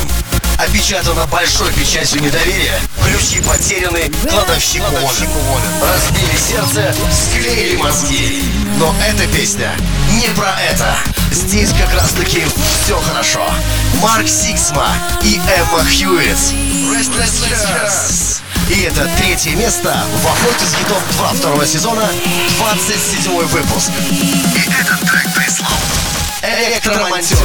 Опечатано 0.60 1.26
большой 1.26 1.74
печатью 1.74 2.22
недоверия, 2.22 2.80
ключи 3.04 3.42
потеряны, 3.42 4.12
кладовщик 4.30 4.84
уволен. 4.84 5.72
Разбили 5.82 6.38
сердце, 6.38 6.96
склеили 7.12 7.78
мозги. 7.78 8.44
Но 8.78 8.94
эта 9.04 9.26
песня 9.36 9.72
не 10.12 10.28
про 10.36 10.54
это. 10.70 10.96
Здесь 11.32 11.72
как 11.72 11.92
раз 12.00 12.12
таки 12.12 12.44
все 12.84 13.00
хорошо. 13.00 13.44
Mark 14.00 14.28
Sixma 14.28 14.90
и 15.24 15.42
Emma 15.58 15.84
Hewitt. 15.86 16.52
Restless. 16.94 18.21
И 18.72 18.84
это 18.84 19.06
третье 19.18 19.54
место 19.58 20.02
в 20.24 20.26
охоте 20.26 20.66
с 20.66 20.76
хитом 20.76 21.04
2 21.18 21.34
второго 21.34 21.66
сезона, 21.66 22.10
27 22.58 23.46
выпуск. 23.48 23.92
И 24.10 24.70
этот 24.80 25.02
трек 25.02 25.34
прислал 25.36 25.72
Электромонтер. 26.42 27.38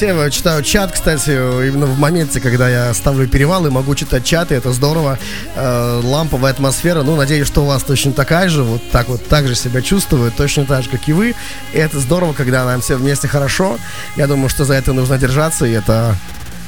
Алексеева, 0.00 0.30
читаю 0.30 0.62
чат, 0.62 0.92
кстати, 0.92 1.30
именно 1.30 1.86
в 1.86 1.98
моменте, 1.98 2.40
когда 2.40 2.68
я 2.68 2.94
ставлю 2.94 3.26
перевалы, 3.26 3.68
могу 3.68 3.96
читать 3.96 4.24
чаты, 4.24 4.54
это 4.54 4.72
здорово. 4.72 5.18
Э, 5.56 6.00
ламповая 6.04 6.52
атмосфера, 6.52 7.02
ну, 7.02 7.16
надеюсь, 7.16 7.48
что 7.48 7.64
у 7.64 7.66
вас 7.66 7.82
точно 7.82 8.12
такая 8.12 8.48
же, 8.48 8.62
вот 8.62 8.80
так 8.92 9.08
вот, 9.08 9.26
так 9.26 9.48
же 9.48 9.56
себя 9.56 9.82
чувствует, 9.82 10.36
точно 10.36 10.66
так 10.66 10.84
же, 10.84 10.90
как 10.90 11.08
и 11.08 11.12
вы. 11.12 11.34
И 11.72 11.78
это 11.78 11.98
здорово, 11.98 12.32
когда 12.32 12.64
нам 12.64 12.80
все 12.80 12.94
вместе 12.94 13.26
хорошо. 13.26 13.76
Я 14.14 14.28
думаю, 14.28 14.48
что 14.48 14.64
за 14.64 14.74
это 14.74 14.92
нужно 14.92 15.18
держаться, 15.18 15.66
и 15.66 15.72
это 15.72 16.14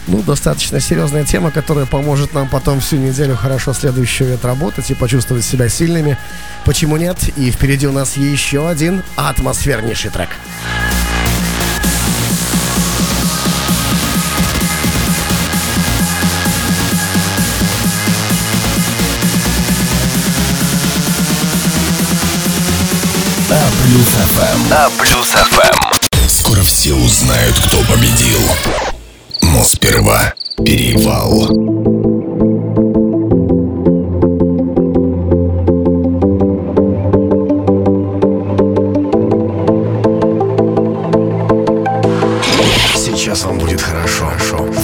ну, 0.09 0.23
достаточно 0.23 0.81
серьезная 0.81 1.25
тема, 1.25 1.53
которая 1.53 1.87
поможет 1.87 2.35
нам 2.35 2.49
потом 2.49 2.81
всю 2.81 2.97
неделю 2.97 3.37
хорошо 3.37 3.75
следующую 3.75 4.35
отработать 4.35 4.91
и 4.91 4.95
почувствовать 4.95 5.45
себя 5.45 5.69
сильными. 5.69 6.19
Почему 6.65 6.97
нет? 6.97 7.17
И 7.37 7.53
впереди 7.53 7.87
у 7.87 7.93
нас 7.93 8.17
еще 8.17 8.69
один 8.69 9.05
атмосфернейший 9.15 10.11
трек. 10.11 10.31
А 23.53 23.69
плюс 23.83 24.07
ФМ. 24.07 24.73
А 24.73 24.91
плюс 24.97 25.27
ФМ. 25.31 26.29
Скоро 26.29 26.63
все 26.63 26.95
узнают, 26.95 27.57
кто 27.67 27.79
победил. 27.83 28.39
Но 29.43 29.65
сперва 29.65 30.35
перевал. 30.65 31.49
Сейчас 42.95 43.43
вам 43.45 43.59
будет 43.59 43.83
хорошо. 43.83 44.31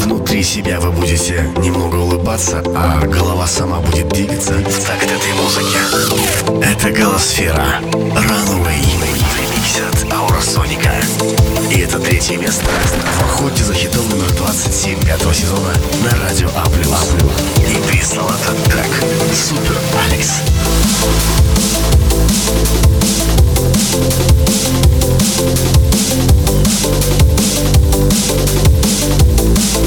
Внутри 0.02 0.42
себя 0.42 0.80
вы 0.80 0.90
будете 0.90 1.48
немного 1.58 1.96
улыбаться, 1.96 2.64
а 2.74 3.06
голова 3.06 3.46
сама 3.46 3.78
будет 3.78 4.08
двигаться 4.08 4.54
в 4.54 4.84
такт 4.84 5.04
этой 5.04 5.32
музыки. 5.34 5.95
Это 6.86 7.00
Голосфера. 7.00 7.81
Runaway. 7.82 8.81
Ремикс 9.36 9.81
от 9.81 10.12
Ауросоника. 10.12 10.92
И 11.73 11.81
это 11.81 11.98
третье 11.98 12.36
место 12.36 12.65
в 12.65 13.23
охоте 13.23 13.65
за 13.65 13.74
хитом 13.74 14.08
номер 14.08 14.31
27 14.34 15.02
пятого 15.05 15.34
сезона 15.34 15.73
на 16.05 16.10
радио 16.23 16.48
А+. 16.55 16.65
И 17.68 17.90
прислал 17.90 18.31
этот 18.31 18.62
трек 18.70 18.86
Супер 19.34 19.76
Алекс. 20.06 20.42
Saw 29.66 29.82
you, 29.82 29.85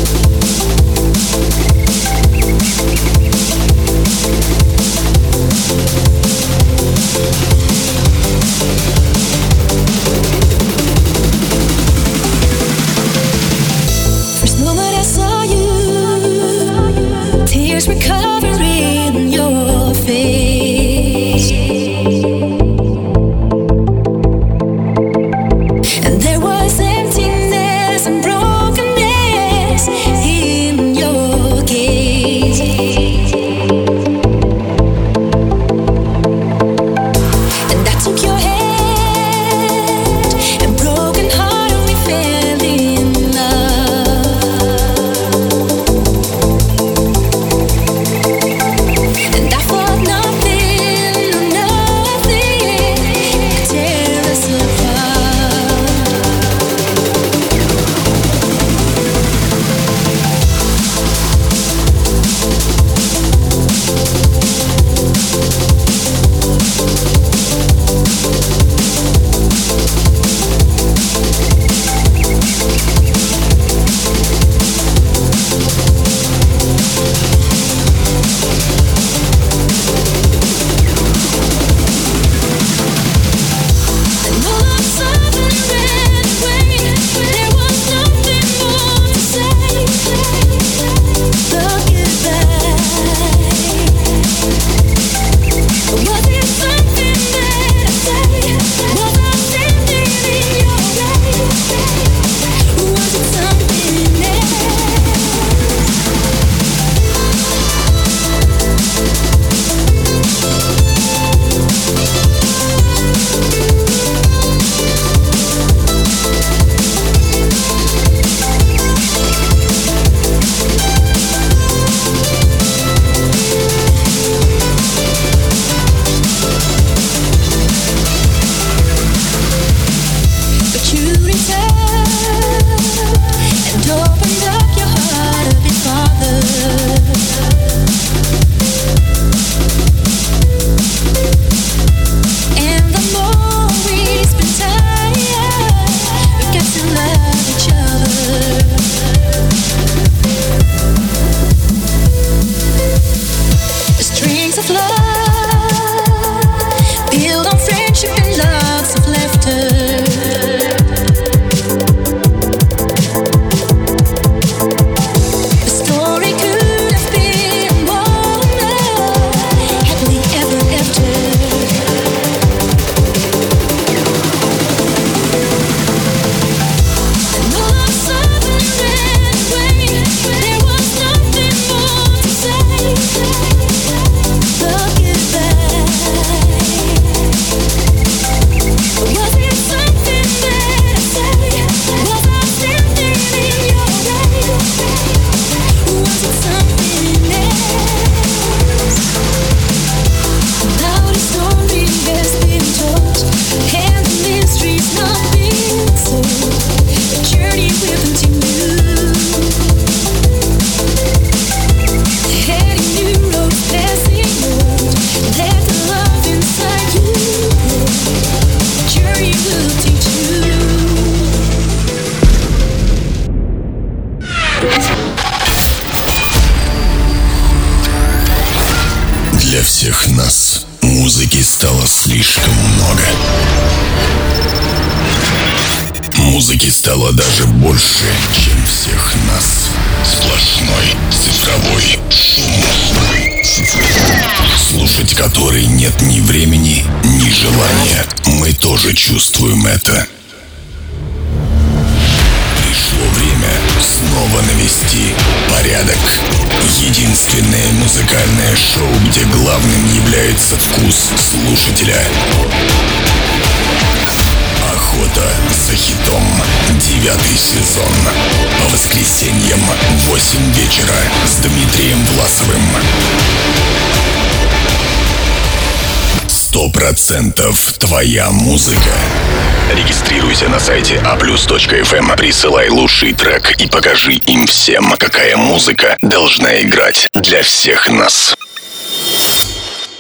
Energy.fm. 281.60 282.16
Присылай 282.16 282.70
лучший 282.70 283.14
трек 283.14 283.60
и 283.60 283.68
покажи 283.68 284.14
им 284.14 284.48
всем, 284.48 284.96
какая 284.98 285.36
музыка 285.36 285.98
должна 286.02 286.62
играть 286.62 287.10
для 287.16 287.44
всех 287.44 287.90
нас. 287.90 288.34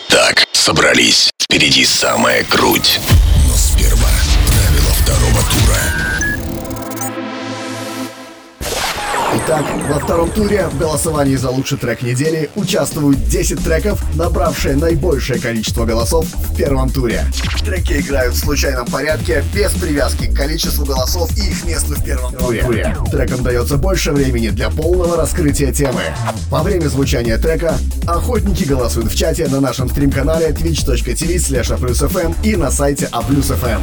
Так, 0.07 0.45
собрались. 0.53 1.29
Впереди 1.41 1.85
самая 1.85 2.43
круть. 2.45 2.99
Но 3.45 3.55
сперва 3.57 4.09
правила 4.47 4.93
второго 4.93 5.41
тура. 5.49 5.98
Итак, 9.49 9.65
во 9.89 9.99
втором 9.99 10.29
туре 10.29 10.67
в 10.67 10.77
голосовании 10.77 11.35
за 11.35 11.49
лучший 11.49 11.79
трек 11.79 12.03
недели 12.03 12.51
участвуют 12.53 13.27
10 13.29 13.63
треков, 13.63 13.99
набравшие 14.15 14.75
наибольшее 14.75 15.39
количество 15.39 15.85
голосов 15.85 16.27
в 16.27 16.55
первом 16.55 16.91
туре. 16.91 17.25
Треки 17.65 17.93
играют 17.93 18.35
в 18.35 18.37
случайном 18.37 18.85
порядке, 18.85 19.43
без 19.51 19.71
привязки 19.71 20.27
к 20.27 20.35
количеству 20.35 20.85
голосов 20.85 21.35
и 21.35 21.49
их 21.49 21.65
месту 21.65 21.95
в 21.95 22.03
первом 22.03 22.31
туре. 22.35 22.95
Трекам 23.09 23.41
дается 23.41 23.77
больше 23.77 24.11
времени 24.11 24.49
для 24.49 24.69
полного 24.69 25.17
раскрытия 25.17 25.73
темы. 25.73 26.01
Во 26.51 26.61
время 26.61 26.87
звучания 26.87 27.39
трека 27.39 27.73
охотники 28.11 28.63
голосуют 28.63 29.11
в 29.11 29.15
чате 29.15 29.47
на 29.47 29.59
нашем 29.59 29.89
стрим-канале 29.89 30.49
twitch.tv 30.49 31.35
slash 31.35 32.35
и 32.43 32.55
на 32.55 32.71
сайте 32.71 33.09
a+fm. 33.11 33.81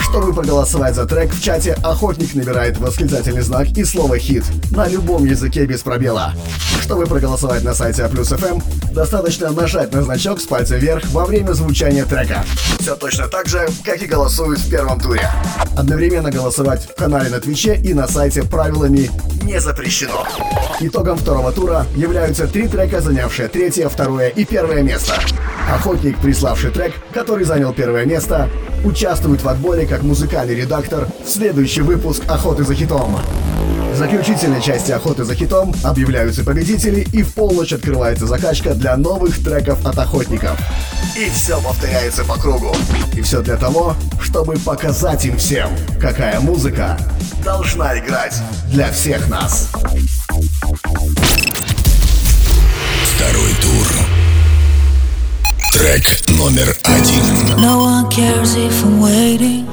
Чтобы 0.00 0.32
проголосовать 0.32 0.94
за 0.94 1.06
трек 1.06 1.32
в 1.32 1.42
чате, 1.42 1.76
охотник 1.82 2.34
набирает 2.34 2.78
восклицательный 2.78 3.42
знак 3.42 3.68
и 3.76 3.84
слово 3.84 4.18
«хит» 4.18 4.44
на 4.70 4.88
любом 4.88 5.24
языке 5.24 5.66
без 5.66 5.82
пробела. 5.82 6.34
Чтобы 6.82 7.06
проголосовать 7.06 7.64
на 7.64 7.74
сайте 7.74 8.02
a+fm, 8.02 8.62
достаточно 8.92 9.50
нажать 9.50 9.92
на 9.92 10.02
значок 10.02 10.40
с 10.40 10.44
пальца 10.44 10.76
вверх 10.76 11.04
во 11.10 11.26
время 11.26 11.52
звучания 11.52 12.04
трека. 12.04 12.44
Все 12.80 12.96
точно 12.96 13.28
так 13.28 13.46
же, 13.48 13.68
как 13.84 14.02
и 14.02 14.06
голосуют 14.06 14.60
в 14.60 14.70
первом 14.70 15.00
туре. 15.00 15.30
Одновременно 15.76 16.30
голосовать 16.30 16.88
в 16.88 16.94
канале 16.94 17.30
на 17.30 17.40
Твиче 17.40 17.76
и 17.76 17.94
на 17.94 18.08
сайте 18.08 18.42
правилами 18.42 19.10
не 19.42 19.60
запрещено. 19.60 20.26
Итогом 20.80 21.18
второго 21.18 21.50
тура 21.50 21.86
являются 21.96 22.46
три 22.46 22.68
трека, 22.68 23.00
занявшие 23.00 23.48
третье, 23.48 23.88
второе 23.88 24.28
и 24.28 24.44
первое 24.44 24.82
место. 24.82 25.14
Охотник, 25.74 26.18
приславший 26.18 26.70
трек, 26.70 26.92
который 27.12 27.44
занял 27.44 27.72
первое 27.72 28.04
место, 28.04 28.48
участвует 28.84 29.42
в 29.42 29.48
отборе 29.48 29.86
как 29.86 30.02
музыкальный 30.02 30.54
редактор 30.54 31.08
в 31.24 31.28
следующий 31.28 31.80
выпуск 31.80 32.22
«Охоты 32.28 32.62
за 32.62 32.76
хитом». 32.76 33.18
В 33.92 33.96
заключительной 33.96 34.62
части 34.62 34.92
«Охоты 34.92 35.24
за 35.24 35.34
хитом» 35.34 35.74
объявляются 35.82 36.44
победители 36.44 37.00
и 37.12 37.24
в 37.24 37.34
полночь 37.34 37.72
открывается 37.72 38.28
закачка 38.28 38.74
для 38.74 38.96
новых 38.96 39.42
треков 39.42 39.84
от 39.84 39.98
охотников. 39.98 40.56
И 41.16 41.28
все 41.30 41.60
повторяется 41.60 42.24
по 42.24 42.34
кругу. 42.34 42.72
И 43.14 43.20
все 43.22 43.42
для 43.42 43.56
того, 43.56 43.96
чтобы 44.22 44.54
показать 44.58 45.24
им 45.24 45.36
всем, 45.38 45.70
какая 46.00 46.38
музыка 46.38 46.96
должна 47.44 47.98
играть 47.98 48.36
для 48.70 48.92
всех 48.92 49.28
нас. 49.28 49.67
Трек 55.88 56.28
номер 56.28 56.76
один. 56.84 57.24
No 57.56 57.78
one 57.80 58.10
cares 58.10 58.54
if 58.56 58.84
I'm 58.84 59.00
waiting. 59.00 59.66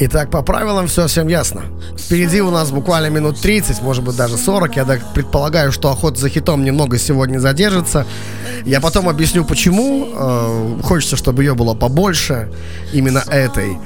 Итак, 0.00 0.30
по 0.30 0.42
правилам 0.42 0.86
все 0.86 1.06
всем 1.06 1.28
ясно. 1.28 1.62
Впереди 1.98 2.42
у 2.42 2.50
нас 2.50 2.70
буквально 2.70 3.06
минут 3.06 3.40
30, 3.40 3.80
может 3.80 4.04
быть 4.04 4.14
даже 4.14 4.36
40. 4.36 4.76
Я 4.76 4.84
так 4.84 5.00
предполагаю, 5.14 5.72
что 5.72 5.90
охота 5.90 6.20
за 6.20 6.28
хитом 6.28 6.62
немного 6.62 6.98
сегодня 6.98 7.38
задержится. 7.38 8.06
Я 8.66 8.82
потом 8.82 9.08
объясню 9.08 9.46
почему. 9.46 10.08
Э, 10.12 10.82
хочется, 10.82 11.16
чтобы 11.16 11.42
ее 11.42 11.54
было 11.54 11.72
побольше. 11.72 12.52
Именно 12.92 13.24
этой. 13.30 13.78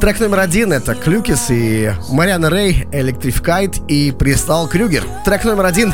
Трек 0.00 0.20
номер 0.20 0.38
один 0.38 0.72
это 0.72 0.94
Клюкис 0.94 1.50
и 1.50 1.92
Мариана 2.08 2.48
Рэй, 2.48 2.88
Electrified 2.90 3.86
и 3.86 4.12
Пристал 4.12 4.66
Крюгер. 4.66 5.04
Трек 5.26 5.44
номер 5.44 5.66
один. 5.66 5.92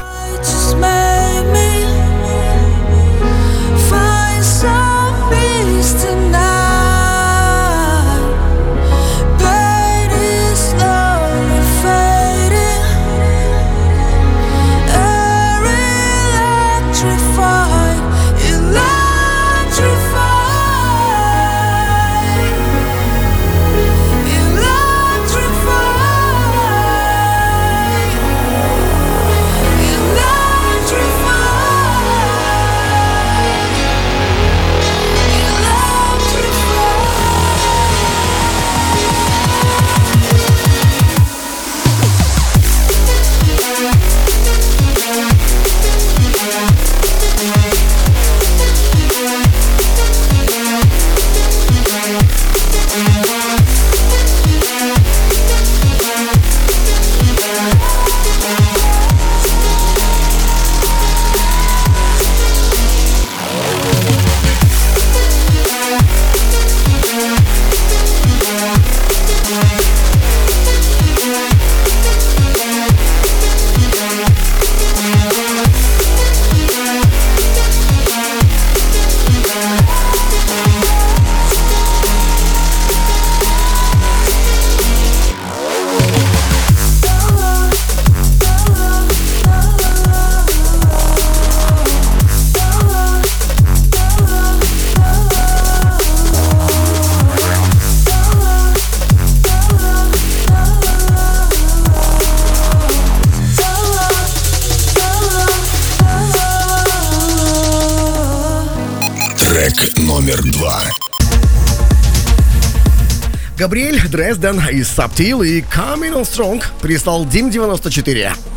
Габриэль 113.64 114.06
Дрезден 114.10 114.60
из 114.68 114.90
Subtil 114.90 115.42
и 115.42 115.62
Coming 115.62 116.12
on 116.12 116.24
Strong 116.24 116.62
прислал 116.82 117.24
Дим 117.24 117.48
94. 117.48 118.53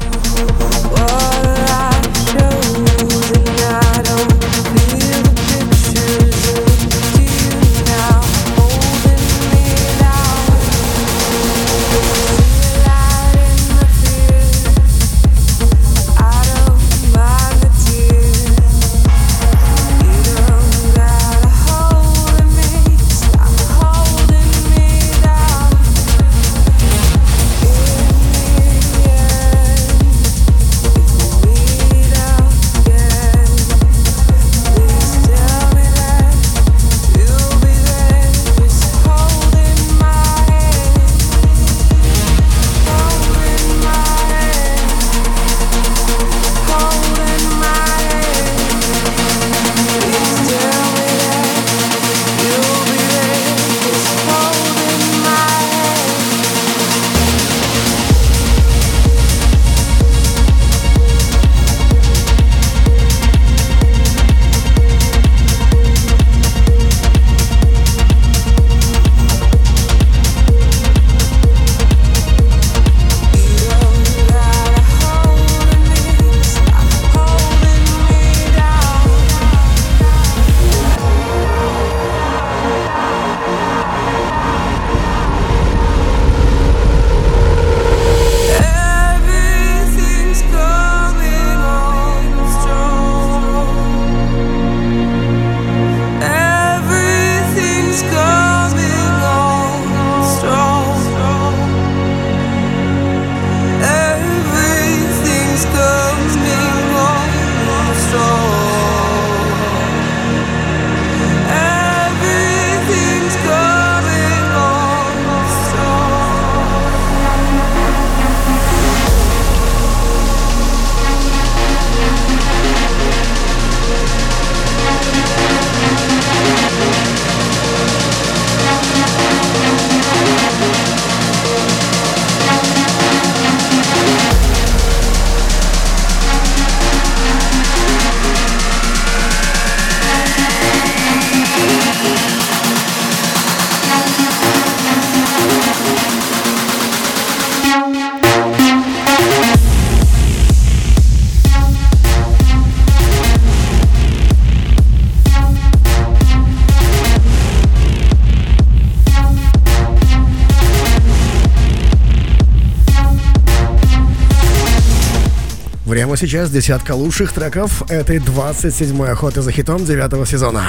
Прямо 166.08 166.16
сейчас 166.16 166.50
десятка 166.50 166.94
лучших 166.94 167.34
треков 167.34 167.84
этой 167.92 168.19
27-й 168.19 169.11
охоты 169.11 169.42
за 169.42 169.52
хитом 169.52 169.84
девятого 169.84 170.26
сезона. 170.26 170.66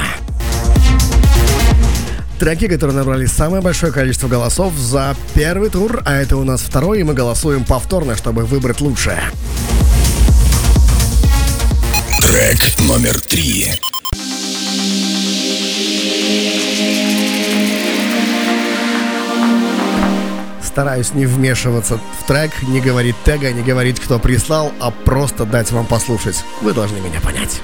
Треки, 2.41 2.67
которые 2.67 2.97
набрали 2.97 3.27
самое 3.27 3.63
большое 3.63 3.93
количество 3.93 4.27
голосов 4.27 4.75
за 4.77 5.15
первый 5.35 5.71
тур, 5.71 6.03
а 6.05 6.17
это 6.17 6.37
у 6.37 6.43
нас 6.43 6.61
второй, 6.61 6.99
и 6.99 7.03
мы 7.05 7.15
голосуем 7.15 7.65
повторно, 7.65 8.17
чтобы 8.17 8.47
выбрать 8.47 8.81
лучшее. 8.81 9.31
Трек 12.21 12.77
номер 12.81 13.21
три. 13.21 13.79
Стараюсь 20.79 21.13
не 21.13 21.27
вмешиваться 21.27 21.99
в 21.99 22.23
трек, 22.23 22.53
не 22.63 22.81
говорить 22.81 23.17
тега, 23.25 23.51
не 23.51 23.65
говорить, 23.65 23.99
кто 23.99 24.21
прислал, 24.21 24.71
а 24.79 24.93
просто 24.93 25.45
дать 25.45 25.73
вам 25.73 25.87
послушать. 25.87 26.45
Вы 26.63 26.73
должны 26.73 27.01
меня 27.01 27.21
понять. 27.21 27.61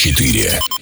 4 0.00 0.79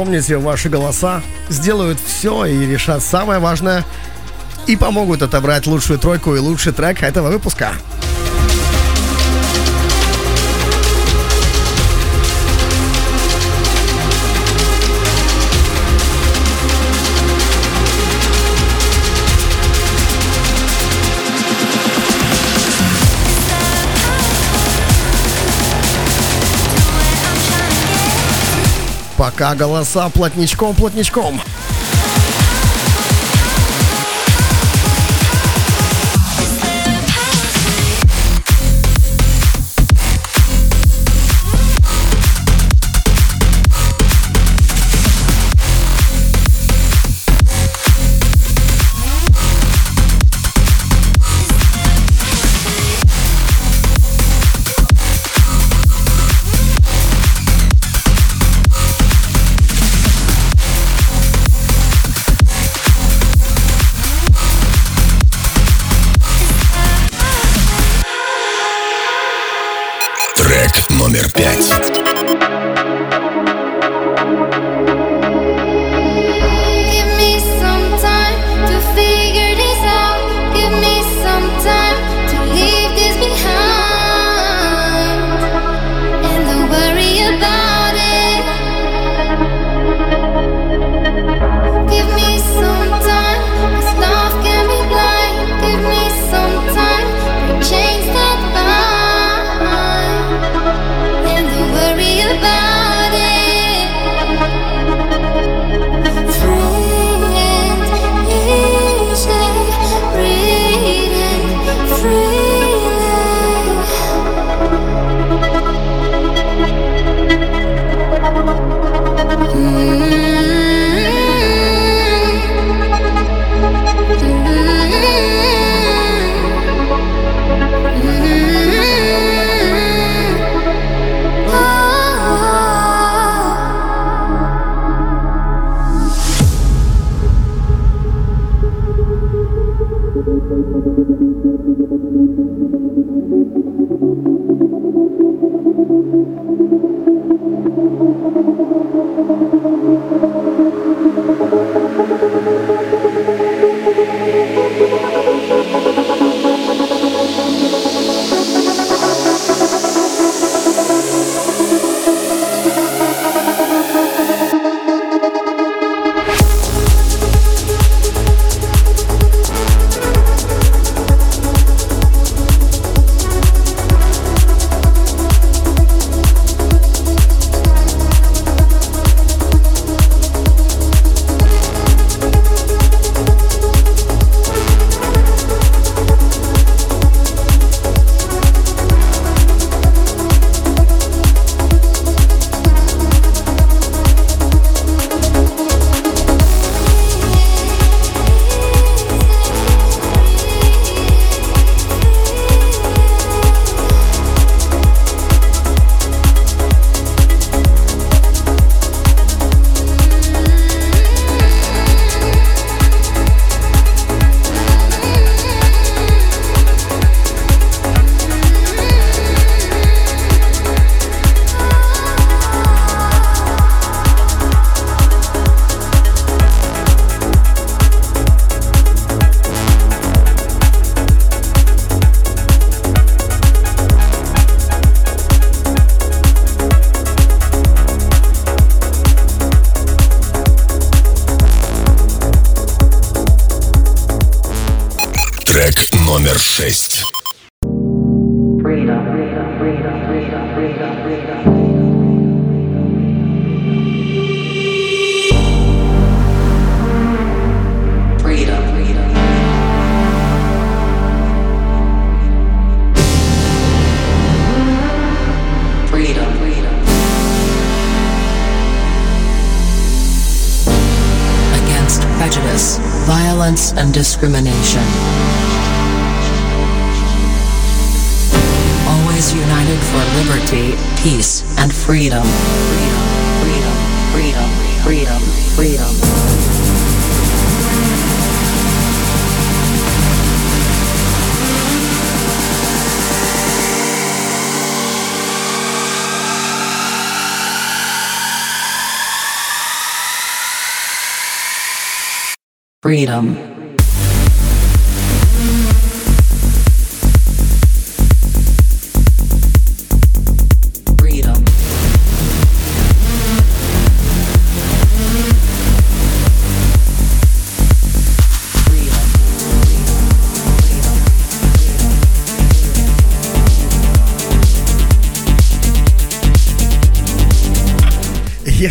Помните, 0.00 0.38
ваши 0.38 0.70
голоса 0.70 1.20
сделают 1.50 1.98
все 2.00 2.46
и 2.46 2.64
решат 2.64 3.02
самое 3.02 3.38
важное 3.38 3.84
и 4.66 4.74
помогут 4.74 5.20
отобрать 5.20 5.66
лучшую 5.66 5.98
тройку 5.98 6.34
и 6.34 6.38
лучший 6.38 6.72
трек 6.72 7.02
этого 7.02 7.28
выпуска. 7.28 7.74
Пока 29.20 29.54
голоса 29.54 30.08
плотничком-плотничком. 30.08 31.42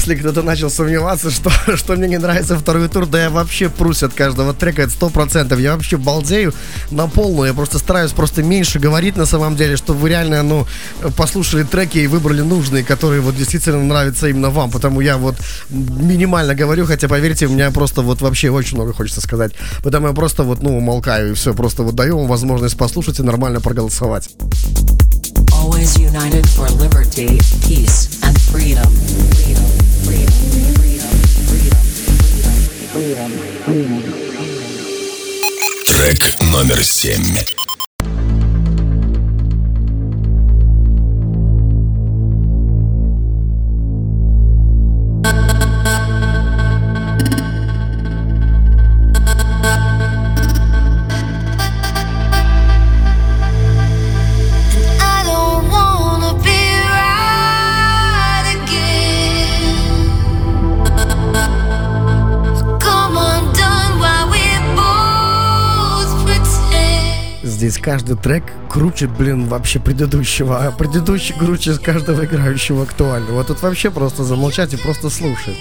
Если 0.10 0.24
кто-то 0.24 0.42
начал 0.42 0.72
сомневаться, 0.72 1.30
что, 1.30 1.52
что 1.76 1.96
мне 1.96 2.08
не 2.08 2.18
нравится 2.18 2.58
второй 2.58 2.90
тур, 2.90 3.06
да 3.06 3.22
я 3.26 3.30
вообще 3.30 3.70
прусь 3.70 4.02
от 4.02 4.12
каждого 4.12 4.56
трека, 4.56 4.82
это 4.82 4.92
сто 4.92 5.10
процентов. 5.12 5.60
Я 5.60 5.76
вообще 5.76 5.98
балдею 5.98 6.52
на 6.90 7.08
полную. 7.08 7.50
Я 7.50 7.54
просто 7.54 7.78
стараюсь 7.78 8.12
просто 8.12 8.42
меньше 8.42 8.80
говорить 8.80 9.18
на 9.18 9.28
самом 9.28 9.56
деле, 9.56 9.78
чтобы 9.78 10.00
вы 10.00 10.10
реально, 10.10 10.42
ну, 10.42 10.66
послушали 11.16 11.62
треки 11.62 12.00
и 12.00 12.08
выбрали 12.08 12.42
нужные, 12.42 12.84
которые 12.84 13.22
вот 13.22 13.36
действительно 13.36 13.84
нравятся 13.84 14.28
именно 14.30 14.50
вам. 14.50 14.72
Потому 14.72 15.00
я 15.02 15.18
вот 15.18 15.36
минимально 15.70 16.56
говорю, 16.56 16.88
хотя 16.88 17.08
поверьте, 17.08 17.46
у 17.46 17.52
меня 17.52 17.70
просто 17.70 18.02
вот 18.02 18.20
вообще 18.22 18.50
очень 18.50 18.78
много 18.78 18.94
хочется 18.94 19.22
сказать. 19.22 19.52
Потому 19.84 20.08
я 20.08 20.14
просто 20.14 20.42
вот, 20.42 20.64
ну, 20.64 20.76
умолкаю 20.76 21.34
и 21.34 21.36
все, 21.36 21.54
просто 21.54 21.84
вот 21.84 21.94
даю 21.94 22.18
вам 22.18 22.28
возможность 22.28 22.76
послушать 22.76 23.20
и 23.20 23.22
нормально 23.22 23.62
проголосовать. 23.62 24.30
Always 25.52 25.98
united 26.00 26.48
for 26.50 26.68
liberty, 26.82 27.38
peace, 27.68 28.20
and 28.24 28.40
freedom, 28.40 28.90
Трек 36.00 36.42
номер 36.44 36.82
семь. 36.82 37.59
Здесь 67.80 67.86
каждый 67.86 68.18
трек 68.18 68.44
круче, 68.70 69.08
блин, 69.08 69.48
вообще 69.48 69.80
предыдущего, 69.80 70.66
а 70.66 70.72
предыдущий 70.72 71.34
круче 71.34 71.78
каждого 71.78 72.26
играющего 72.26 72.84
актуально. 72.84 73.32
Вот 73.32 73.48
тут 73.48 73.62
вообще 73.62 73.90
просто 73.90 74.24
замолчать 74.26 74.74
и 74.74 74.78
просто 74.78 75.10
слушать. 75.10 75.58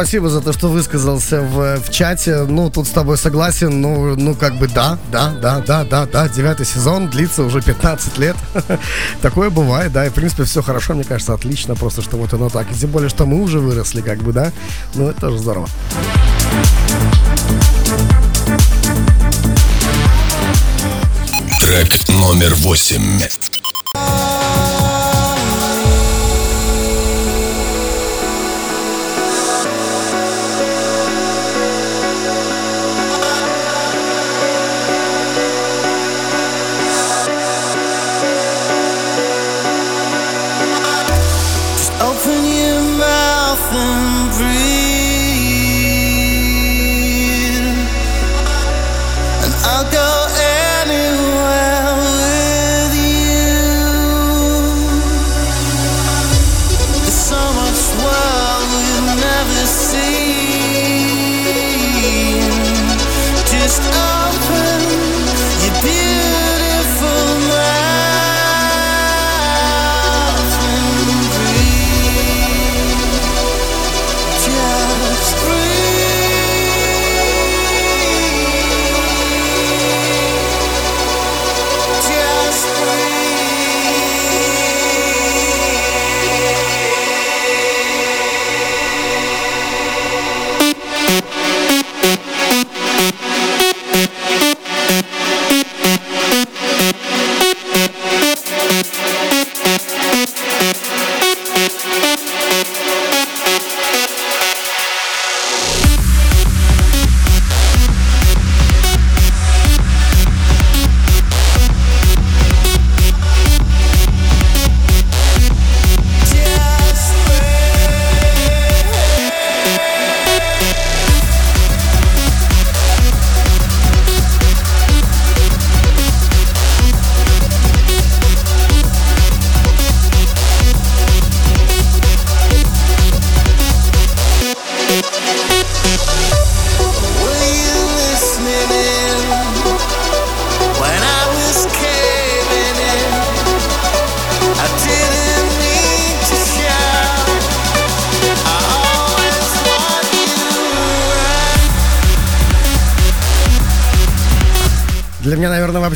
Спасибо 0.00 0.30
за 0.30 0.40
то, 0.40 0.54
что 0.54 0.68
высказался 0.68 1.42
в, 1.42 1.76
в 1.76 1.90
чате. 1.90 2.46
Ну, 2.48 2.70
тут 2.70 2.86
с 2.86 2.90
тобой 2.90 3.18
согласен. 3.18 3.82
Ну, 3.82 4.16
ну, 4.16 4.34
как 4.34 4.56
бы 4.56 4.66
да, 4.66 4.98
да, 5.12 5.30
да, 5.42 5.60
да, 5.60 5.84
да, 5.84 6.06
да. 6.06 6.26
Девятый 6.26 6.64
сезон 6.64 7.10
длится 7.10 7.42
уже 7.42 7.60
15 7.60 8.16
лет. 8.16 8.34
Такое 9.20 9.50
бывает, 9.50 9.92
да. 9.92 10.06
И, 10.06 10.08
в 10.08 10.14
принципе, 10.14 10.44
все 10.44 10.62
хорошо, 10.62 10.94
мне 10.94 11.04
кажется, 11.04 11.34
отлично. 11.34 11.74
Просто, 11.74 12.00
что 12.00 12.16
вот 12.16 12.32
оно 12.32 12.48
так. 12.48 12.70
И 12.72 12.74
тем 12.74 12.88
более, 12.88 13.10
что 13.10 13.26
мы 13.26 13.42
уже 13.42 13.58
выросли, 13.58 14.00
как 14.00 14.22
бы, 14.22 14.32
да. 14.32 14.52
Ну, 14.94 15.10
это 15.10 15.20
тоже 15.20 15.36
здорово. 15.36 15.68
Трек 21.60 22.08
номер 22.08 22.54
восемь. 22.54 23.20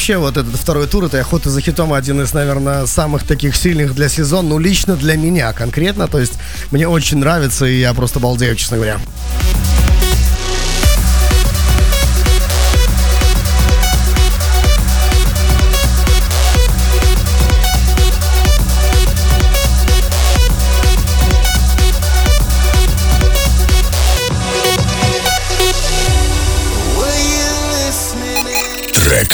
Вообще 0.05 0.19
вот 0.19 0.37
этот 0.37 0.55
второй 0.57 0.87
тур, 0.87 1.05
это 1.05 1.19
охота 1.19 1.49
за 1.49 1.63
хитом, 1.63 1.95
один 1.95 2.21
из, 2.21 2.35
наверное, 2.35 2.85
самых 2.85 3.27
таких 3.27 3.57
сильных 3.57 3.95
для 3.95 4.11
сезона, 4.11 4.51
ну, 4.51 4.59
лично 4.59 4.97
для 4.97 5.17
меня 5.17 5.51
конкретно, 5.55 6.09
то 6.09 6.21
есть 6.21 6.35
мне 6.71 6.87
очень 6.87 7.17
нравится, 7.17 7.65
и 7.65 7.81
я 7.81 7.95
просто 7.95 8.21
балдею, 8.21 8.55
честно 8.55 8.77
говоря. 8.77 8.99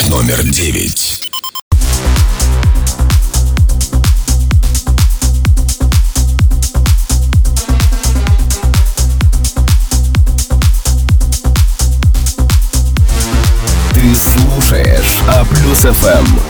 Номер 0.08 0.42
девять. 0.44 1.20
Ты 13.92 14.14
слушаешь 14.14 15.22
А 15.28 15.44
плюс 15.44 15.80
ФМ. 15.80 16.49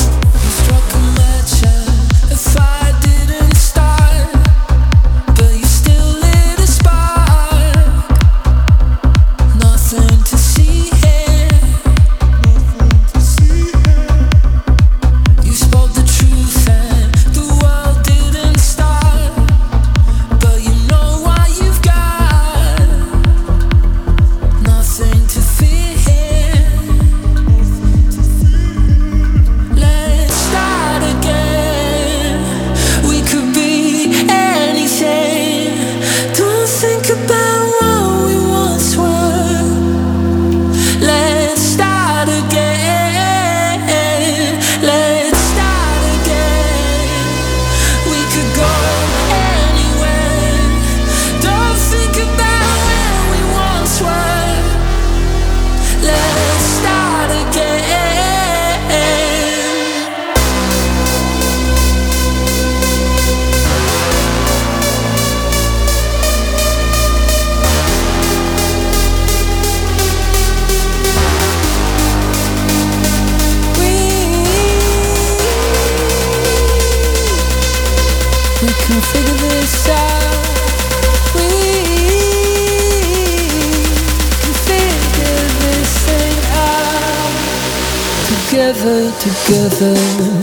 Were. 89.27 90.41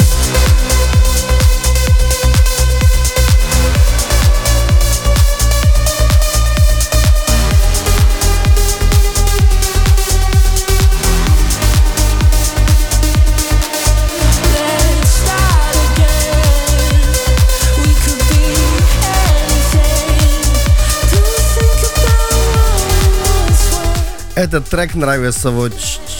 Этот 24.37 24.69
трек 24.69 24.93
нравится 24.93 25.49
вот 25.49 25.73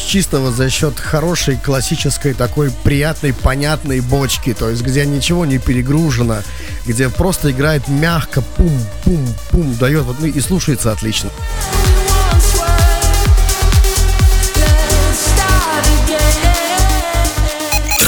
ч- 0.08 0.18
чисто 0.18 0.40
вот 0.40 0.56
за 0.56 0.69
счет 0.69 1.00
хорошей 1.00 1.58
классической 1.58 2.34
такой 2.34 2.72
приятной, 2.84 3.34
понятной 3.34 4.00
бочки, 4.00 4.53
то 4.53 4.69
есть 4.69 4.82
где 4.82 5.06
ничего 5.06 5.45
не 5.45 5.60
перегружено, 5.60 6.42
где 6.86 7.10
просто 7.10 7.52
играет 7.52 7.88
мягко, 7.88 8.42
пум-пум-пум, 8.42 9.76
дает 9.76 10.03
вот, 10.03 10.18
ну 10.19 10.27
и 10.27 10.40
слушается 10.40 10.92
отлично. 10.92 11.30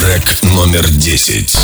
Трек 0.02 0.24
номер 0.44 0.90
десять. 0.90 1.56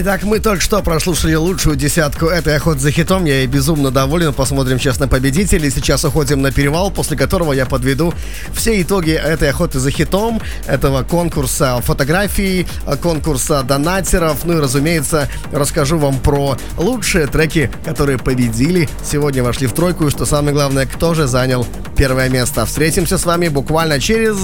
Итак, 0.00 0.22
мы 0.22 0.38
только 0.38 0.62
что 0.62 0.80
прослушали 0.80 1.34
лучшую 1.34 1.74
десятку 1.74 2.26
этой 2.26 2.54
охоты 2.54 2.78
за 2.78 2.92
хитом. 2.92 3.24
Я 3.24 3.38
ей 3.38 3.48
безумно 3.48 3.90
доволен. 3.90 4.32
Посмотрим 4.32 4.78
сейчас 4.78 5.00
на 5.00 5.08
победителей. 5.08 5.70
Сейчас 5.70 6.04
уходим 6.04 6.40
на 6.40 6.52
перевал, 6.52 6.92
после 6.92 7.16
которого 7.16 7.52
я 7.52 7.66
подведу 7.66 8.14
все 8.54 8.80
итоги 8.80 9.10
этой 9.10 9.50
охоты 9.50 9.80
за 9.80 9.90
хитом, 9.90 10.40
этого 10.68 11.02
конкурса 11.02 11.80
фотографий, 11.82 12.68
конкурса 13.02 13.64
донатеров. 13.64 14.44
Ну 14.44 14.58
и, 14.58 14.60
разумеется, 14.60 15.28
расскажу 15.50 15.98
вам 15.98 16.20
про 16.20 16.56
лучшие 16.76 17.26
треки, 17.26 17.68
которые 17.84 18.18
победили. 18.18 18.88
Сегодня 19.04 19.42
вошли 19.42 19.66
в 19.66 19.72
тройку. 19.72 20.06
И 20.06 20.10
что 20.10 20.26
самое 20.26 20.54
главное, 20.54 20.86
кто 20.86 21.14
же 21.14 21.26
занял 21.26 21.66
первое 21.96 22.28
место. 22.28 22.66
Встретимся 22.66 23.18
с 23.18 23.24
вами 23.24 23.48
буквально 23.48 23.98
через 23.98 24.36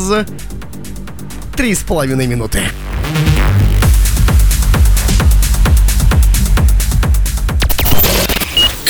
три 1.57 1.77
с 1.77 1.85
половиной 1.85 2.27
минуты. 2.27 2.61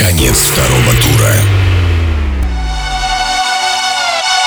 Конец 0.07 0.36
второго 0.36 0.92
тура. 1.02 1.33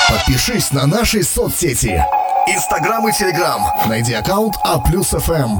Подпишись 0.08 0.70
на 0.70 0.86
наши 0.86 1.24
соцсети. 1.24 2.00
Инстаграм 2.46 3.08
и 3.08 3.12
Телеграм. 3.12 3.60
Найди 3.88 4.14
аккаунт 4.14 4.54
А 4.62 4.78
плюс 4.78 5.08
ФМ. 5.08 5.58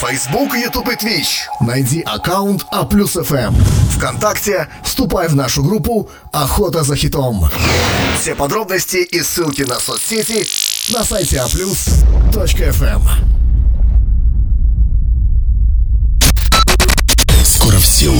Фейсбук, 0.00 0.56
Ютуб 0.56 0.88
и 0.88 0.96
Твич. 0.96 1.48
Найди 1.60 2.00
аккаунт 2.00 2.64
А 2.70 2.84
плюс 2.84 3.12
ФМ. 3.12 3.54
Вконтакте 3.94 4.68
вступай 4.82 5.28
в 5.28 5.36
нашу 5.36 5.62
группу 5.62 6.08
«Охота 6.32 6.82
за 6.82 6.96
хитом». 6.96 7.50
Все 8.18 8.34
подробности 8.34 8.96
и 8.96 9.22
ссылки 9.22 9.62
на 9.62 9.74
соцсети 9.74 10.46
на 10.94 11.04
сайте 11.04 11.36
aplus.fm. 11.36 13.25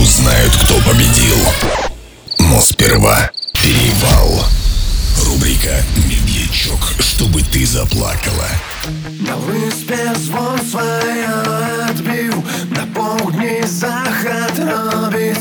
узнают, 0.01 0.53
кто 0.63 0.75
победил. 0.79 1.37
Но 2.39 2.61
сперва 2.61 3.31
перевал. 3.53 4.45
Рубрика 5.25 5.83
«Медлячок, 6.07 6.93
чтобы 6.99 7.41
ты 7.41 7.65
заплакала». 7.65 8.47
На 9.19 9.35
выспе 9.37 10.13
звон 10.15 10.57
своя 10.69 11.87
отбил 11.89 12.43
На 12.69 12.85
полдни 12.93 13.65
заход 13.65 14.59
робит 14.59 15.37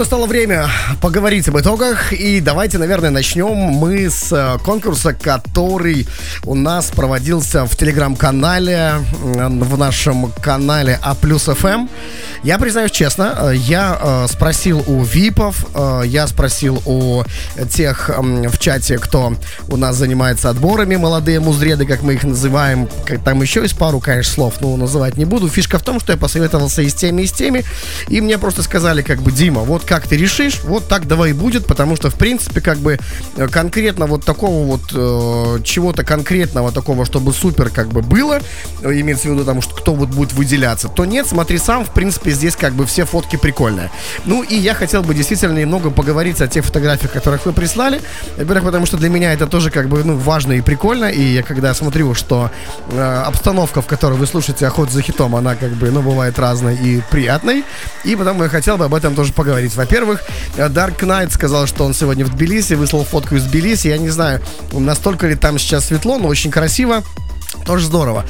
настало 0.00 0.24
время 0.24 0.66
поговорить 1.02 1.46
об 1.48 1.58
итогах. 1.58 2.14
И 2.14 2.40
давайте, 2.40 2.78
наверное, 2.78 3.10
начнем 3.10 3.54
мы 3.54 4.08
с 4.08 4.32
э, 4.32 4.56
конкурса, 4.64 5.12
который 5.12 6.08
у 6.46 6.54
нас 6.54 6.86
проводился 6.86 7.66
в 7.66 7.76
телеграм-канале, 7.76 8.94
в 9.20 9.76
нашем 9.76 10.32
канале 10.40 10.98
А 11.02 11.14
плюс 11.14 11.44
ФМ. 11.44 11.86
Я 12.42 12.58
признаюсь 12.58 12.90
честно, 12.90 13.34
э, 13.36 13.54
я 13.54 13.98
э, 14.00 14.26
спросил 14.32 14.82
у 14.86 15.02
ВИПов, 15.02 15.66
э, 15.74 16.02
я 16.06 16.26
спросил 16.26 16.82
у 16.86 17.22
тех 17.70 18.08
в 18.08 18.58
чате, 18.58 18.96
кто 18.96 19.34
у 19.68 19.76
нас 19.76 19.96
занимается 19.96 20.48
отборами, 20.48 20.96
молодые 20.96 21.38
музреды, 21.38 21.84
как 21.84 22.02
мы 22.02 22.14
их 22.14 22.24
называем. 22.24 22.88
Там 23.26 23.42
еще 23.42 23.60
есть 23.60 23.76
пару, 23.76 24.00
конечно, 24.00 24.32
слов, 24.32 24.54
но 24.62 24.74
называть 24.78 25.18
не 25.18 25.26
буду. 25.26 25.48
Фишка 25.50 25.78
в 25.78 25.82
том, 25.82 26.00
что 26.00 26.12
я 26.12 26.18
посоветовался 26.18 26.80
и 26.80 26.88
с 26.88 26.94
теми, 26.94 27.22
и 27.22 27.26
с 27.26 27.32
теми. 27.32 27.62
И 28.08 28.22
мне 28.22 28.38
просто 28.38 28.62
сказали, 28.62 29.02
как 29.02 29.20
бы, 29.20 29.32
Дима, 29.32 29.60
вот 29.60 29.84
как 29.84 30.06
ты 30.06 30.16
решишь, 30.16 30.62
вот 30.64 30.88
так 30.88 31.06
давай 31.06 31.30
и 31.30 31.34
будет, 31.34 31.66
потому 31.66 31.94
что, 31.94 32.08
в 32.08 32.14
принципе, 32.14 32.62
как 32.62 32.78
бы 32.78 32.98
конкретно 33.50 34.06
вот 34.06 34.24
такого 34.24 34.64
вот 34.64 34.92
э, 34.94 35.62
чего-то 35.62 36.04
конкретного 36.04 36.72
такого, 36.72 37.04
чтобы 37.04 37.34
супер 37.34 37.68
как 37.68 37.88
бы 37.88 38.00
было, 38.00 38.40
имеется 38.82 39.28
в 39.28 39.32
виду 39.32 39.44
тому, 39.44 39.60
что 39.60 39.74
кто 39.74 39.94
вот 39.94 40.08
будет 40.08 40.32
выделяться, 40.32 40.88
то 40.88 41.04
нет, 41.04 41.26
смотри 41.26 41.58
сам, 41.58 41.84
в 41.84 41.90
принципе, 41.90 42.29
здесь 42.32 42.56
как 42.56 42.72
бы 42.72 42.86
все 42.86 43.04
фотки 43.04 43.36
прикольные. 43.36 43.90
Ну 44.24 44.42
и 44.42 44.54
я 44.54 44.74
хотел 44.74 45.02
бы 45.02 45.14
действительно 45.14 45.58
немного 45.58 45.90
поговорить 45.90 46.40
о 46.40 46.48
тех 46.48 46.64
фотографиях, 46.64 47.12
которых 47.12 47.46
вы 47.46 47.52
прислали. 47.52 48.00
Во-первых, 48.36 48.64
потому 48.64 48.86
что 48.86 48.96
для 48.96 49.08
меня 49.08 49.32
это 49.32 49.46
тоже 49.46 49.70
как 49.70 49.88
бы 49.88 50.02
ну, 50.04 50.16
важно 50.16 50.54
и 50.54 50.60
прикольно, 50.60 51.06
и 51.06 51.22
я 51.22 51.42
когда 51.42 51.74
смотрю, 51.74 52.14
что 52.14 52.50
э, 52.90 53.22
обстановка, 53.26 53.82
в 53.82 53.86
которой 53.86 54.14
вы 54.14 54.26
слушаете 54.26 54.66
охоту 54.66 54.92
за 54.92 55.02
хитом, 55.02 55.34
она 55.36 55.56
как 55.56 55.72
бы, 55.72 55.90
ну, 55.90 56.02
бывает 56.02 56.38
разной 56.38 56.76
и 56.76 57.02
приятной, 57.10 57.64
и 58.04 58.16
потому 58.16 58.42
я 58.42 58.48
хотел 58.48 58.76
бы 58.76 58.84
об 58.84 58.94
этом 58.94 59.14
тоже 59.14 59.32
поговорить. 59.32 59.74
Во-первых, 59.74 60.22
э, 60.56 60.68
Dark 60.68 60.98
Knight 61.00 61.30
сказал, 61.30 61.66
что 61.66 61.84
он 61.84 61.94
сегодня 61.94 62.24
в 62.24 62.30
Тбилиси, 62.30 62.74
выслал 62.74 63.04
фотку 63.04 63.36
из 63.36 63.44
Тбилиси, 63.44 63.88
я 63.88 63.98
не 63.98 64.10
знаю, 64.10 64.40
настолько 64.72 65.26
ли 65.26 65.34
там 65.34 65.58
сейчас 65.58 65.86
светло, 65.86 66.18
но 66.18 66.28
очень 66.28 66.50
красиво. 66.50 67.02
Тоже 67.64 67.86
здорово. 67.86 68.24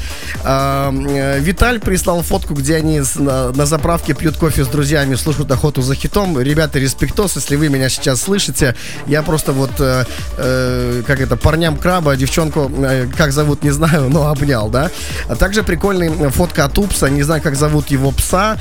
А, 0.45 0.93
э, 0.93 1.41
Виталь 1.41 1.79
прислал 1.79 2.23
фотку, 2.23 2.55
где 2.55 2.77
они 2.77 3.03
на, 3.17 3.67
заправке 3.67 4.15
пьют 4.15 4.37
кофе 4.37 4.65
с 4.65 4.69
друзьями, 4.69 5.15
слушают 5.15 5.51
охоту 5.51 5.83
за 5.83 5.95
хитом. 5.95 6.41
Ребята, 6.41 6.79
респектос, 6.79 7.37
если 7.37 7.57
вы 7.57 7.69
меня 7.69 7.89
сейчас 7.89 8.23
слышите. 8.23 8.75
Я 9.07 9.23
просто 9.23 9.53
вот, 9.53 9.73
э, 9.79 10.05
э, 10.39 11.03
как 11.07 11.21
это, 11.21 11.37
парням 11.37 11.77
краба, 11.77 12.17
девчонку, 12.17 12.71
как 13.17 13.33
зовут, 13.33 13.63
не 13.63 13.71
знаю, 13.71 14.09
но 14.09 14.29
обнял, 14.29 14.69
да. 14.69 14.91
А 15.29 15.37
также 15.37 15.63
прикольная 15.63 16.31
фотка 16.31 16.65
от 16.65 16.79
Упса, 16.79 17.11
не 17.11 17.23
знаю, 17.23 17.43
как 17.43 17.57
зовут 17.57 17.89
его 17.89 18.11
пса. 18.11 18.59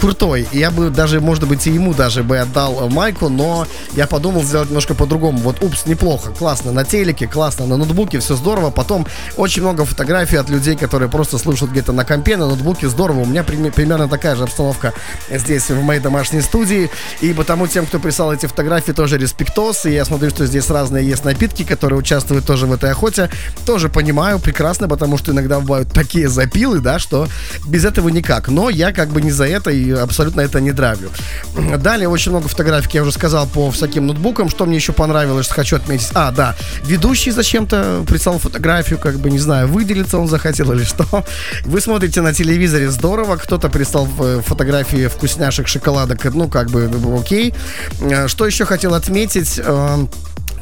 Крутой. 0.00 0.46
Я 0.52 0.70
бы 0.70 0.90
даже, 0.90 1.20
может 1.20 1.46
быть, 1.48 1.66
и 1.66 1.70
ему 1.70 1.94
даже 1.94 2.22
бы 2.22 2.38
отдал 2.38 2.88
майку, 2.88 3.28
но 3.28 3.66
я 3.94 4.06
подумал 4.06 4.42
сделать 4.42 4.68
немножко 4.68 4.94
по-другому. 4.94 5.38
Вот 5.38 5.62
Упс 5.62 5.86
неплохо, 5.86 6.30
классно 6.30 6.72
на 6.72 6.84
телеке, 6.84 7.26
классно 7.26 7.66
на 7.66 7.76
ноутбуке, 7.76 8.20
все 8.20 8.36
здорово. 8.36 8.70
Потом 8.70 9.06
очень 9.36 9.62
много 9.62 9.77
фотографий 9.84 10.36
от 10.36 10.48
людей, 10.48 10.76
которые 10.76 11.08
просто 11.08 11.38
слушают 11.38 11.72
где-то 11.72 11.92
на 11.92 12.04
компе, 12.04 12.36
на 12.36 12.46
ноутбуке, 12.46 12.88
здорово. 12.88 13.20
У 13.20 13.26
меня 13.26 13.42
прим- 13.44 13.70
примерно 13.72 14.08
такая 14.08 14.36
же 14.36 14.44
обстановка 14.44 14.92
здесь, 15.30 15.68
в 15.70 15.82
моей 15.82 16.00
домашней 16.00 16.40
студии. 16.40 16.90
И 17.20 17.32
потому 17.32 17.66
тем, 17.66 17.86
кто 17.86 17.98
прислал 17.98 18.32
эти 18.32 18.46
фотографии, 18.46 18.92
тоже 18.92 19.18
респектос. 19.18 19.86
И 19.86 19.92
я 19.92 20.04
смотрю, 20.04 20.30
что 20.30 20.46
здесь 20.46 20.68
разные 20.70 21.06
есть 21.06 21.24
напитки, 21.24 21.62
которые 21.64 21.98
участвуют 21.98 22.46
тоже 22.46 22.66
в 22.66 22.72
этой 22.72 22.90
охоте. 22.90 23.30
Тоже 23.66 23.88
понимаю 23.88 24.38
прекрасно, 24.38 24.88
потому 24.88 25.18
что 25.18 25.32
иногда 25.32 25.60
бывают 25.60 25.92
такие 25.92 26.28
запилы, 26.28 26.80
да, 26.80 26.98
что 26.98 27.28
без 27.66 27.84
этого 27.84 28.08
никак. 28.08 28.48
Но 28.48 28.70
я 28.70 28.92
как 28.92 29.08
бы 29.08 29.22
не 29.22 29.30
за 29.30 29.46
это 29.46 29.70
и 29.70 29.90
абсолютно 29.90 30.40
это 30.40 30.60
не 30.60 30.72
дравлю. 30.72 31.10
Далее 31.78 32.08
очень 32.08 32.30
много 32.32 32.48
фотографий, 32.48 32.90
я 32.92 33.02
уже 33.02 33.12
сказал, 33.12 33.46
по 33.46 33.70
всяким 33.70 34.06
ноутбукам. 34.06 34.48
Что 34.48 34.66
мне 34.66 34.76
еще 34.76 34.92
понравилось, 34.92 35.48
хочу 35.48 35.76
отметить. 35.76 36.08
А, 36.14 36.30
да, 36.30 36.56
ведущий 36.84 37.30
зачем-то 37.30 38.04
прислал 38.06 38.38
фотографию, 38.38 38.98
как 38.98 39.18
бы, 39.18 39.30
не 39.30 39.38
знаю, 39.38 39.67
выделиться 39.68 40.18
он 40.18 40.28
захотел 40.28 40.72
или 40.72 40.84
что. 40.84 41.24
Вы 41.64 41.80
смотрите 41.80 42.20
на 42.20 42.32
телевизоре, 42.34 42.90
здорово. 42.90 43.36
Кто-то 43.36 43.68
прислал 43.68 44.08
э, 44.20 44.40
фотографии 44.44 45.08
вкусняшек, 45.08 45.68
шоколадок, 45.68 46.24
ну, 46.34 46.48
как 46.48 46.70
бы, 46.70 46.90
окей. 47.18 47.54
Э, 48.00 48.28
Что 48.28 48.46
еще 48.46 48.64
хотел 48.64 48.94
отметить? 48.94 49.60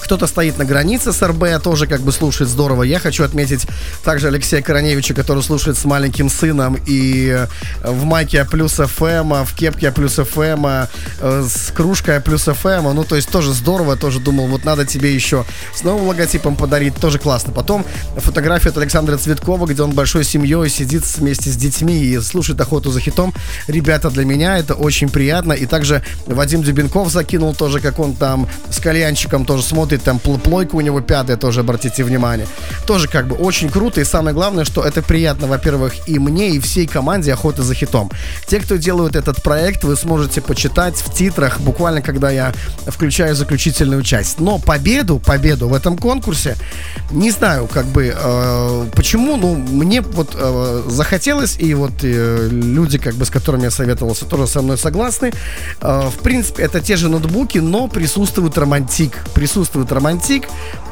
Кто-то 0.00 0.26
стоит 0.26 0.58
на 0.58 0.64
границе 0.64 1.12
с 1.12 1.26
РБ, 1.26 1.62
тоже 1.62 1.86
как 1.86 2.00
бы 2.00 2.12
слушает 2.12 2.50
здорово. 2.50 2.82
Я 2.82 2.98
хочу 2.98 3.24
отметить 3.24 3.66
также 4.04 4.28
Алексея 4.28 4.62
Короневича, 4.62 5.14
который 5.14 5.42
слушает 5.42 5.76
с 5.76 5.84
маленьким 5.84 6.28
сыном 6.28 6.78
и 6.86 7.28
э, 7.28 7.46
в 7.90 8.04
майке 8.04 8.42
А 8.42 8.44
плюс 8.44 8.74
ФМ, 8.74 9.44
в 9.44 9.54
кепке 9.56 9.88
А 9.88 9.92
плюс 9.92 10.16
ФМ, 10.16 10.66
э, 10.66 10.86
с 11.48 11.72
кружкой 11.72 12.18
А 12.18 12.20
плюс 12.20 12.44
ФМ. 12.44 12.94
Ну, 12.94 13.04
то 13.04 13.16
есть 13.16 13.30
тоже 13.30 13.52
здорово, 13.52 13.96
тоже 13.96 14.20
думал, 14.20 14.46
вот 14.46 14.64
надо 14.64 14.84
тебе 14.84 15.14
еще 15.14 15.44
с 15.74 15.82
новым 15.82 16.06
логотипом 16.06 16.56
подарить, 16.56 16.94
тоже 16.96 17.18
классно. 17.18 17.52
Потом 17.52 17.84
фотография 18.16 18.68
от 18.68 18.78
Александра 18.78 19.16
Цветкова, 19.16 19.66
где 19.66 19.82
он 19.82 19.92
большой 19.92 20.24
семьей 20.24 20.68
сидит 20.68 21.04
вместе 21.16 21.50
с 21.50 21.56
детьми 21.56 21.98
и 21.98 22.20
слушает 22.20 22.60
охоту 22.60 22.90
за 22.90 23.00
хитом. 23.00 23.32
Ребята, 23.66 24.10
для 24.10 24.24
меня 24.24 24.58
это 24.58 24.74
очень 24.74 25.08
приятно. 25.08 25.52
И 25.52 25.66
также 25.66 26.02
Вадим 26.26 26.62
Дюбенков 26.62 27.10
закинул 27.10 27.54
тоже, 27.54 27.80
как 27.80 27.98
он 27.98 28.14
там 28.14 28.48
с 28.70 28.78
кальянчиком 28.78 29.44
тоже 29.44 29.62
смотрит, 29.62 29.85
там 29.94 30.16
пл- 30.16 30.40
плойка 30.40 30.76
у 30.76 30.80
него 30.80 31.00
пятая, 31.00 31.36
тоже 31.36 31.60
обратите 31.60 32.04
внимание. 32.04 32.46
Тоже 32.86 33.08
как 33.08 33.28
бы 33.28 33.36
очень 33.36 33.70
круто, 33.70 34.00
и 34.00 34.04
самое 34.04 34.34
главное, 34.34 34.64
что 34.64 34.82
это 34.82 35.02
приятно, 35.02 35.46
во-первых, 35.46 36.08
и 36.08 36.18
мне, 36.18 36.50
и 36.50 36.60
всей 36.60 36.86
команде 36.86 37.32
охоты 37.32 37.62
за 37.62 37.74
хитом. 37.74 38.10
Те, 38.46 38.60
кто 38.60 38.76
делают 38.76 39.16
этот 39.16 39.42
проект, 39.42 39.84
вы 39.84 39.96
сможете 39.96 40.40
почитать 40.40 40.96
в 40.96 41.12
титрах, 41.12 41.60
буквально 41.60 42.02
когда 42.02 42.30
я 42.30 42.52
включаю 42.86 43.34
заключительную 43.34 44.02
часть. 44.02 44.40
Но 44.40 44.58
победу, 44.58 45.18
победу 45.18 45.68
в 45.68 45.74
этом 45.74 45.96
конкурсе, 45.96 46.56
не 47.10 47.30
знаю, 47.30 47.68
как 47.72 47.86
бы, 47.86 48.12
э, 48.16 48.86
почему, 48.94 49.36
ну, 49.36 49.54
мне 49.54 50.00
вот 50.00 50.30
э, 50.34 50.82
захотелось, 50.88 51.56
и 51.58 51.74
вот 51.74 51.92
э, 52.02 52.48
люди, 52.50 52.98
как 52.98 53.14
бы, 53.14 53.24
с 53.24 53.30
которыми 53.30 53.64
я 53.64 53.70
советовался, 53.70 54.24
тоже 54.24 54.46
со 54.46 54.62
мной 54.62 54.78
согласны. 54.78 55.32
Э, 55.80 56.08
в 56.08 56.18
принципе, 56.22 56.62
это 56.62 56.80
те 56.80 56.96
же 56.96 57.08
ноутбуки, 57.08 57.58
но 57.58 57.88
присутствует 57.88 58.56
романтик. 58.58 59.12
Присутствует 59.34 59.75
романтик. 59.84 60.48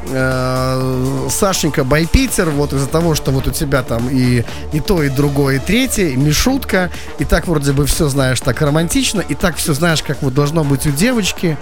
Э, 0.09 1.27
Сашенька 1.29 1.83
Байпитер, 1.83 2.49
вот 2.49 2.73
из-за 2.73 2.87
того, 2.87 3.15
что 3.15 3.31
вот 3.31 3.47
у 3.47 3.51
тебя 3.51 3.83
там 3.83 4.09
и, 4.09 4.43
и 4.71 4.79
то, 4.79 5.01
и 5.03 5.09
другое, 5.09 5.55
и 5.55 5.59
третье, 5.59 6.07
и 6.07 6.15
Мишутка, 6.15 6.91
и 7.19 7.25
так 7.25 7.47
вроде 7.47 7.71
бы 7.71 7.85
все 7.85 8.07
знаешь 8.07 8.39
так 8.39 8.61
романтично, 8.61 9.21
и 9.21 9.33
так 9.33 9.55
все 9.55 9.73
знаешь, 9.73 10.03
как 10.03 10.21
вот 10.21 10.33
должно 10.33 10.63
быть 10.63 10.85
у 10.85 10.91
девочки. 10.91 11.57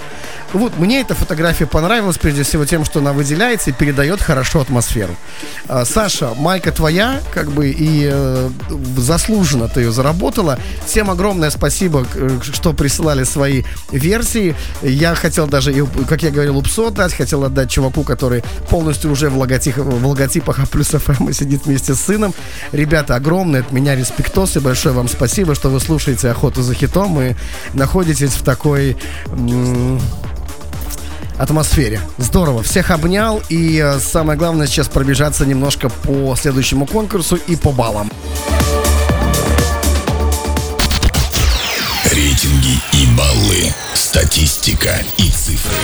Вот, 0.51 0.77
мне 0.77 1.01
эта 1.01 1.15
фотография 1.15 1.65
понравилась, 1.65 2.17
прежде 2.17 2.43
всего 2.43 2.65
тем, 2.65 2.85
что 2.85 2.99
она 2.99 3.13
выделяется 3.13 3.69
и 3.69 3.73
передает 3.73 4.21
хорошо 4.21 4.61
атмосферу. 4.61 5.15
А, 5.67 5.85
Саша, 5.85 6.33
майка 6.35 6.71
твоя, 6.71 7.21
как 7.33 7.51
бы, 7.51 7.69
и 7.69 8.09
э, 8.11 8.49
заслуженно 8.97 9.67
ты 9.67 9.81
ее 9.81 9.91
заработала. 9.91 10.59
Всем 10.85 11.09
огромное 11.09 11.49
спасибо, 11.49 12.05
э, 12.15 12.39
что 12.41 12.73
присылали 12.73 13.23
свои 13.23 13.63
версии. 13.91 14.55
Я 14.81 15.15
хотел 15.15 15.47
даже, 15.47 15.73
как 16.09 16.23
я 16.23 16.31
говорил, 16.31 16.57
упсо 16.57 16.89
дать, 16.89 17.13
хотел 17.13 17.43
отдать 17.43 17.69
чуваку, 17.69 18.03
который 18.03 18.32
полностью 18.69 19.11
уже 19.11 19.29
в, 19.29 19.37
логотип, 19.37 19.77
в 19.77 20.05
логотипах 20.07 20.59
А 20.59 20.65
плюс 20.65 20.87
ФМ 20.87 21.29
и 21.29 21.33
сидит 21.33 21.65
вместе 21.65 21.93
с 21.93 22.01
сыном. 22.01 22.33
Ребята, 22.71 23.15
огромное 23.15 23.61
от 23.61 23.71
меня 23.71 23.95
респектос 23.95 24.55
и 24.55 24.59
большое 24.59 24.95
вам 24.95 25.07
спасибо, 25.07 25.55
что 25.55 25.69
вы 25.69 25.79
слушаете 25.79 26.29
охоту 26.29 26.61
за 26.61 26.73
хитом 26.73 27.21
и 27.21 27.35
находитесь 27.73 28.31
в 28.31 28.43
такой 28.43 28.97
атмосфере. 31.37 31.99
Здорово. 32.17 32.63
Всех 32.63 32.91
обнял. 32.91 33.41
И 33.49 33.81
э, 33.83 33.99
самое 33.99 34.37
главное 34.37 34.67
сейчас 34.67 34.87
пробежаться 34.87 35.45
немножко 35.45 35.89
по 35.89 36.35
следующему 36.35 36.85
конкурсу 36.85 37.35
и 37.35 37.55
по 37.55 37.71
баллам. 37.71 38.11
Рейтинги 42.11 42.77
и 42.93 43.07
баллы. 43.17 43.73
Статистика 43.93 45.03
и 45.17 45.29
цифры. 45.29 45.77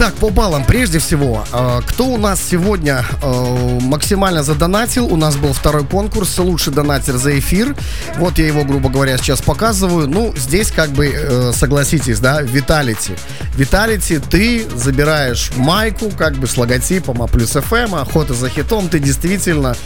Так, 0.00 0.14
по 0.14 0.30
баллам 0.30 0.64
прежде 0.64 0.98
всего, 0.98 1.44
э, 1.52 1.80
кто 1.86 2.06
у 2.06 2.16
нас 2.16 2.40
сегодня 2.40 3.04
э, 3.22 3.78
максимально 3.82 4.42
задонатил? 4.42 5.04
У 5.04 5.16
нас 5.16 5.36
был 5.36 5.52
второй 5.52 5.84
конкурс 5.84 6.38
«Лучший 6.38 6.72
донатер 6.72 7.18
за 7.18 7.38
эфир». 7.38 7.76
Вот 8.16 8.38
я 8.38 8.46
его, 8.46 8.64
грубо 8.64 8.88
говоря, 8.88 9.18
сейчас 9.18 9.42
показываю. 9.42 10.08
Ну, 10.08 10.32
здесь 10.34 10.70
как 10.70 10.88
бы, 10.88 11.12
э, 11.14 11.52
согласитесь, 11.52 12.18
да, 12.18 12.40
Виталити. 12.40 13.12
Виталити, 13.56 14.20
ты 14.20 14.66
забираешь 14.74 15.50
майку 15.56 16.08
как 16.16 16.34
бы 16.36 16.46
с 16.46 16.56
логотипом 16.56 17.20
А 17.20 17.26
ФМ, 17.26 17.94
охота 17.96 18.32
за 18.32 18.48
хитом. 18.48 18.88
Ты 18.88 19.00
действительно 19.00 19.76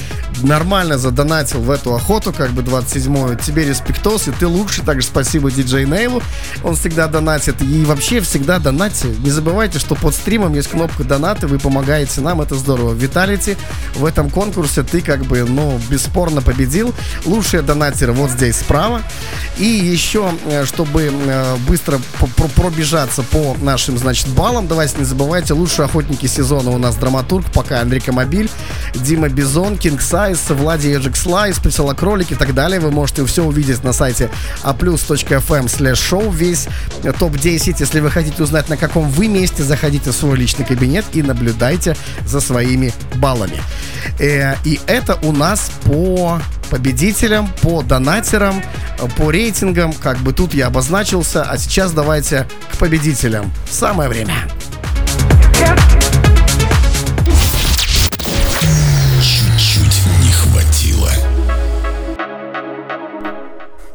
нормально 0.45 0.97
задонатил 0.97 1.61
в 1.61 1.71
эту 1.73 1.93
охоту, 1.93 2.33
как 2.33 2.51
бы 2.51 2.63
27-ю. 2.63 3.37
Тебе 3.37 3.65
респектос, 3.65 4.29
и 4.29 4.31
ты 4.31 4.47
лучший. 4.47 4.85
Также 4.85 5.09
спасибо 5.09 5.51
диджей 5.51 5.87
Нейлу. 5.87 6.23
Он 6.63 6.77
всегда 6.77 7.09
донатит. 7.09 7.61
И 7.63 7.85
вообще 7.85 8.21
всегда 8.21 8.61
донатьте. 8.61 9.09
Не 9.09 9.33
забывайте, 9.33 9.81
что 9.81 9.97
под 10.05 10.15
стримом 10.15 10.53
есть 10.53 10.69
кнопка 10.69 11.03
донаты, 11.03 11.47
вы 11.47 11.59
помогаете 11.59 12.21
нам, 12.21 12.43
это 12.43 12.57
здорово. 12.57 12.93
Виталити, 12.93 13.57
в 13.95 14.05
этом 14.05 14.29
конкурсе 14.29 14.83
ты 14.83 15.01
как 15.01 15.25
бы, 15.25 15.45
ну, 15.45 15.81
бесспорно 15.89 16.43
победил. 16.43 16.95
Лучшие 17.25 17.63
донатеры 17.63 18.13
вот 18.13 18.31
здесь 18.31 18.57
справа. 18.57 19.01
И 19.57 19.65
еще, 19.65 20.31
э, 20.45 20.67
чтобы 20.67 21.11
э, 21.11 21.57
быстро 21.67 21.99
пробежаться 22.55 23.23
по 23.23 23.57
нашим, 23.63 23.97
значит, 23.97 24.29
баллам, 24.29 24.69
давайте 24.69 24.99
не 24.99 25.07
забывайте, 25.07 25.55
лучшие 25.55 25.87
охотники 25.87 26.27
сезона 26.27 26.69
у 26.69 26.77
нас 26.77 26.97
драматург, 26.97 27.51
пока 27.51 27.81
Андрей 27.81 28.01
Камобиль, 28.01 28.51
Дима 28.95 29.31
Бизон, 29.31 29.79
King 29.79 30.03
Size, 30.03 30.51
Влади 30.51 30.89
Эджик 30.89 31.17
Слайс, 31.17 31.59
Присела 31.59 31.95
Кролик 31.95 32.31
и 32.31 32.35
так 32.35 32.53
далее. 32.53 32.79
Вы 32.79 32.91
можете 32.91 33.25
все 33.25 33.43
увидеть 33.43 33.83
на 33.83 33.95
сайте 33.95 34.29
aplus.fm 34.65 35.65
slash 35.65 36.31
весь 36.31 36.69
э, 37.05 37.13
топ-10. 37.19 37.77
Если 37.79 38.01
вы 38.01 38.11
хотите 38.11 38.43
узнать, 38.43 38.69
на 38.69 38.77
каком 38.77 39.09
вы 39.09 39.29
месте, 39.29 39.63
заходите 39.63 39.94
в 40.03 40.13
свой 40.13 40.37
личный 40.37 40.65
кабинет 40.65 41.05
и 41.13 41.23
наблюдайте 41.23 41.97
за 42.27 42.41
своими 42.41 42.93
баллами. 43.17 43.61
Э, 44.19 44.55
и 44.65 44.81
это 44.87 45.19
у 45.23 45.33
нас 45.33 45.71
по 45.85 46.41
победителям, 46.71 47.49
по 47.63 47.83
донатерам, 47.83 48.63
по 49.17 49.31
рейтингам. 49.31 49.93
Как 49.93 50.19
бы 50.19 50.33
тут 50.33 50.55
я 50.55 50.67
обозначился, 50.67 51.43
а 51.43 51.59
сейчас 51.59 51.93
давайте 51.93 52.47
к 52.73 52.79
победителям. 52.79 53.53
Самое 53.71 54.09
время. 54.09 54.35
Чуть-чуть 55.59 55.94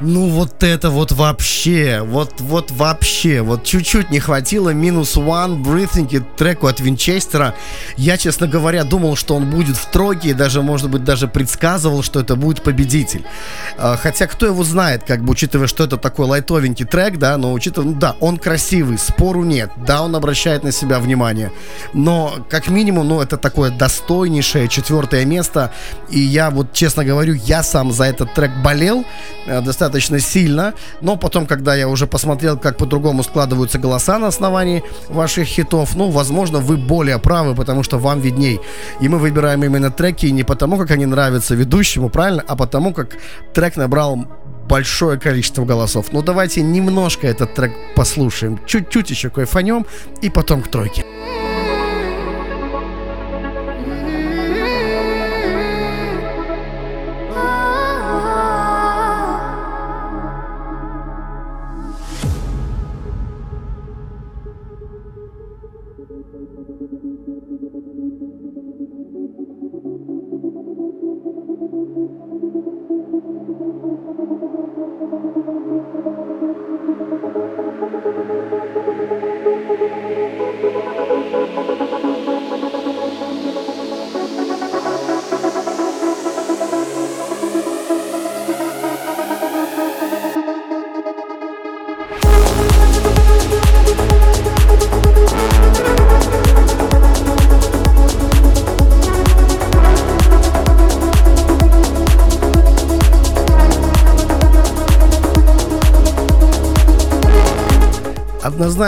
Ну 0.01 0.29
вот 0.29 0.63
это 0.63 0.89
вот 0.89 1.11
вообще, 1.11 2.01
вот, 2.01 2.39
вот 2.39 2.71
вообще, 2.71 3.41
вот 3.41 3.65
чуть-чуть 3.65 4.09
не 4.11 4.21
хватило 4.21 4.69
минус 4.69 5.17
one 5.17 5.61
breathing 5.61 6.23
треку 6.37 6.67
от 6.67 6.79
Винчестера. 6.79 7.53
Я, 7.97 8.17
честно 8.17 8.47
говоря, 8.47 8.85
думал, 8.85 9.17
что 9.17 9.35
он 9.35 9.49
будет 9.49 9.75
в 9.75 9.85
тройке 9.91 10.29
и 10.29 10.33
даже, 10.33 10.61
может 10.61 10.89
быть, 10.89 11.03
даже 11.03 11.27
предсказывал, 11.27 12.01
что 12.01 12.21
это 12.21 12.37
будет 12.37 12.63
победитель. 12.63 13.25
А, 13.77 13.97
Хотя 13.97 14.27
кто 14.27 14.45
его 14.45 14.63
знает, 14.63 15.03
как 15.03 15.21
бы 15.21 15.31
учитывая, 15.31 15.67
что 15.67 15.83
это 15.83 15.97
такой 15.97 16.27
лайтовенький 16.27 16.85
трек, 16.85 17.17
да, 17.17 17.35
но 17.35 17.51
учитывая, 17.51 17.89
ну 17.89 17.99
да, 17.99 18.15
он 18.21 18.37
красивый, 18.37 18.97
спору 18.97 19.43
нет, 19.43 19.69
да, 19.85 20.01
он 20.01 20.15
обращает 20.15 20.63
на 20.63 20.71
себя 20.71 20.99
внимание, 20.99 21.51
но 21.93 22.45
как 22.49 22.69
минимум, 22.69 23.09
ну 23.09 23.19
это 23.19 23.35
такое 23.35 23.69
достойнейшее 23.69 24.69
четвертое 24.69 25.25
место, 25.25 25.73
и 26.09 26.19
я 26.19 26.51
вот 26.51 26.71
честно 26.71 27.03
говорю, 27.03 27.33
я 27.33 27.63
сам 27.63 27.91
за 27.91 28.05
этот 28.05 28.33
трек 28.33 28.51
болел 28.63 29.03
э, 29.45 29.61
достаточно 29.89 30.19
сильно, 30.19 30.73
но 31.01 31.17
потом, 31.17 31.45
когда 31.45 31.75
я 31.75 31.87
уже 31.87 32.05
посмотрел, 32.05 32.57
как 32.57 32.77
по-другому 32.77 33.23
складываются 33.23 33.79
голоса 33.79 34.19
на 34.19 34.27
основании 34.27 34.83
ваших 35.09 35.47
хитов, 35.47 35.95
ну, 35.95 36.11
возможно, 36.11 36.59
вы 36.59 36.77
более 36.77 37.17
правы, 37.17 37.55
потому 37.55 37.83
что 37.83 37.97
вам 37.97 38.21
видней. 38.21 38.59
И 39.01 39.09
мы 39.09 39.17
выбираем 39.17 39.63
именно 39.63 39.89
треки 39.89 40.31
не 40.31 40.43
потому, 40.43 40.77
как 40.77 40.91
они 40.91 41.05
нравятся 41.05 41.55
ведущему, 41.55 42.09
правильно, 42.09 42.43
а 42.47 42.55
потому, 42.55 42.93
как 42.93 43.17
трек 43.53 43.77
набрал 43.77 44.25
большое 44.69 45.19
количество 45.19 45.65
голосов. 45.65 46.05
Ну, 46.11 46.21
давайте 46.21 46.61
немножко 46.61 47.27
этот 47.27 47.55
трек 47.55 47.71
послушаем, 47.95 48.59
чуть-чуть 48.67 49.09
еще 49.09 49.29
кайфанем, 49.29 49.85
и 50.21 50.29
потом 50.29 50.61
к 50.61 50.67
тройке. 50.67 51.03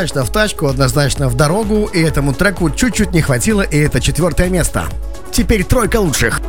Однозначно 0.01 0.25
в 0.25 0.31
тачку, 0.31 0.65
однозначно 0.65 1.30
в 1.30 1.35
дорогу, 1.35 1.85
и 1.93 2.01
этому 2.01 2.33
треку 2.33 2.71
чуть-чуть 2.71 3.13
не 3.13 3.21
хватило, 3.21 3.61
и 3.61 3.77
это 3.77 4.01
четвертое 4.01 4.49
место. 4.49 4.85
Теперь 5.31 5.63
тройка 5.63 5.97
лучших. 5.97 6.41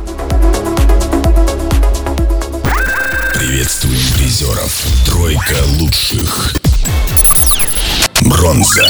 Приветствуем 3.35 3.99
призеров. 4.15 4.83
Тройка 5.05 5.57
лучших. 5.79 6.55
Бронза. 8.21 8.87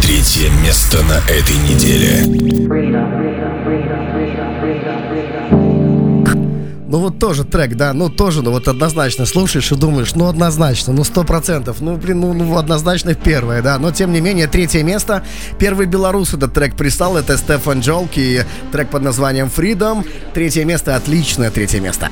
Третье 0.00 0.50
место 0.62 1.02
на 1.02 1.18
этой 1.28 1.56
неделе. 1.56 3.33
Ну 6.94 7.00
вот 7.00 7.18
тоже 7.18 7.42
трек, 7.42 7.74
да, 7.74 7.92
ну 7.92 8.08
тоже, 8.08 8.40
ну 8.40 8.52
вот 8.52 8.68
однозначно 8.68 9.26
слушаешь 9.26 9.72
и 9.72 9.74
думаешь, 9.74 10.14
ну 10.14 10.28
однозначно, 10.28 10.92
ну 10.92 11.02
сто 11.02 11.24
процентов, 11.24 11.80
ну 11.80 11.96
блин, 11.96 12.20
ну, 12.20 12.32
ну 12.32 12.56
однозначно 12.56 13.14
первое, 13.14 13.62
да, 13.62 13.80
но 13.80 13.90
тем 13.90 14.12
не 14.12 14.20
менее 14.20 14.46
третье 14.46 14.84
место, 14.84 15.24
первый 15.58 15.86
белорус 15.86 16.34
этот 16.34 16.54
трек 16.54 16.76
пристал, 16.76 17.16
это 17.16 17.36
Стефан 17.36 17.80
Джолки, 17.80 18.46
трек 18.70 18.90
под 18.90 19.02
названием 19.02 19.50
Freedom, 19.52 20.06
третье 20.34 20.64
место, 20.64 20.94
отличное 20.94 21.50
третье 21.50 21.80
место. 21.80 22.10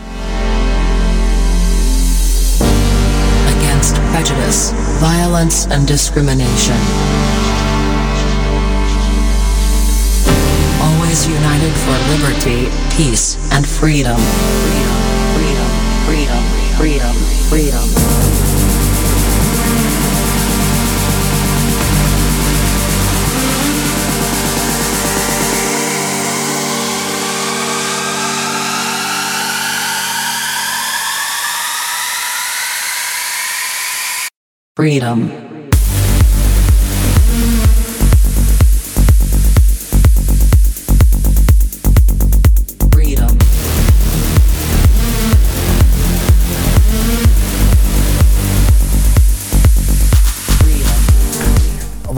Against 3.46 4.00
prejudice, 4.12 4.74
violence, 5.00 5.68
and 5.70 5.86
discrimination. 5.86 7.41
Always 11.72 11.84
for 11.84 12.24
liberty, 12.24 12.70
peace, 12.94 13.36
and. 13.52 13.66
Freedom, 13.66 14.18
freedom, 14.18 14.96
freedom, 16.04 16.44
freedom, 16.76 17.14
freedom. 17.48 17.86
Freedom. 34.74 35.18
Freedom. 35.24 35.41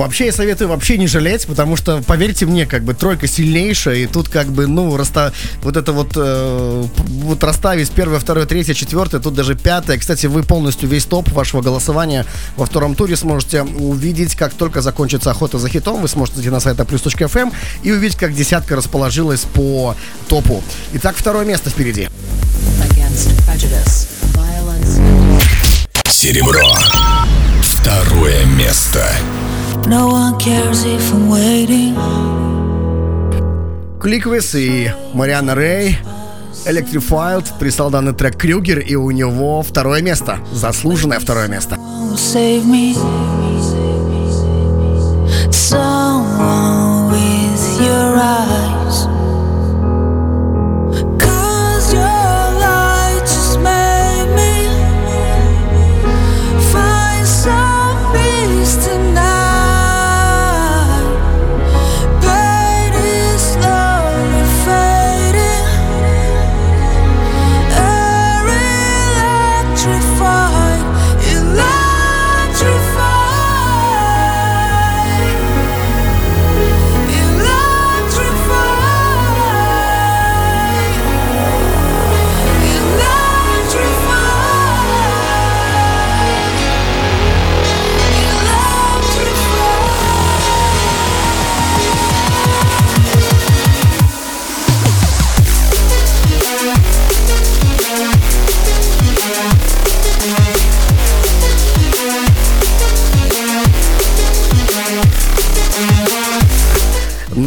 Вообще 0.05 0.26
я 0.26 0.33
советую 0.33 0.68
вообще 0.68 0.99
не 0.99 1.07
жалеть, 1.07 1.47
потому 1.47 1.76
что, 1.76 2.02
поверьте 2.02 2.44
мне, 2.44 2.66
как 2.66 2.84
бы 2.84 2.92
тройка 2.92 3.26
сильнейшая, 3.26 3.97
и 3.97 4.07
тут 4.07 4.28
как 4.28 4.49
бы, 4.49 4.66
ну, 4.66 4.94
раста... 4.99 5.33
вот 5.62 5.78
это 5.78 5.92
вот, 5.92 6.12
э, 6.15 6.84
вот 6.97 7.42
расставить 7.42 7.91
первое, 7.91 8.18
второе, 8.18 8.44
третье, 8.44 8.74
четвертое, 8.74 9.18
тут 9.18 9.33
даже 9.33 9.55
пятое. 9.55 9.97
Кстати, 9.97 10.26
вы 10.26 10.42
полностью 10.42 10.91
весь 10.91 11.07
топ 11.07 11.31
вашего 11.31 11.62
голосования 11.62 12.26
во 12.58 12.66
втором 12.66 12.94
туре 12.97 13.16
сможете 13.16 13.62
увидеть, 13.62 14.34
как 14.34 14.52
только 14.52 14.83
закончится 14.83 15.31
охота 15.31 15.58
за 15.58 15.70
хитом, 15.70 16.02
вы 16.02 16.08
сможете 16.08 16.36
зайти 16.36 16.50
на 16.50 16.60
сайт 16.60 16.76
aplus.fm 16.76 17.55
и 17.83 17.91
увидеть, 17.91 18.18
как 18.18 18.34
десятка 18.34 18.76
расположилась 18.76 19.47
по 19.55 19.97
топу. 20.28 20.62
Итак, 20.92 21.16
второе 21.16 21.47
место 21.47 21.70
впереди. 21.70 22.10
Серебро. 26.05 26.74
Второе 27.62 28.44
место. 28.44 29.10
No 29.86 30.08
one 30.08 30.38
cares 30.38 30.84
if 30.84 31.12
I'm 31.12 31.28
waiting. 31.28 31.94
Кликвис 34.00 34.54
и 34.54 34.90
Мариана 35.14 35.54
Рэй 35.54 35.98
Electrified 36.66 37.46
прислал 37.58 37.90
данный 37.90 38.12
трек 38.12 38.36
Крюгер, 38.36 38.78
и 38.80 38.94
у 38.94 39.10
него 39.10 39.62
второе 39.62 40.02
место. 40.02 40.38
Заслуженное 40.52 41.18
второе 41.18 41.48
место. 41.48 41.78
will 42.14 42.18
save 42.18 42.64
me. 42.66 42.94
Someone 45.50 47.10
with 47.10 47.80
your 47.80 48.16
eyes. 48.16 48.83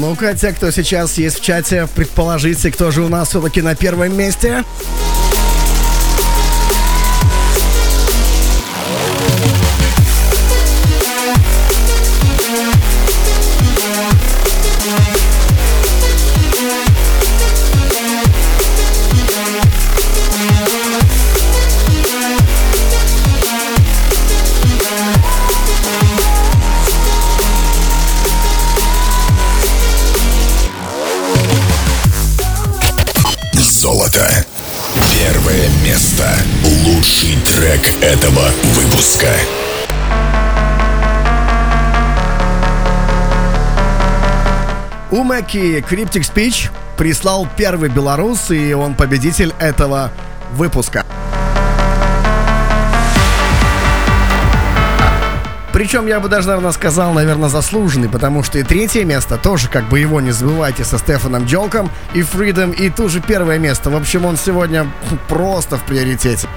Ну-ка, 0.08 0.34
те, 0.36 0.54
кто 0.54 0.72
сейчас 0.72 1.18
есть 1.18 1.38
в 1.38 1.44
чате, 1.44 1.86
предположите, 1.94 2.72
кто 2.72 2.92
же 2.92 3.04
у 3.04 3.10
нас 3.10 3.28
все-таки 3.28 3.62
на 3.62 3.76
первом 3.76 4.16
месте. 4.16 4.64
У 45.38 45.40
Мэки 45.40 45.86
Cryptic 45.88 46.24
Speech 46.24 46.72
прислал 46.98 47.48
первый 47.56 47.90
белорус, 47.90 48.50
и 48.50 48.74
он 48.74 48.96
победитель 48.96 49.54
этого 49.60 50.10
выпуска. 50.54 51.06
Причем 55.72 56.08
я 56.08 56.20
бы 56.20 56.28
даже, 56.28 56.48
наверное, 56.48 56.72
сказал, 56.72 57.14
наверное, 57.14 57.50
заслуженный, 57.50 58.10
потому 58.10 58.42
что 58.42 58.58
и 58.58 58.64
третье 58.64 59.06
место 59.06 59.38
тоже, 59.38 59.70
как 59.70 59.88
бы 59.90 60.00
его 60.00 60.20
не 60.22 60.32
забывайте, 60.32 60.84
со 60.84 60.98
Стефаном 60.98 61.46
Джолком 61.46 61.92
и 62.16 62.24
Фридом, 62.24 62.72
и 62.72 62.90
тоже 62.90 63.22
первое 63.22 63.60
место. 63.60 63.92
В 63.92 63.96
общем, 63.96 64.26
он 64.26 64.38
сегодня 64.38 64.88
просто 65.28 65.78
в 65.78 65.84
приоритете. 65.84 66.48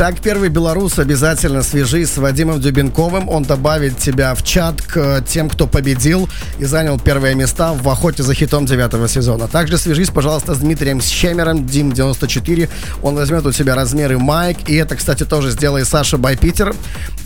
Итак, 0.00 0.14
первый 0.22 0.48
белорус, 0.48 0.98
обязательно 0.98 1.62
свяжись 1.62 2.12
с 2.12 2.16
Вадимом 2.16 2.58
Дюбенковым. 2.58 3.28
Он 3.28 3.42
добавит 3.42 3.98
тебя 3.98 4.34
в 4.34 4.42
чат 4.42 4.80
к 4.80 5.22
тем, 5.28 5.50
кто 5.50 5.66
победил 5.66 6.26
и 6.58 6.64
занял 6.64 6.98
первые 6.98 7.34
места 7.34 7.74
в 7.74 7.86
охоте 7.86 8.22
за 8.22 8.32
хитом 8.32 8.64
девятого 8.64 9.08
сезона. 9.08 9.46
Также 9.46 9.76
свяжись, 9.76 10.08
пожалуйста, 10.08 10.54
с 10.54 10.60
Дмитрием 10.60 11.02
Щемером, 11.02 11.66
Дим94. 11.66 12.70
Он 13.02 13.14
возьмет 13.14 13.44
у 13.44 13.52
тебя 13.52 13.74
размеры 13.74 14.18
майк. 14.18 14.70
И 14.70 14.74
это, 14.74 14.96
кстати, 14.96 15.24
тоже 15.24 15.50
сделай 15.50 15.84
Саша 15.84 16.16
Байпитер. 16.16 16.74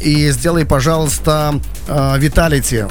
И 0.00 0.32
сделай, 0.32 0.66
пожалуйста, 0.66 1.60
Виталити. 1.86 2.86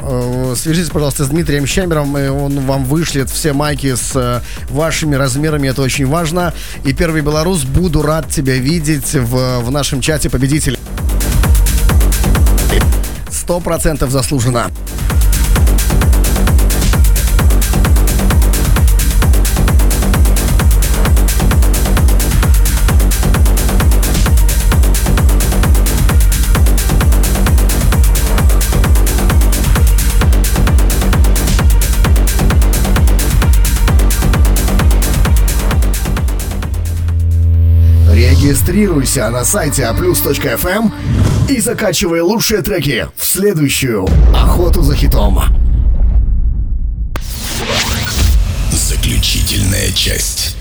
Свяжитесь, 0.55 0.91
пожалуйста, 0.91 1.25
с 1.25 1.27
Дмитрием 1.27 1.67
Щемером, 1.67 2.17
и 2.17 2.29
он 2.29 2.61
вам 2.61 2.85
вышлет 2.85 3.29
все 3.29 3.51
майки 3.51 3.95
с 3.95 4.11
э, 4.15 4.39
вашими 4.69 5.15
размерами. 5.15 5.67
Это 5.67 5.81
очень 5.81 6.05
важно. 6.05 6.53
И 6.85 6.93
первый 6.93 7.21
белорус, 7.21 7.63
буду 7.63 8.01
рад 8.01 8.29
тебя 8.29 8.55
видеть 8.55 9.13
в, 9.13 9.59
в 9.59 9.72
нашем 9.73 9.99
чате 9.99 10.29
победителей. 10.29 10.79
Сто 13.29 13.59
процентов 13.59 14.11
заслуженно. 14.11 14.71
Регистрируйся 38.73 39.29
на 39.29 39.45
сайте 39.45 39.83
aplus.fm 39.83 40.91
и 41.47 41.61
закачивай 41.61 42.21
лучшие 42.21 42.63
треки 42.63 43.07
в 43.15 43.23
следующую 43.23 44.07
охоту 44.35 44.81
за 44.81 44.95
хитом. 44.95 45.39
Заключительная 48.71 49.91
часть. 49.91 50.57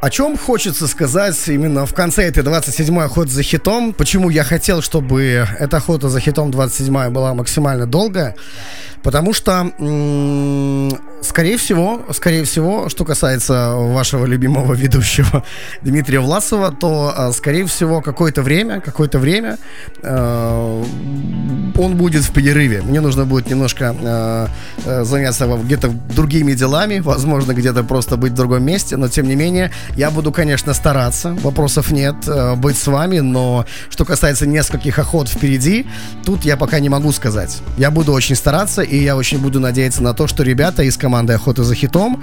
О 0.00 0.10
чем 0.10 0.38
хочется 0.38 0.86
сказать 0.86 1.36
именно 1.48 1.86
в 1.86 1.94
конце 1.94 2.22
этой 2.28 2.44
27-й 2.44 3.04
охоты 3.04 3.30
за 3.32 3.42
хитом? 3.42 3.94
Почему 3.94 4.30
я 4.30 4.44
хотел, 4.44 4.80
чтобы 4.80 5.44
эта 5.58 5.78
охота 5.78 6.08
за 6.08 6.20
хитом 6.20 6.50
27-я 6.50 7.10
была 7.10 7.34
максимально 7.34 7.86
долгая? 7.86 8.36
Потому 9.02 9.32
что, 9.34 9.72
м- 9.80 10.96
скорее 11.22 11.56
всего, 11.56 12.02
скорее 12.12 12.44
всего, 12.44 12.88
что 12.88 13.04
касается 13.04 13.72
вашего 13.74 14.26
любимого 14.26 14.74
ведущего 14.74 15.44
Дмитрия 15.82 16.20
Власова, 16.20 16.72
то, 16.72 17.14
э, 17.16 17.32
скорее 17.32 17.64
всего, 17.66 18.00
какое-то 18.00 18.42
время, 18.42 18.80
какое-то 18.80 19.18
время 19.18 19.58
э, 20.02 20.84
он 21.78 21.96
будет 21.96 22.24
в 22.24 22.32
перерыве. 22.32 22.82
Мне 22.82 23.00
нужно 23.00 23.24
будет 23.24 23.48
немножко 23.48 24.48
э, 24.84 25.04
заняться 25.04 25.46
где-то 25.46 25.88
другими 25.88 26.52
делами, 26.52 27.00
возможно, 27.00 27.52
где-то 27.52 27.84
просто 27.84 28.16
быть 28.16 28.32
в 28.32 28.36
другом 28.36 28.64
месте, 28.64 28.96
но 28.96 29.08
тем 29.08 29.26
не 29.26 29.36
менее, 29.36 29.70
я 29.96 30.10
буду, 30.10 30.32
конечно, 30.32 30.74
стараться, 30.74 31.36
вопросов 31.42 31.92
нет, 31.92 32.16
э, 32.26 32.54
быть 32.56 32.76
с 32.76 32.86
вами, 32.86 33.20
но 33.20 33.64
что 33.90 34.04
касается 34.04 34.46
нескольких 34.46 34.98
охот 34.98 35.28
впереди, 35.28 35.86
тут 36.24 36.44
я 36.44 36.56
пока 36.56 36.80
не 36.80 36.88
могу 36.88 37.12
сказать. 37.12 37.62
Я 37.78 37.90
буду 37.90 38.12
очень 38.12 38.36
стараться, 38.36 38.82
и 38.82 39.02
я 39.02 39.16
очень 39.16 39.38
буду 39.38 39.60
надеяться 39.60 40.02
на 40.02 40.14
то, 40.14 40.26
что 40.26 40.42
ребята 40.42 40.82
из 40.82 40.96
команды 40.96 41.11
Охоты 41.14 41.62
за 41.62 41.74
хитом, 41.74 42.22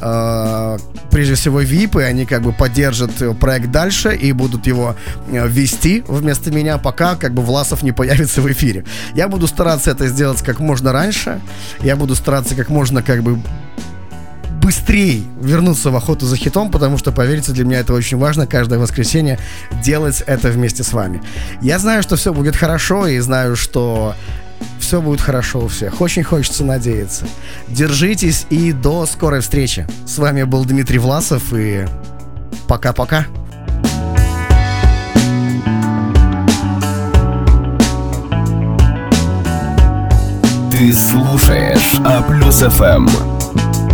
э, 0.00 0.78
прежде 1.10 1.34
всего 1.34 1.60
ВИПы, 1.60 2.02
они 2.04 2.26
как 2.26 2.42
бы 2.42 2.52
поддержат 2.52 3.38
проект 3.38 3.70
дальше 3.70 4.14
и 4.14 4.32
будут 4.32 4.66
его 4.66 4.94
э, 5.30 5.48
вести 5.48 6.04
вместо 6.08 6.50
меня, 6.50 6.78
пока 6.78 7.16
как 7.16 7.34
бы 7.34 7.42
Власов 7.42 7.82
не 7.82 7.92
появится 7.92 8.40
в 8.40 8.50
эфире. 8.52 8.84
Я 9.14 9.28
буду 9.28 9.46
стараться 9.46 9.90
это 9.90 10.06
сделать 10.08 10.42
как 10.42 10.60
можно 10.60 10.92
раньше, 10.92 11.40
я 11.82 11.96
буду 11.96 12.14
стараться 12.14 12.54
как 12.54 12.68
можно 12.68 13.02
как 13.02 13.22
бы 13.22 13.38
быстрее 14.60 15.22
вернуться 15.40 15.90
в 15.90 15.96
охоту 15.96 16.26
за 16.26 16.36
хитом, 16.36 16.70
потому 16.70 16.98
что, 16.98 17.12
поверьте, 17.12 17.52
для 17.52 17.64
меня 17.64 17.80
это 17.80 17.92
очень 17.92 18.18
важно 18.18 18.46
каждое 18.46 18.78
воскресенье 18.78 19.38
делать 19.82 20.22
это 20.26 20.48
вместе 20.48 20.84
с 20.84 20.92
вами. 20.92 21.22
Я 21.60 21.78
знаю, 21.78 22.02
что 22.02 22.16
все 22.16 22.32
будет 22.32 22.56
хорошо, 22.56 23.06
и 23.06 23.18
знаю, 23.18 23.56
что 23.56 24.14
все 24.78 25.00
будет 25.00 25.20
хорошо 25.20 25.60
у 25.60 25.68
всех. 25.68 26.00
Очень 26.00 26.24
хочется 26.24 26.64
надеяться. 26.64 27.26
Держитесь 27.68 28.46
и 28.50 28.72
до 28.72 29.06
скорой 29.06 29.40
встречи. 29.40 29.86
С 30.06 30.18
вами 30.18 30.42
был 30.42 30.64
Дмитрий 30.64 30.98
Власов 30.98 31.52
и 31.52 31.86
пока-пока. 32.66 33.26
Ты 40.70 40.92
слушаешь 40.92 42.00
А 42.04 42.22
плюс 42.22 42.60
ФМ. 42.60 43.39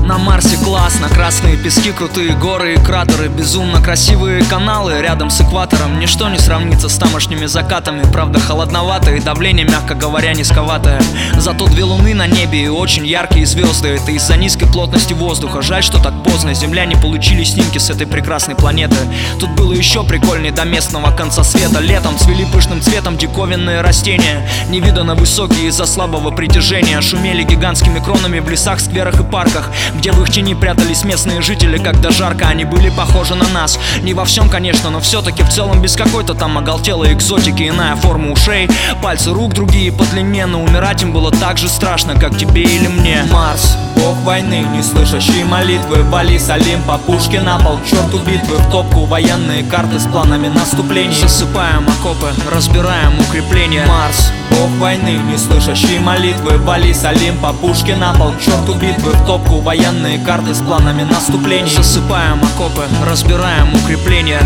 На 0.06 0.18
Марсе 0.18 0.56
классно, 0.58 1.08
красные 1.08 1.56
пески, 1.56 1.90
крутые 1.90 2.36
горы 2.36 2.74
и 2.74 2.76
кратеры 2.76 3.26
Безумно 3.26 3.82
красивые 3.82 4.44
каналы. 4.44 5.00
Рядом 5.02 5.30
с 5.30 5.40
экватором 5.40 5.98
Ничто 5.98 6.28
не 6.28 6.38
сравнится 6.38 6.88
с 6.88 6.96
тамошними 6.96 7.46
закатами. 7.46 8.04
Правда 8.12 8.38
холодновато 8.38 9.16
и 9.16 9.20
давление, 9.20 9.66
мягко 9.66 9.96
говоря, 9.96 10.32
низковатое. 10.32 11.02
Зато 11.36 11.66
две 11.66 11.82
луны 11.82 12.14
на 12.14 12.28
небе 12.28 12.66
и 12.66 12.68
очень 12.68 13.04
яркие 13.04 13.46
звезды. 13.46 13.88
Это 13.88 14.12
из-за 14.12 14.36
низкой 14.36 14.66
плотности 14.66 15.12
воздуха. 15.12 15.60
Жаль, 15.60 15.82
что 15.82 16.00
так 16.00 16.22
поздно, 16.22 16.54
земляне 16.54 16.94
получили 16.96 17.42
снимки 17.42 17.78
с 17.78 17.90
этой 17.90 18.06
прекрасной 18.06 18.54
планеты. 18.54 18.96
Тут 19.40 19.50
было 19.56 19.72
еще 19.72 20.04
прикольней 20.04 20.52
до 20.52 20.64
местного 20.64 21.10
конца 21.10 21.42
света. 21.42 21.80
Летом 21.80 22.16
цвели 22.16 22.46
пышным 22.52 22.80
цветом 22.80 23.16
диковинные 23.16 23.80
растения. 23.80 24.48
Невиданно 24.68 25.16
высокие 25.16 25.66
из-за 25.66 25.84
слабого 25.84 26.30
притяжения. 26.30 27.00
Шумели 27.00 27.42
гигантскими 27.42 27.98
кронами 27.98 28.38
в 28.38 28.48
лесах, 28.48 28.78
скверах 28.78 29.18
и 29.18 29.24
парках 29.24 29.68
Где 29.96 30.12
в 30.12 30.22
их 30.22 30.30
тени 30.30 30.54
прятались 30.54 31.04
местные 31.04 31.40
жители 31.42 31.78
Когда 31.78 32.10
жарко, 32.10 32.48
они 32.48 32.64
были 32.64 32.90
похожи 32.90 33.34
на 33.34 33.48
нас. 33.48 33.78
Не 34.02 34.14
во 34.14 34.24
всем, 34.24 34.48
конечно, 34.48 34.90
но 34.90 35.00
все-таки 35.00 35.42
в 35.42 35.48
целом 35.48 35.80
Без 35.80 35.96
какой-то 35.96 36.34
там 36.34 36.58
оголтелой 36.58 37.12
экзотики 37.12 37.68
Иная 37.68 37.96
форма 37.96 38.32
ушей, 38.32 38.68
пальцы 39.02 39.32
рук 39.32 39.54
другие 39.54 39.92
по 39.92 40.04
длине 40.04 40.46
Но 40.46 40.62
умирать 40.62 41.02
им 41.02 41.12
было 41.12 41.30
так 41.30 41.58
же 41.58 41.68
страшно, 41.68 42.14
как 42.14 42.36
тебе 42.36 42.62
или 42.62 42.88
мне. 42.88 43.24
Марс, 43.32 43.76
бог 43.96 44.16
войны, 44.18 44.66
не 44.74 44.82
слышащий 44.82 45.44
молитвы 45.44 46.02
Вали 46.04 46.38
с 46.38 46.50
Олимпа, 46.50 46.98
пушки 46.98 47.36
на 47.36 47.58
пол, 47.58 47.78
черту 47.88 48.18
битвы 48.18 48.56
В 48.58 48.70
топку 48.70 49.04
военные 49.06 49.64
карты 49.64 49.98
с 49.98 50.06
планами 50.06 50.48
наступлений. 50.48 51.14
Засыпаем 51.14 51.86
окопы, 51.88 52.32
разбираем 52.52 53.18
укрепления. 53.18 53.86
Марс, 53.86 54.30
бог 54.50 54.68
войны, 54.78 55.18
не 55.30 55.38
слышащий 55.38 55.98
молитвы 55.98 56.58
Вали 56.58 56.92
с 56.92 57.04
Олимпа, 57.04 57.52
пушки 57.52 57.92
на 57.92 58.12
пол, 58.12 58.34
черту 58.44 58.74
битвы 58.74 59.12
В 59.12 59.26
топку 59.26 59.60
военные 59.60 59.85
карты 60.24 60.52
с 60.52 60.60
планами 60.60 61.04
наступлений 61.04 61.70
Засыпаем 61.70 62.40
окопы, 62.42 62.84
разбираем 63.04 63.72
укрепления 63.74 64.40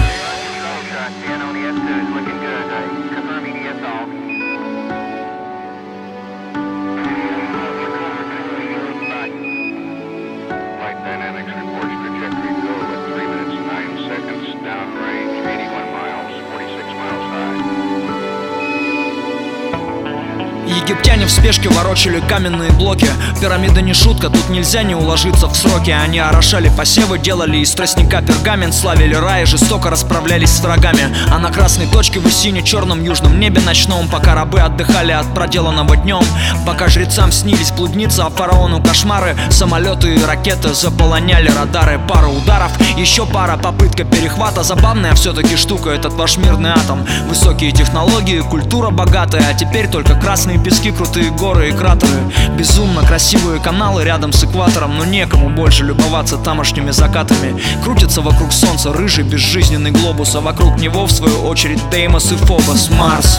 ворочали 22.01 22.27
каменные 22.27 22.71
блоки. 22.73 23.09
Пирамида 23.41 23.83
не 23.83 23.93
шутка, 23.93 24.31
тут 24.31 24.49
нельзя 24.49 24.83
не 24.83 24.95
уложиться 24.95 25.49
в 25.49 25.55
сроки. 25.55 25.91
Они 25.91 26.19
орошали 26.19 26.71
посевы, 26.75 27.19
делали 27.19 27.59
из 27.59 27.73
тростника 27.73 28.23
пергамент 28.23 28.75
Славили 28.75 29.15
рай 29.15 29.43
и 29.43 29.47
жестоко 29.47 29.91
расправлялись 29.91 30.51
с 30.51 30.61
врагами. 30.61 31.15
А 31.31 31.39
на 31.39 31.51
красной 31.51 31.87
точке 31.87 32.21
в 32.21 32.31
сине-черном 32.31 33.03
южном 33.03 33.39
небе 33.39 33.61
ночном 33.61 34.09
Пока 34.09 34.35
рабы 34.35 34.61
отдыхали 34.61 35.13
от 35.13 35.27
проделанного 35.35 35.97
днем. 35.97 36.23
Пока 36.65 36.89
жрецам 36.89 37.33
снились 37.33 37.71
блудницы, 37.71 38.21
а 38.21 38.31
фараону 38.31 38.83
кошмары 38.83 39.37
Самолеты 39.51 40.15
и 40.15 40.25
ракеты 40.25 40.73
заполоняли 40.73 41.51
радары. 41.51 42.01
Пара 42.09 42.29
ударов, 42.29 42.73
еще 42.97 43.27
пара 43.27 43.59
попытка 43.59 44.05
перехвата. 44.05 44.63
Забавная 44.63 45.15
все-таки 45.15 45.57
штука 45.57 45.91
этот 45.91 46.15
ваш 46.15 46.39
мирный 46.39 46.71
атом. 46.71 47.07
Высокие 47.29 47.73
технологии, 47.73 48.41
культура 48.41 48.91
богатая 48.91 49.45
А 49.51 49.55
теперь 49.55 49.89
только 49.89 50.15
красные 50.15 50.59
пески, 50.59 50.93
крутые 50.93 51.31
горы 51.31 51.69
и 51.69 51.73
кратеры 51.91 52.21
Безумно 52.57 53.03
красивые 53.03 53.61
каналы 53.61 54.05
рядом 54.05 54.33
с 54.33 54.45
экватором 54.45 54.97
Но 54.99 55.05
некому 55.05 55.49
больше 55.51 55.85
любоваться 55.85 56.37
тамошними 56.37 56.91
закатами. 56.91 57.61
Крутится 57.83 58.21
вокруг 58.21 58.53
солнца 58.53 58.93
рыжий 58.93 59.25
безжизненный 59.25 59.91
глобус 59.91 60.35
А 60.35 60.41
вокруг 60.41 60.81
него 60.81 61.07
в 61.07 61.11
свою 61.11 61.43
очередь 61.43 61.81
Деймос 61.91 62.33
и 62.33 62.37
Фобос. 62.37 62.91
Марс 62.91 63.39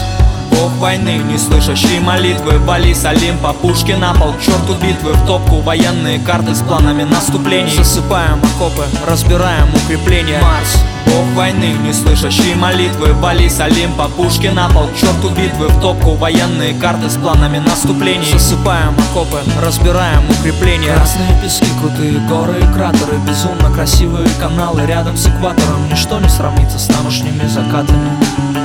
Бог 0.52 0.72
войны, 0.78 1.18
не 1.18 1.38
слышащий 1.38 1.98
молитвы. 1.98 2.58
Вали 2.58 2.94
с 2.94 3.04
Олимпа, 3.04 3.52
пушки 3.52 3.92
на 3.92 4.14
пол, 4.14 4.34
черту 4.40 4.74
битвы. 4.74 5.12
В 5.12 5.26
топку 5.26 5.60
военные 5.60 6.18
карты 6.18 6.54
с 6.54 6.60
планами 6.60 7.04
наступлений. 7.04 7.74
Засыпаем 7.74 8.40
окопы, 8.42 8.84
разбираем 9.06 9.68
укрепления. 9.74 10.40
Марс, 10.42 10.78
Бог 11.06 11.24
войны, 11.34 11.74
не 11.84 11.92
слышащий 11.92 12.54
молитвы. 12.54 13.12
Вали 13.14 13.48
с 13.48 13.60
Олимпа, 13.60 14.08
пушки 14.08 14.48
на 14.48 14.68
пол, 14.68 14.88
черту 14.98 15.30
битвы. 15.30 15.68
В 15.68 15.80
топку 15.80 16.12
военные 16.14 16.74
карты 16.74 17.08
с 17.08 17.16
планами 17.16 17.58
наступлений. 17.58 18.30
Засыпаем 18.30 18.94
окопы, 19.10 19.40
разбираем 19.64 20.28
укрепления. 20.28 20.94
Красные 20.94 21.40
пески, 21.42 21.66
крутые 21.80 22.18
горы 22.28 22.54
и 22.60 22.74
кратеры. 22.74 23.16
Безумно 23.26 23.74
красивые 23.74 24.28
каналы 24.40 24.86
рядом 24.86 25.16
с 25.16 25.26
экватором. 25.26 25.88
Ничто 25.90 26.20
не 26.20 26.28
сравнится 26.28 26.78
с 26.78 26.86
тамошними 26.86 27.46
закатами 27.46 28.61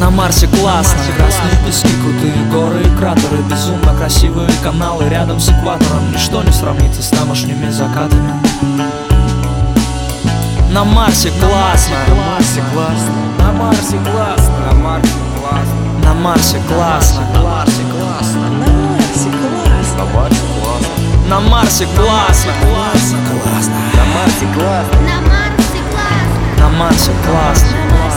на 0.00 0.10
Марсе 0.10 0.46
классно 0.48 0.98
Красные 1.16 1.56
пески, 1.64 1.88
крутые 2.02 2.44
горы 2.50 2.80
и 2.82 2.98
кратеры 2.98 3.42
Безумно 3.48 3.94
красивые 3.94 4.48
каналы 4.62 5.08
рядом 5.08 5.38
с 5.38 5.50
экватором 5.50 6.10
Ничто 6.12 6.42
не 6.42 6.52
сравнится 6.52 7.02
с 7.02 7.08
тамошними 7.08 7.68
закатами 7.70 8.32
На 10.72 10.84
Марсе 10.84 11.30
классно 11.30 11.96
На 12.08 12.14
Марсе 12.32 12.62
классно 12.72 13.12
На 13.38 13.52
Марсе 13.52 13.98
классно 13.98 14.58
На 14.66 14.72
Марсе 14.72 15.16
классно 15.20 15.76
На 16.02 16.14
Марсе 16.14 16.58
классно 16.68 17.20
На 17.34 17.40
Марсе 17.42 17.82
классно 17.92 18.50
На 21.28 21.40
Марсе 21.40 21.86
классно 21.86 22.52
На 22.58 22.70
Марсе 22.80 23.06
классно 23.06 23.80
На 23.94 24.04
Марсе 24.14 24.46
классно 24.54 25.00
На 25.06 25.20
Марсе 25.20 25.72
классно 25.84 26.56
На 26.58 26.68
Марсе 26.78 27.12
классно 27.26 28.09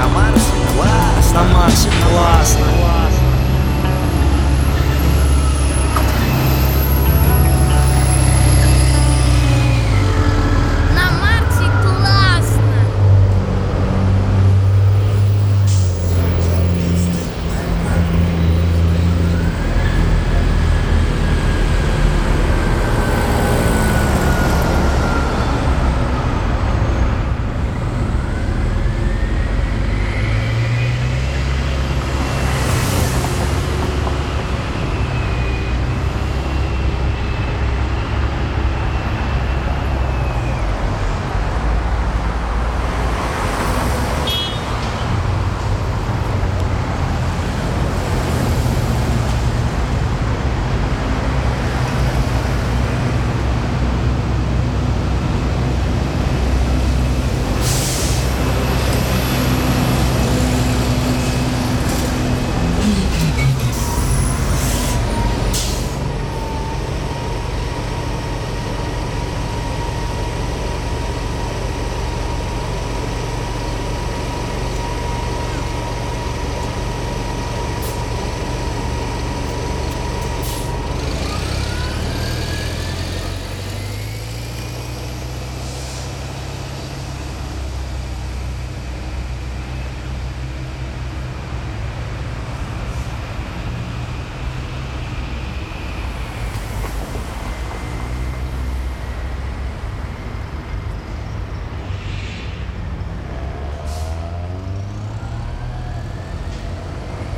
на 0.00 0.08
Марсе 0.08 0.52
классно. 0.72 1.34
На 1.34 1.52
Марсе 1.52 1.90
классно. 1.90 2.79